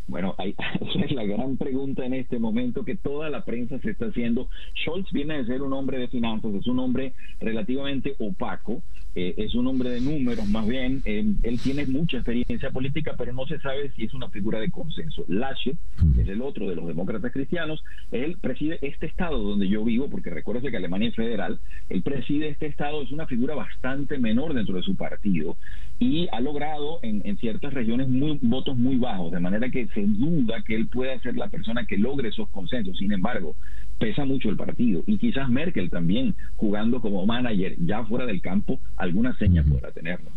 Bueno, 0.08 0.36
esa 0.38 1.06
es 1.06 1.12
la 1.12 1.24
gran 1.24 1.58
pregunta 1.58 2.06
en 2.06 2.14
este 2.14 2.40
momento 2.40 2.84
que 2.84 2.96
toda 2.96 3.30
la 3.30 3.46
prensa 3.46 3.80
se 3.80 3.92
está 3.92 4.08
haciendo. 4.08 4.50
Scholz 4.76 5.12
viene 5.12 5.38
de 5.38 5.46
ser 5.46 5.62
un 5.62 5.74
hombre 5.74 5.98
de 5.98 6.08
finanzas, 6.08 6.54
es 6.54 6.68
un 6.68 6.80
hombre 6.80 7.14
relativamente 7.40 8.16
opaco, 8.20 8.84
eh, 9.16 9.36
es 9.38 9.56
un 9.56 9.68
hombre 9.68 9.90
de 9.90 10.02
números 10.02 10.48
más 10.48 10.68
bien. 10.68 11.02
él 11.06 11.60
tiene 11.62 11.86
mucha 11.86 12.18
experiencia 12.18 12.72
política, 12.72 13.14
pero 13.18 13.34
no 13.34 13.46
se 13.46 13.60
sabe 13.60 13.92
si 13.96 14.06
es 14.06 14.14
una 14.14 14.30
figura 14.30 14.60
de 14.60 14.72
consenso. 14.72 15.26
Laschet, 15.28 15.78
es 16.18 16.28
el 16.28 16.42
otro 16.42 16.68
de 16.68 16.76
los 16.76 16.88
demócratas 16.88 17.32
cristianos, 17.32 17.84
él 18.12 18.38
preside 18.42 18.80
este 18.82 19.06
estado 19.06 19.38
donde 19.40 19.68
yo 19.68 19.84
vivo, 19.84 20.10
porque 20.10 20.30
recuérdese 20.30 20.72
que 20.72 20.78
Alemania 20.78 21.10
es 21.10 21.16
federal, 21.16 21.60
él 21.90 22.02
preside 22.02 22.50
este 22.50 22.68
estado, 22.68 23.02
es 23.02 23.12
una 23.12 23.28
figura 23.28 23.56
bastante 23.56 24.18
menor 24.18 24.54
dentro 24.54 24.76
de 24.76 24.84
su 24.84 24.96
partido 24.96 25.58
y 26.00 26.28
ha 26.32 26.40
logrado 26.40 27.00
en, 27.02 27.22
en 27.26 27.38
ciertas 27.38 27.74
regiones 27.74 28.10
muy, 28.10 28.40
votos 28.42 28.78
muy 28.78 28.98
bajos, 28.98 29.32
de 29.32 29.40
manera 29.40 29.70
que 29.70 29.88
se 29.88 30.04
duda 30.06 30.64
que 30.64 30.76
él 30.76 30.88
pueda 30.88 31.20
ser 31.20 31.36
la 31.36 31.50
persona 31.50 31.86
que 31.86 31.98
logre 31.98 32.30
esos 32.30 32.50
consensos. 32.50 32.98
Sin 32.98 33.12
embargo, 33.12 33.56
pesa 34.00 34.26
mucho 34.26 34.50
el 34.50 34.58
partido 34.58 35.04
y 35.06 35.18
quizás 35.18 35.50
Merkel 35.50 35.90
también 35.90 36.36
jugando 36.56 37.00
como 37.02 37.26
manager 37.26 37.76
ya 37.80 38.04
fuera 38.06 38.26
del 38.26 38.42
campo, 38.42 38.80
alguna 38.98 39.38
seña 39.38 39.64
podrá 39.64 39.92
tenerlo. 39.92 40.30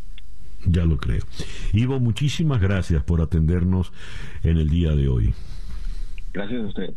Ya 0.67 0.85
lo 0.85 0.97
creo. 0.97 1.23
Ivo, 1.73 2.01
muchísimas 2.01 2.61
gracias 2.61 3.03
por 3.05 3.21
atendernos 3.21 3.93
en 4.43 4.59
el 4.59 4.69
día 4.69 4.93
de 4.93 5.09
hoy. 5.09 5.35
Gracias 6.33 6.63
a 6.63 6.67
ustedes. 6.67 6.97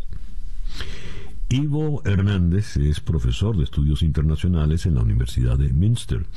Ivo 1.52 2.04
Hernández 2.06 2.78
es 2.78 3.00
profesor 3.00 3.58
de 3.58 3.64
estudios 3.64 4.04
internacionales 4.04 4.86
en 4.86 4.94
la 4.94 5.02
Universidad 5.02 5.58
de 5.58 5.70
Münster. 5.70 6.28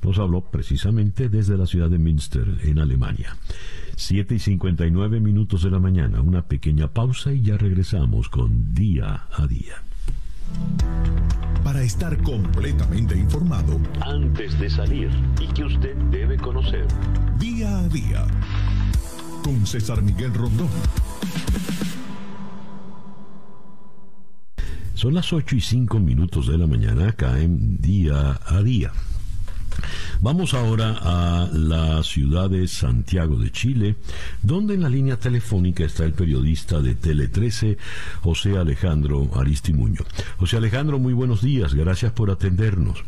Nos 0.00 0.20
habló 0.20 0.42
precisamente 0.42 1.28
desde 1.28 1.58
la 1.58 1.66
ciudad 1.66 1.90
de 1.90 1.98
Münster, 1.98 2.46
en 2.62 2.78
Alemania. 2.78 3.36
7 3.96 4.36
y 4.36 4.38
59 4.38 5.18
minutos 5.18 5.64
de 5.64 5.70
la 5.70 5.80
mañana, 5.80 6.20
una 6.20 6.42
pequeña 6.42 6.86
pausa 6.86 7.32
y 7.32 7.42
ya 7.42 7.58
regresamos 7.58 8.28
con 8.28 8.72
Día 8.72 9.26
a 9.36 9.46
Día. 9.48 9.82
Para 11.64 11.82
estar 11.82 12.16
completamente 12.22 13.16
informado, 13.16 13.80
antes 14.00 14.56
de 14.60 14.70
salir 14.70 15.10
y 15.40 15.48
que 15.52 15.64
usted 15.64 15.96
debe 16.12 16.36
conocer. 16.36 16.86
Día 17.40 17.76
a 17.76 17.88
Día, 17.88 18.24
con 19.42 19.66
César 19.66 20.00
Miguel 20.00 20.32
Rondón. 20.32 20.68
Son 25.00 25.14
las 25.14 25.32
8 25.32 25.56
y 25.56 25.60
5 25.62 25.98
minutos 25.98 26.46
de 26.46 26.58
la 26.58 26.66
mañana 26.66 27.08
acá 27.08 27.40
en 27.40 27.78
día 27.78 28.38
a 28.44 28.62
día. 28.62 28.92
Vamos 30.20 30.52
ahora 30.52 30.94
a 31.00 31.48
la 31.54 32.02
ciudad 32.02 32.50
de 32.50 32.68
Santiago 32.68 33.36
de 33.36 33.50
Chile, 33.50 33.96
donde 34.42 34.74
en 34.74 34.82
la 34.82 34.90
línea 34.90 35.16
telefónica 35.16 35.84
está 35.84 36.04
el 36.04 36.12
periodista 36.12 36.82
de 36.82 36.96
Tele 36.96 37.28
13, 37.28 37.78
José 38.20 38.58
Alejandro 38.58 39.30
Aristimuño. 39.36 40.02
José 40.36 40.58
Alejandro, 40.58 40.98
muy 40.98 41.14
buenos 41.14 41.40
días, 41.40 41.72
gracias 41.72 42.12
por 42.12 42.30
atendernos. 42.30 43.02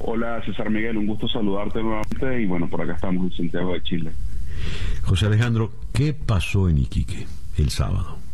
Hola 0.00 0.42
César 0.44 0.68
Miguel, 0.68 0.98
un 0.98 1.06
gusto 1.06 1.26
saludarte 1.28 1.82
nuevamente 1.82 2.42
y 2.42 2.44
bueno, 2.44 2.68
por 2.68 2.82
acá 2.82 2.92
estamos 2.92 3.32
en 3.32 3.36
Santiago 3.38 3.72
de 3.72 3.82
Chile. 3.84 4.10
José 5.00 5.28
Alejandro, 5.28 5.72
¿qué 5.94 6.12
pasó 6.12 6.68
en 6.68 6.76
Iquique 6.76 7.26
el 7.56 7.70
sábado? 7.70 8.25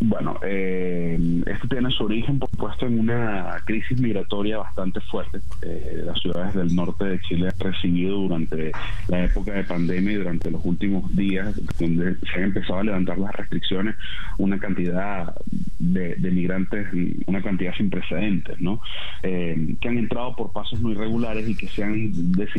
Bueno, 0.00 0.38
eh, 0.42 1.18
esto 1.46 1.66
tiene 1.68 1.90
su 1.90 2.04
origen, 2.04 2.38
por 2.38 2.48
supuesto, 2.50 2.86
en 2.86 3.00
una 3.00 3.56
crisis 3.64 4.00
migratoria 4.00 4.58
bastante 4.58 5.00
fuerte. 5.00 5.40
Eh, 5.62 6.02
las 6.04 6.20
ciudades 6.20 6.54
del 6.54 6.74
norte 6.74 7.04
de 7.04 7.20
Chile 7.20 7.48
han 7.48 7.58
recibido 7.58 8.16
durante 8.16 8.72
la 9.08 9.24
época 9.24 9.52
de 9.52 9.64
pandemia 9.64 10.12
y 10.12 10.16
durante 10.16 10.50
los 10.50 10.64
últimos 10.64 11.14
días, 11.16 11.54
donde 11.78 12.16
se 12.16 12.38
han 12.38 12.44
empezado 12.44 12.80
a 12.80 12.84
levantar 12.84 13.18
las 13.18 13.34
restricciones, 13.34 13.96
una 14.38 14.58
cantidad 14.58 15.34
de, 15.78 16.16
migrantes, 16.30 16.86
una 17.26 17.42
cantidad 17.42 17.74
sin 17.74 17.90
precedentes, 17.90 18.60
¿no? 18.60 18.80
Eh, 19.22 19.74
que 19.80 19.88
han 19.88 19.98
entrado 19.98 20.36
por 20.36 20.52
pasos 20.52 20.80
muy 20.80 20.94
regulares 20.94 21.48
y 21.48 21.56
que 21.56 21.68
se 21.68 21.82
han 21.82 22.32
decidido 22.32 22.58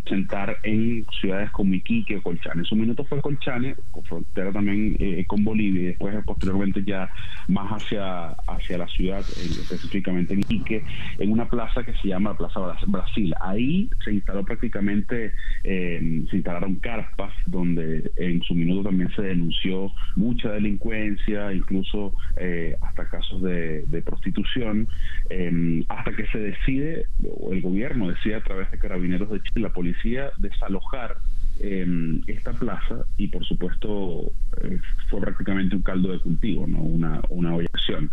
en 0.64 1.06
ciudades 1.20 1.52
como 1.52 1.74
Iquique 1.74 2.18
o 2.18 2.22
Colchane. 2.22 2.62
En 2.62 2.66
su 2.66 2.76
minuto 2.76 3.04
fue 3.04 3.22
Colchane, 3.22 3.76
frontera 4.04 4.52
también 4.52 4.96
eh, 5.00 5.24
con 5.28 5.44
Bolivia, 5.44 5.82
y 5.82 5.86
después 5.86 6.16
posteriormente 6.26 6.84
ya 6.84 7.10
más 7.48 7.70
hacia, 7.72 8.30
hacia 8.48 8.78
la 8.78 8.88
ciudad, 8.88 9.20
específicamente 9.20 10.34
en 10.34 10.40
Iquique, 10.42 10.84
en 11.18 11.32
una 11.32 11.50
plaza 11.50 11.84
que 11.84 11.94
se 11.94 12.10
llama 12.10 12.38
Plaza 12.38 12.60
Brasil. 12.88 13.34
Ahí 13.42 13.90
se 14.04 14.14
instaló 14.14 14.44
prácticamente, 14.44 15.34
eh, 15.64 16.26
se 16.30 16.36
instalaron 16.36 16.76
carpas 16.76 17.34
donde 17.46 18.12
en 18.16 18.42
su 18.44 18.56
minuto 18.56 18.90
también 18.90 19.12
se 19.16 19.22
denunció 19.22 19.92
mucha 20.16 20.52
delincuencia, 20.52 21.54
incluso 21.54 22.14
eh, 22.38 22.76
hasta 22.82 23.08
casos 23.10 23.42
de, 23.42 24.04
prostitución, 24.06 24.88
eh, 25.30 25.84
hasta 25.90 26.14
que 26.14 26.26
se 26.28 26.40
decide, 26.40 27.06
o 27.40 27.52
el 27.54 27.62
gobierno 27.62 28.10
decide 28.10 28.36
a 28.36 28.44
través 28.44 28.72
de 28.72 28.80
carabineros 28.80 29.30
de 29.30 29.42
Chile, 29.42 29.68
la 29.68 29.74
policía, 29.74 30.32
desalojar 30.38 31.18
em, 31.60 32.22
esta 32.28 32.54
plaza 32.54 33.06
y 33.18 33.28
por 33.28 33.46
supuesto 33.46 34.32
eh, 34.62 34.80
fue 35.10 35.22
prácticamente 35.22 35.76
un 35.76 35.82
caldo 35.82 36.12
de 36.12 36.20
cultivo, 36.20 36.68
¿no? 36.68 36.82
una, 36.82 37.22
una 37.30 37.56
objeción. 37.56 38.10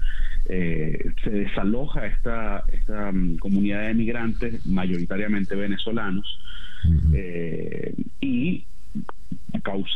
Eh, 0.48 1.12
se 1.24 1.30
desaloja 1.30 2.06
esta, 2.06 2.64
esta 2.68 3.10
mm, 3.10 3.38
comunidad 3.38 3.86
de 3.86 3.94
migrantes, 3.94 4.64
mayoritariamente 4.66 5.54
venezolanos, 5.54 6.40
y 8.20 8.64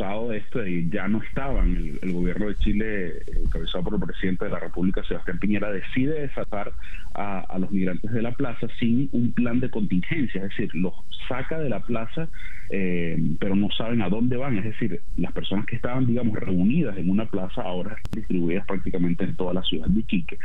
causado 0.01 0.33
esto 0.33 0.67
y 0.67 0.89
ya 0.91 1.09
no 1.09 1.23
estaban. 1.23 1.99
El, 2.03 2.13
gobierno 2.13 2.47
de 2.47 2.57
Chile, 2.57 3.09
eh, 3.09 3.25
encabezado 3.45 3.85
por 3.85 3.95
el 3.95 4.01
presidente 4.01 4.47
de 4.47 4.51
la 4.51 4.59
República, 4.59 5.03
Sebastián 5.05 5.39
Piñera, 5.39 5.71
decide 5.71 6.21
desatar 6.21 6.73
a, 7.15 7.41
a, 7.41 7.59
los 7.59 7.71
migrantes 7.71 8.11
de 8.11 8.23
la 8.23 8.33
plaza 8.33 8.67
sin 8.79 9.09
un 9.13 9.33
plan 9.33 9.61
de 9.61 9.71
contingencia, 9.71 10.43
es 10.43 10.49
decir, 10.51 10.75
los 10.75 10.95
saca 11.29 11.59
de 11.59 11.69
la 11.69 11.81
plaza, 11.81 12.29
eh, 12.71 13.19
pero 13.39 13.55
no 13.55 13.71
saben 13.71 14.03
a 14.03 14.09
dónde 14.09 14.37
van. 14.37 14.59
Es 14.59 14.65
decir, 14.65 15.01
las 15.17 15.33
personas 15.33 15.67
que 15.67 15.77
estaban, 15.77 16.07
digamos, 16.07 16.39
reunidas 16.39 16.97
en 16.97 17.11
una 17.11 17.27
plaza 17.27 17.63
ahora 17.63 17.95
están 17.95 18.21
distribuidas 18.21 18.67
prácticamente 18.67 19.25
en 19.25 19.37
toda 19.37 19.55
la 19.55 19.63
ciudad 19.63 19.87
de 19.87 20.01
Iquique. 20.01 20.39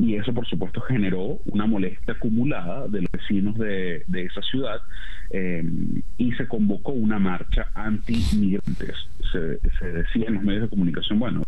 Y 0.00 0.14
eso, 0.16 0.32
por 0.32 0.46
supuesto, 0.46 0.80
generó 0.80 1.40
una 1.44 1.66
molestia 1.66 2.14
acumulada 2.14 2.88
de 2.88 3.02
los 3.02 3.10
vecinos 3.12 3.58
de, 3.58 4.02
de 4.06 4.24
esa 4.24 4.40
ciudad 4.40 4.80
eh, 5.28 5.62
y 6.16 6.32
se 6.32 6.48
convocó 6.48 6.92
una 6.92 7.18
marcha 7.18 7.68
anti-migrantes. 7.74 8.96
Se, 9.30 9.60
se 9.78 9.92
decía 9.92 10.24
en 10.28 10.34
los 10.34 10.42
medios 10.42 10.62
de 10.62 10.68
comunicación, 10.68 11.18
bueno, 11.18 11.42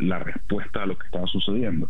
la 0.00 0.18
respuesta 0.18 0.82
a 0.82 0.86
lo 0.86 0.98
que 0.98 1.06
estaba 1.06 1.26
sucediendo 1.28 1.88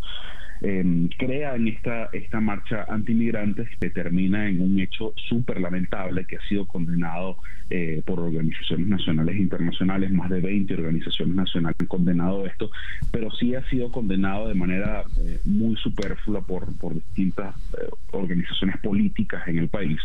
eh, 0.63 1.09
crean 1.19 1.69
esta, 1.69 2.09
esta 2.13 2.41
marcha 2.41 2.85
antimigrantes 2.89 3.69
que 3.79 3.91
termina 3.91 4.49
en 4.49 4.61
un 4.61 4.81
hecho 4.81 5.13
súper 5.17 5.61
lamentable 5.61 6.25
que 6.25 6.37
ha 6.37 6.49
sido 6.49 6.67
condenado 6.67 7.39
eh, 7.71 8.03
por 8.05 8.21
organizaciones 8.21 8.87
nacionales 8.87 9.35
e 9.35 9.41
internacionales, 9.41 10.11
más 10.13 10.31
de 10.31 10.41
20 10.41 10.75
organizaciones 10.75 11.35
nacionales 11.35 11.77
han 11.81 11.87
condenado 11.87 12.47
esto, 12.47 12.71
pero 13.11 13.31
sí 13.33 13.55
ha 13.55 13.69
sido 13.69 13.91
condenado 13.91 14.49
de 14.49 14.55
manera 14.55 15.05
eh, 15.19 15.41
muy 15.45 15.77
superflua 15.77 16.43
por, 16.43 16.73
por 16.79 16.95
distintas 16.95 17.55
eh, 17.75 17.89
organizaciones 18.13 18.79
políticas 18.79 19.47
en 19.49 19.59
el 19.59 19.69
país, 19.69 19.99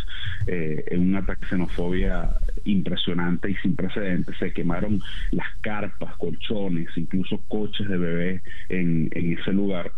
eh, 0.48 0.84
en 0.88 1.02
un 1.10 1.16
ataque 1.16 1.46
xenofobia 1.46 2.30
impresionante 2.66 3.52
y 3.52 3.56
sin 3.56 3.76
precedentes. 3.76 4.36
Se 4.38 4.52
quemaron 4.52 5.00
las 5.32 5.48
carpas, 5.62 6.16
colchones, 6.18 6.90
incluso 6.96 7.42
coches 7.48 7.88
de 7.88 7.98
bebé 7.98 8.42
en, 8.70 9.10
en 9.12 9.38
ese 9.38 9.54
lugar 9.54 9.92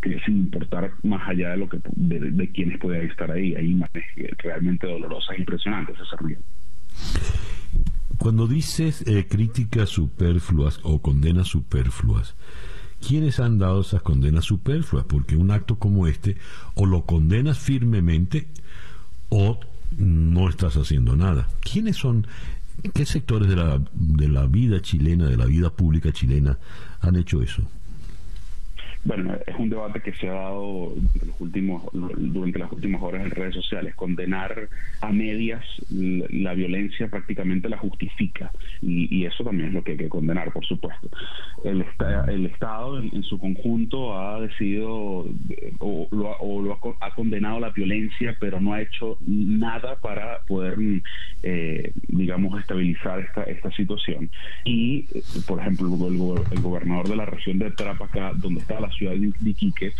que 0.00 0.18
sin 0.20 0.38
importar 0.38 0.92
más 1.02 1.28
allá 1.28 1.50
de 1.50 1.56
lo 1.56 1.68
que 1.68 1.80
de, 1.96 2.30
de 2.30 2.52
quienes 2.52 2.78
puedan 2.78 3.02
estar 3.02 3.30
ahí 3.30 3.54
hay 3.54 3.72
imágenes 3.72 4.06
realmente 4.38 4.86
dolorosas 4.86 5.36
e 5.36 5.40
impresionantes 5.40 5.96
ese 5.98 6.16
río 6.24 6.38
cuando 8.18 8.46
dices 8.46 9.04
eh, 9.06 9.26
críticas 9.28 9.88
superfluas 9.88 10.80
o 10.82 11.00
condenas 11.00 11.48
superfluas 11.48 12.36
¿quiénes 13.06 13.40
han 13.40 13.58
dado 13.58 13.80
esas 13.80 14.02
condenas 14.02 14.44
superfluas? 14.44 15.04
porque 15.04 15.36
un 15.36 15.50
acto 15.50 15.78
como 15.78 16.06
este 16.06 16.36
o 16.74 16.86
lo 16.86 17.04
condenas 17.04 17.58
firmemente 17.58 18.46
o 19.30 19.58
no 19.96 20.48
estás 20.48 20.76
haciendo 20.76 21.16
nada 21.16 21.48
¿quiénes 21.60 21.96
son 21.96 22.26
¿Qué 22.94 23.04
sectores 23.04 23.48
de 23.48 23.56
la, 23.56 23.82
de 23.92 24.28
la 24.28 24.46
vida 24.46 24.80
chilena, 24.80 25.26
de 25.26 25.36
la 25.36 25.46
vida 25.46 25.70
pública 25.70 26.12
chilena 26.12 26.58
han 27.00 27.16
hecho 27.16 27.42
eso? 27.42 27.62
Bueno, 29.08 29.38
es 29.46 29.56
un 29.58 29.70
debate 29.70 30.02
que 30.02 30.12
se 30.12 30.28
ha 30.28 30.34
dado 30.34 30.92
los 31.26 31.40
últimos, 31.40 31.82
durante 31.92 32.58
las 32.58 32.70
últimas 32.70 33.00
horas 33.00 33.22
en 33.24 33.30
redes 33.30 33.54
sociales. 33.54 33.94
Condenar 33.94 34.68
a 35.00 35.10
medias 35.10 35.64
la 35.88 36.52
violencia 36.52 37.08
prácticamente 37.08 37.70
la 37.70 37.78
justifica 37.78 38.52
y, 38.82 39.24
eso 39.24 39.44
también 39.44 39.68
es 39.68 39.74
lo 39.74 39.82
que 39.82 39.92
hay 39.92 39.96
que 39.96 40.10
condenar, 40.10 40.52
por 40.52 40.64
supuesto. 40.66 41.08
El, 41.64 41.86
el 42.28 42.46
Estado 42.46 42.98
en, 42.98 43.22
su 43.22 43.38
conjunto 43.38 44.18
ha 44.18 44.40
decidido 44.42 45.26
o, 45.78 46.08
lo, 46.10 46.36
o 46.40 46.62
lo 46.62 46.72
ha, 46.74 47.06
ha, 47.06 47.14
condenado 47.14 47.60
la 47.60 47.70
violencia, 47.70 48.36
pero 48.38 48.60
no 48.60 48.74
ha 48.74 48.82
hecho 48.82 49.16
nada 49.26 49.96
para 50.00 50.40
poder, 50.46 50.76
eh, 51.42 51.92
digamos, 52.08 52.60
estabilizar 52.60 53.20
esta, 53.20 53.42
esta 53.44 53.70
situación. 53.72 54.30
Y, 54.64 55.06
por 55.46 55.60
ejemplo, 55.60 55.86
el, 56.08 56.60
gobernador 56.60 57.08
de 57.08 57.16
la 57.16 57.24
región 57.24 57.58
de 57.58 57.70
Tarapacá, 57.70 58.32
donde 58.34 58.60
está 58.60 58.78
la 58.80 58.90
ciudad 58.98 59.14
de 59.14 59.50
Iquique, 59.50 59.92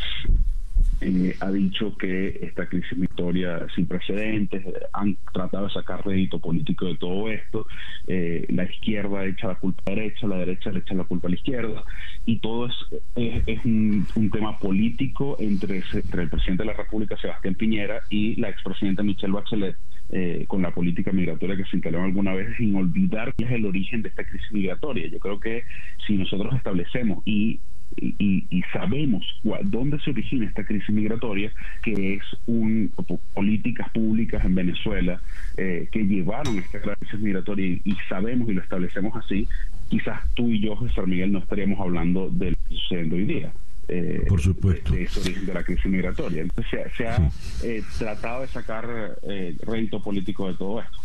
eh, 1.01 1.36
ha 1.38 1.51
dicho 1.53 1.96
que 1.96 2.40
esta 2.42 2.66
crisis 2.66 2.99
migratoria 2.99 3.66
sin 3.74 3.86
precedentes, 3.86 4.64
han 4.92 5.16
tratado 5.32 5.66
de 5.68 5.72
sacar 5.72 6.05
rédito 6.05 6.40
político 6.40 6.86
de 6.86 6.96
todo 6.96 7.30
esto, 7.30 7.66
eh, 8.09 8.44
la 8.49 8.64
izquierda 8.64 9.24
echa 9.24 9.46
la 9.49 9.55
culpa 9.55 9.80
a 9.86 9.90
la 9.90 9.96
derecha, 9.96 10.26
la 10.26 10.38
derecha 10.38 10.70
le 10.72 10.80
echa 10.80 10.94
la 10.94 11.05
culpa 11.05 11.28
a 11.28 11.30
la 11.30 11.36
izquierda, 11.36 11.84
y 12.26 12.40
todo 12.40 12.66
es, 12.66 13.64
un, 13.64 14.07
tema 14.32 14.59
político 14.59 15.36
entre, 15.38 15.78
el 15.78 16.28
presidente 16.28 16.64
de 16.64 16.66
la 16.66 16.72
República, 16.72 17.16
Sebastián 17.16 17.55
Piñera, 17.55 18.03
y 18.11 18.34
la 18.36 18.49
expresidenta 18.49 19.03
Michelle 19.03 19.32
Bachelet, 19.32 19.76
eh, 20.11 20.46
con 20.49 20.62
la 20.62 20.70
política 20.72 21.12
migratoria 21.12 21.57
que 21.57 21.64
se 21.64 21.76
instaló 21.76 22.03
alguna 22.03 22.34
vez, 22.34 22.57
sin 22.57 22.74
olvidar 22.74 23.34
cuál 23.34 23.49
es 23.49 23.55
el 23.55 23.66
origen 23.66 24.03
de 24.03 24.09
esta 24.09 24.24
crisis 24.24 24.51
migratoria. 24.51 25.07
Yo 25.07 25.18
creo 25.18 25.38
que 25.38 25.62
si 26.07 26.16
nosotros 26.16 26.55
establecemos 26.55 27.22
y 27.24 27.61
y, 27.97 28.45
y, 28.51 28.62
sabemos 28.72 29.24
dónde 29.64 29.99
se 30.01 30.11
origina 30.11 30.47
esta 30.47 30.64
crisis 30.64 30.91
migratoria, 30.91 31.51
que 31.82 32.14
es 32.14 32.22
un, 32.47 32.93
políticas 33.34 33.89
públicas 33.91 34.45
en 34.45 34.55
Venezuela 34.55 35.20
eh, 35.57 35.89
que 35.91 36.05
llevaron 36.05 36.59
esta 36.59 36.80
crisis 36.80 37.20
migratoria 37.20 37.66
y, 37.66 37.80
y, 37.84 37.97
sabemos 38.09 38.49
y 38.49 38.55
lo 38.55 38.62
establecemos 38.62 39.16
así, 39.16 39.49
quizás 39.89 40.20
tú 40.34 40.49
y 40.51 40.61
yo, 40.61 40.78
César 40.86 41.07
Miguel, 41.07 41.32
no 41.32 41.39
estaríamos 41.41 41.80
hablando 41.80 42.30
del 42.30 42.57
sucediendo 42.68 43.16
hoy 43.16 43.24
día. 43.24 43.53
Eh, 43.89 44.24
Por 44.28 44.41
supuesto. 44.41 44.93
De, 44.93 45.09
de, 45.24 45.41
de 45.47 45.55
la 45.55 45.64
crisis 45.64 45.86
migratoria. 45.86 46.43
Entonces 46.43 46.70
se, 46.70 46.97
se 46.97 47.09
ha 47.09 47.30
sí. 47.30 47.66
eh, 47.66 47.82
tratado 47.99 48.43
de 48.43 48.49
sacar 48.49 49.18
eh, 49.22 49.57
rédito 49.66 50.03
político 50.03 50.47
de 50.49 50.55
todo 50.55 50.80
esto. 50.80 50.99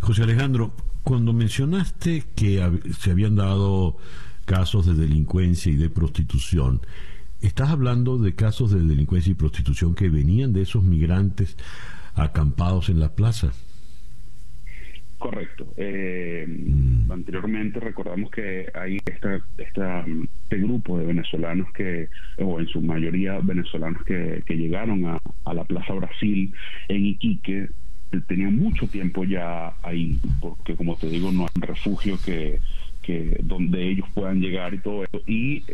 José 0.00 0.22
Alejandro, 0.22 0.72
cuando 1.02 1.32
mencionaste 1.32 2.24
que 2.34 2.66
se 2.98 3.10
habían 3.10 3.36
dado 3.36 3.98
casos 4.48 4.86
de 4.86 4.94
delincuencia 4.94 5.70
y 5.70 5.76
de 5.76 5.90
prostitución. 5.90 6.80
Estás 7.42 7.68
hablando 7.68 8.16
de 8.16 8.34
casos 8.34 8.72
de 8.72 8.80
delincuencia 8.80 9.30
y 9.30 9.34
prostitución 9.34 9.94
que 9.94 10.08
venían 10.08 10.54
de 10.54 10.62
esos 10.62 10.84
migrantes 10.84 11.54
acampados 12.14 12.88
en 12.88 12.98
la 12.98 13.14
plaza. 13.14 13.52
Correcto. 15.18 15.66
Eh, 15.76 16.46
mm. 16.48 17.12
Anteriormente 17.12 17.78
recordamos 17.78 18.30
que 18.30 18.70
hay 18.72 18.98
esta, 19.04 19.38
esta, 19.58 20.06
este 20.44 20.56
grupo 20.56 20.98
de 20.98 21.04
venezolanos 21.04 21.70
que, 21.72 22.08
o 22.38 22.58
en 22.58 22.68
su 22.68 22.80
mayoría 22.80 23.40
venezolanos 23.40 24.02
que, 24.04 24.42
que 24.46 24.56
llegaron 24.56 25.04
a, 25.04 25.20
a, 25.44 25.52
la 25.52 25.64
Plaza 25.64 25.92
Brasil 25.92 26.54
en 26.88 27.04
Iquique, 27.04 27.68
tenían 28.26 28.56
mucho 28.56 28.86
tiempo 28.86 29.24
ya 29.24 29.74
ahí, 29.82 30.18
porque 30.40 30.74
como 30.74 30.96
te 30.96 31.10
digo, 31.10 31.30
no 31.32 31.42
hay 31.42 31.60
refugio 31.60 32.18
que 32.24 32.58
que 33.08 33.38
donde 33.42 33.88
ellos 33.88 34.06
puedan 34.12 34.38
llegar 34.38 34.74
y 34.74 34.80
todo 34.80 35.02
eso. 35.02 35.22
Y 35.26 35.64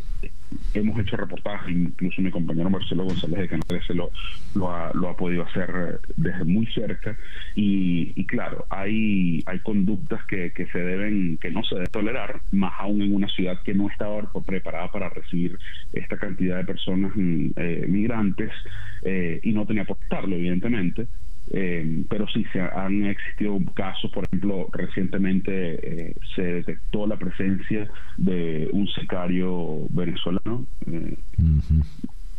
hemos 0.72 0.96
hecho 1.00 1.16
reportajes, 1.16 1.74
incluso 1.74 2.22
mi 2.22 2.30
compañero 2.30 2.70
Marcelo 2.70 3.02
González 3.02 3.40
de 3.40 3.48
Canal 3.48 3.66
13 3.66 3.94
lo, 3.94 4.12
lo, 4.54 4.72
ha, 4.72 4.92
lo 4.94 5.08
ha 5.08 5.16
podido 5.16 5.42
hacer 5.42 5.98
desde 6.16 6.44
muy 6.44 6.64
cerca. 6.66 7.18
Y, 7.56 8.12
y 8.14 8.24
claro, 8.24 8.66
hay, 8.70 9.42
hay 9.46 9.58
conductas 9.58 10.24
que, 10.26 10.52
que, 10.52 10.66
se 10.66 10.78
deben, 10.78 11.36
que 11.38 11.50
no 11.50 11.64
se 11.64 11.74
deben 11.74 11.90
tolerar, 11.90 12.40
más 12.52 12.74
aún 12.78 13.02
en 13.02 13.12
una 13.12 13.26
ciudad 13.26 13.60
que 13.64 13.74
no 13.74 13.88
estaba 13.90 14.30
preparada 14.46 14.92
para 14.92 15.08
recibir 15.08 15.58
esta 15.92 16.16
cantidad 16.16 16.58
de 16.58 16.64
personas 16.64 17.14
eh, 17.16 17.86
migrantes 17.88 18.52
eh, 19.02 19.40
y 19.42 19.50
no 19.50 19.66
tenía 19.66 19.84
por 19.84 19.98
estarlo, 20.00 20.36
evidentemente. 20.36 21.08
Eh, 21.52 22.04
pero 22.08 22.26
sí 22.28 22.44
se 22.52 22.60
han 22.60 23.04
existido 23.04 23.58
casos, 23.74 24.10
por 24.10 24.24
ejemplo, 24.24 24.68
recientemente 24.72 26.08
eh, 26.08 26.14
se 26.34 26.42
detectó 26.42 27.06
la 27.06 27.18
presencia 27.18 27.86
de 28.16 28.68
un 28.72 28.88
sicario 28.88 29.86
venezolano 29.90 30.66
eh, 30.86 31.16
uh 31.38 31.42
-huh. 31.42 31.84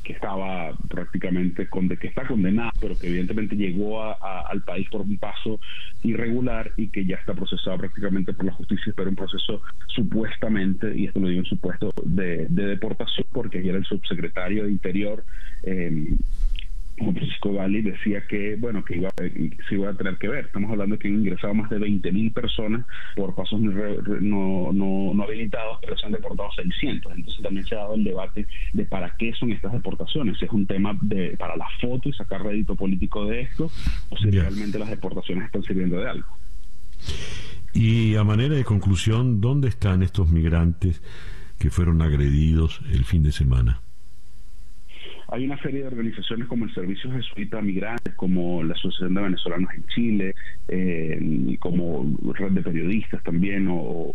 que 0.03 0.13
estaba 0.13 0.75
prácticamente 0.89 1.67
con 1.67 1.87
que 1.87 2.07
está 2.07 2.25
condenado, 2.25 2.71
pero 2.81 2.97
que 2.97 3.07
evidentemente 3.07 3.55
llegó 3.55 4.01
a, 4.01 4.17
a, 4.19 4.41
al 4.49 4.63
país 4.63 4.89
por 4.89 5.01
un 5.01 5.17
paso 5.17 5.59
irregular 6.01 6.71
y 6.75 6.87
que 6.87 7.05
ya 7.05 7.17
está 7.17 7.33
procesado 7.35 7.77
prácticamente 7.77 8.33
por 8.33 8.45
la 8.45 8.53
justicia, 8.53 8.91
pero 8.95 9.09
un 9.11 9.15
proceso 9.15 9.61
supuestamente, 9.87 10.97
y 10.97 11.05
esto 11.05 11.19
lo 11.19 11.27
digo 11.27 11.41
en 11.41 11.45
supuesto, 11.45 11.93
de, 12.03 12.47
de 12.49 12.65
deportación, 12.65 13.27
porque 13.31 13.59
era 13.67 13.77
el 13.77 13.85
subsecretario 13.85 14.63
de 14.63 14.71
Interior. 14.71 15.23
Eh, 16.97 17.03
Juan 17.03 17.15
Francisco 17.15 17.53
Gali 17.53 17.81
decía 17.81 18.25
que, 18.27 18.55
bueno, 18.55 18.83
que 18.83 18.97
iba, 18.97 19.09
se 19.17 19.75
iba 19.75 19.89
a 19.89 19.93
tener 19.93 20.17
que 20.17 20.27
ver. 20.27 20.45
Estamos 20.45 20.71
hablando 20.71 20.95
de 20.95 20.99
que 20.99 21.07
han 21.07 21.15
ingresado 21.15 21.53
más 21.53 21.69
de 21.69 21.79
20 21.79 22.11
mil 22.11 22.31
personas 22.31 22.85
por 23.15 23.35
pasos 23.35 23.59
no, 23.59 24.71
no, 24.71 25.13
no, 25.13 25.23
habilitados, 25.23 25.79
pero 25.81 25.97
se 25.97 26.05
han 26.05 26.13
deportado 26.13 26.49
600. 26.55 27.13
Entonces 27.15 27.43
también 27.43 27.65
se 27.65 27.75
ha 27.75 27.79
dado 27.79 27.95
el 27.95 28.03
debate 28.03 28.47
de 28.73 28.85
para 28.85 29.15
qué 29.17 29.33
son 29.33 29.51
estas 29.51 29.73
deportaciones. 29.73 30.37
Si 30.37 30.45
es 30.45 30.51
un 30.51 30.65
tema 30.65 30.97
de 31.01 31.35
para 31.37 31.55
la 31.55 31.67
foto 31.81 32.09
y 32.09 32.13
sacar 32.13 32.43
rédito 32.43 32.75
político 32.75 33.25
de 33.25 33.41
esto, 33.41 33.69
o 34.09 34.17
si 34.17 34.31
realmente 34.31 34.79
las 34.79 34.89
deportaciones 34.89 35.45
están 35.45 35.63
sirviendo 35.63 35.99
de 35.99 36.09
algo. 36.09 36.27
Y 37.73 38.15
a 38.15 38.23
manera 38.23 38.55
de 38.55 38.63
conclusión, 38.63 39.41
¿dónde 39.41 39.67
están 39.67 40.01
estos 40.01 40.29
migrantes 40.29 41.01
que 41.59 41.69
fueron 41.69 42.01
agredidos 42.01 42.81
el 42.91 43.03
fin 43.03 43.21
de 43.21 43.33
semana? 43.33 43.81
Hay 45.29 45.45
una 45.45 45.57
serie 45.61 45.81
de 45.81 45.87
organizaciones 45.87 46.47
como 46.47 46.65
el 46.65 46.73
Servicio 46.73 47.11
Jesuita 47.11 47.61
Migrantes, 47.61 48.13
como 48.15 48.63
la 48.63 48.73
Asociación 48.73 49.15
de 49.15 49.21
Venezolanos 49.21 49.73
en 49.73 49.85
Chile, 49.87 50.35
eh, 50.67 51.57
como 51.59 52.15
red 52.33 52.51
de 52.51 52.61
periodistas 52.61 53.23
también, 53.23 53.67
o, 53.69 54.11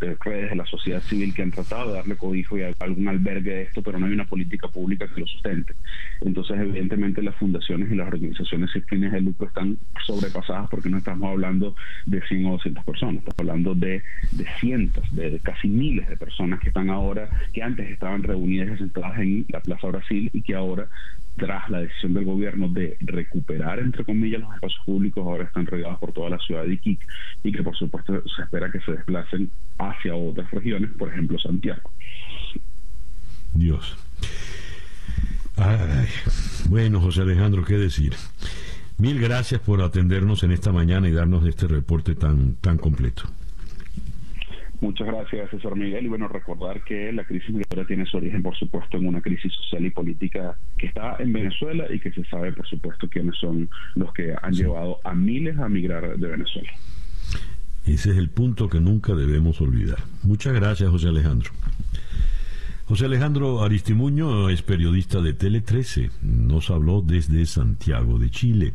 eh, 0.00 0.16
redes 0.24 0.50
de 0.50 0.56
la 0.56 0.66
sociedad 0.66 1.00
civil 1.02 1.32
que 1.32 1.42
han 1.42 1.50
tratado 1.50 1.90
de 1.90 1.98
darle 1.98 2.16
cobijo 2.16 2.58
y 2.58 2.62
algún 2.78 3.08
albergue 3.08 3.50
de 3.50 3.62
esto, 3.62 3.82
pero 3.82 3.98
no 3.98 4.06
hay 4.06 4.12
una 4.12 4.26
política 4.26 4.68
pública 4.68 5.08
que 5.08 5.20
lo 5.20 5.26
sustente. 5.26 5.74
Entonces, 6.20 6.58
evidentemente, 6.58 7.22
las 7.22 7.34
fundaciones 7.36 7.90
y 7.90 7.94
las 7.94 8.08
organizaciones 8.08 8.70
sin 8.72 8.82
fines 8.82 9.12
de 9.12 9.20
lucro 9.22 9.46
están 9.46 9.78
sobrepasadas 10.06 10.68
porque 10.68 10.90
no 10.90 10.98
estamos 10.98 11.30
hablando 11.30 11.74
de 12.06 12.20
100 12.22 12.46
o 12.46 12.52
200 12.52 12.84
personas, 12.84 13.16
estamos 13.16 13.38
hablando 13.38 13.74
de, 13.74 14.02
de 14.32 14.46
cientos, 14.60 15.04
de, 15.14 15.38
casi 15.42 15.68
miles 15.68 16.08
de 16.08 16.16
personas 16.16 16.60
que 16.60 16.68
están 16.68 16.90
ahora, 16.90 17.28
que 17.52 17.62
antes 17.62 17.90
estaban 17.90 18.22
reunidas 18.22 18.74
y 18.74 18.78
sentadas 18.78 19.18
en 19.18 19.46
la 19.48 19.60
Plaza 19.60 19.88
Brasil 19.88 20.30
y 20.34 20.42
que 20.42 20.54
ahora, 20.54 20.88
tras 21.36 21.70
la 21.70 21.80
decisión 21.80 22.12
del 22.12 22.24
gobierno 22.24 22.68
de 22.68 22.96
recuperar, 23.00 23.78
entre 23.78 24.04
comillas, 24.04 24.42
los 24.42 24.54
espacios 24.54 24.82
públicos, 24.84 25.24
ahora 25.24 25.44
están 25.44 25.66
regados 25.66 25.98
por 25.98 26.12
toda 26.12 26.30
la 26.30 26.38
ciudad 26.38 26.64
de 26.64 26.74
Iquique 26.74 27.06
y 27.42 27.52
que 27.52 27.62
por 27.62 27.76
supuesto 27.76 28.22
se 28.36 28.42
espera 28.42 28.70
que 28.70 28.80
se 28.80 28.92
desplacen 28.92 29.50
hacia 29.78 30.14
otras 30.14 30.50
regiones, 30.50 30.90
por 30.98 31.08
ejemplo 31.08 31.38
Santiago. 31.38 31.90
Dios. 33.54 33.96
Bueno, 36.68 37.00
José 37.00 37.22
Alejandro, 37.22 37.64
¿qué 37.64 37.78
decir? 37.78 38.14
Mil 38.98 39.20
gracias 39.20 39.60
por 39.60 39.82
atendernos 39.82 40.42
en 40.42 40.52
esta 40.52 40.72
mañana 40.72 41.08
y 41.08 41.12
darnos 41.12 41.46
este 41.46 41.66
reporte 41.66 42.14
tan, 42.14 42.54
tan 42.56 42.78
completo. 42.78 43.24
Muchas 44.84 45.06
gracias, 45.06 45.48
César 45.48 45.76
Miguel. 45.76 46.04
Y 46.04 46.08
bueno, 46.08 46.28
recordar 46.28 46.84
que 46.84 47.10
la 47.10 47.24
crisis 47.24 47.48
migratoria 47.48 47.86
tiene 47.86 48.04
su 48.04 48.18
origen, 48.18 48.42
por 48.42 48.54
supuesto, 48.54 48.98
en 48.98 49.06
una 49.06 49.22
crisis 49.22 49.50
social 49.54 49.86
y 49.86 49.90
política 49.90 50.58
que 50.76 50.88
está 50.88 51.16
en 51.20 51.32
Venezuela 51.32 51.86
y 51.90 51.98
que 51.98 52.12
se 52.12 52.22
sabe, 52.26 52.52
por 52.52 52.66
supuesto, 52.66 53.08
quiénes 53.08 53.34
son 53.38 53.70
los 53.94 54.12
que 54.12 54.34
han 54.42 54.52
llevado 54.52 55.00
a 55.02 55.14
miles 55.14 55.56
a 55.56 55.70
migrar 55.70 56.18
de 56.18 56.28
Venezuela. 56.28 56.68
Ese 57.86 58.10
es 58.10 58.18
el 58.18 58.28
punto 58.28 58.68
que 58.68 58.78
nunca 58.78 59.14
debemos 59.14 59.58
olvidar. 59.62 60.00
Muchas 60.22 60.52
gracias, 60.52 60.90
José 60.90 61.08
Alejandro. 61.08 61.50
José 62.84 63.06
Alejandro 63.06 63.62
Aristimuño 63.62 64.50
es 64.50 64.60
periodista 64.60 65.22
de 65.22 65.32
Tele 65.32 65.62
13. 65.62 66.10
Nos 66.20 66.70
habló 66.70 67.00
desde 67.00 67.46
Santiago 67.46 68.18
de 68.18 68.28
Chile. 68.28 68.74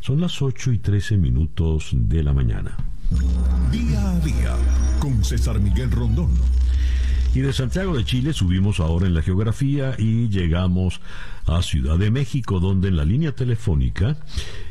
Son 0.00 0.20
las 0.20 0.42
8 0.42 0.72
y 0.72 0.78
13 0.78 1.16
minutos 1.16 1.90
de 1.92 2.24
la 2.24 2.32
mañana. 2.32 2.76
Día 3.70 4.10
a 4.10 4.20
día 4.20 4.56
con 4.98 5.24
César 5.24 5.60
Miguel 5.60 5.90
Rondón. 5.90 6.30
Y 7.34 7.40
de 7.40 7.52
Santiago 7.52 7.96
de 7.96 8.04
Chile 8.04 8.32
subimos 8.32 8.78
ahora 8.78 9.06
en 9.06 9.14
la 9.14 9.22
geografía 9.22 9.96
y 9.98 10.28
llegamos 10.28 11.00
a 11.46 11.62
Ciudad 11.62 11.98
de 11.98 12.10
México, 12.10 12.60
donde 12.60 12.88
en 12.88 12.96
la 12.96 13.04
línea 13.04 13.32
telefónica 13.32 14.16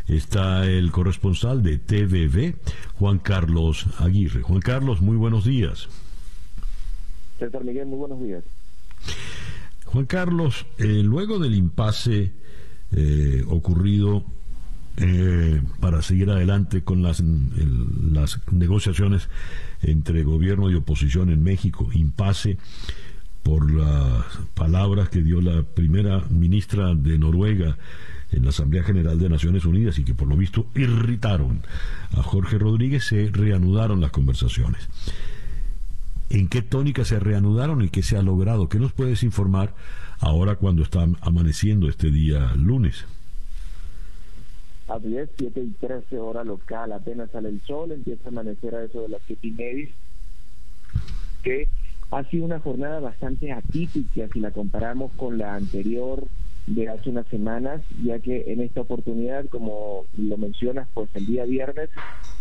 está 0.08 0.66
el 0.66 0.92
corresponsal 0.92 1.62
de 1.62 1.78
TVV, 1.78 2.56
Juan 3.00 3.20
Carlos 3.20 3.86
Aguirre. 4.00 4.42
Juan 4.44 4.62
Carlos, 4.62 5.02
muy 5.02 5.18
buenos 5.18 5.44
días. 5.44 5.90
César 7.38 7.64
Miguel, 7.66 7.88
muy 7.88 7.98
buenos 7.98 8.22
días. 8.24 8.44
Juan 9.86 10.06
Carlos, 10.06 10.66
eh, 10.78 11.02
luego 11.04 11.40
del 11.40 11.56
impasse 11.56 12.32
eh, 12.94 13.44
ocurrido 13.48 14.24
eh, 14.98 15.62
para 15.80 16.02
seguir 16.02 16.30
adelante 16.30 16.84
con 16.84 17.02
las, 17.02 17.22
las 17.22 18.40
negociaciones 18.52 19.30
entre 19.82 20.24
gobierno 20.24 20.70
y 20.70 20.76
oposición 20.76 21.30
en 21.30 21.44
México, 21.44 21.90
impasse 21.94 22.58
por 23.42 23.72
las 23.72 24.26
palabras 24.54 25.10
que 25.10 25.22
dio 25.22 25.42
la 25.42 25.64
primera 25.64 26.24
ministra 26.30 26.96
de 26.96 27.18
Noruega 27.18 27.78
en 28.32 28.44
la 28.44 28.50
Asamblea 28.50 28.84
General 28.84 29.20
de 29.20 29.30
Naciones 29.30 29.66
Unidas 29.66 30.00
y 30.00 30.04
que 30.04 30.16
por 30.16 30.28
lo 30.28 30.38
visto 30.38 30.68
irritaron 30.76 31.62
a 32.16 32.24
Jorge 32.24 32.58
Rodríguez, 32.58 33.04
se 33.04 33.30
reanudaron 33.32 34.00
las 34.02 34.12
conversaciones. 34.12 34.88
¿En 36.30 36.48
qué 36.48 36.62
tónica 36.62 37.06
se 37.06 37.20
reanudaron 37.20 37.84
y 37.84 37.90
qué 37.90 38.02
se 38.02 38.18
ha 38.18 38.22
logrado? 38.22 38.70
¿Qué 38.70 38.80
nos 38.80 38.94
puedes 38.94 39.24
informar 39.24 39.76
ahora 40.20 40.56
cuando 40.56 40.82
está 40.82 41.06
amaneciendo 41.22 41.90
este 41.90 42.10
día 42.10 42.54
lunes? 42.56 43.06
A 44.88 45.00
10, 45.00 45.30
7 45.38 45.62
y 45.62 45.70
13 45.80 46.18
horas 46.20 46.46
local, 46.46 46.92
apenas 46.92 47.32
sale 47.32 47.50
el 47.50 47.62
sol, 47.62 47.92
empieza 47.92 48.26
a 48.26 48.30
amanecer 48.30 48.76
a 48.76 48.84
eso 48.84 49.02
de 49.02 49.10
las 49.10 49.22
7 49.28 49.48
y 49.48 49.52
media, 49.52 49.90
que 51.44 51.68
ha 52.12 52.24
sido 52.26 52.46
una 52.46 52.60
jornada 52.60 53.00
bastante 53.00 53.52
atípica 53.52 54.28
si 54.32 54.40
la 54.40 54.52
comparamos 54.52 55.12
con 55.14 55.38
la 55.38 55.56
anterior 55.56 56.24
de 56.68 56.88
hace 56.88 57.10
unas 57.10 57.28
semanas, 57.28 57.82
ya 58.04 58.20
que 58.20 58.46
en 58.48 58.62
esta 58.62 58.82
oportunidad, 58.82 59.46
como 59.50 60.06
lo 60.18 60.38
mencionas, 60.38 60.88
pues 60.94 61.10
el 61.14 61.26
día 61.26 61.46
viernes 61.46 61.90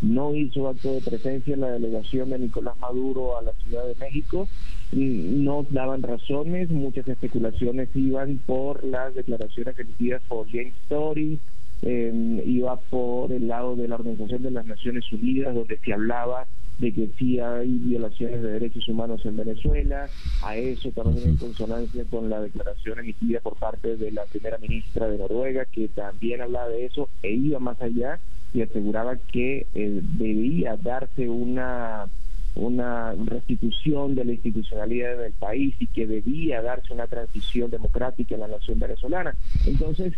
no 0.00 0.34
hizo 0.34 0.68
acto 0.68 0.92
de 0.92 1.00
presencia 1.00 1.54
en 1.54 1.60
la 1.60 1.70
delegación 1.70 2.30
de 2.30 2.38
Nicolás 2.38 2.78
Maduro 2.78 3.36
a 3.36 3.42
la 3.42 3.52
Ciudad 3.64 3.84
de 3.86 3.96
México, 3.96 4.48
no 4.92 5.66
daban 5.70 6.02
razones, 6.02 6.70
muchas 6.70 7.08
especulaciones 7.08 7.88
iban 7.94 8.38
por 8.46 8.84
las 8.84 9.14
declaraciones 9.14 9.78
emitidas 9.78 10.22
por 10.28 10.48
James 10.48 10.74
Story, 10.84 11.40
eh, 11.82 12.42
iba 12.46 12.76
por 12.76 13.32
el 13.32 13.48
lado 13.48 13.76
de 13.76 13.88
la 13.88 13.96
Organización 13.96 14.42
de 14.42 14.50
las 14.50 14.66
Naciones 14.66 15.04
Unidas, 15.12 15.54
donde 15.54 15.78
se 15.78 15.92
hablaba 15.92 16.46
de 16.78 16.92
que 16.92 17.08
sí 17.18 17.38
hay 17.38 17.68
violaciones 17.68 18.42
de 18.42 18.52
derechos 18.52 18.88
humanos 18.88 19.24
en 19.24 19.36
Venezuela, 19.36 20.08
a 20.42 20.56
eso 20.56 20.90
también 20.90 21.30
en 21.30 21.36
consonancia 21.36 22.04
con 22.10 22.30
la 22.30 22.40
declaración 22.40 22.98
emitida 22.98 23.40
por 23.40 23.56
parte 23.56 23.96
de 23.96 24.10
la 24.10 24.24
primera 24.24 24.58
ministra 24.58 25.06
de 25.08 25.18
Noruega, 25.18 25.64
que 25.66 25.88
también 25.88 26.40
hablaba 26.40 26.68
de 26.68 26.86
eso 26.86 27.08
e 27.22 27.32
iba 27.32 27.58
más 27.58 27.80
allá 27.80 28.18
y 28.54 28.62
aseguraba 28.62 29.16
que 29.16 29.66
eh, 29.74 30.00
debía 30.18 30.76
darse 30.76 31.28
una 31.28 32.06
una 32.54 33.12
restitución 33.12 34.14
de 34.14 34.24
la 34.24 34.32
institucionalidad 34.32 35.18
del 35.18 35.32
país 35.32 35.74
y 35.78 35.86
que 35.86 36.06
debía 36.06 36.60
darse 36.60 36.92
una 36.92 37.06
transición 37.06 37.70
democrática 37.70 38.34
en 38.34 38.42
la 38.42 38.48
nación 38.48 38.78
venezolana. 38.78 39.34
Entonces, 39.66 40.12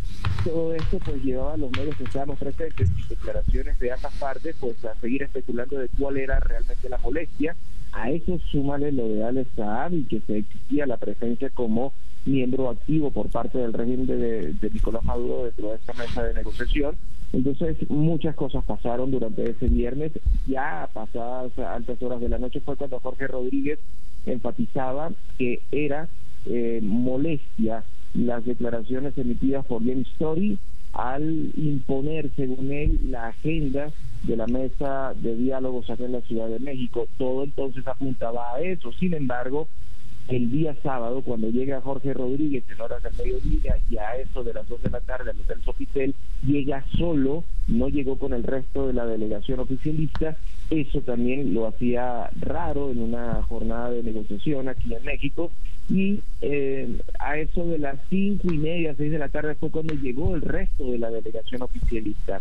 todo 0.44 0.74
esto 0.74 0.98
pues 1.04 1.22
llevaba 1.22 1.54
a 1.54 1.56
los 1.56 1.70
medios 1.72 1.96
que 1.96 2.04
estábamos 2.04 2.38
presentes 2.38 2.90
y 2.90 3.08
declaraciones 3.08 3.78
de 3.78 3.92
ambas 3.92 4.14
partes 4.14 4.56
pues 4.58 4.84
a 4.84 4.94
seguir 4.96 5.22
especulando 5.22 5.78
de 5.78 5.88
cuál 5.98 6.16
era 6.16 6.40
realmente 6.40 6.88
la 6.88 6.98
molestia. 6.98 7.54
A 7.92 8.10
eso 8.10 8.40
súmale 8.50 8.90
lo 8.90 9.08
de 9.08 9.24
Alex 9.24 9.50
Saab 9.54 9.94
y 9.94 10.04
que 10.04 10.20
se 10.20 10.38
existía 10.38 10.86
la 10.86 10.96
presencia 10.96 11.48
como 11.50 11.92
miembro 12.24 12.70
activo 12.70 13.10
por 13.10 13.28
parte 13.28 13.58
del 13.58 13.72
régimen 13.72 14.06
de, 14.06 14.52
de 14.52 14.70
Nicolás 14.70 15.04
Maduro 15.04 15.44
dentro 15.44 15.70
de 15.70 15.76
esta 15.76 15.92
mesa 15.94 16.22
de 16.22 16.34
negociación 16.34 16.96
entonces 17.34 17.76
muchas 17.90 18.36
cosas 18.36 18.62
pasaron 18.64 19.10
durante 19.10 19.50
ese 19.50 19.66
viernes. 19.66 20.12
Ya 20.46 20.88
pasadas 20.92 21.58
altas 21.58 22.00
horas 22.00 22.20
de 22.20 22.28
la 22.28 22.38
noche 22.38 22.60
fue 22.60 22.76
cuando 22.76 23.00
Jorge 23.00 23.26
Rodríguez 23.26 23.80
enfatizaba 24.24 25.10
que 25.36 25.60
era 25.72 26.08
eh, 26.46 26.78
molestia 26.82 27.82
las 28.14 28.44
declaraciones 28.44 29.18
emitidas 29.18 29.66
por 29.66 29.84
James 29.84 30.06
Story 30.12 30.58
al 30.92 31.50
imponer, 31.56 32.30
según 32.36 32.70
él, 32.70 33.00
la 33.10 33.28
agenda 33.28 33.90
de 34.22 34.36
la 34.36 34.46
mesa 34.46 35.12
de 35.16 35.34
diálogos 35.34 35.90
acá 35.90 36.04
en 36.04 36.12
la 36.12 36.20
Ciudad 36.20 36.48
de 36.48 36.60
México. 36.60 37.08
Todo 37.18 37.42
entonces 37.42 37.84
apuntaba 37.88 38.54
a 38.54 38.60
eso. 38.60 38.92
Sin 38.92 39.12
embargo, 39.12 39.66
el 40.28 40.50
día 40.50 40.74
sábado, 40.82 41.22
cuando 41.22 41.50
llega 41.50 41.80
Jorge 41.80 42.14
Rodríguez 42.14 42.64
en 42.70 42.80
horas 42.80 43.02
del 43.02 43.12
mediodía 43.16 43.76
y 43.90 43.96
a 43.98 44.16
eso 44.16 44.42
de 44.42 44.54
las 44.54 44.66
dos 44.68 44.82
de 44.82 44.90
la 44.90 45.00
tarde 45.00 45.30
al 45.30 45.40
Hotel 45.40 45.60
Sofitel, 45.62 46.14
llega 46.46 46.84
solo, 46.96 47.44
no 47.68 47.88
llegó 47.88 48.18
con 48.18 48.32
el 48.32 48.42
resto 48.42 48.86
de 48.86 48.94
la 48.94 49.04
delegación 49.04 49.60
oficialista. 49.60 50.36
Eso 50.70 51.02
también 51.02 51.52
lo 51.52 51.66
hacía 51.66 52.30
raro 52.40 52.90
en 52.90 53.02
una 53.02 53.42
jornada 53.42 53.90
de 53.90 54.02
negociación 54.02 54.68
aquí 54.68 54.94
en 54.94 55.04
México. 55.04 55.50
Y 55.90 56.20
eh, 56.40 56.98
a 57.18 57.36
eso 57.36 57.66
de 57.66 57.78
las 57.78 57.98
cinco 58.08 58.50
y 58.50 58.56
media, 58.56 58.94
seis 58.96 59.12
de 59.12 59.18
la 59.18 59.28
tarde 59.28 59.54
fue 59.56 59.70
cuando 59.70 59.92
llegó 59.92 60.34
el 60.34 60.40
resto 60.40 60.90
de 60.90 60.98
la 60.98 61.10
delegación 61.10 61.60
oficialista. 61.60 62.40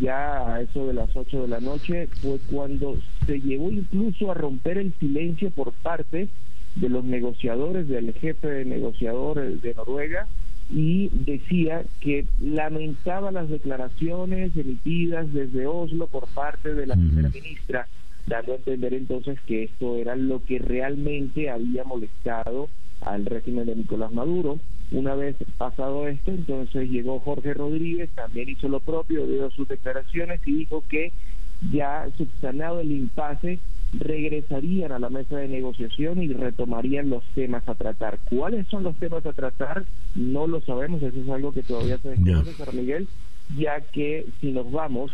Ya 0.00 0.54
a 0.54 0.60
eso 0.60 0.88
de 0.88 0.94
las 0.94 1.14
ocho 1.14 1.42
de 1.42 1.48
la 1.48 1.60
noche 1.60 2.08
fue 2.20 2.40
cuando 2.50 2.96
se 3.26 3.40
llegó 3.40 3.70
incluso 3.70 4.32
a 4.32 4.34
romper 4.34 4.78
el 4.78 4.92
silencio 4.98 5.50
por 5.50 5.72
parte 5.72 6.28
de 6.76 6.88
los 6.88 7.04
negociadores, 7.04 7.88
del 7.88 8.12
jefe 8.14 8.48
de 8.48 8.64
negociadores 8.64 9.60
de 9.62 9.74
Noruega, 9.74 10.26
y 10.70 11.10
decía 11.12 11.84
que 12.00 12.26
lamentaba 12.40 13.30
las 13.30 13.48
declaraciones 13.48 14.56
emitidas 14.56 15.32
desde 15.32 15.66
Oslo 15.66 16.06
por 16.06 16.26
parte 16.28 16.74
de 16.74 16.86
la 16.86 16.94
primera 16.94 17.28
ministra, 17.28 17.88
dando 18.26 18.52
a 18.52 18.56
entender 18.56 18.94
entonces 18.94 19.38
que 19.46 19.64
esto 19.64 19.96
era 19.96 20.16
lo 20.16 20.42
que 20.44 20.58
realmente 20.58 21.50
había 21.50 21.84
molestado 21.84 22.68
al 23.02 23.26
régimen 23.26 23.66
de 23.66 23.76
Nicolás 23.76 24.12
Maduro. 24.12 24.58
Una 24.92 25.14
vez 25.14 25.36
pasado 25.58 26.06
esto, 26.06 26.30
entonces 26.30 26.88
llegó 26.88 27.18
Jorge 27.20 27.54
Rodríguez, 27.54 28.10
también 28.14 28.48
hizo 28.48 28.68
lo 28.68 28.80
propio, 28.80 29.26
dio 29.26 29.50
sus 29.50 29.68
declaraciones 29.68 30.40
y 30.46 30.52
dijo 30.52 30.84
que 30.88 31.12
ya 31.70 32.08
subsanado 32.16 32.80
el 32.80 32.92
impasse, 32.92 33.58
regresarían 33.92 34.92
a 34.92 34.98
la 34.98 35.10
mesa 35.10 35.36
de 35.36 35.48
negociación 35.48 36.22
y 36.22 36.28
retomarían 36.28 37.10
los 37.10 37.22
temas 37.34 37.68
a 37.68 37.74
tratar. 37.74 38.18
¿Cuáles 38.30 38.66
son 38.68 38.84
los 38.84 38.96
temas 38.96 39.24
a 39.26 39.32
tratar? 39.32 39.84
No 40.14 40.46
lo 40.46 40.60
sabemos, 40.62 41.02
eso 41.02 41.20
es 41.20 41.28
algo 41.28 41.52
que 41.52 41.62
todavía 41.62 41.98
se 41.98 42.10
desconoce, 42.10 42.52
San 42.54 42.76
Miguel, 42.76 43.06
ya 43.56 43.80
que 43.80 44.26
si 44.40 44.50
nos 44.52 44.70
vamos 44.70 45.12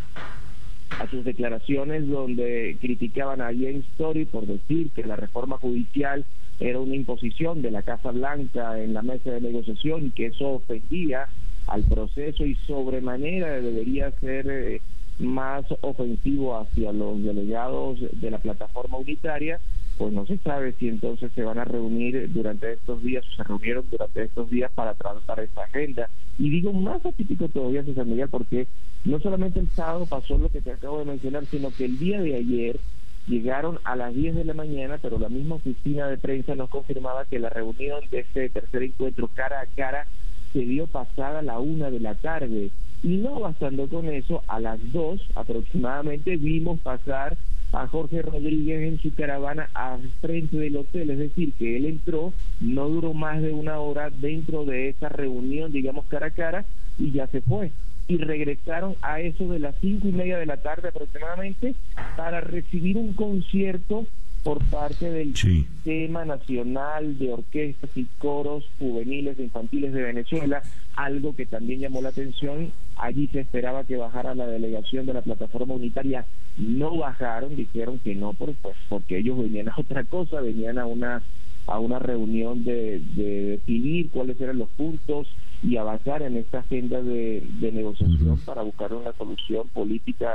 a 0.90 1.08
sus 1.10 1.24
declaraciones 1.24 2.08
donde 2.08 2.76
criticaban 2.80 3.40
a 3.40 3.46
James 3.46 3.84
Story 3.92 4.24
por 4.24 4.46
decir 4.46 4.90
que 4.90 5.04
la 5.04 5.16
reforma 5.16 5.58
judicial 5.58 6.24
era 6.60 6.80
una 6.80 6.94
imposición 6.94 7.62
de 7.62 7.70
la 7.70 7.82
Casa 7.82 8.10
Blanca 8.10 8.80
en 8.80 8.94
la 8.94 9.02
mesa 9.02 9.30
de 9.30 9.40
negociación 9.40 10.06
y 10.06 10.10
que 10.10 10.26
eso 10.26 10.48
ofendía 10.48 11.28
al 11.66 11.84
proceso 11.84 12.46
y 12.46 12.54
sobremanera 12.66 13.60
debería 13.60 14.10
ser 14.12 14.46
eh, 14.48 14.80
más 15.18 15.64
ofensivo 15.80 16.58
hacia 16.58 16.92
los 16.92 17.22
delegados 17.22 17.98
de 18.12 18.30
la 18.30 18.38
plataforma 18.38 18.98
unitaria, 18.98 19.60
pues 19.96 20.12
no 20.12 20.24
se 20.26 20.38
sabe 20.38 20.72
si 20.78 20.88
entonces 20.88 21.32
se 21.34 21.42
van 21.42 21.58
a 21.58 21.64
reunir 21.64 22.32
durante 22.32 22.72
estos 22.72 23.02
días 23.02 23.24
o 23.26 23.36
se 23.36 23.42
reunieron 23.42 23.84
durante 23.90 24.22
estos 24.22 24.48
días 24.48 24.70
para 24.74 24.94
tratar 24.94 25.40
esta 25.40 25.64
agenda. 25.64 26.08
Y 26.38 26.50
digo 26.50 26.72
más 26.72 27.04
atípico 27.04 27.48
todavía, 27.48 27.82
César 27.82 28.06
Miguel, 28.06 28.28
porque 28.28 28.68
no 29.04 29.18
solamente 29.18 29.58
el 29.58 29.68
sábado 29.70 30.06
pasó 30.06 30.38
lo 30.38 30.50
que 30.50 30.60
te 30.60 30.72
acabo 30.72 31.00
de 31.00 31.06
mencionar, 31.06 31.44
sino 31.46 31.70
que 31.70 31.86
el 31.86 31.98
día 31.98 32.20
de 32.20 32.36
ayer 32.36 32.78
llegaron 33.26 33.78
a 33.84 33.96
las 33.96 34.14
10 34.14 34.36
de 34.36 34.44
la 34.44 34.54
mañana, 34.54 34.98
pero 35.02 35.18
la 35.18 35.28
misma 35.28 35.56
oficina 35.56 36.06
de 36.06 36.16
prensa 36.16 36.54
nos 36.54 36.70
confirmaba 36.70 37.24
que 37.24 37.38
la 37.38 37.50
reunión 37.50 38.00
de 38.10 38.20
este 38.20 38.48
tercer 38.48 38.84
encuentro 38.84 39.28
cara 39.28 39.60
a 39.60 39.66
cara 39.66 40.06
se 40.52 40.60
dio 40.60 40.86
pasada 40.86 41.40
a 41.40 41.42
la 41.42 41.58
una 41.58 41.90
de 41.90 42.00
la 42.00 42.14
tarde. 42.14 42.70
Y 43.02 43.16
no 43.18 43.40
bastando 43.40 43.88
con 43.88 44.08
eso, 44.08 44.42
a 44.48 44.58
las 44.58 44.78
dos 44.92 45.20
aproximadamente 45.36 46.36
vimos 46.36 46.80
pasar 46.80 47.36
a 47.72 47.86
Jorge 47.86 48.22
Rodríguez 48.22 48.88
en 48.88 48.98
su 48.98 49.14
caravana 49.14 49.68
al 49.74 50.00
frente 50.20 50.56
del 50.56 50.76
hotel, 50.76 51.10
es 51.10 51.18
decir, 51.18 51.52
que 51.58 51.76
él 51.76 51.86
entró, 51.86 52.32
no 52.60 52.88
duró 52.88 53.14
más 53.14 53.42
de 53.42 53.52
una 53.52 53.78
hora 53.78 54.10
dentro 54.10 54.64
de 54.64 54.88
esa 54.88 55.08
reunión, 55.08 55.70
digamos, 55.70 56.06
cara 56.06 56.28
a 56.28 56.30
cara, 56.30 56.64
y 56.98 57.12
ya 57.12 57.26
se 57.28 57.40
fue. 57.42 57.70
Y 58.08 58.16
regresaron 58.16 58.96
a 59.02 59.20
eso 59.20 59.48
de 59.48 59.58
las 59.58 59.74
cinco 59.80 60.08
y 60.08 60.12
media 60.12 60.38
de 60.38 60.46
la 60.46 60.56
tarde 60.56 60.88
aproximadamente 60.88 61.74
para 62.16 62.40
recibir 62.40 62.96
un 62.96 63.12
concierto 63.12 64.06
por 64.42 64.64
parte 64.66 65.10
del 65.10 65.36
Sistema 65.36 66.24
Nacional 66.24 67.18
de 67.18 67.32
Orquestas 67.32 67.90
y 67.96 68.04
Coros 68.18 68.64
Juveniles 68.78 69.38
e 69.38 69.44
Infantiles 69.44 69.92
de 69.92 70.02
Venezuela, 70.02 70.62
algo 70.96 71.34
que 71.34 71.46
también 71.46 71.80
llamó 71.80 72.00
la 72.00 72.10
atención. 72.10 72.72
Allí 72.96 73.28
se 73.28 73.40
esperaba 73.40 73.84
que 73.84 73.96
bajara 73.96 74.34
la 74.34 74.46
delegación 74.46 75.06
de 75.06 75.14
la 75.14 75.22
plataforma 75.22 75.74
unitaria, 75.74 76.26
no 76.56 76.96
bajaron, 76.96 77.56
dijeron 77.56 77.98
que 77.98 78.14
no, 78.14 78.32
por, 78.32 78.54
pues, 78.54 78.76
porque 78.88 79.18
ellos 79.18 79.38
venían 79.38 79.68
a 79.68 79.74
otra 79.76 80.04
cosa, 80.04 80.40
venían 80.40 80.78
a 80.78 80.86
una 80.86 81.22
a 81.66 81.78
una 81.80 81.98
reunión 81.98 82.64
de, 82.64 82.98
de 83.14 83.42
definir 83.42 84.08
cuáles 84.10 84.40
eran 84.40 84.56
los 84.56 84.70
puntos 84.70 85.28
y 85.62 85.76
avanzar 85.76 86.22
en 86.22 86.36
esta 86.36 86.60
agenda 86.60 87.02
de, 87.02 87.42
negociación 87.60 88.38
para 88.44 88.62
buscar 88.62 88.92
una 88.92 89.12
solución 89.12 89.68
política 89.68 90.30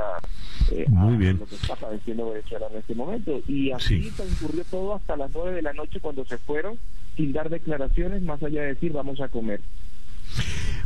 eh, 0.70 0.84
Muy 0.88 1.16
bien. 1.16 1.38
lo 1.38 1.46
que 1.46 1.54
está 1.54 1.74
padeciendo 1.76 2.30
Venezuela 2.30 2.66
en 2.70 2.78
este 2.78 2.94
momento. 2.94 3.40
Y 3.48 3.70
así 3.70 4.10
transcurrió 4.16 4.64
todo 4.70 4.94
hasta 4.94 5.16
las 5.16 5.30
nueve 5.34 5.52
de 5.52 5.62
la 5.62 5.72
noche 5.72 6.00
cuando 6.00 6.24
se 6.26 6.38
fueron 6.38 6.78
sin 7.16 7.32
dar 7.32 7.48
declaraciones, 7.48 8.22
más 8.22 8.42
allá 8.42 8.62
de 8.62 8.68
decir 8.68 8.92
vamos 8.92 9.20
a 9.20 9.28
comer. 9.28 9.60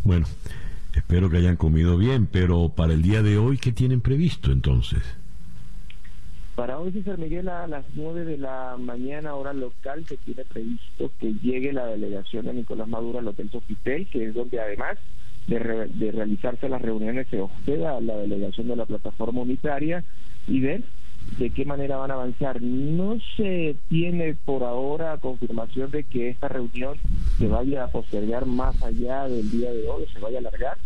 Bueno, 0.04 0.26
espero 0.94 1.30
que 1.30 1.38
hayan 1.38 1.56
comido 1.56 1.96
bien, 1.96 2.26
pero 2.30 2.68
para 2.68 2.92
el 2.92 3.02
día 3.02 3.22
de 3.22 3.38
hoy, 3.38 3.58
¿qué 3.58 3.72
tienen 3.72 4.00
previsto 4.00 4.52
entonces? 4.52 5.02
Para 6.58 6.80
hoy, 6.80 6.90
César 6.90 7.18
Miguel, 7.18 7.48
a 7.48 7.68
las 7.68 7.84
9 7.94 8.24
de 8.24 8.36
la 8.36 8.76
mañana, 8.76 9.36
hora 9.36 9.52
local, 9.52 10.04
se 10.08 10.16
tiene 10.16 10.44
previsto 10.44 11.08
que 11.20 11.32
llegue 11.34 11.72
la 11.72 11.86
delegación 11.86 12.46
de 12.46 12.52
Nicolás 12.52 12.88
Maduro 12.88 13.20
al 13.20 13.28
Hotel 13.28 13.48
Sofitel, 13.48 14.08
que 14.08 14.24
es 14.24 14.34
donde 14.34 14.60
además 14.60 14.98
de, 15.46 15.60
realizarse 15.60 16.68
las 16.68 16.82
reuniones 16.82 17.28
se 17.28 17.40
hospeda 17.40 18.00
la 18.00 18.16
delegación 18.16 18.66
de 18.66 18.74
la 18.74 18.86
plataforma 18.86 19.42
unitaria 19.42 20.02
y 20.48 20.58
ver 20.58 20.82
de 21.38 21.50
qué 21.50 21.64
manera 21.64 21.96
van 21.96 22.10
a 22.10 22.14
avanzar. 22.14 22.60
No 22.60 23.18
se 23.36 23.76
tiene 23.88 24.34
por 24.44 24.64
ahora 24.64 25.16
confirmación 25.18 25.92
de 25.92 26.02
que 26.02 26.30
esta 26.30 26.48
reunión 26.48 26.96
se 27.38 27.46
vaya 27.46 27.84
a 27.84 27.92
postergar 27.92 28.46
más 28.46 28.82
allá 28.82 29.28
del 29.28 29.48
día 29.48 29.72
de 29.72 29.88
hoy, 29.88 30.06
se 30.12 30.18
vaya 30.18 30.38
a 30.38 30.40
alargar 30.40 30.76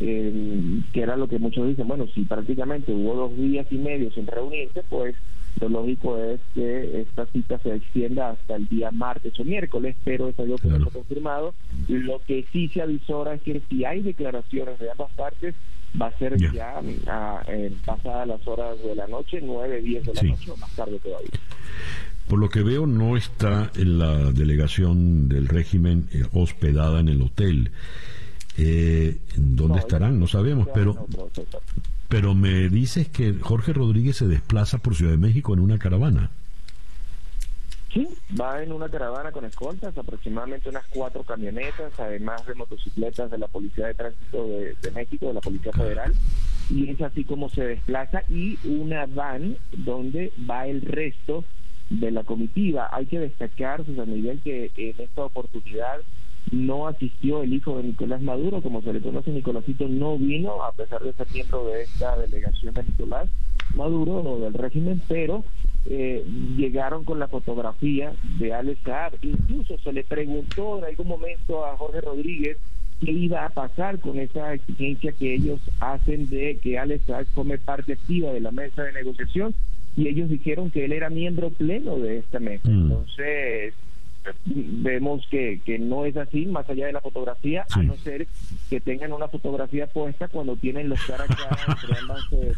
eh, 0.00 0.80
que 0.92 1.02
era 1.02 1.16
lo 1.16 1.28
que 1.28 1.38
muchos 1.38 1.68
dicen, 1.68 1.86
bueno, 1.86 2.06
si 2.14 2.22
prácticamente 2.22 2.92
hubo 2.92 3.14
dos 3.14 3.36
días 3.36 3.66
y 3.70 3.76
medio 3.76 4.10
sin 4.12 4.26
reunirse, 4.26 4.82
pues 4.88 5.14
lo 5.60 5.68
lógico 5.68 6.16
es 6.18 6.40
que 6.54 7.02
esta 7.02 7.26
cita 7.26 7.58
se 7.58 7.74
extienda 7.74 8.30
hasta 8.30 8.56
el 8.56 8.66
día 8.68 8.90
martes 8.90 9.38
o 9.38 9.44
miércoles, 9.44 9.96
pero 10.04 10.28
eso 10.28 10.46
yo 10.46 10.56
que 10.56 10.68
no 10.68 10.88
confirmado. 10.90 11.54
Lo 11.88 12.20
que 12.26 12.46
sí 12.52 12.68
se 12.68 12.82
avisora 12.82 13.34
es 13.34 13.42
que 13.42 13.60
si 13.68 13.84
hay 13.84 14.00
declaraciones 14.02 14.78
de 14.78 14.90
ambas 14.90 15.12
partes, 15.12 15.54
va 16.00 16.06
a 16.06 16.18
ser 16.18 16.36
ya 16.52 16.80
a, 17.06 17.42
eh, 17.48 17.72
pasadas 17.84 18.28
las 18.28 18.46
horas 18.46 18.82
de 18.82 18.94
la 18.94 19.06
noche, 19.06 19.40
9, 19.42 19.82
10 19.82 20.06
de 20.06 20.14
la 20.14 20.22
noche 20.22 20.50
o 20.50 20.56
más 20.56 20.74
tarde 20.76 20.98
todavía. 20.98 21.30
Por 22.28 22.38
lo 22.38 22.48
que 22.48 22.62
veo, 22.62 22.86
no 22.86 23.16
está 23.16 23.72
en 23.76 23.98
la 23.98 24.30
delegación 24.30 25.28
del 25.28 25.48
régimen 25.48 26.08
eh, 26.12 26.22
hospedada 26.32 27.00
en 27.00 27.08
el 27.08 27.22
hotel. 27.22 27.70
Eh, 28.58 29.18
¿Dónde 29.36 29.78
estarán? 29.78 30.18
No 30.18 30.26
sabemos, 30.26 30.68
pero, 30.74 31.06
pero 32.08 32.34
me 32.34 32.68
dices 32.68 33.08
que 33.08 33.34
Jorge 33.34 33.72
Rodríguez 33.72 34.16
se 34.16 34.26
desplaza 34.26 34.78
por 34.78 34.94
Ciudad 34.94 35.12
de 35.12 35.18
México 35.18 35.54
en 35.54 35.60
una 35.60 35.78
caravana. 35.78 36.30
Sí, 37.92 38.06
va 38.40 38.62
en 38.62 38.70
una 38.70 38.88
caravana 38.88 39.32
con 39.32 39.44
escoltas, 39.44 39.96
aproximadamente 39.98 40.68
unas 40.68 40.86
cuatro 40.90 41.24
camionetas, 41.24 41.92
además 41.98 42.46
de 42.46 42.54
motocicletas 42.54 43.32
de 43.32 43.38
la 43.38 43.48
Policía 43.48 43.88
de 43.88 43.94
Tránsito 43.94 44.46
de, 44.46 44.90
México, 44.94 45.26
de 45.26 45.34
la 45.34 45.40
Policía 45.40 45.72
Federal, 45.72 46.12
y 46.70 46.88
es 46.88 47.00
así 47.00 47.24
como 47.24 47.48
se 47.48 47.64
desplaza, 47.64 48.22
y 48.28 48.58
una 48.64 49.06
van 49.06 49.56
donde 49.72 50.32
va 50.48 50.68
el 50.68 50.82
resto 50.82 51.44
de 51.88 52.12
la 52.12 52.22
comitiva. 52.22 52.88
Hay 52.92 53.06
que 53.06 53.18
destacar, 53.18 53.84
José 53.84 54.06
Miguel, 54.06 54.40
que 54.44 54.70
en 54.76 54.94
esta 54.96 55.24
oportunidad 55.24 55.98
no 56.50 56.88
asistió 56.88 57.42
el 57.42 57.54
hijo 57.54 57.76
de 57.76 57.84
Nicolás 57.84 58.20
Maduro, 58.22 58.60
como 58.60 58.82
se 58.82 58.92
le 58.92 59.00
conoce, 59.00 59.30
Nicolásito 59.30 59.88
no 59.88 60.18
vino, 60.18 60.62
a 60.64 60.72
pesar 60.72 61.02
de 61.02 61.12
ser 61.12 61.26
miembro 61.32 61.64
de 61.66 61.82
esta 61.82 62.16
delegación 62.16 62.74
de 62.74 62.82
Nicolás 62.82 63.28
Maduro 63.76 64.16
o 64.16 64.40
del 64.40 64.54
régimen, 64.54 65.00
pero 65.08 65.44
eh, 65.86 66.24
llegaron 66.56 67.04
con 67.04 67.18
la 67.18 67.28
fotografía 67.28 68.12
de 68.38 68.52
Alex 68.52 68.80
Saab. 68.84 69.12
Incluso 69.22 69.78
se 69.78 69.92
le 69.92 70.04
preguntó 70.04 70.78
en 70.78 70.84
algún 70.84 71.08
momento 71.08 71.64
a 71.64 71.76
Jorge 71.76 72.00
Rodríguez 72.00 72.56
qué 73.00 73.12
iba 73.12 73.46
a 73.46 73.50
pasar 73.50 73.98
con 74.00 74.18
esa 74.18 74.52
exigencia 74.52 75.12
que 75.12 75.34
ellos 75.34 75.60
hacen 75.80 76.28
de 76.28 76.58
que 76.62 76.78
Alex 76.78 77.06
Saab 77.06 77.26
forme 77.26 77.58
parte 77.58 77.92
activa 77.92 78.32
de 78.32 78.40
la 78.40 78.50
mesa 78.50 78.82
de 78.82 78.92
negociación 78.92 79.54
y 79.96 80.08
ellos 80.08 80.28
dijeron 80.28 80.70
que 80.70 80.84
él 80.84 80.92
era 80.92 81.10
miembro 81.10 81.50
pleno 81.50 81.98
de 81.98 82.18
esta 82.18 82.40
mesa. 82.40 82.68
Mm. 82.68 82.82
Entonces, 82.82 83.74
vemos 84.44 85.26
que, 85.30 85.60
que 85.64 85.78
no 85.78 86.04
es 86.04 86.16
así, 86.16 86.46
más 86.46 86.68
allá 86.68 86.86
de 86.86 86.92
la 86.92 87.00
fotografía, 87.00 87.66
a 87.70 87.82
no 87.82 87.96
ser 87.96 88.26
que 88.68 88.80
tengan 88.80 89.12
una 89.12 89.28
fotografía 89.28 89.86
puesta 89.86 90.28
cuando 90.28 90.56
tienen 90.56 90.88
los 90.88 91.00
caras 91.04 91.28
entre 91.68 91.98
ambas 91.98 92.20
eh, 92.32 92.52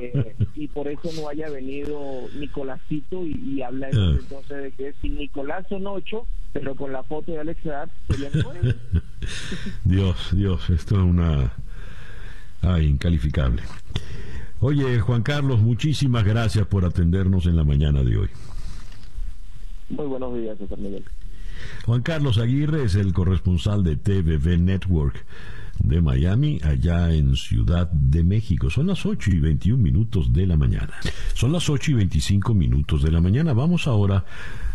eh, 0.00 0.12
eh, 0.14 0.36
y 0.54 0.68
por 0.68 0.88
eso 0.88 1.10
no 1.16 1.28
haya 1.28 1.48
venido 1.50 2.00
Nicolásito 2.38 3.26
y, 3.26 3.62
habla 3.62 3.88
ah. 3.92 4.16
entonces 4.18 4.62
de 4.62 4.70
que 4.72 4.94
si 5.00 5.10
Nicolás 5.10 5.66
son 5.68 5.86
ocho, 5.86 6.26
pero 6.52 6.74
con 6.74 6.92
la 6.92 7.02
foto 7.02 7.32
de 7.32 7.40
Alex 7.40 7.60
serían 8.08 8.32
nueve. 8.42 8.74
Dios, 9.84 10.30
Dios, 10.32 10.70
esto 10.70 10.96
es 10.96 11.02
una... 11.02 11.52
Ay, 12.62 12.86
incalificable. 12.86 13.62
Oye, 14.60 15.00
Juan 15.00 15.22
Carlos, 15.22 15.60
muchísimas 15.60 16.24
gracias 16.24 16.66
por 16.66 16.84
atendernos 16.84 17.46
en 17.46 17.56
la 17.56 17.64
mañana 17.64 18.02
de 18.02 18.18
hoy. 18.18 18.30
Muy 19.90 20.06
buenos 20.06 20.34
días, 20.34 20.56
César 20.58 20.78
Miguel. 20.78 21.04
Juan 21.84 22.02
Carlos 22.02 22.38
Aguirre 22.38 22.84
es 22.84 22.94
el 22.94 23.12
corresponsal 23.12 23.82
de 23.84 23.96
TVV 23.96 24.58
Network 24.58 25.24
de 25.78 26.00
Miami, 26.00 26.60
allá 26.62 27.12
en 27.12 27.36
Ciudad 27.36 27.90
de 27.90 28.22
México. 28.22 28.70
Son 28.70 28.86
las 28.86 29.04
8 29.06 29.30
y 29.30 29.40
21 29.40 29.82
minutos 29.82 30.32
de 30.32 30.46
la 30.46 30.56
mañana. 30.56 30.92
Son 31.34 31.52
las 31.52 31.68
8 31.68 31.92
y 31.92 31.94
25 31.94 32.54
minutos 32.54 33.02
de 33.02 33.10
la 33.10 33.20
mañana. 33.20 33.52
Vamos 33.52 33.86
ahora 33.86 34.24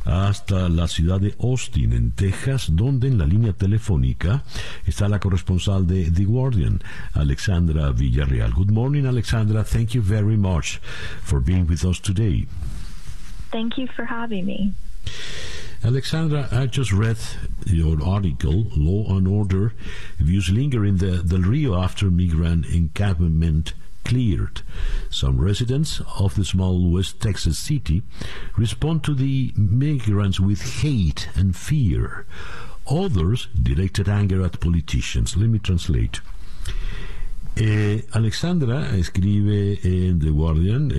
hasta 0.03 0.69
la 0.69 0.87
ciudad 0.87 1.19
de 1.19 1.35
Austin, 1.39 1.93
en 1.93 2.11
Texas, 2.11 2.67
donde 2.75 3.07
en 3.07 3.17
la 3.17 3.25
línea 3.25 3.53
telefónica 3.53 4.43
está 4.85 5.07
la 5.07 5.19
corresponsal 5.19 5.87
de 5.87 6.11
The 6.11 6.25
Guardian, 6.25 6.81
Alexandra 7.13 7.91
Villarreal. 7.91 8.53
Good 8.53 8.71
morning, 8.71 9.05
Alexandra. 9.05 9.63
Thank 9.63 9.89
you 9.89 10.01
very 10.01 10.37
much 10.37 10.79
for 11.23 11.41
being 11.41 11.65
with 11.67 11.83
us 11.85 12.01
today. 12.01 12.47
Thank 13.51 13.77
you 13.77 13.87
for 13.95 14.05
having 14.05 14.45
me. 14.45 14.73
Alexandra, 15.83 16.47
I 16.51 16.65
just 16.65 16.91
read 16.91 17.17
your 17.67 18.03
article, 18.03 18.65
Law 18.75 19.15
and 19.15 19.27
Order 19.27 19.73
Views 20.17 20.49
Linger 20.49 20.83
in 20.83 20.97
the 20.97 21.21
Del 21.21 21.41
Rio 21.41 21.75
After 21.75 22.09
Migrant 22.09 22.65
Encampment 22.65 23.73
cleared. 24.03 24.61
Some 25.09 25.39
residents 25.39 26.01
of 26.17 26.35
the 26.35 26.45
small 26.45 26.89
West 26.89 27.19
Texas 27.19 27.59
city 27.59 28.03
respond 28.57 29.03
to 29.03 29.13
the 29.13 29.51
migrants 29.55 30.39
with 30.39 30.81
hate 30.81 31.27
and 31.35 31.55
fear. 31.55 32.25
Others 32.89 33.47
directed 33.61 34.07
anger 34.07 34.43
at 34.43 34.59
politicians. 34.59 35.35
Let 35.35 35.49
me 35.49 35.59
translate. 35.59 36.21
Eh, 37.57 38.01
Alexandra 38.13 38.95
escribe 38.95 39.79
en 39.83 40.19
The 40.19 40.31
Guardian, 40.31 40.91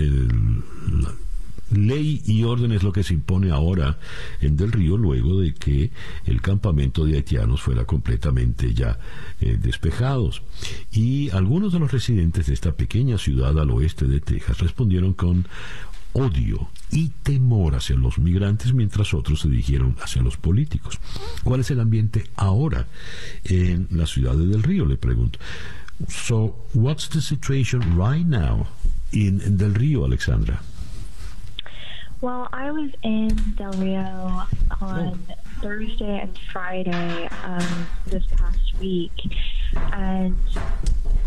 ley 1.70 2.22
y 2.24 2.44
orden 2.44 2.72
es 2.72 2.82
lo 2.82 2.92
que 2.92 3.02
se 3.02 3.14
impone 3.14 3.50
ahora 3.50 3.98
en 4.40 4.56
Del 4.56 4.72
Río 4.72 4.96
luego 4.96 5.40
de 5.40 5.54
que 5.54 5.90
el 6.24 6.40
campamento 6.40 7.04
de 7.04 7.16
haitianos 7.16 7.60
fuera 7.60 7.84
completamente 7.84 8.74
ya 8.74 8.98
eh, 9.40 9.58
despejados. 9.60 10.42
Y 10.92 11.30
algunos 11.30 11.72
de 11.72 11.78
los 11.78 11.92
residentes 11.92 12.46
de 12.46 12.54
esta 12.54 12.72
pequeña 12.72 13.18
ciudad 13.18 13.58
al 13.58 13.70
oeste 13.70 14.06
de 14.06 14.20
Texas 14.20 14.58
respondieron 14.58 15.12
con 15.12 15.46
odio 16.12 16.70
y 16.90 17.08
temor 17.22 17.74
hacia 17.74 17.96
los 17.96 18.18
migrantes, 18.18 18.72
mientras 18.72 19.12
otros 19.12 19.40
se 19.40 19.48
dirigieron 19.48 19.96
hacia 20.02 20.22
los 20.22 20.36
políticos. 20.36 20.98
¿Cuál 21.44 21.60
es 21.60 21.70
el 21.70 21.80
ambiente 21.80 22.24
ahora 22.36 22.86
en 23.44 23.88
la 23.90 24.06
ciudad 24.06 24.34
de 24.34 24.46
Del 24.46 24.62
Río? 24.62 24.86
Le 24.86 24.96
pregunto. 24.96 25.38
So, 26.08 26.66
what's 26.74 27.08
the 27.08 27.20
situation 27.20 27.98
right 27.98 28.26
now 28.26 28.66
in 29.12 29.56
Del 29.56 29.74
Río, 29.74 30.04
Alexandra? 30.04 30.62
Well, 32.22 32.48
I 32.50 32.70
was 32.70 32.90
in 33.02 33.28
Del 33.56 33.72
Rio 33.72 34.46
on 34.80 35.20
oh. 35.30 35.34
Thursday 35.60 36.18
and 36.18 36.38
Friday 36.50 37.28
um, 37.44 37.86
this 38.06 38.24
past 38.34 38.78
week, 38.80 39.12
and 39.92 40.34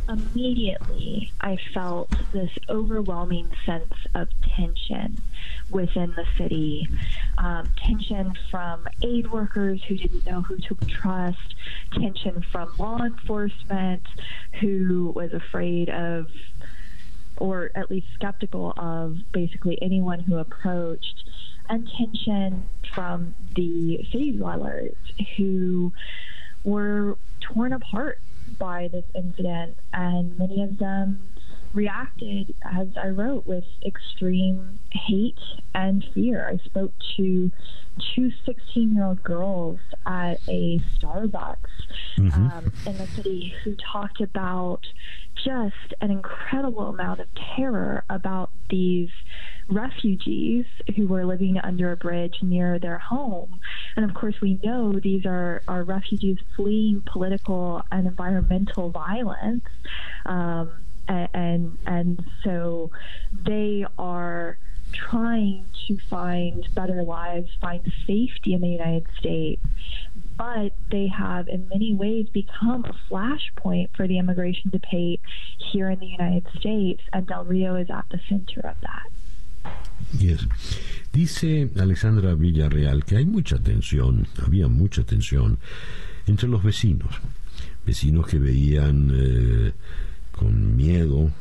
immediately 0.10 1.32
I 1.42 1.58
felt 1.76 2.12
this 2.34 2.50
overwhelming 2.70 3.52
sense 3.68 3.94
of 4.16 4.30
tension 4.56 5.20
within 5.70 6.12
the 6.16 6.26
city. 6.40 6.88
Um, 7.38 7.70
tension 7.78 8.34
from 8.50 8.88
aid 9.04 9.32
workers 9.32 9.82
who 9.88 9.96
didn't 9.96 10.26
know 10.26 10.42
who 10.42 10.58
to 10.58 10.76
trust, 10.88 11.56
tension 11.94 12.44
from 12.52 12.74
law 12.80 12.98
enforcement 13.04 14.04
who 14.60 15.14
was 15.16 15.34
afraid 15.34 15.90
of 15.90 16.28
or 17.40 17.72
at 17.76 17.90
least 17.90 18.08
skeptical 18.14 18.74
of 18.78 19.18
basically 19.32 19.78
anyone 19.82 20.20
who 20.20 20.38
approached, 20.38 21.24
and 21.70 21.90
tension 21.98 22.64
from 22.94 23.36
the 23.56 24.04
city 24.12 24.32
dwellers 24.32 24.96
who 25.38 25.92
were 26.64 27.18
torn 27.42 27.74
apart 27.74 28.20
by 28.58 28.90
this 28.92 29.06
incident, 29.16 29.78
and 29.94 30.38
many 30.38 30.62
of 30.64 30.78
them 30.78 31.22
reacted, 31.74 32.54
as 32.64 32.88
I 33.02 33.10
wrote, 33.10 33.46
with 33.46 33.66
extreme 33.86 34.80
hate 34.92 35.40
and 35.76 36.04
fear. 36.14 36.50
I 36.50 36.58
spoke 36.66 36.94
to 37.18 37.52
two 38.16 38.32
16 38.46 38.96
year 38.96 39.06
old 39.06 39.24
girls 39.24 39.80
at 40.06 40.40
a 40.48 40.80
Starbucks 40.98 41.58
mm-hmm. 42.18 42.48
um, 42.48 42.72
in 42.86 42.98
the 42.98 43.08
city 43.08 43.54
who 43.64 43.76
talked 43.76 44.22
about 44.22 44.82
just 45.44 45.94
an 46.02 46.12
incredible 46.12 46.88
amount 46.88 47.20
of 47.20 47.28
terror 47.56 48.04
about 48.10 48.50
these 48.70 49.10
refugees 49.70 50.66
who 50.96 51.08
were 51.08 51.26
living 51.26 51.60
under 51.60 51.92
a 51.92 51.98
bridge 51.98 52.38
near 52.42 52.80
their 52.80 52.98
home. 52.98 53.60
And 53.96 54.10
of 54.10 54.16
course, 54.16 54.36
we 54.42 54.60
know 54.64 55.00
these 55.00 55.26
are, 55.26 55.62
are 55.68 55.84
refugees 55.84 56.38
fleeing 56.56 57.04
political 57.06 57.84
and 57.92 58.08
environmental 58.08 58.90
violence. 58.90 59.66
Um, 60.26 60.72
and, 61.08 61.30
and, 61.34 61.78
and 61.86 62.26
so 62.44 62.92
they 63.32 63.86
are 63.98 64.58
trying 64.92 65.66
to 65.88 65.98
find 66.10 66.68
better 66.74 67.04
lives, 67.04 67.50
find 67.62 67.82
safety 68.06 68.54
in 68.54 68.62
the 68.62 68.68
United 68.68 69.08
States 69.20 69.62
but 70.40 70.72
they 70.90 71.08
have 71.08 71.50
in 71.50 71.68
many 71.68 71.94
ways 71.94 72.26
become 72.30 72.86
a 72.86 72.96
flashpoint 73.12 73.90
for 73.94 74.08
the 74.08 74.18
immigration 74.18 74.72
debate 74.72 75.20
here 75.58 75.90
in 75.90 76.00
the 76.00 76.08
United 76.08 76.48
States, 76.58 77.02
and 77.12 77.28
Del 77.28 77.44
Rio 77.44 77.76
is 77.76 77.90
at 77.90 78.06
the 78.10 78.20
center 78.30 78.62
of 78.62 78.76
that. 78.82 79.72
Yes. 80.18 80.48
Dice 81.12 81.70
Alexandra 81.78 82.36
Villarreal 82.36 83.04
que 83.04 83.18
hay 83.18 83.26
mucha 83.26 83.58
tensión, 83.58 84.28
había 84.42 84.70
mucha 84.70 85.04
tensión 85.04 85.58
entre 86.26 86.48
los 86.48 86.64
vecinos, 86.64 87.20
vecinos 87.86 88.26
que 88.26 88.40
veían 88.40 89.12
eh, 89.14 89.74
con 90.32 90.78
miedo, 90.78 91.32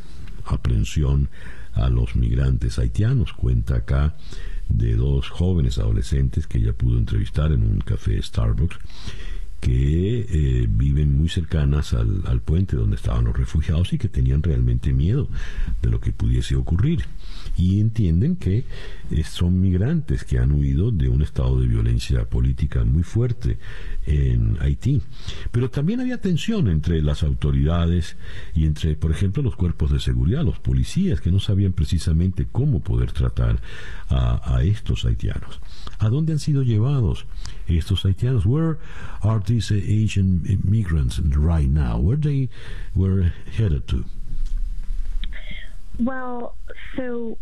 aprensión 0.44 1.28
a 1.74 1.88
los 1.88 2.16
migrantes 2.16 2.80
haitianos. 2.80 3.32
Cuenta 3.32 3.76
acá 3.76 4.16
de 4.68 4.94
dos 4.94 5.28
jóvenes 5.28 5.78
adolescentes 5.78 6.46
que 6.46 6.58
ella 6.58 6.72
pudo 6.72 6.98
entrevistar 6.98 7.52
en 7.52 7.62
un 7.62 7.80
café 7.80 8.20
Starbucks 8.22 8.78
que 9.60 10.20
eh, 10.20 10.66
viven 10.68 11.18
muy 11.18 11.28
cercanas 11.28 11.92
al, 11.92 12.22
al, 12.26 12.40
puente 12.40 12.76
donde 12.76 12.96
estaban 12.96 13.24
los 13.24 13.36
refugiados 13.36 13.92
y 13.92 13.98
que 13.98 14.08
tenían 14.08 14.42
realmente 14.42 14.92
miedo 14.92 15.28
de 15.82 15.90
lo 15.90 16.00
que 16.00 16.12
pudiese 16.12 16.54
ocurrir. 16.54 17.04
Y 17.56 17.80
entienden 17.80 18.36
que 18.36 18.64
eh, 19.10 19.24
son 19.24 19.60
migrantes 19.60 20.22
que 20.24 20.38
han 20.38 20.52
huido 20.52 20.92
de 20.92 21.08
un 21.08 21.22
estado 21.22 21.60
de 21.60 21.66
violencia 21.66 22.24
política 22.24 22.84
muy 22.84 23.02
fuerte 23.02 23.58
en 24.06 24.56
Haití. 24.60 25.02
Pero 25.50 25.68
también 25.68 26.00
había 26.00 26.20
tensión 26.20 26.68
entre 26.68 27.02
las 27.02 27.24
autoridades 27.24 28.16
y 28.54 28.64
entre, 28.64 28.94
por 28.94 29.10
ejemplo, 29.10 29.42
los 29.42 29.56
cuerpos 29.56 29.90
de 29.90 29.98
seguridad, 29.98 30.44
los 30.44 30.60
policías, 30.60 31.20
que 31.20 31.32
no 31.32 31.40
sabían 31.40 31.72
precisamente 31.72 32.46
cómo 32.50 32.80
poder 32.80 33.10
tratar 33.10 33.60
a, 34.08 34.56
a 34.56 34.62
estos 34.62 35.04
haitianos. 35.04 35.60
¿A 36.00 36.08
dónde 36.08 36.32
han 36.32 36.38
sido 36.38 36.62
llevados 36.62 37.24
estos 37.66 38.04
haitianos? 38.04 38.46
Where 38.46 38.78
are 39.22 39.40
these 39.40 39.72
Asian 39.72 40.42
migrants 40.64 41.18
right 41.18 41.68
now? 41.68 41.98
Where 41.98 42.16
they 42.16 42.48
were 42.94 43.32
headed 43.56 43.88
to? 43.88 44.04
Well, 45.98 46.54
so 46.96 47.36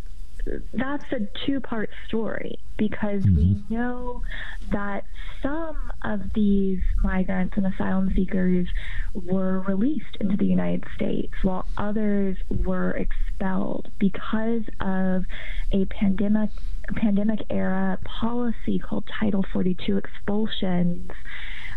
that's 0.72 1.04
a 1.12 1.28
two 1.44 1.60
part 1.60 1.90
story 2.06 2.58
because 2.76 3.22
mm-hmm. 3.24 3.36
we 3.36 3.62
know 3.68 4.22
that 4.70 5.04
some 5.42 5.76
of 6.02 6.32
these 6.34 6.80
migrants 7.02 7.56
and 7.56 7.66
asylum 7.66 8.12
seekers 8.14 8.68
were 9.14 9.60
released 9.60 10.16
into 10.20 10.36
the 10.36 10.46
United 10.46 10.84
States 10.94 11.32
while 11.42 11.66
others 11.76 12.36
were 12.64 12.92
expelled 12.92 13.90
because 13.98 14.62
of 14.80 15.24
a 15.72 15.84
pandemic 15.86 16.50
pandemic 16.94 17.40
era 17.50 17.98
policy 18.04 18.78
called 18.78 19.04
Title 19.18 19.44
42 19.52 19.96
expulsions. 19.96 21.10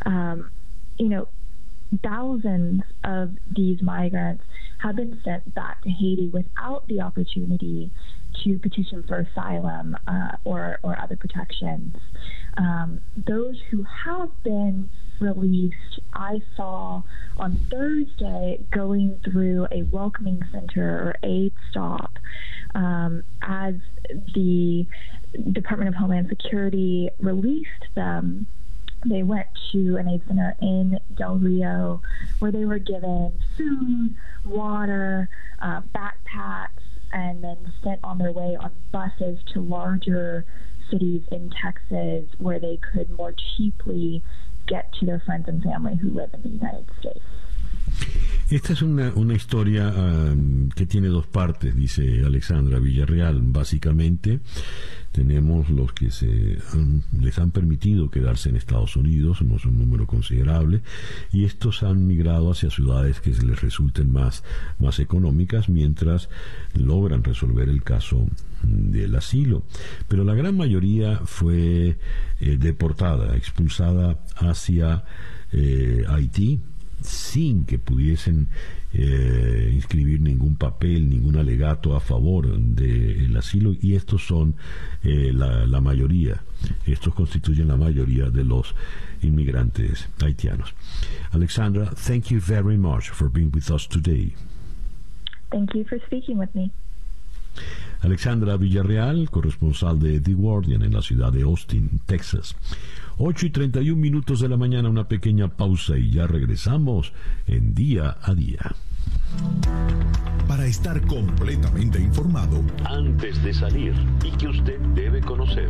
Um, 0.06 0.52
you 0.98 1.10
know, 1.10 1.28
thousands 2.04 2.84
of 3.04 3.32
these 3.56 3.82
migrants 3.82 4.44
have 4.80 4.96
been 4.96 5.20
sent 5.24 5.54
back 5.54 5.82
to 5.84 5.90
Haiti 5.90 6.30
without 6.30 6.88
the 6.88 7.02
opportunity 7.02 7.92
to 8.44 8.60
petition 8.60 9.04
for 9.08 9.20
asylum 9.20 9.98
uh, 10.08 10.32
or, 10.46 10.80
or 10.84 11.00
other 11.00 11.18
protections. 11.18 11.96
Um, 12.58 13.02
those 13.16 13.58
who 13.72 13.86
have 14.06 14.30
been 14.44 14.90
released, 15.20 16.00
I 16.14 16.42
saw 16.56 17.04
on 17.38 17.66
Thursday 17.70 18.64
going 18.72 19.20
through 19.24 19.68
a 19.72 19.84
welcoming 19.84 20.42
center 20.52 20.88
or 20.88 21.16
aid 21.24 21.54
stop 21.72 22.14
um, 22.76 23.24
as 23.42 23.76
the 24.34 24.86
Department 25.52 25.90
of 25.90 25.96
Homeland 25.96 26.28
Security 26.30 27.10
released 27.20 27.88
them 27.96 28.48
they 29.06 29.24
went 29.24 29.48
to 29.72 29.96
an 29.98 30.10
aid 30.10 30.22
center 30.28 30.56
in 30.62 31.00
Del 31.16 31.38
Rio 31.38 32.02
where 32.40 32.52
they 32.52 32.66
were 32.66 32.80
given 32.80 33.32
food, 33.58 34.16
water, 34.46 35.30
uh, 35.62 35.82
backpacks, 35.96 36.68
and 37.14 37.44
then 37.44 37.72
sent 37.84 38.00
on 38.04 38.18
their 38.18 38.32
way 38.32 38.58
on 38.60 38.72
buses 38.92 39.40
to 39.54 39.62
larger 39.62 40.46
cities 40.92 41.22
in 41.32 41.50
Texas 41.62 42.26
where 42.40 42.60
they 42.60 42.78
could 42.92 43.10
more 43.12 43.34
cheaply 43.56 44.22
get 44.68 44.92
to 44.94 45.06
their 45.06 45.20
friends 45.26 45.48
and 45.48 45.64
family 45.64 45.96
who 45.96 46.10
live 46.10 46.34
in 46.34 46.42
the 46.42 46.50
United 46.50 46.90
States. 47.00 48.39
Esta 48.52 48.74
es 48.74 48.82
una, 48.82 49.12
una 49.14 49.36
historia 49.36 49.90
um, 49.90 50.70
que 50.70 50.88
tiene 50.88 51.08
dos 51.10 51.28
partes, 51.28 51.76
dice 51.76 52.24
Alexandra 52.26 52.80
Villarreal. 52.80 53.40
Básicamente, 53.44 54.40
tenemos 55.12 55.70
los 55.70 55.94
que 55.94 56.10
se 56.10 56.58
les 57.20 57.38
han 57.38 57.52
permitido 57.52 58.10
quedarse 58.10 58.50
en 58.50 58.56
Estados 58.56 58.96
Unidos, 58.96 59.44
no 59.44 59.58
es 59.58 59.66
un 59.66 59.78
número 59.78 60.08
considerable, 60.08 60.82
y 61.32 61.46
estos 61.46 61.84
han 61.84 62.08
migrado 62.08 62.52
hacia 62.52 62.72
ciudades 62.72 63.22
que 63.22 63.30
les 63.30 63.62
resulten 63.62 64.12
más, 64.12 64.44
más 64.80 64.98
económicas 64.98 65.70
mientras 65.70 66.28
logran 66.74 67.24
resolver 67.24 67.70
el 67.70 67.84
caso 67.84 68.28
del 68.64 69.14
asilo. 69.16 69.62
Pero 70.08 70.24
la 70.24 70.34
gran 70.34 70.58
mayoría 70.58 71.18
fue 71.24 72.00
eh, 72.40 72.58
deportada, 72.58 73.38
expulsada 73.38 74.18
hacia 74.40 75.04
eh, 75.52 76.04
Haití 76.08 76.62
sin 77.02 77.66
que 77.66 77.80
pudiesen 77.80 78.48
eh, 78.94 79.72
inscribir 79.74 80.22
ningún 80.22 80.56
papel, 80.56 81.10
ningún 81.10 81.38
alegato 81.38 81.96
a 81.96 82.00
favor 82.00 82.58
del 82.58 83.36
asilo 83.38 83.74
y 83.80 83.96
estos 83.96 84.26
son 84.26 84.56
eh, 85.04 85.32
la, 85.34 85.66
la 85.66 85.82
mayoría, 85.82 86.42
estos 86.86 87.14
constituyen 87.14 87.68
la 87.68 87.78
mayoría 87.78 88.30
de 88.30 88.44
los 88.44 88.74
inmigrantes 89.22 90.08
haitianos. 90.22 90.74
Alexandra, 91.32 91.92
thank 91.92 92.26
you 92.30 92.40
very 92.40 92.78
much 92.78 93.10
for 93.10 93.30
being 93.30 93.52
with 93.54 93.70
us 93.70 93.88
today. 93.88 94.34
Thank 95.52 95.74
you 95.74 95.84
for 95.84 96.00
speaking 96.06 96.38
with 96.38 96.54
me. 96.54 96.72
Alexandra 98.02 98.56
Villarreal, 98.58 99.30
corresponsal 99.30 100.00
de 100.00 100.22
The 100.22 100.34
Guardian 100.34 100.84
en 100.84 100.94
la 100.94 101.02
ciudad 101.02 101.34
de 101.34 101.42
Austin, 101.44 102.00
Texas. 102.06 102.56
8 103.22 103.48
y 103.48 103.50
31 103.50 104.00
minutos 104.02 104.40
de 104.40 104.48
la 104.48 104.56
mañana, 104.56 104.90
una 104.90 105.10
pequeña 105.10 105.50
pausa 105.50 105.98
y 105.98 106.10
ya 106.10 106.26
regresamos 106.26 107.12
en 107.48 107.74
día 107.76 108.16
a 108.22 108.34
día. 108.34 108.74
Para 110.48 110.66
estar 110.66 111.06
completamente 111.06 112.00
informado, 112.00 112.64
Antes 112.86 113.44
de 113.44 113.54
salir 113.54 113.94
y 114.24 114.32
que 114.38 114.48
usted 114.48 114.80
debe 114.96 115.20
conocer. 115.20 115.70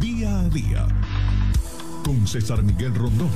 día 0.00 0.40
a 0.40 0.48
día, 0.48 0.88
con 2.02 2.26
César 2.26 2.62
Miguel 2.62 2.94
Rondón. 2.94 3.28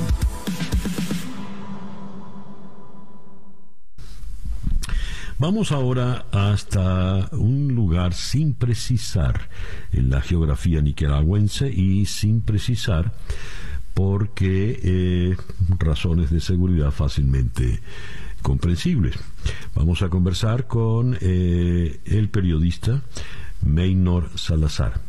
Vamos 5.40 5.72
ahora 5.72 6.26
hasta 6.32 7.30
un 7.32 7.74
lugar 7.74 8.12
sin 8.12 8.52
precisar 8.52 9.48
en 9.90 10.10
la 10.10 10.20
geografía 10.20 10.82
nicaragüense 10.82 11.72
y 11.72 12.04
sin 12.04 12.42
precisar 12.42 13.14
porque 13.94 14.78
eh, 14.82 15.36
razones 15.78 16.28
de 16.30 16.40
seguridad 16.40 16.90
fácilmente 16.90 17.80
comprensibles. 18.42 19.14
Vamos 19.74 20.02
a 20.02 20.10
conversar 20.10 20.66
con 20.66 21.16
eh, 21.22 22.00
el 22.04 22.28
periodista 22.28 23.00
Maynor 23.64 24.28
Salazar. 24.34 25.00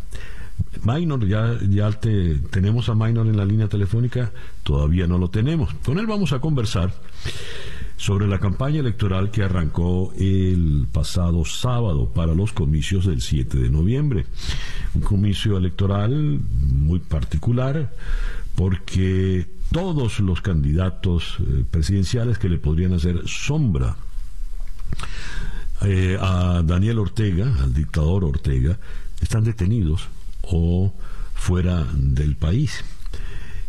Maynor, 0.84 1.28
ya, 1.28 1.60
ya 1.70 1.92
te, 1.92 2.36
tenemos 2.36 2.88
a 2.88 2.96
Maynor 2.96 3.28
en 3.28 3.36
la 3.36 3.44
línea 3.44 3.68
telefónica, 3.68 4.32
todavía 4.64 5.08
no 5.08 5.18
lo 5.18 5.30
tenemos. 5.30 5.74
Con 5.84 6.00
él 6.00 6.08
vamos 6.08 6.32
a 6.32 6.40
conversar 6.40 6.94
sobre 8.02 8.28
la 8.28 8.40
campaña 8.40 8.80
electoral 8.80 9.30
que 9.30 9.44
arrancó 9.44 10.12
el 10.18 10.88
pasado 10.92 11.46
sábado 11.46 12.10
para 12.10 12.34
los 12.34 12.52
comicios 12.52 13.06
del 13.06 13.22
7 13.22 13.60
de 13.60 13.70
noviembre. 13.70 14.26
Un 14.96 15.02
comicio 15.02 15.56
electoral 15.56 16.40
muy 16.50 16.98
particular 16.98 17.94
porque 18.56 19.46
todos 19.72 20.20
los 20.20 20.42
candidatos 20.42 21.38
eh, 21.42 21.64
presidenciales 21.70 22.40
que 22.40 22.50
le 22.50 22.58
podrían 22.58 22.94
hacer 22.94 23.22
sombra 23.28 23.96
eh, 25.84 26.18
a 26.20 26.64
Daniel 26.66 26.98
Ortega, 26.98 27.54
al 27.62 27.72
dictador 27.72 28.24
Ortega, 28.24 28.80
están 29.22 29.44
detenidos 29.44 30.08
o 30.42 30.92
fuera 31.36 31.86
del 31.94 32.36
país. 32.36 32.84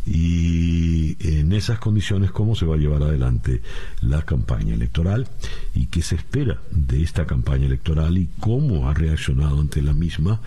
Y 0.04 1.16
en 1.20 1.52
esas 1.52 1.78
condiciones, 1.78 2.32
¿cómo 2.32 2.56
se 2.56 2.66
va 2.66 2.74
a 2.74 2.78
llevar 2.78 3.02
adelante 3.02 3.62
la 4.00 4.22
campaña 4.22 4.74
electoral? 4.74 5.28
¿Y 5.74 5.86
qué 5.86 6.02
se 6.02 6.16
espera 6.16 6.60
de 6.72 7.02
esta 7.02 7.26
campaña 7.26 7.66
electoral? 7.66 8.18
¿Y 8.18 8.28
cómo 8.40 8.88
ha 8.88 8.94
reaccionado 8.94 9.60
ante 9.60 9.80
la 9.80 9.92
misma 9.92 10.40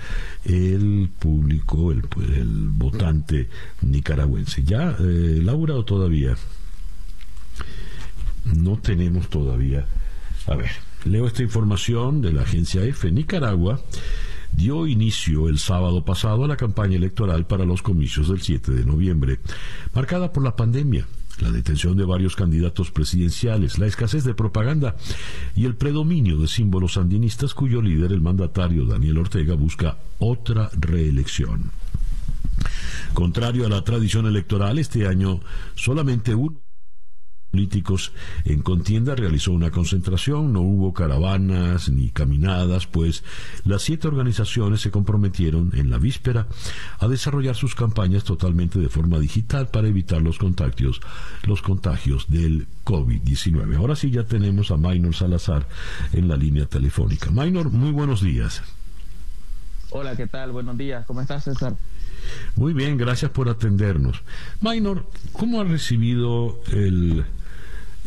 el 0.43 1.09
público, 1.17 1.91
el, 1.91 2.03
el 2.35 2.67
votante 2.69 3.47
nicaragüense? 3.81 4.63
¿Ya, 4.63 4.95
eh, 4.99 5.39
Laura, 5.41 5.75
o 5.75 5.85
todavía? 5.85 6.35
No 8.53 8.77
tenemos 8.77 9.29
todavía. 9.29 9.85
A 10.47 10.55
ver, 10.55 10.71
leo 11.05 11.27
esta 11.27 11.43
información 11.43 12.21
de 12.21 12.33
la 12.33 12.41
agencia 12.41 12.83
EFE. 12.83 13.11
Nicaragua 13.11 13.79
dio 14.55 14.87
inicio 14.87 15.49
el 15.49 15.59
sábado 15.59 16.05
pasado 16.05 16.45
a 16.45 16.47
la 16.47 16.57
campaña 16.57 16.95
electoral 16.95 17.45
para 17.45 17.65
los 17.65 17.81
comicios 17.81 18.29
del 18.29 18.41
7 18.41 18.71
de 18.71 18.85
noviembre, 18.85 19.39
marcada 19.93 20.31
por 20.31 20.43
la 20.43 20.55
pandemia, 20.55 21.05
la 21.39 21.51
detención 21.51 21.97
de 21.97 22.05
varios 22.05 22.35
candidatos 22.35 22.91
presidenciales, 22.91 23.77
la 23.77 23.87
escasez 23.87 24.23
de 24.23 24.33
propaganda 24.33 24.95
y 25.55 25.65
el 25.65 25.75
predominio 25.75 26.37
de 26.37 26.47
símbolos 26.47 26.93
sandinistas 26.93 27.53
cuyo 27.53 27.81
líder, 27.81 28.11
el 28.11 28.21
mandatario 28.21 28.85
Daniel 28.85 29.17
Ortega, 29.17 29.55
busca 29.55 29.97
otra 30.19 30.69
reelección. 30.79 31.71
Contrario 33.13 33.65
a 33.65 33.69
la 33.69 33.83
tradición 33.83 34.25
electoral, 34.25 34.79
este 34.79 35.07
año 35.07 35.41
solamente 35.75 36.35
uno 36.35 36.64
políticos 37.55 38.11
en 38.43 38.61
contienda 38.61 39.15
realizó 39.15 39.53
una 39.53 39.71
concentración, 39.71 40.51
no 40.51 40.59
hubo 40.59 40.93
caravanas 40.93 41.87
ni 41.87 42.09
caminadas, 42.09 42.85
pues 42.85 43.23
las 43.63 43.81
siete 43.81 44.09
organizaciones 44.09 44.81
se 44.81 44.91
comprometieron 44.91 45.71
en 45.73 45.89
la 45.89 45.97
víspera 45.97 46.47
a 46.99 47.07
desarrollar 47.07 47.55
sus 47.55 47.73
campañas 47.73 48.25
totalmente 48.25 48.77
de 48.77 48.89
forma 48.89 49.19
digital 49.19 49.69
para 49.69 49.87
evitar 49.87 50.21
los 50.21 50.37
contagios, 50.37 50.99
los 51.43 51.61
contagios 51.61 52.25
del 52.27 52.67
COVID-19. 52.83 53.77
Ahora 53.77 53.95
sí 53.95 54.11
ya 54.11 54.23
tenemos 54.23 54.69
a 54.71 54.75
Maynor 54.75 55.15
Salazar 55.15 55.65
en 56.11 56.27
la 56.27 56.35
línea 56.35 56.65
telefónica. 56.65 57.31
Maynor, 57.31 57.69
muy 57.69 57.91
buenos 57.91 58.21
días. 58.21 58.63
Hola, 59.91 60.17
¿qué 60.17 60.27
tal? 60.27 60.51
Buenos 60.51 60.77
días. 60.77 61.05
¿Cómo 61.05 61.21
estás, 61.21 61.45
César? 61.45 61.77
Muy 62.57 62.73
bien, 62.73 62.97
gracias 62.97 63.31
por 63.31 63.47
atendernos. 63.47 64.21
Maynor, 64.59 65.05
¿cómo 65.31 65.61
ha 65.61 65.63
recibido 65.63 66.59
el 66.73 67.23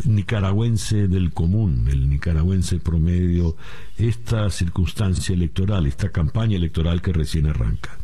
nicaragüense 0.04 1.08
del 1.08 1.32
común, 1.32 1.88
el 1.90 2.08
nicaragüense 2.08 2.78
promedio, 2.78 3.56
esta 3.96 4.50
circunstancia 4.50 5.34
electoral, 5.34 5.86
esta 5.86 6.10
campaña 6.10 6.56
electoral 6.56 7.02
que 7.02 7.12
recién 7.12 7.46
arranca? 7.46 7.96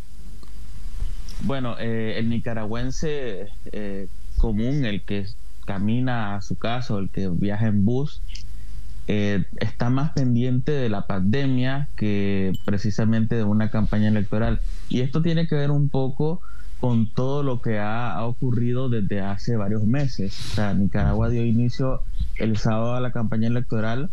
Bueno, 1.43 1.77
eh, 1.79 2.15
el 2.19 2.29
nicaragüense 2.29 3.49
eh, 3.73 4.09
común, 4.39 4.85
el 4.85 5.03
que 5.03 5.27
camina 5.67 6.37
a 6.37 6.43
su 6.43 6.57
casa 6.57 6.97
el 6.99 7.11
que 7.11 7.29
viaja 7.29 7.67
en 7.67 7.85
bus, 7.85 8.23
eh, 9.07 9.45
está 9.61 9.91
más 9.91 10.13
pendiente 10.13 10.73
de 10.73 10.89
la 10.89 11.07
pandemia 11.07 11.89
que 11.97 12.53
precisamente 12.65 13.35
de 13.35 13.45
una 13.45 13.71
campaña 13.71 14.09
electoral. 14.09 14.61
Y 14.89 15.01
esto 15.01 15.23
tiene 15.23 15.47
que 15.47 15.55
ver 15.55 15.71
un 15.71 15.89
poco 15.91 16.41
con 16.85 17.07
todo 17.07 17.43
lo 17.43 17.63
que 17.63 17.79
ha, 17.79 18.23
ocurrido 18.27 18.91
desde 18.91 19.23
hace 19.23 19.57
varios 19.57 19.85
meses. 19.85 20.39
O 20.51 20.55
sea, 20.57 20.75
Nicaragua 20.75 21.31
dio 21.31 21.43
inicio 21.43 22.03
el 22.37 22.59
sábado 22.59 22.95
a 22.95 23.01
la 23.01 23.11
campaña 23.11 23.49
electoral, 23.49 24.11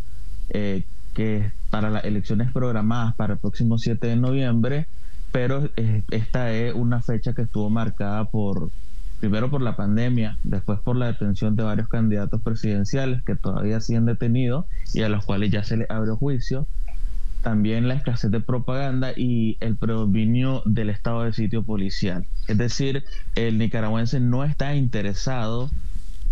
eh, 0.47 0.85
que 1.13 1.51
para 1.69 1.89
las 1.89 2.05
elecciones 2.05 2.49
programadas 2.53 3.13
para 3.15 3.33
el 3.33 3.39
próximo 3.39 3.77
7 3.77 4.07
de 4.07 4.15
noviembre, 4.15 4.87
pero 5.33 5.69
esta 6.11 6.53
es 6.53 6.73
una 6.73 7.01
fecha 7.01 7.33
que 7.33 7.41
estuvo 7.41 7.69
marcada 7.69 8.23
por, 8.23 8.69
primero 9.19 9.49
por 9.51 9.61
la 9.61 9.75
pandemia, 9.75 10.37
después 10.45 10.79
por 10.79 10.95
la 10.95 11.07
detención 11.07 11.57
de 11.57 11.63
varios 11.63 11.89
candidatos 11.89 12.41
presidenciales 12.41 13.21
que 13.23 13.35
todavía 13.35 13.81
siguen 13.81 14.05
detenidos 14.05 14.63
y 14.93 15.01
a 15.01 15.09
los 15.09 15.25
cuales 15.25 15.51
ya 15.51 15.65
se 15.65 15.75
les 15.75 15.91
abrió 15.91 16.15
juicio, 16.15 16.65
también 17.41 17.87
la 17.87 17.95
escasez 17.95 18.31
de 18.31 18.39
propaganda 18.39 19.13
y 19.15 19.57
el 19.59 19.75
predominio 19.75 20.61
del 20.65 20.89
estado 20.89 21.23
de 21.23 21.33
sitio 21.33 21.63
policial. 21.63 22.25
Es 22.47 22.57
decir, 22.57 23.03
el 23.35 23.57
nicaragüense 23.57 24.19
no 24.19 24.43
está 24.43 24.75
interesado 24.75 25.69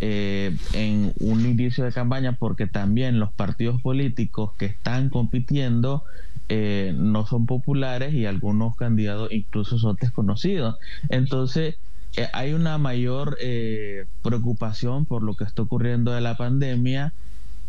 eh, 0.02 0.56
en 0.74 1.14
un 1.20 1.46
inicio 1.46 1.84
de 1.84 1.92
campaña 1.92 2.34
porque 2.34 2.68
también 2.68 3.20
los 3.20 3.32
partidos 3.34 3.82
políticos 3.82 4.52
que 4.58 4.66
están 4.68 5.10
compitiendo 5.10 6.04
eh, 6.52 6.96
no 6.98 7.28
son 7.28 7.46
populares 7.46 8.14
y 8.14 8.26
algunos 8.26 8.76
candidatos 8.76 9.32
incluso 9.32 9.78
son 9.78 9.98
desconocidos. 10.00 10.78
Entonces, 11.10 11.76
eh, 12.18 12.28
hay 12.34 12.54
una 12.54 12.78
mayor 12.78 13.38
eh, 13.40 14.06
preocupación 14.24 15.06
por 15.06 15.22
lo 15.22 15.36
que 15.36 15.44
está 15.44 15.62
ocurriendo 15.62 16.12
de 16.12 16.22
la 16.22 16.38
pandemia 16.38 17.14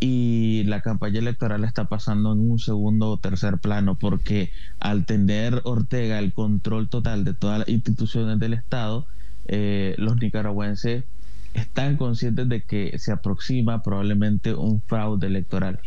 y 0.00 0.64
la 0.64 0.80
campaña 0.80 1.18
electoral 1.18 1.62
está 1.64 1.84
pasando 1.84 2.32
en 2.32 2.50
un 2.50 2.58
segundo 2.58 3.10
o 3.10 3.16
tercer 3.18 3.58
plano 3.58 3.96
porque 3.96 4.50
al 4.80 5.04
tener 5.04 5.60
Ortega 5.64 6.18
el 6.18 6.32
control 6.32 6.88
total 6.88 7.24
de 7.24 7.34
todas 7.34 7.60
las 7.60 7.68
instituciones 7.68 8.38
del 8.38 8.54
Estado, 8.54 9.06
eh, 9.46 9.94
los 9.98 10.16
nicaragüenses 10.16 11.04
están 11.52 11.98
conscientes 11.98 12.48
de 12.48 12.62
que 12.62 12.98
se 12.98 13.12
aproxima 13.12 13.82
probablemente 13.82 14.54
un 14.54 14.80
fraude 14.80 15.26
electoral. 15.26 15.80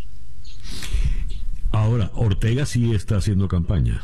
Ahora, 1.72 2.12
Ortega 2.14 2.68
sí 2.68 2.94
está 2.94 3.18
haciendo 3.18 3.48
campaña. 3.48 4.02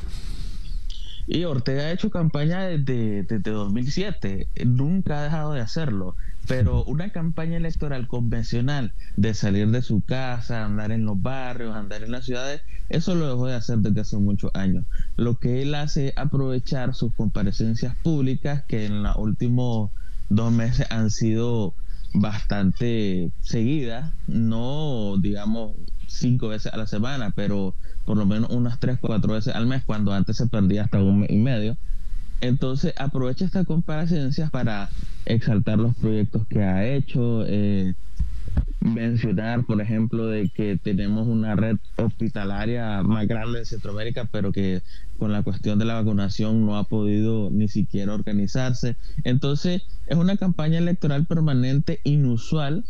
Y 1.27 1.43
Ortega 1.43 1.83
ha 1.83 1.91
hecho 1.91 2.09
campaña 2.09 2.61
desde, 2.63 3.21
desde 3.23 3.51
2007, 3.51 4.47
nunca 4.65 5.19
ha 5.19 5.23
dejado 5.25 5.53
de 5.53 5.61
hacerlo, 5.61 6.15
pero 6.49 6.83
una 6.85 7.11
campaña 7.11 7.57
electoral 7.57 8.07
convencional 8.07 8.93
de 9.15 9.35
salir 9.35 9.69
de 9.69 9.83
su 9.83 10.01
casa, 10.01 10.65
andar 10.65 10.91
en 10.91 11.05
los 11.05 11.21
barrios, 11.21 11.75
andar 11.75 12.01
en 12.01 12.11
las 12.11 12.25
ciudades, 12.25 12.61
eso 12.89 13.13
lo 13.13 13.27
dejó 13.27 13.45
de 13.45 13.53
hacer 13.53 13.77
desde 13.77 14.01
hace 14.01 14.17
muchos 14.17 14.49
años. 14.55 14.83
Lo 15.15 15.37
que 15.37 15.61
él 15.61 15.75
hace 15.75 16.07
es 16.07 16.17
aprovechar 16.17 16.95
sus 16.95 17.13
comparecencias 17.13 17.95
públicas 17.97 18.63
que 18.67 18.87
en 18.87 19.03
los 19.03 19.15
últimos 19.17 19.91
dos 20.29 20.51
meses 20.51 20.87
han 20.89 21.11
sido 21.11 21.75
bastante 22.15 23.31
seguida, 23.41 24.15
no 24.25 25.17
digamos 25.21 25.75
cinco 26.07 26.47
veces 26.47 26.73
a 26.73 26.77
la 26.77 26.87
semana, 26.87 27.29
pero 27.29 27.75
por 28.05 28.17
lo 28.17 28.25
menos 28.25 28.49
unas 28.49 28.79
tres, 28.79 28.97
cuatro 28.99 29.33
veces 29.33 29.53
al 29.53 29.67
mes, 29.67 29.83
cuando 29.85 30.13
antes 30.13 30.37
se 30.37 30.47
perdía 30.47 30.85
hasta 30.85 30.97
un 30.97 31.19
mes 31.19 31.29
y 31.29 31.37
medio. 31.37 31.77
Entonces 32.41 32.93
aprovecha 32.97 33.45
estas 33.45 33.65
comparecencias 33.65 34.49
para 34.49 34.89
exaltar 35.25 35.77
los 35.77 35.95
proyectos 35.95 36.47
que 36.47 36.63
ha 36.63 36.87
hecho, 36.87 37.43
eh, 37.45 37.93
mencionar, 38.79 39.65
por 39.65 39.81
ejemplo, 39.81 40.27
de 40.27 40.49
que 40.49 40.77
tenemos 40.77 41.27
una 41.27 41.55
red 41.55 41.77
hospitalaria 41.97 43.03
más 43.03 43.27
grande 43.27 43.59
en 43.59 43.65
Centroamérica, 43.65 44.25
pero 44.31 44.51
que 44.51 44.81
con 45.17 45.31
la 45.31 45.43
cuestión 45.43 45.79
de 45.79 45.85
la 45.85 45.95
vacunación 45.95 46.65
no 46.65 46.77
ha 46.77 46.85
podido 46.85 47.49
ni 47.51 47.67
siquiera 47.67 48.13
organizarse. 48.13 48.95
Entonces, 49.23 49.83
es 50.07 50.17
una 50.17 50.37
campaña 50.37 50.77
electoral 50.77 51.25
permanente 51.25 51.99
inusual 52.03 52.85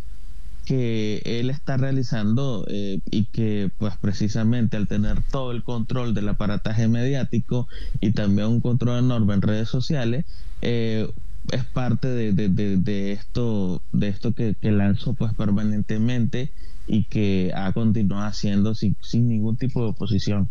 que 0.70 1.24
él 1.26 1.50
está 1.50 1.78
realizando 1.78 2.64
eh, 2.68 3.00
y 3.10 3.26
que 3.26 3.72
pues 3.80 3.96
precisamente 3.98 4.78
al 4.78 4.88
tener 4.88 5.20
todo 5.32 5.52
el 5.52 5.64
control 5.64 6.14
del 6.14 6.30
aparataje 6.30 6.88
mediático 6.88 7.68
y 8.02 8.12
también 8.12 8.50
un 8.50 8.62
control 8.62 9.00
enorme 9.00 9.34
en 9.34 9.42
redes 9.42 9.68
sociales, 9.68 10.26
eh, 10.62 11.12
es 11.52 11.64
parte 11.64 12.08
de, 12.08 13.12
esto 13.12 13.82
de 13.94 14.10
esto 14.10 14.34
que, 14.34 14.56
lanzó 14.62 15.14
pues 15.14 15.34
permanentemente 15.34 16.52
y 16.86 17.06
que 17.06 17.52
ha 17.56 17.74
continuado 17.74 18.28
haciendo 18.28 18.76
sin, 18.76 18.96
ningún 19.12 19.58
tipo 19.58 19.82
de 19.82 19.90
oposición. 19.90 20.50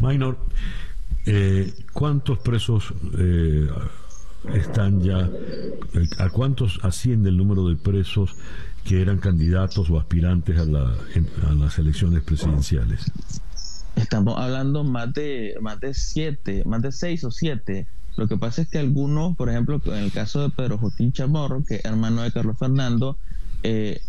Minor, 0.00 0.36
eh, 1.26 1.72
¿cuántos 1.92 2.40
presos 2.40 2.92
eh, 3.16 3.68
están 4.52 5.00
ya? 5.00 5.30
¿A 6.18 6.28
cuántos 6.30 6.80
asciende 6.82 7.28
el 7.28 7.36
número 7.36 7.68
de 7.68 7.76
presos 7.76 8.34
que 8.86 9.02
eran 9.02 9.18
candidatos 9.18 9.90
o 9.90 9.98
aspirantes 9.98 10.58
a, 10.58 10.64
la, 10.64 10.94
a 11.48 11.54
las 11.54 11.78
elecciones 11.78 12.22
presidenciales? 12.22 13.10
Estamos 13.96 14.38
hablando 14.38 14.84
más 14.84 15.12
de 15.14 15.54
más 15.60 15.80
de 15.80 15.94
siete, 15.94 16.62
más 16.66 16.82
de 16.82 16.92
seis 16.92 17.24
o 17.24 17.30
siete. 17.30 17.86
Lo 18.16 18.28
que 18.28 18.36
pasa 18.36 18.62
es 18.62 18.68
que 18.68 18.78
algunos, 18.78 19.36
por 19.36 19.48
ejemplo, 19.50 19.80
en 19.86 20.04
el 20.04 20.12
caso 20.12 20.40
de 20.42 20.50
Pedro 20.50 20.78
Joaquín 20.78 21.12
Chamorro, 21.12 21.64
que 21.64 21.76
es 21.76 21.84
hermano 21.84 22.22
de 22.22 22.32
Carlos 22.32 22.56
Fernando, 22.58 23.18
eh, 23.62 24.00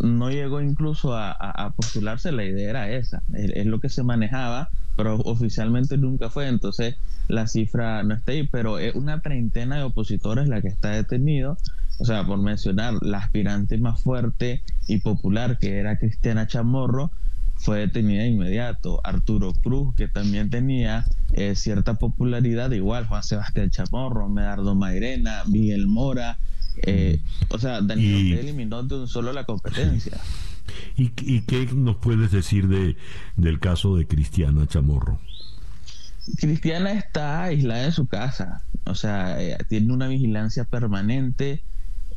no 0.00 0.30
llegó 0.30 0.60
incluso 0.60 1.16
a, 1.16 1.72
postularse, 1.76 2.32
la 2.32 2.44
idea 2.44 2.70
era 2.70 2.90
esa, 2.90 3.22
es, 3.32 3.66
lo 3.66 3.80
que 3.80 3.88
se 3.88 4.02
manejaba, 4.02 4.70
pero 4.96 5.16
oficialmente 5.20 5.96
nunca 5.96 6.30
fue, 6.30 6.48
entonces 6.48 6.96
la 7.28 7.46
cifra 7.46 8.02
no 8.02 8.14
está 8.14 8.32
ahí, 8.32 8.48
pero 8.50 8.78
es 8.78 8.94
una 8.94 9.20
treintena 9.20 9.76
de 9.76 9.82
opositores 9.84 10.48
la 10.48 10.60
que 10.60 10.68
está 10.68 10.90
detenido, 10.90 11.56
o 11.98 12.04
sea, 12.04 12.24
por 12.26 12.38
mencionar, 12.38 12.94
la 13.02 13.18
aspirante 13.18 13.78
más 13.78 14.02
fuerte 14.02 14.62
y 14.88 14.98
popular 14.98 15.58
que 15.58 15.78
era 15.78 15.98
Cristiana 15.98 16.46
Chamorro, 16.46 17.10
fue 17.56 17.78
detenida 17.78 18.22
de 18.22 18.28
inmediato. 18.28 19.00
Arturo 19.04 19.52
Cruz, 19.52 19.94
que 19.94 20.08
también 20.08 20.50
tenía 20.50 21.06
eh, 21.32 21.54
cierta 21.54 21.94
popularidad, 21.94 22.70
igual 22.72 23.06
Juan 23.06 23.22
Sebastián 23.22 23.70
Chamorro, 23.70 24.28
Medardo 24.28 24.74
Mairena, 24.74 25.44
Miguel 25.46 25.86
Mora, 25.86 26.38
eh, 26.82 27.20
o 27.50 27.58
sea, 27.58 27.80
Daniel 27.80 28.38
eliminó 28.38 28.82
de 28.82 28.96
un 28.96 29.08
solo 29.08 29.32
la 29.32 29.44
competencia. 29.44 30.18
¿Y, 30.96 31.40
qué 31.42 31.68
nos 31.74 31.96
puedes 31.96 32.32
decir 32.32 32.68
de, 32.68 32.96
del 33.36 33.60
caso 33.60 33.96
de 33.96 34.06
Cristiana 34.06 34.66
Chamorro? 34.66 35.20
Cristiana 36.38 36.92
está 36.92 37.44
aislada 37.44 37.84
en 37.84 37.92
su 37.92 38.06
casa, 38.06 38.62
o 38.86 38.94
sea, 38.94 39.40
eh, 39.42 39.58
tiene 39.68 39.92
una 39.92 40.08
vigilancia 40.08 40.64
permanente 40.64 41.62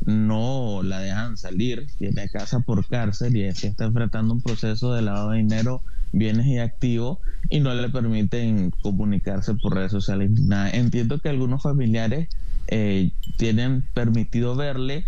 no 0.06 0.82
la 0.84 1.00
dejan 1.00 1.38
salir, 1.38 1.88
tiene 1.98 2.30
casa 2.30 2.60
por 2.62 2.86
cárcel 2.88 3.36
y 3.36 3.52
se 3.54 3.68
está 3.68 3.86
enfrentando 3.86 4.34
un 4.34 4.42
proceso 4.42 4.94
de 4.94 5.02
lavado 5.02 5.32
de 5.32 5.38
dinero, 5.38 5.82
bienes 6.12 6.46
y 6.48 6.60
activos 6.60 7.20
y 7.50 7.60
no 7.60 7.74
le 7.74 7.90
permiten 7.90 8.72
comunicarse 8.82 9.54
por 9.56 9.76
redes 9.76 9.92
sociales 9.92 10.32
nada. 10.32 10.70
Entiendo 10.70 11.20
que 11.20 11.30
algunos 11.30 11.64
familiares 11.64 12.30
eh, 12.68 13.12
tienen 13.38 13.84
permitido 13.94 14.56
verle 14.56 15.06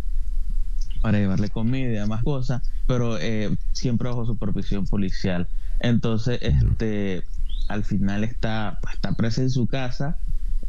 para 1.01 1.19
llevarle 1.19 1.49
comida 1.49 1.87
y 1.87 1.93
demás 1.93 2.23
cosas, 2.23 2.61
pero 2.87 3.17
eh, 3.19 3.55
siempre 3.71 4.09
bajo 4.09 4.25
supervisión 4.25 4.85
policial. 4.85 5.47
Entonces, 5.79 6.39
este, 6.41 7.23
al 7.69 7.85
final 7.85 8.23
está, 8.23 8.79
está 8.93 9.13
presa 9.13 9.41
en 9.41 9.49
su 9.49 9.67
casa 9.67 10.17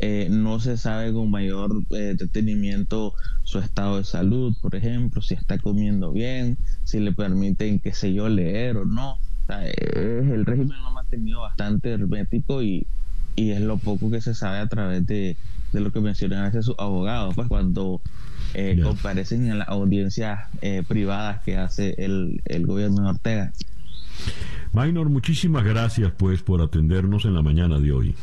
eh, 0.02 0.28
no 0.30 0.60
se 0.60 0.78
sabe 0.78 1.12
con 1.12 1.30
mayor 1.30 1.82
eh, 1.90 2.14
detenimiento 2.16 3.12
su 3.42 3.58
estado 3.58 3.98
de 3.98 4.04
salud, 4.04 4.56
por 4.62 4.74
ejemplo, 4.74 5.20
si 5.20 5.34
está 5.34 5.58
comiendo 5.58 6.10
bien, 6.10 6.56
si 6.84 7.00
le 7.00 7.12
permiten, 7.12 7.80
qué 7.80 7.92
sé 7.92 8.14
yo, 8.14 8.30
leer 8.30 8.78
o 8.78 8.86
no. 8.86 9.18
el 9.48 10.46
régimen 10.46 10.78
lo 10.80 10.86
ha 10.86 10.92
mantenido 10.92 11.42
bastante 11.42 11.90
hermético 11.90 12.62
y, 12.62 12.86
es 13.36 13.60
lo 13.60 13.78
poco 13.78 14.10
que 14.10 14.20
se 14.20 14.34
sabe 14.34 14.58
a 14.58 14.66
través 14.68 15.06
de, 15.06 15.36
lo 15.72 15.92
que 15.92 16.00
mencionan 16.00 16.44
a 16.44 16.62
sus 16.62 16.74
abogados, 16.78 17.34
pues 17.34 17.48
cuando 17.48 18.00
eh, 18.54 18.78
comparecen 18.82 19.48
en 19.48 19.58
las 19.58 19.68
audiencias 19.68 20.48
privadas 20.88 21.42
que 21.42 21.56
hace 21.56 21.94
el, 21.98 22.42
el 22.46 22.66
gobierno 22.66 23.02
de 23.02 23.08
Ortega. 23.08 23.52
Minor, 24.72 25.10
muchísimas 25.10 25.64
gracias 25.64 26.12
pues 26.16 26.42
por 26.42 26.62
atendernos 26.62 27.24
en 27.24 27.34
la 27.34 27.42
mañana 27.42 27.78
de 27.78 27.92
hoy. 27.92 28.14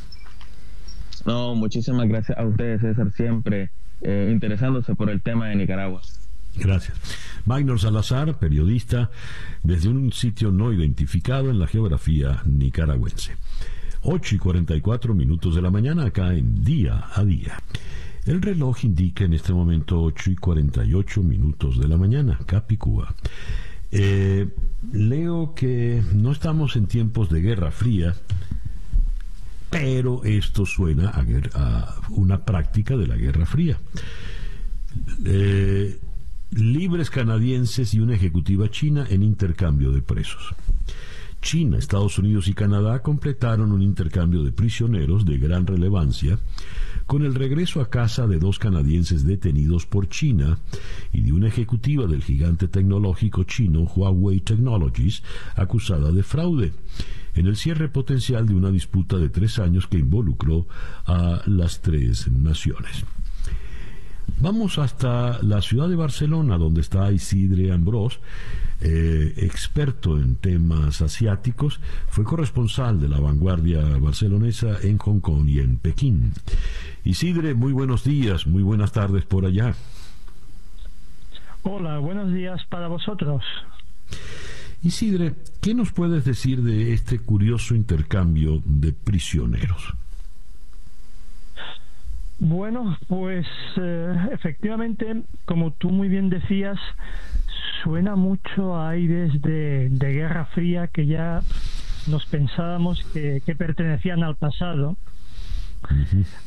No, 1.28 1.56
muchísimas 1.56 2.08
gracias 2.08 2.38
a 2.38 2.46
ustedes, 2.46 2.80
César, 2.80 3.12
siempre 3.12 3.70
eh, 4.02 4.30
interesándose 4.32 4.96
por 4.96 5.10
el 5.10 5.22
tema 5.22 5.50
de 5.50 5.58
Nicaragua. 5.58 6.02
Gracias. 6.56 6.98
Magnor 7.46 7.82
Salazar, 7.82 8.40
periodista 8.40 9.12
desde 9.62 9.90
un 9.90 10.14
sitio 10.14 10.52
no 10.52 10.72
identificado 10.72 11.50
en 11.50 11.60
la 11.60 11.68
geografía 11.68 12.42
nicaragüense. 12.46 13.36
8 14.04 14.36
y 14.36 14.38
44 14.38 15.14
minutos 15.14 15.54
de 15.54 15.62
la 15.62 15.70
mañana 15.70 16.06
acá 16.06 16.34
en 16.34 16.64
Día 16.64 17.04
a 17.14 17.26
Día. 17.26 17.62
El 18.26 18.42
reloj 18.42 18.86
indica 18.86 19.26
en 19.26 19.34
este 19.34 19.52
momento 19.52 20.02
8 20.02 20.32
y 20.32 20.36
48 20.38 21.24
minutos 21.24 21.78
de 21.78 21.90
la 21.90 21.98
mañana, 21.98 22.40
Capicúa. 22.46 23.14
Eh, 23.92 24.48
leo 24.94 25.54
que 25.56 26.02
no 26.14 26.32
estamos 26.32 26.78
en 26.78 26.88
tiempos 26.88 27.30
de 27.30 27.42
guerra 27.42 27.72
fría, 27.72 28.16
pero 29.70 30.24
esto 30.24 30.66
suena 30.66 31.10
a, 31.10 31.96
una 32.10 32.44
práctica 32.44 32.96
de 32.96 33.08
la 33.08 33.18
Guerra 33.18 33.46
Fría. 33.46 33.78
Eh, 35.26 36.00
libres 36.52 37.10
canadienses 37.10 37.94
y 37.94 38.00
una 38.00 38.16
ejecutiva 38.16 38.70
china 38.70 39.06
en 39.10 39.24
intercambio 39.24 39.92
de 39.92 40.02
presos. 40.02 40.56
China, 41.42 41.78
Estados 41.78 42.18
Unidos 42.18 42.48
y 42.48 42.54
Canadá 42.54 43.02
completaron 43.02 43.72
un 43.72 43.82
intercambio 43.82 44.44
de 44.44 44.52
prisioneros 44.52 45.24
de 45.26 45.38
gran 45.38 45.68
relevancia 45.68 46.40
con 47.06 47.24
el 47.24 47.36
regreso 47.36 47.80
a 47.80 47.90
casa 47.90 48.28
de 48.28 48.38
dos 48.38 48.60
canadienses 48.60 49.26
detenidos 49.26 49.86
por 49.86 50.10
China 50.10 50.60
y 51.14 51.22
de 51.22 51.32
una 51.32 51.48
ejecutiva 51.48 52.06
del 52.06 52.24
gigante 52.24 52.68
tecnológico 52.68 53.44
chino 53.44 53.84
Huawei 53.84 54.42
Technologies 54.42 55.24
acusada 55.56 56.12
de 56.12 56.24
fraude 56.24 56.74
en 57.38 57.48
el 57.48 57.56
cierre 57.56 57.88
potencial 57.88 58.48
de 58.48 58.56
una 58.56 58.72
disputa 58.72 59.18
de 59.18 59.30
tres 59.30 59.60
años 59.60 59.88
que 59.88 60.00
involucró 60.00 60.68
a 61.06 61.42
las 61.46 61.82
tres 61.82 62.30
naciones. 62.32 63.06
Vamos 64.40 64.78
hasta 64.78 65.42
la 65.42 65.62
ciudad 65.62 65.90
de 65.90 65.96
Barcelona, 65.96 66.58
donde 66.58 66.82
está 66.82 67.12
Isidre 67.12 67.72
Ambrós, 67.72 68.20
eh, 68.82 69.34
experto 69.38 70.20
en 70.20 70.36
temas 70.36 71.02
asiáticos, 71.02 71.80
fue 72.10 72.24
corresponsal 72.24 73.00
de 73.00 73.10
la 73.10 73.20
vanguardia 73.20 73.82
barcelonesa 73.98 74.78
en 74.84 75.00
Hong 75.00 75.20
Kong 75.20 75.50
y 75.50 75.60
en 75.60 75.78
Pekín. 75.78 76.34
Isidre, 77.04 77.56
muy 77.56 77.74
buenos 77.74 78.04
días, 78.04 78.46
muy 78.46 78.62
buenas 78.62 78.92
tardes 78.92 79.26
por 79.26 79.46
allá. 79.46 79.74
Hola, 81.64 81.98
buenos 81.98 82.32
días 82.32 82.64
para 82.70 82.88
vosotros. 82.88 83.44
Isidre, 84.84 85.34
¿qué 85.62 85.74
nos 85.74 85.92
puedes 85.92 86.24
decir 86.24 86.62
de 86.62 86.94
este 86.94 87.20
curioso 87.20 87.74
intercambio 87.74 88.62
de 88.64 88.94
prisioneros? 88.94 89.94
Bueno, 92.40 92.96
pues 93.08 93.48
eh, 93.78 94.16
efectivamente, 94.32 95.24
como 95.46 95.72
tú 95.72 95.90
muy 95.90 96.08
bien 96.08 96.30
decías, 96.30 96.78
suena 97.84 98.16
mucho 98.16 98.76
a 98.76 98.90
aires 98.90 99.42
de, 99.42 99.90
Guerra 99.92 100.46
Fría 100.46 100.88
que 100.88 101.08
ya 101.08 101.42
nos 102.08 102.26
pensábamos 102.28 103.04
que, 103.12 103.42
pertenecían 103.58 104.24
al 104.24 104.36
pasado. 104.36 104.98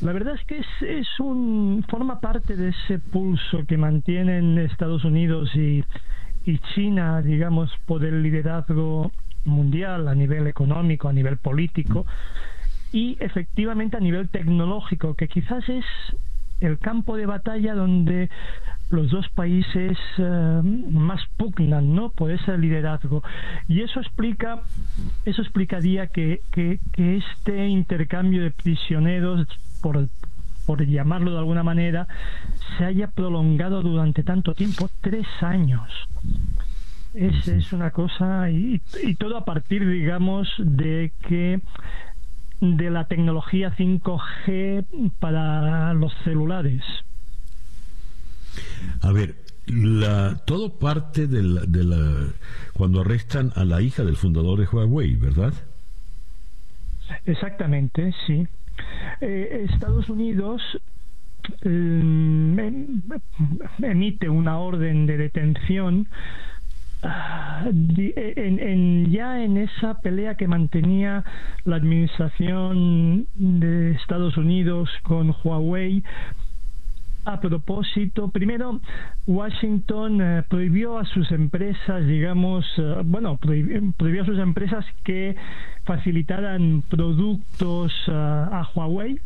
La 0.01 0.13
verdad 0.13 0.35
es 0.35 0.45
que 0.45 0.59
es, 0.59 0.67
es, 0.81 1.07
un 1.19 1.83
forma 1.89 2.21
parte 2.21 2.55
de 2.55 2.69
ese 2.69 2.99
pulso 2.99 3.65
que 3.67 3.77
mantienen 3.77 4.57
Estados 4.59 5.03
Unidos 5.03 5.53
y, 5.55 5.83
y 6.45 6.59
China, 6.73 7.21
digamos, 7.21 7.71
por 7.85 8.03
el 8.03 8.23
liderazgo 8.23 9.11
mundial 9.45 10.07
a 10.07 10.15
nivel 10.15 10.47
económico, 10.47 11.09
a 11.09 11.13
nivel 11.13 11.37
político 11.37 12.05
y 12.91 13.17
efectivamente 13.19 13.97
a 13.97 13.99
nivel 13.99 14.29
tecnológico, 14.29 15.15
que 15.15 15.27
quizás 15.27 15.67
es 15.69 15.85
el 16.59 16.77
campo 16.77 17.17
de 17.17 17.25
batalla 17.25 17.73
donde 17.73 18.29
los 18.91 19.09
dos 19.09 19.27
países 19.29 19.97
eh, 20.17 20.61
más 20.91 21.21
pugnan 21.37 21.95
¿no? 21.95 22.09
por 22.09 22.31
ese 22.31 22.57
liderazgo. 22.57 23.23
Y 23.67 23.81
eso 23.81 23.99
explica, 23.99 24.61
eso 25.25 25.41
explicaría 25.41 26.07
que, 26.07 26.41
que, 26.51 26.79
este 26.97 27.67
intercambio 27.67 28.43
de 28.43 28.51
prisioneros, 28.51 29.47
por, 29.81 30.07
por 30.71 30.87
llamarlo 30.87 31.31
de 31.31 31.37
alguna 31.39 31.63
manera, 31.63 32.07
se 32.77 32.85
haya 32.85 33.07
prolongado 33.07 33.81
durante 33.81 34.23
tanto 34.23 34.53
tiempo, 34.53 34.89
tres 35.01 35.27
años. 35.41 35.91
Es, 37.13 37.45
es 37.49 37.73
una 37.73 37.91
cosa, 37.91 38.49
y, 38.49 38.81
y 39.03 39.15
todo 39.15 39.35
a 39.35 39.43
partir, 39.43 39.85
digamos, 39.85 40.47
de 40.59 41.11
que 41.27 41.59
de 42.61 42.89
la 42.89 43.03
tecnología 43.09 43.75
5G 43.75 45.11
para 45.19 45.93
los 45.93 46.13
celulares. 46.23 46.83
A 49.01 49.11
ver, 49.11 49.35
la, 49.65 50.37
todo 50.45 50.79
parte 50.79 51.27
de 51.27 51.43
la, 51.43 51.61
de 51.67 51.83
la, 51.83 52.27
cuando 52.71 53.01
arrestan 53.01 53.51
a 53.57 53.65
la 53.65 53.81
hija 53.81 54.05
del 54.05 54.15
fundador 54.15 54.59
de 54.59 54.67
Huawei, 54.67 55.15
¿verdad? 55.15 55.53
Exactamente, 57.25 58.13
sí. 58.25 58.47
Eh, 59.19 59.67
Estados 59.71 60.09
Unidos 60.09 60.61
mm, 61.63 62.59
em, 62.59 63.01
emite 63.81 64.29
una 64.29 64.57
orden 64.57 65.05
de 65.05 65.17
detención 65.17 66.07
ah, 67.03 67.65
en, 67.67 69.11
ya 69.11 69.43
en 69.43 69.57
esa 69.57 69.99
pelea 70.01 70.35
que 70.35 70.47
mantenía 70.47 71.23
la 71.65 71.75
administración 71.75 73.27
de 73.35 73.91
Estados 73.91 74.37
Unidos 74.37 74.89
con 75.03 75.35
Huawei 75.43 76.03
a 77.25 77.39
propósito, 77.39 78.29
primero, 78.29 78.79
Washington 79.27 80.21
eh, 80.21 80.43
prohibió 80.49 80.97
a 80.97 81.05
sus 81.05 81.31
empresas, 81.31 82.05
digamos, 82.07 82.65
eh, 82.77 83.01
bueno, 83.05 83.37
prohibió, 83.37 84.23
a 84.23 84.25
sus 84.25 84.39
empresas 84.39 84.85
que 85.03 85.35
facilitaran 85.83 86.83
productos 86.89 87.93
eh, 88.07 88.11
a 88.11 88.67
Huawei 88.73 89.19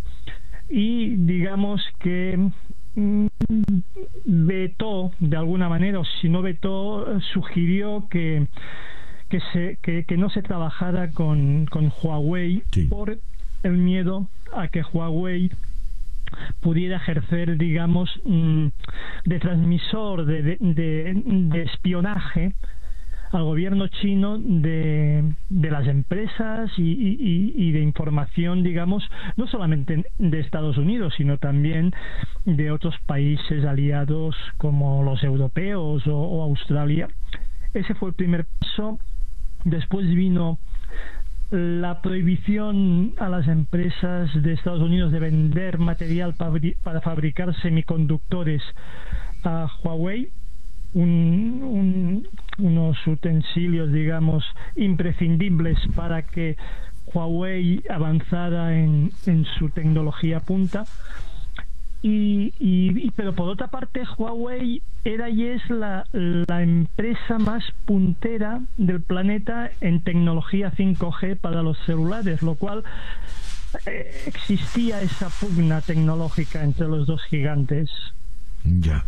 y 0.69 1.15
digamos 1.15 1.81
que 1.99 2.49
mm, 2.95 3.27
vetó 4.25 5.11
de 5.19 5.37
alguna 5.37 5.69
manera, 5.69 5.99
o 5.99 6.05
si 6.21 6.29
no 6.29 6.41
vetó, 6.41 7.19
sugirió 7.33 8.07
que 8.09 8.47
que, 9.29 9.39
se, 9.51 10.05
que, 10.05 10.17
no 10.17 10.29
se 10.29 10.41
trabajara 10.41 11.09
con, 11.11 11.65
con 11.65 11.91
Huawei 12.01 12.63
por 12.89 13.17
el 13.63 13.77
miedo 13.77 14.27
a 14.53 14.67
que 14.67 14.81
Huawei 14.81 15.49
pudiera 16.61 16.97
ejercer, 16.97 17.57
digamos, 17.57 18.09
mm, 18.25 18.67
de 19.25 19.39
transmisor 19.39 20.25
de, 20.25 20.57
de, 20.59 21.61
espionaje 21.63 22.53
al 23.31 23.43
gobierno 23.43 23.87
chino 23.87 24.37
de, 24.37 25.33
de 25.49 25.71
las 25.71 25.87
empresas 25.87 26.71
y, 26.77 27.71
de 27.71 27.81
información, 27.81 28.63
digamos, 28.63 29.03
no 29.35 29.47
solamente 29.47 30.05
de 30.19 30.39
Estados 30.39 30.77
Unidos, 30.77 31.13
sino 31.17 31.37
también 31.37 31.93
de 32.45 32.71
otros 32.71 32.95
países 33.05 33.65
aliados 33.65 34.35
como 34.57 35.03
los 35.03 35.23
europeos 35.23 36.03
o 36.07 36.43
Australia. 36.43 37.07
Ese 37.73 37.93
fue 37.95 38.09
el 38.09 38.15
primer 38.15 38.45
paso. 38.59 38.99
Después 39.65 40.07
vino 40.07 40.59
la 41.51 42.01
prohibición 42.01 43.13
a 43.17 43.29
las 43.29 43.47
empresas 43.47 44.29
de 44.41 44.53
Estados 44.53 44.81
Unidos 44.81 45.11
de 45.11 45.19
vender 45.19 45.77
material 45.77 46.33
para 46.35 47.01
fabricar 47.01 47.55
semiconductores 47.61 48.61
a 49.43 49.67
Huawei, 49.83 50.29
unos 50.93 52.15
utensilios, 53.05 53.91
digamos, 53.91 54.43
imprescindibles 54.75 55.77
para 55.95 56.23
que 56.23 56.57
Huawei 57.13 57.83
avanzara 57.89 58.77
en, 58.77 59.11
en 59.25 59.45
su 59.59 59.69
tecnología 59.69 60.39
punta. 60.39 60.85
Y, 62.07 63.09
pero 63.15 63.33
por 63.33 63.49
otra 63.49 63.67
parte 63.69 64.03
Huawei 64.15 64.83
era 65.03 65.27
y 65.31 65.45
es 65.45 65.67
la, 65.71 66.05
la, 66.11 66.61
empresa 66.61 67.39
más 67.39 67.63
puntera 67.85 68.61
del 68.77 69.01
planeta 69.01 69.71
en 69.81 70.03
tecnología 70.03 70.71
5G 70.71 71.35
para 71.39 71.63
los 71.63 71.79
celulares, 71.87 72.43
lo 72.43 72.53
cual 72.53 72.83
eh, 73.87 74.21
existía 74.27 75.01
esa 75.01 75.29
pugna 75.29 75.81
tecnológica 75.81 76.63
entre 76.63 76.87
los 76.87 77.07
dos 77.07 77.23
gigantes. 77.23 77.89
Ya. 78.63 79.03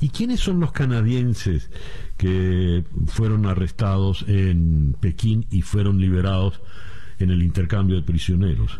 ¿Y 0.00 0.10
quiénes 0.10 0.38
son 0.38 0.60
los 0.60 0.70
canadienses 0.70 1.70
que 2.18 2.84
fueron 3.08 3.46
arrestados 3.46 4.24
en 4.28 4.94
Pekín 5.00 5.44
y 5.50 5.62
fueron 5.62 6.00
liberados 6.00 6.60
en 7.18 7.30
el 7.30 7.42
intercambio 7.42 7.96
de 7.96 8.02
prisioneros? 8.02 8.78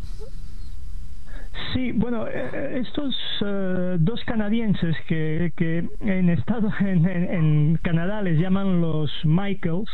Sí, 1.72 1.92
bueno, 1.92 2.26
eh, 2.26 2.50
eh, 2.52 2.82
estos 2.84 3.14
eh, 3.44 3.96
dos 3.98 4.20
canadienses 4.24 4.96
que, 5.06 5.52
que 5.56 5.88
en, 6.00 6.30
estado, 6.30 6.70
en, 6.80 7.78
Canadá 7.82 8.22
les 8.22 8.38
llaman 8.38 8.80
los 8.80 9.10
Michaels, 9.24 9.90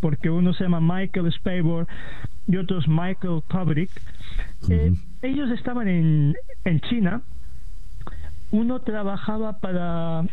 porque 0.00 0.30
uno 0.30 0.52
se 0.54 0.64
llama 0.64 0.80
Michael 0.80 1.32
Spavor 1.32 1.86
y 2.46 2.56
otro 2.56 2.78
es 2.78 2.88
Michael 2.88 3.42
Kubrick, 3.50 3.90
ellos 5.22 5.50
estaban 5.50 5.88
en, 5.88 6.34
en 6.64 6.80
China. 6.80 7.22
Uno 8.50 8.80
trabajaba 8.80 9.58
para 9.60 10.24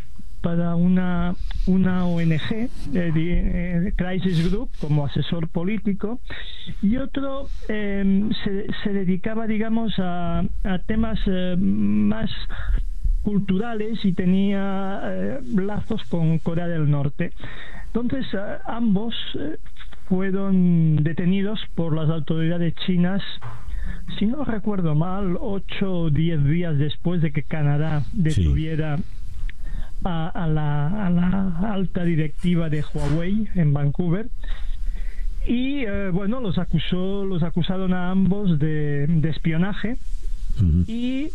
para 0.42 0.76
una, 0.76 1.36
una 1.66 2.06
ONG, 2.06 2.52
eh, 2.52 2.70
eh, 2.94 3.94
Crisis 3.96 4.50
Group, 4.50 4.70
como 4.80 5.06
asesor 5.06 5.48
político, 5.50 6.20
y 6.82 6.98
otro 6.98 7.48
se, 7.68 8.68
se, 8.84 8.94
dedicaba, 8.94 9.48
digamos, 9.48 9.94
a, 9.98 10.44
a 10.64 10.80
temas 10.86 11.20
eh, 11.28 11.56
más 11.58 12.30
culturales 13.24 14.04
y 14.06 14.14
tenía 14.14 15.40
lazos 15.54 16.02
con 16.06 16.40
Corea 16.40 16.68
del 16.68 16.90
Norte. 16.90 17.34
Entonces, 17.88 18.26
ambos 18.66 19.14
fueron 20.08 21.04
detenidos 21.04 21.60
por 21.76 21.94
las 21.94 22.10
autoridades 22.10 22.74
chinas 22.86 23.22
si 24.18 24.26
no 24.26 24.44
recuerdo 24.46 24.96
mal, 24.96 25.38
ocho 25.40 25.94
o 25.94 26.10
diez 26.10 26.44
días 26.46 26.78
después 26.78 27.22
de 27.22 27.32
que 27.32 27.44
Canadá 27.44 28.04
detuviera 28.14 28.98
a, 30.04 30.48
la, 30.48 31.74
alta 31.74 32.04
directiva 32.04 32.70
de 32.70 32.84
Huawei 32.94 33.48
en 33.56 33.74
Vancouver. 33.74 34.28
Y 35.46 35.86
eh, 35.86 36.10
bueno 36.12 36.42
los 36.42 36.58
acusó 36.58 37.24
los 37.26 37.42
acusaron 37.44 37.94
a 37.94 38.12
ambos 38.12 38.60
de, 38.60 39.06
espionaje. 39.24 39.98
Y 40.88 41.30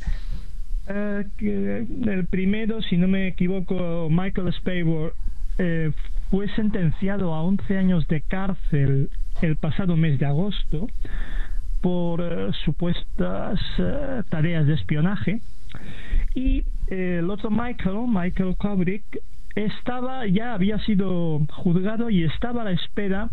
eh, 0.89 1.87
el 2.07 2.27
primero 2.27 2.83
si 2.83 2.97
no 2.97 3.09
me 3.09 3.29
equivoco 3.29 4.09
Michael 4.11 4.53
Spavor 4.53 5.15
eh, 5.59 5.93
fue 6.31 6.49
sentenciado 6.57 7.35
a 7.35 7.43
11 7.43 7.79
años 7.79 8.09
de 8.09 8.21
cárcel 8.21 9.11
el 9.41 9.57
pasado 9.57 9.97
mes 9.97 10.19
de 10.19 10.27
agosto 10.27 10.89
por 11.81 12.55
supuestas 12.65 13.61
tareas 14.29 14.67
de 14.67 14.75
espionaje. 14.75 15.41
Y 16.35 16.65
el 16.93 17.31
otro 17.31 17.51
Michael, 17.51 18.07
Michael 18.07 18.55
Kubrick, 18.57 19.05
estaba, 19.55 20.27
ya 20.27 20.55
había 20.55 20.79
sido 20.81 21.41
juzgado 21.51 22.11
y 22.11 22.25
estaba 22.25 22.63
a 22.63 22.65
la 22.67 22.73
espera 22.73 23.31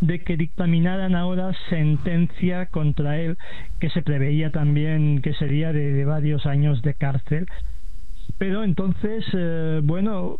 de 0.00 0.20
que 0.20 0.36
dictaminaran 0.36 1.14
ahora 1.14 1.52
sentencia 1.70 2.66
contra 2.66 3.18
él, 3.18 3.38
que 3.80 3.88
se 3.90 4.02
preveía 4.02 4.50
también 4.50 5.22
que 5.22 5.32
sería 5.34 5.72
de, 5.72 6.04
varios 6.04 6.44
años 6.44 6.82
de 6.82 6.94
cárcel. 6.94 7.46
Pero 8.38 8.64
entonces, 8.64 9.24
eh, 9.32 9.80
bueno, 9.82 10.38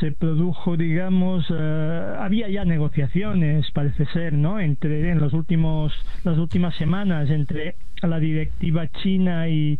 se 0.00 0.12
produjo, 0.12 0.76
digamos, 0.76 1.44
eh, 1.50 2.14
había 2.18 2.48
ya 2.48 2.64
negociaciones, 2.64 3.70
parece 3.72 4.06
ser, 4.06 4.32
¿no? 4.32 4.60
Entre 4.60 5.10
en 5.10 5.18
los 5.18 5.32
últimos, 5.34 5.92
las 6.22 6.38
últimas 6.38 6.74
semanas 6.76 7.28
entre 7.28 7.74
la 8.00 8.18
directiva 8.18 8.86
china 9.02 9.48
y, 9.48 9.78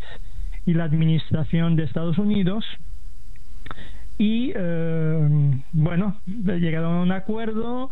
y 0.67 0.75
la 0.75 0.85
administración 0.85 1.77
de 1.77 1.85
Estados 1.85 2.19
Unidos. 2.19 2.65
Y 4.19 4.53
eh, 4.55 5.61
bueno 5.73 6.21
llegaron 6.27 6.97
a 6.97 7.03
un 7.03 7.13
acuerdo. 7.13 7.91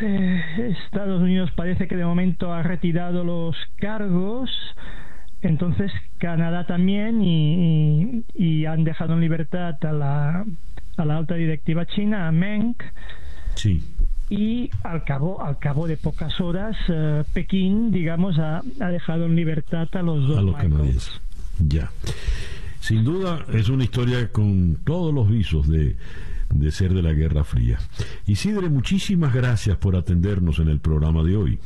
Eh, 0.00 0.42
Estados 0.84 1.22
Unidos 1.22 1.50
parece 1.56 1.88
que 1.88 1.96
de 1.96 2.04
momento 2.04 2.52
ha 2.52 2.62
retirado 2.62 3.24
los 3.24 3.56
cargos. 3.76 4.50
Entonces 5.42 5.90
Canadá 6.18 6.66
también 6.66 7.22
y, 7.22 8.24
y, 8.34 8.66
han 8.66 8.84
dejado 8.84 9.14
en 9.14 9.20
libertad 9.20 9.74
a 9.82 9.92
la, 9.92 10.44
a 10.96 11.04
la 11.04 11.16
alta 11.16 11.34
directiva 11.34 11.86
china 11.86 12.28
a 12.28 12.32
Meng. 12.32 12.74
Sí. 13.54 13.82
Y 14.28 14.70
al 14.84 15.04
cabo 15.04 15.42
al 15.42 15.58
cabo 15.58 15.88
de 15.88 15.96
pocas 15.96 16.40
horas 16.40 16.76
eh, 16.88 17.24
Pekín 17.32 17.90
digamos 17.90 18.38
ha, 18.38 18.58
ha, 18.80 18.88
dejado 18.88 19.24
en 19.24 19.34
libertad 19.34 19.88
a 19.92 20.02
los 20.02 20.28
dos 20.28 20.38
a 20.38 20.42
los 20.42 20.56
canadienses 20.56 21.20
ya. 21.66 21.90
Sin 22.80 23.04
duda 23.04 23.44
es 23.52 23.68
una 23.68 23.84
historia 23.84 24.32
con 24.32 24.78
todos 24.84 25.12
los 25.14 25.28
visos 25.28 25.68
de, 25.68 25.96
de 26.52 26.70
ser 26.70 26.94
de 26.94 27.02
la 27.02 27.12
Guerra 27.12 27.44
Fría. 27.44 27.78
Isidre, 28.26 28.68
muchísimas 28.68 29.34
gracias 29.34 29.76
por 29.76 29.96
atendernos 29.96 30.58
en 30.58 30.68
el 30.68 30.80
programa 30.80 31.22
de 31.22 31.36
hoy. 31.36 31.58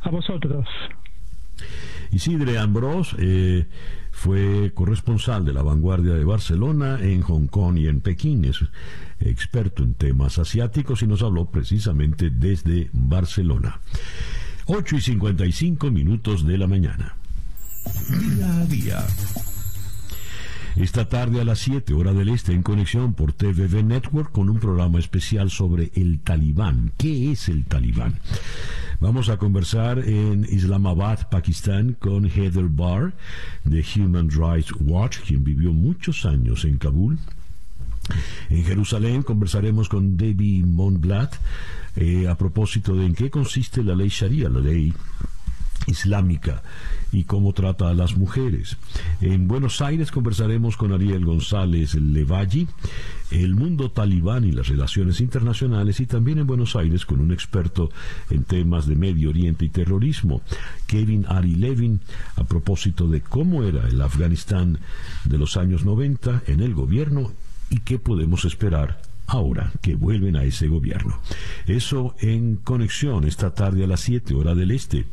A 0.00 0.10
vosotros. 0.10 0.66
Isidre 2.10 2.58
Ambrós 2.58 3.16
eh, 3.18 3.66
fue 4.12 4.72
corresponsal 4.74 5.44
de 5.44 5.52
la 5.52 5.62
vanguardia 5.62 6.14
de 6.14 6.24
Barcelona 6.24 6.98
en 7.00 7.22
Hong 7.22 7.46
Kong 7.46 7.78
y 7.78 7.88
en 7.88 8.00
Pekín. 8.00 8.44
Es 8.44 8.64
experto 9.20 9.82
en 9.82 9.94
temas 9.94 10.38
asiáticos 10.38 11.02
y 11.02 11.06
nos 11.06 11.22
habló 11.22 11.46
precisamente 11.46 12.30
desde 12.30 12.90
Barcelona. 12.92 13.80
8 14.66 14.96
y 14.96 15.00
55 15.00 15.90
minutos 15.90 16.46
de 16.46 16.58
la 16.58 16.66
mañana. 16.66 17.14
Día 17.86 18.60
a 18.60 18.64
día. 18.66 19.06
Esta 20.74 21.08
tarde 21.08 21.40
a 21.40 21.44
las 21.44 21.60
7 21.60 21.94
hora 21.94 22.12
del 22.12 22.28
este 22.28 22.52
en 22.52 22.62
conexión 22.62 23.14
por 23.14 23.32
TVV 23.32 23.84
Network 23.84 24.32
con 24.32 24.50
un 24.50 24.58
programa 24.58 24.98
especial 24.98 25.50
sobre 25.50 25.92
el 25.94 26.18
talibán. 26.18 26.92
¿Qué 26.96 27.32
es 27.32 27.48
el 27.48 27.64
talibán? 27.64 28.18
Vamos 28.98 29.28
a 29.28 29.36
conversar 29.36 30.00
en 30.00 30.44
Islamabad, 30.50 31.28
Pakistán, 31.30 31.96
con 31.98 32.28
Heather 32.28 32.66
Barr 32.68 33.14
de 33.64 33.84
Human 33.96 34.30
Rights 34.30 34.72
Watch, 34.80 35.20
quien 35.20 35.44
vivió 35.44 35.72
muchos 35.72 36.26
años 36.26 36.64
en 36.64 36.78
Kabul. 36.78 37.18
En 38.50 38.64
Jerusalén 38.64 39.22
conversaremos 39.22 39.88
con 39.88 40.16
Debbie 40.16 40.64
Monblatt 40.64 41.36
eh, 41.94 42.26
a 42.28 42.36
propósito 42.36 42.96
de 42.96 43.06
en 43.06 43.14
qué 43.14 43.30
consiste 43.30 43.82
la 43.82 43.94
ley 43.94 44.08
Sharia, 44.08 44.48
la 44.48 44.60
ley 44.60 44.92
islámica 45.86 46.62
y 47.12 47.24
cómo 47.24 47.52
trata 47.52 47.88
a 47.88 47.94
las 47.94 48.16
mujeres. 48.16 48.76
En 49.20 49.48
Buenos 49.48 49.80
Aires 49.80 50.10
conversaremos 50.10 50.76
con 50.76 50.92
Ariel 50.92 51.24
González 51.24 51.94
Levalli, 51.94 52.68
el 53.30 53.54
mundo 53.54 53.90
talibán 53.90 54.44
y 54.44 54.52
las 54.52 54.68
relaciones 54.68 55.20
internacionales 55.20 56.00
y 56.00 56.06
también 56.06 56.38
en 56.38 56.46
Buenos 56.46 56.76
Aires 56.76 57.06
con 57.06 57.20
un 57.20 57.32
experto 57.32 57.90
en 58.30 58.44
temas 58.44 58.86
de 58.86 58.96
Medio 58.96 59.30
Oriente 59.30 59.64
y 59.64 59.68
terrorismo, 59.68 60.42
Kevin 60.86 61.26
Ari 61.28 61.54
Levin, 61.54 62.00
a 62.36 62.44
propósito 62.44 63.08
de 63.08 63.20
cómo 63.20 63.64
era 63.64 63.88
el 63.88 64.00
Afganistán 64.00 64.78
de 65.24 65.38
los 65.38 65.56
años 65.56 65.84
90 65.84 66.42
en 66.46 66.60
el 66.60 66.74
gobierno 66.74 67.32
y 67.70 67.80
qué 67.80 67.98
podemos 67.98 68.44
esperar 68.44 69.00
ahora 69.26 69.72
que 69.82 69.94
vuelven 69.94 70.36
a 70.36 70.44
ese 70.44 70.68
gobierno. 70.68 71.18
Eso 71.66 72.14
en 72.20 72.56
conexión 72.56 73.24
esta 73.24 73.54
tarde 73.54 73.84
a 73.84 73.88
las 73.88 74.00
7 74.00 74.34
hora 74.34 74.54
del 74.54 74.70
este 74.70 75.04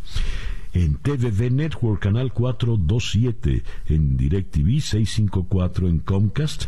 en 0.73 0.95
TVV 0.95 1.51
Network 1.51 2.01
Canal 2.01 2.31
427, 2.31 3.63
en 3.89 4.17
DirecTV 4.17 4.79
654 4.81 5.87
en 5.87 5.99
Comcast, 5.99 6.67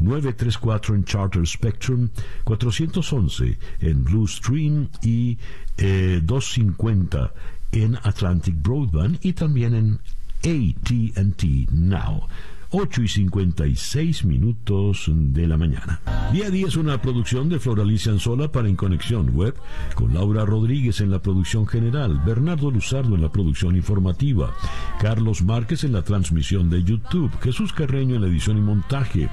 934 0.00 0.94
en 0.94 1.04
Charter 1.04 1.46
Spectrum, 1.46 2.10
411 2.44 3.58
en 3.80 4.04
Blue 4.04 4.26
Stream 4.26 4.88
y 5.02 5.38
250 5.76 7.32
eh, 7.72 7.82
en 7.84 7.96
Atlantic 8.02 8.54
Broadband 8.60 9.18
y 9.22 9.32
también 9.32 9.74
en 9.74 9.98
ATT 10.44 11.70
Now. 11.70 12.24
8 12.74 13.02
y 13.02 13.08
56 13.08 14.24
minutos 14.24 15.04
de 15.06 15.46
la 15.46 15.58
mañana. 15.58 16.00
Día 16.32 16.46
a 16.46 16.50
día 16.50 16.66
es 16.66 16.76
una 16.76 17.02
producción 17.02 17.50
de 17.50 17.58
Floralicia 17.58 18.12
Anzola 18.12 18.50
para 18.50 18.66
En 18.66 18.76
Conexión 18.76 19.28
Web, 19.34 19.54
con 19.94 20.14
Laura 20.14 20.46
Rodríguez 20.46 21.02
en 21.02 21.10
la 21.10 21.20
producción 21.20 21.66
general, 21.66 22.22
Bernardo 22.24 22.70
Luzardo 22.70 23.14
en 23.14 23.20
la 23.20 23.30
producción 23.30 23.76
informativa, 23.76 24.54
Carlos 24.98 25.42
Márquez 25.42 25.84
en 25.84 25.92
la 25.92 26.02
transmisión 26.02 26.70
de 26.70 26.82
YouTube, 26.82 27.30
Jesús 27.42 27.74
Carreño 27.74 28.14
en 28.14 28.22
la 28.22 28.28
edición 28.28 28.56
y 28.56 28.62
montaje, 28.62 29.28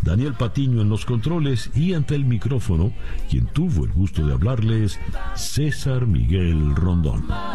Daniel 0.00 0.32
Patiño 0.32 0.80
en 0.80 0.88
los 0.88 1.04
controles 1.04 1.70
y 1.74 1.92
ante 1.92 2.14
el 2.14 2.24
micrófono, 2.24 2.94
quien 3.28 3.44
tuvo 3.44 3.84
el 3.84 3.92
gusto 3.92 4.26
de 4.26 4.32
hablarles, 4.32 4.98
César 5.34 6.06
Miguel 6.06 6.74
Rondón. 6.74 7.26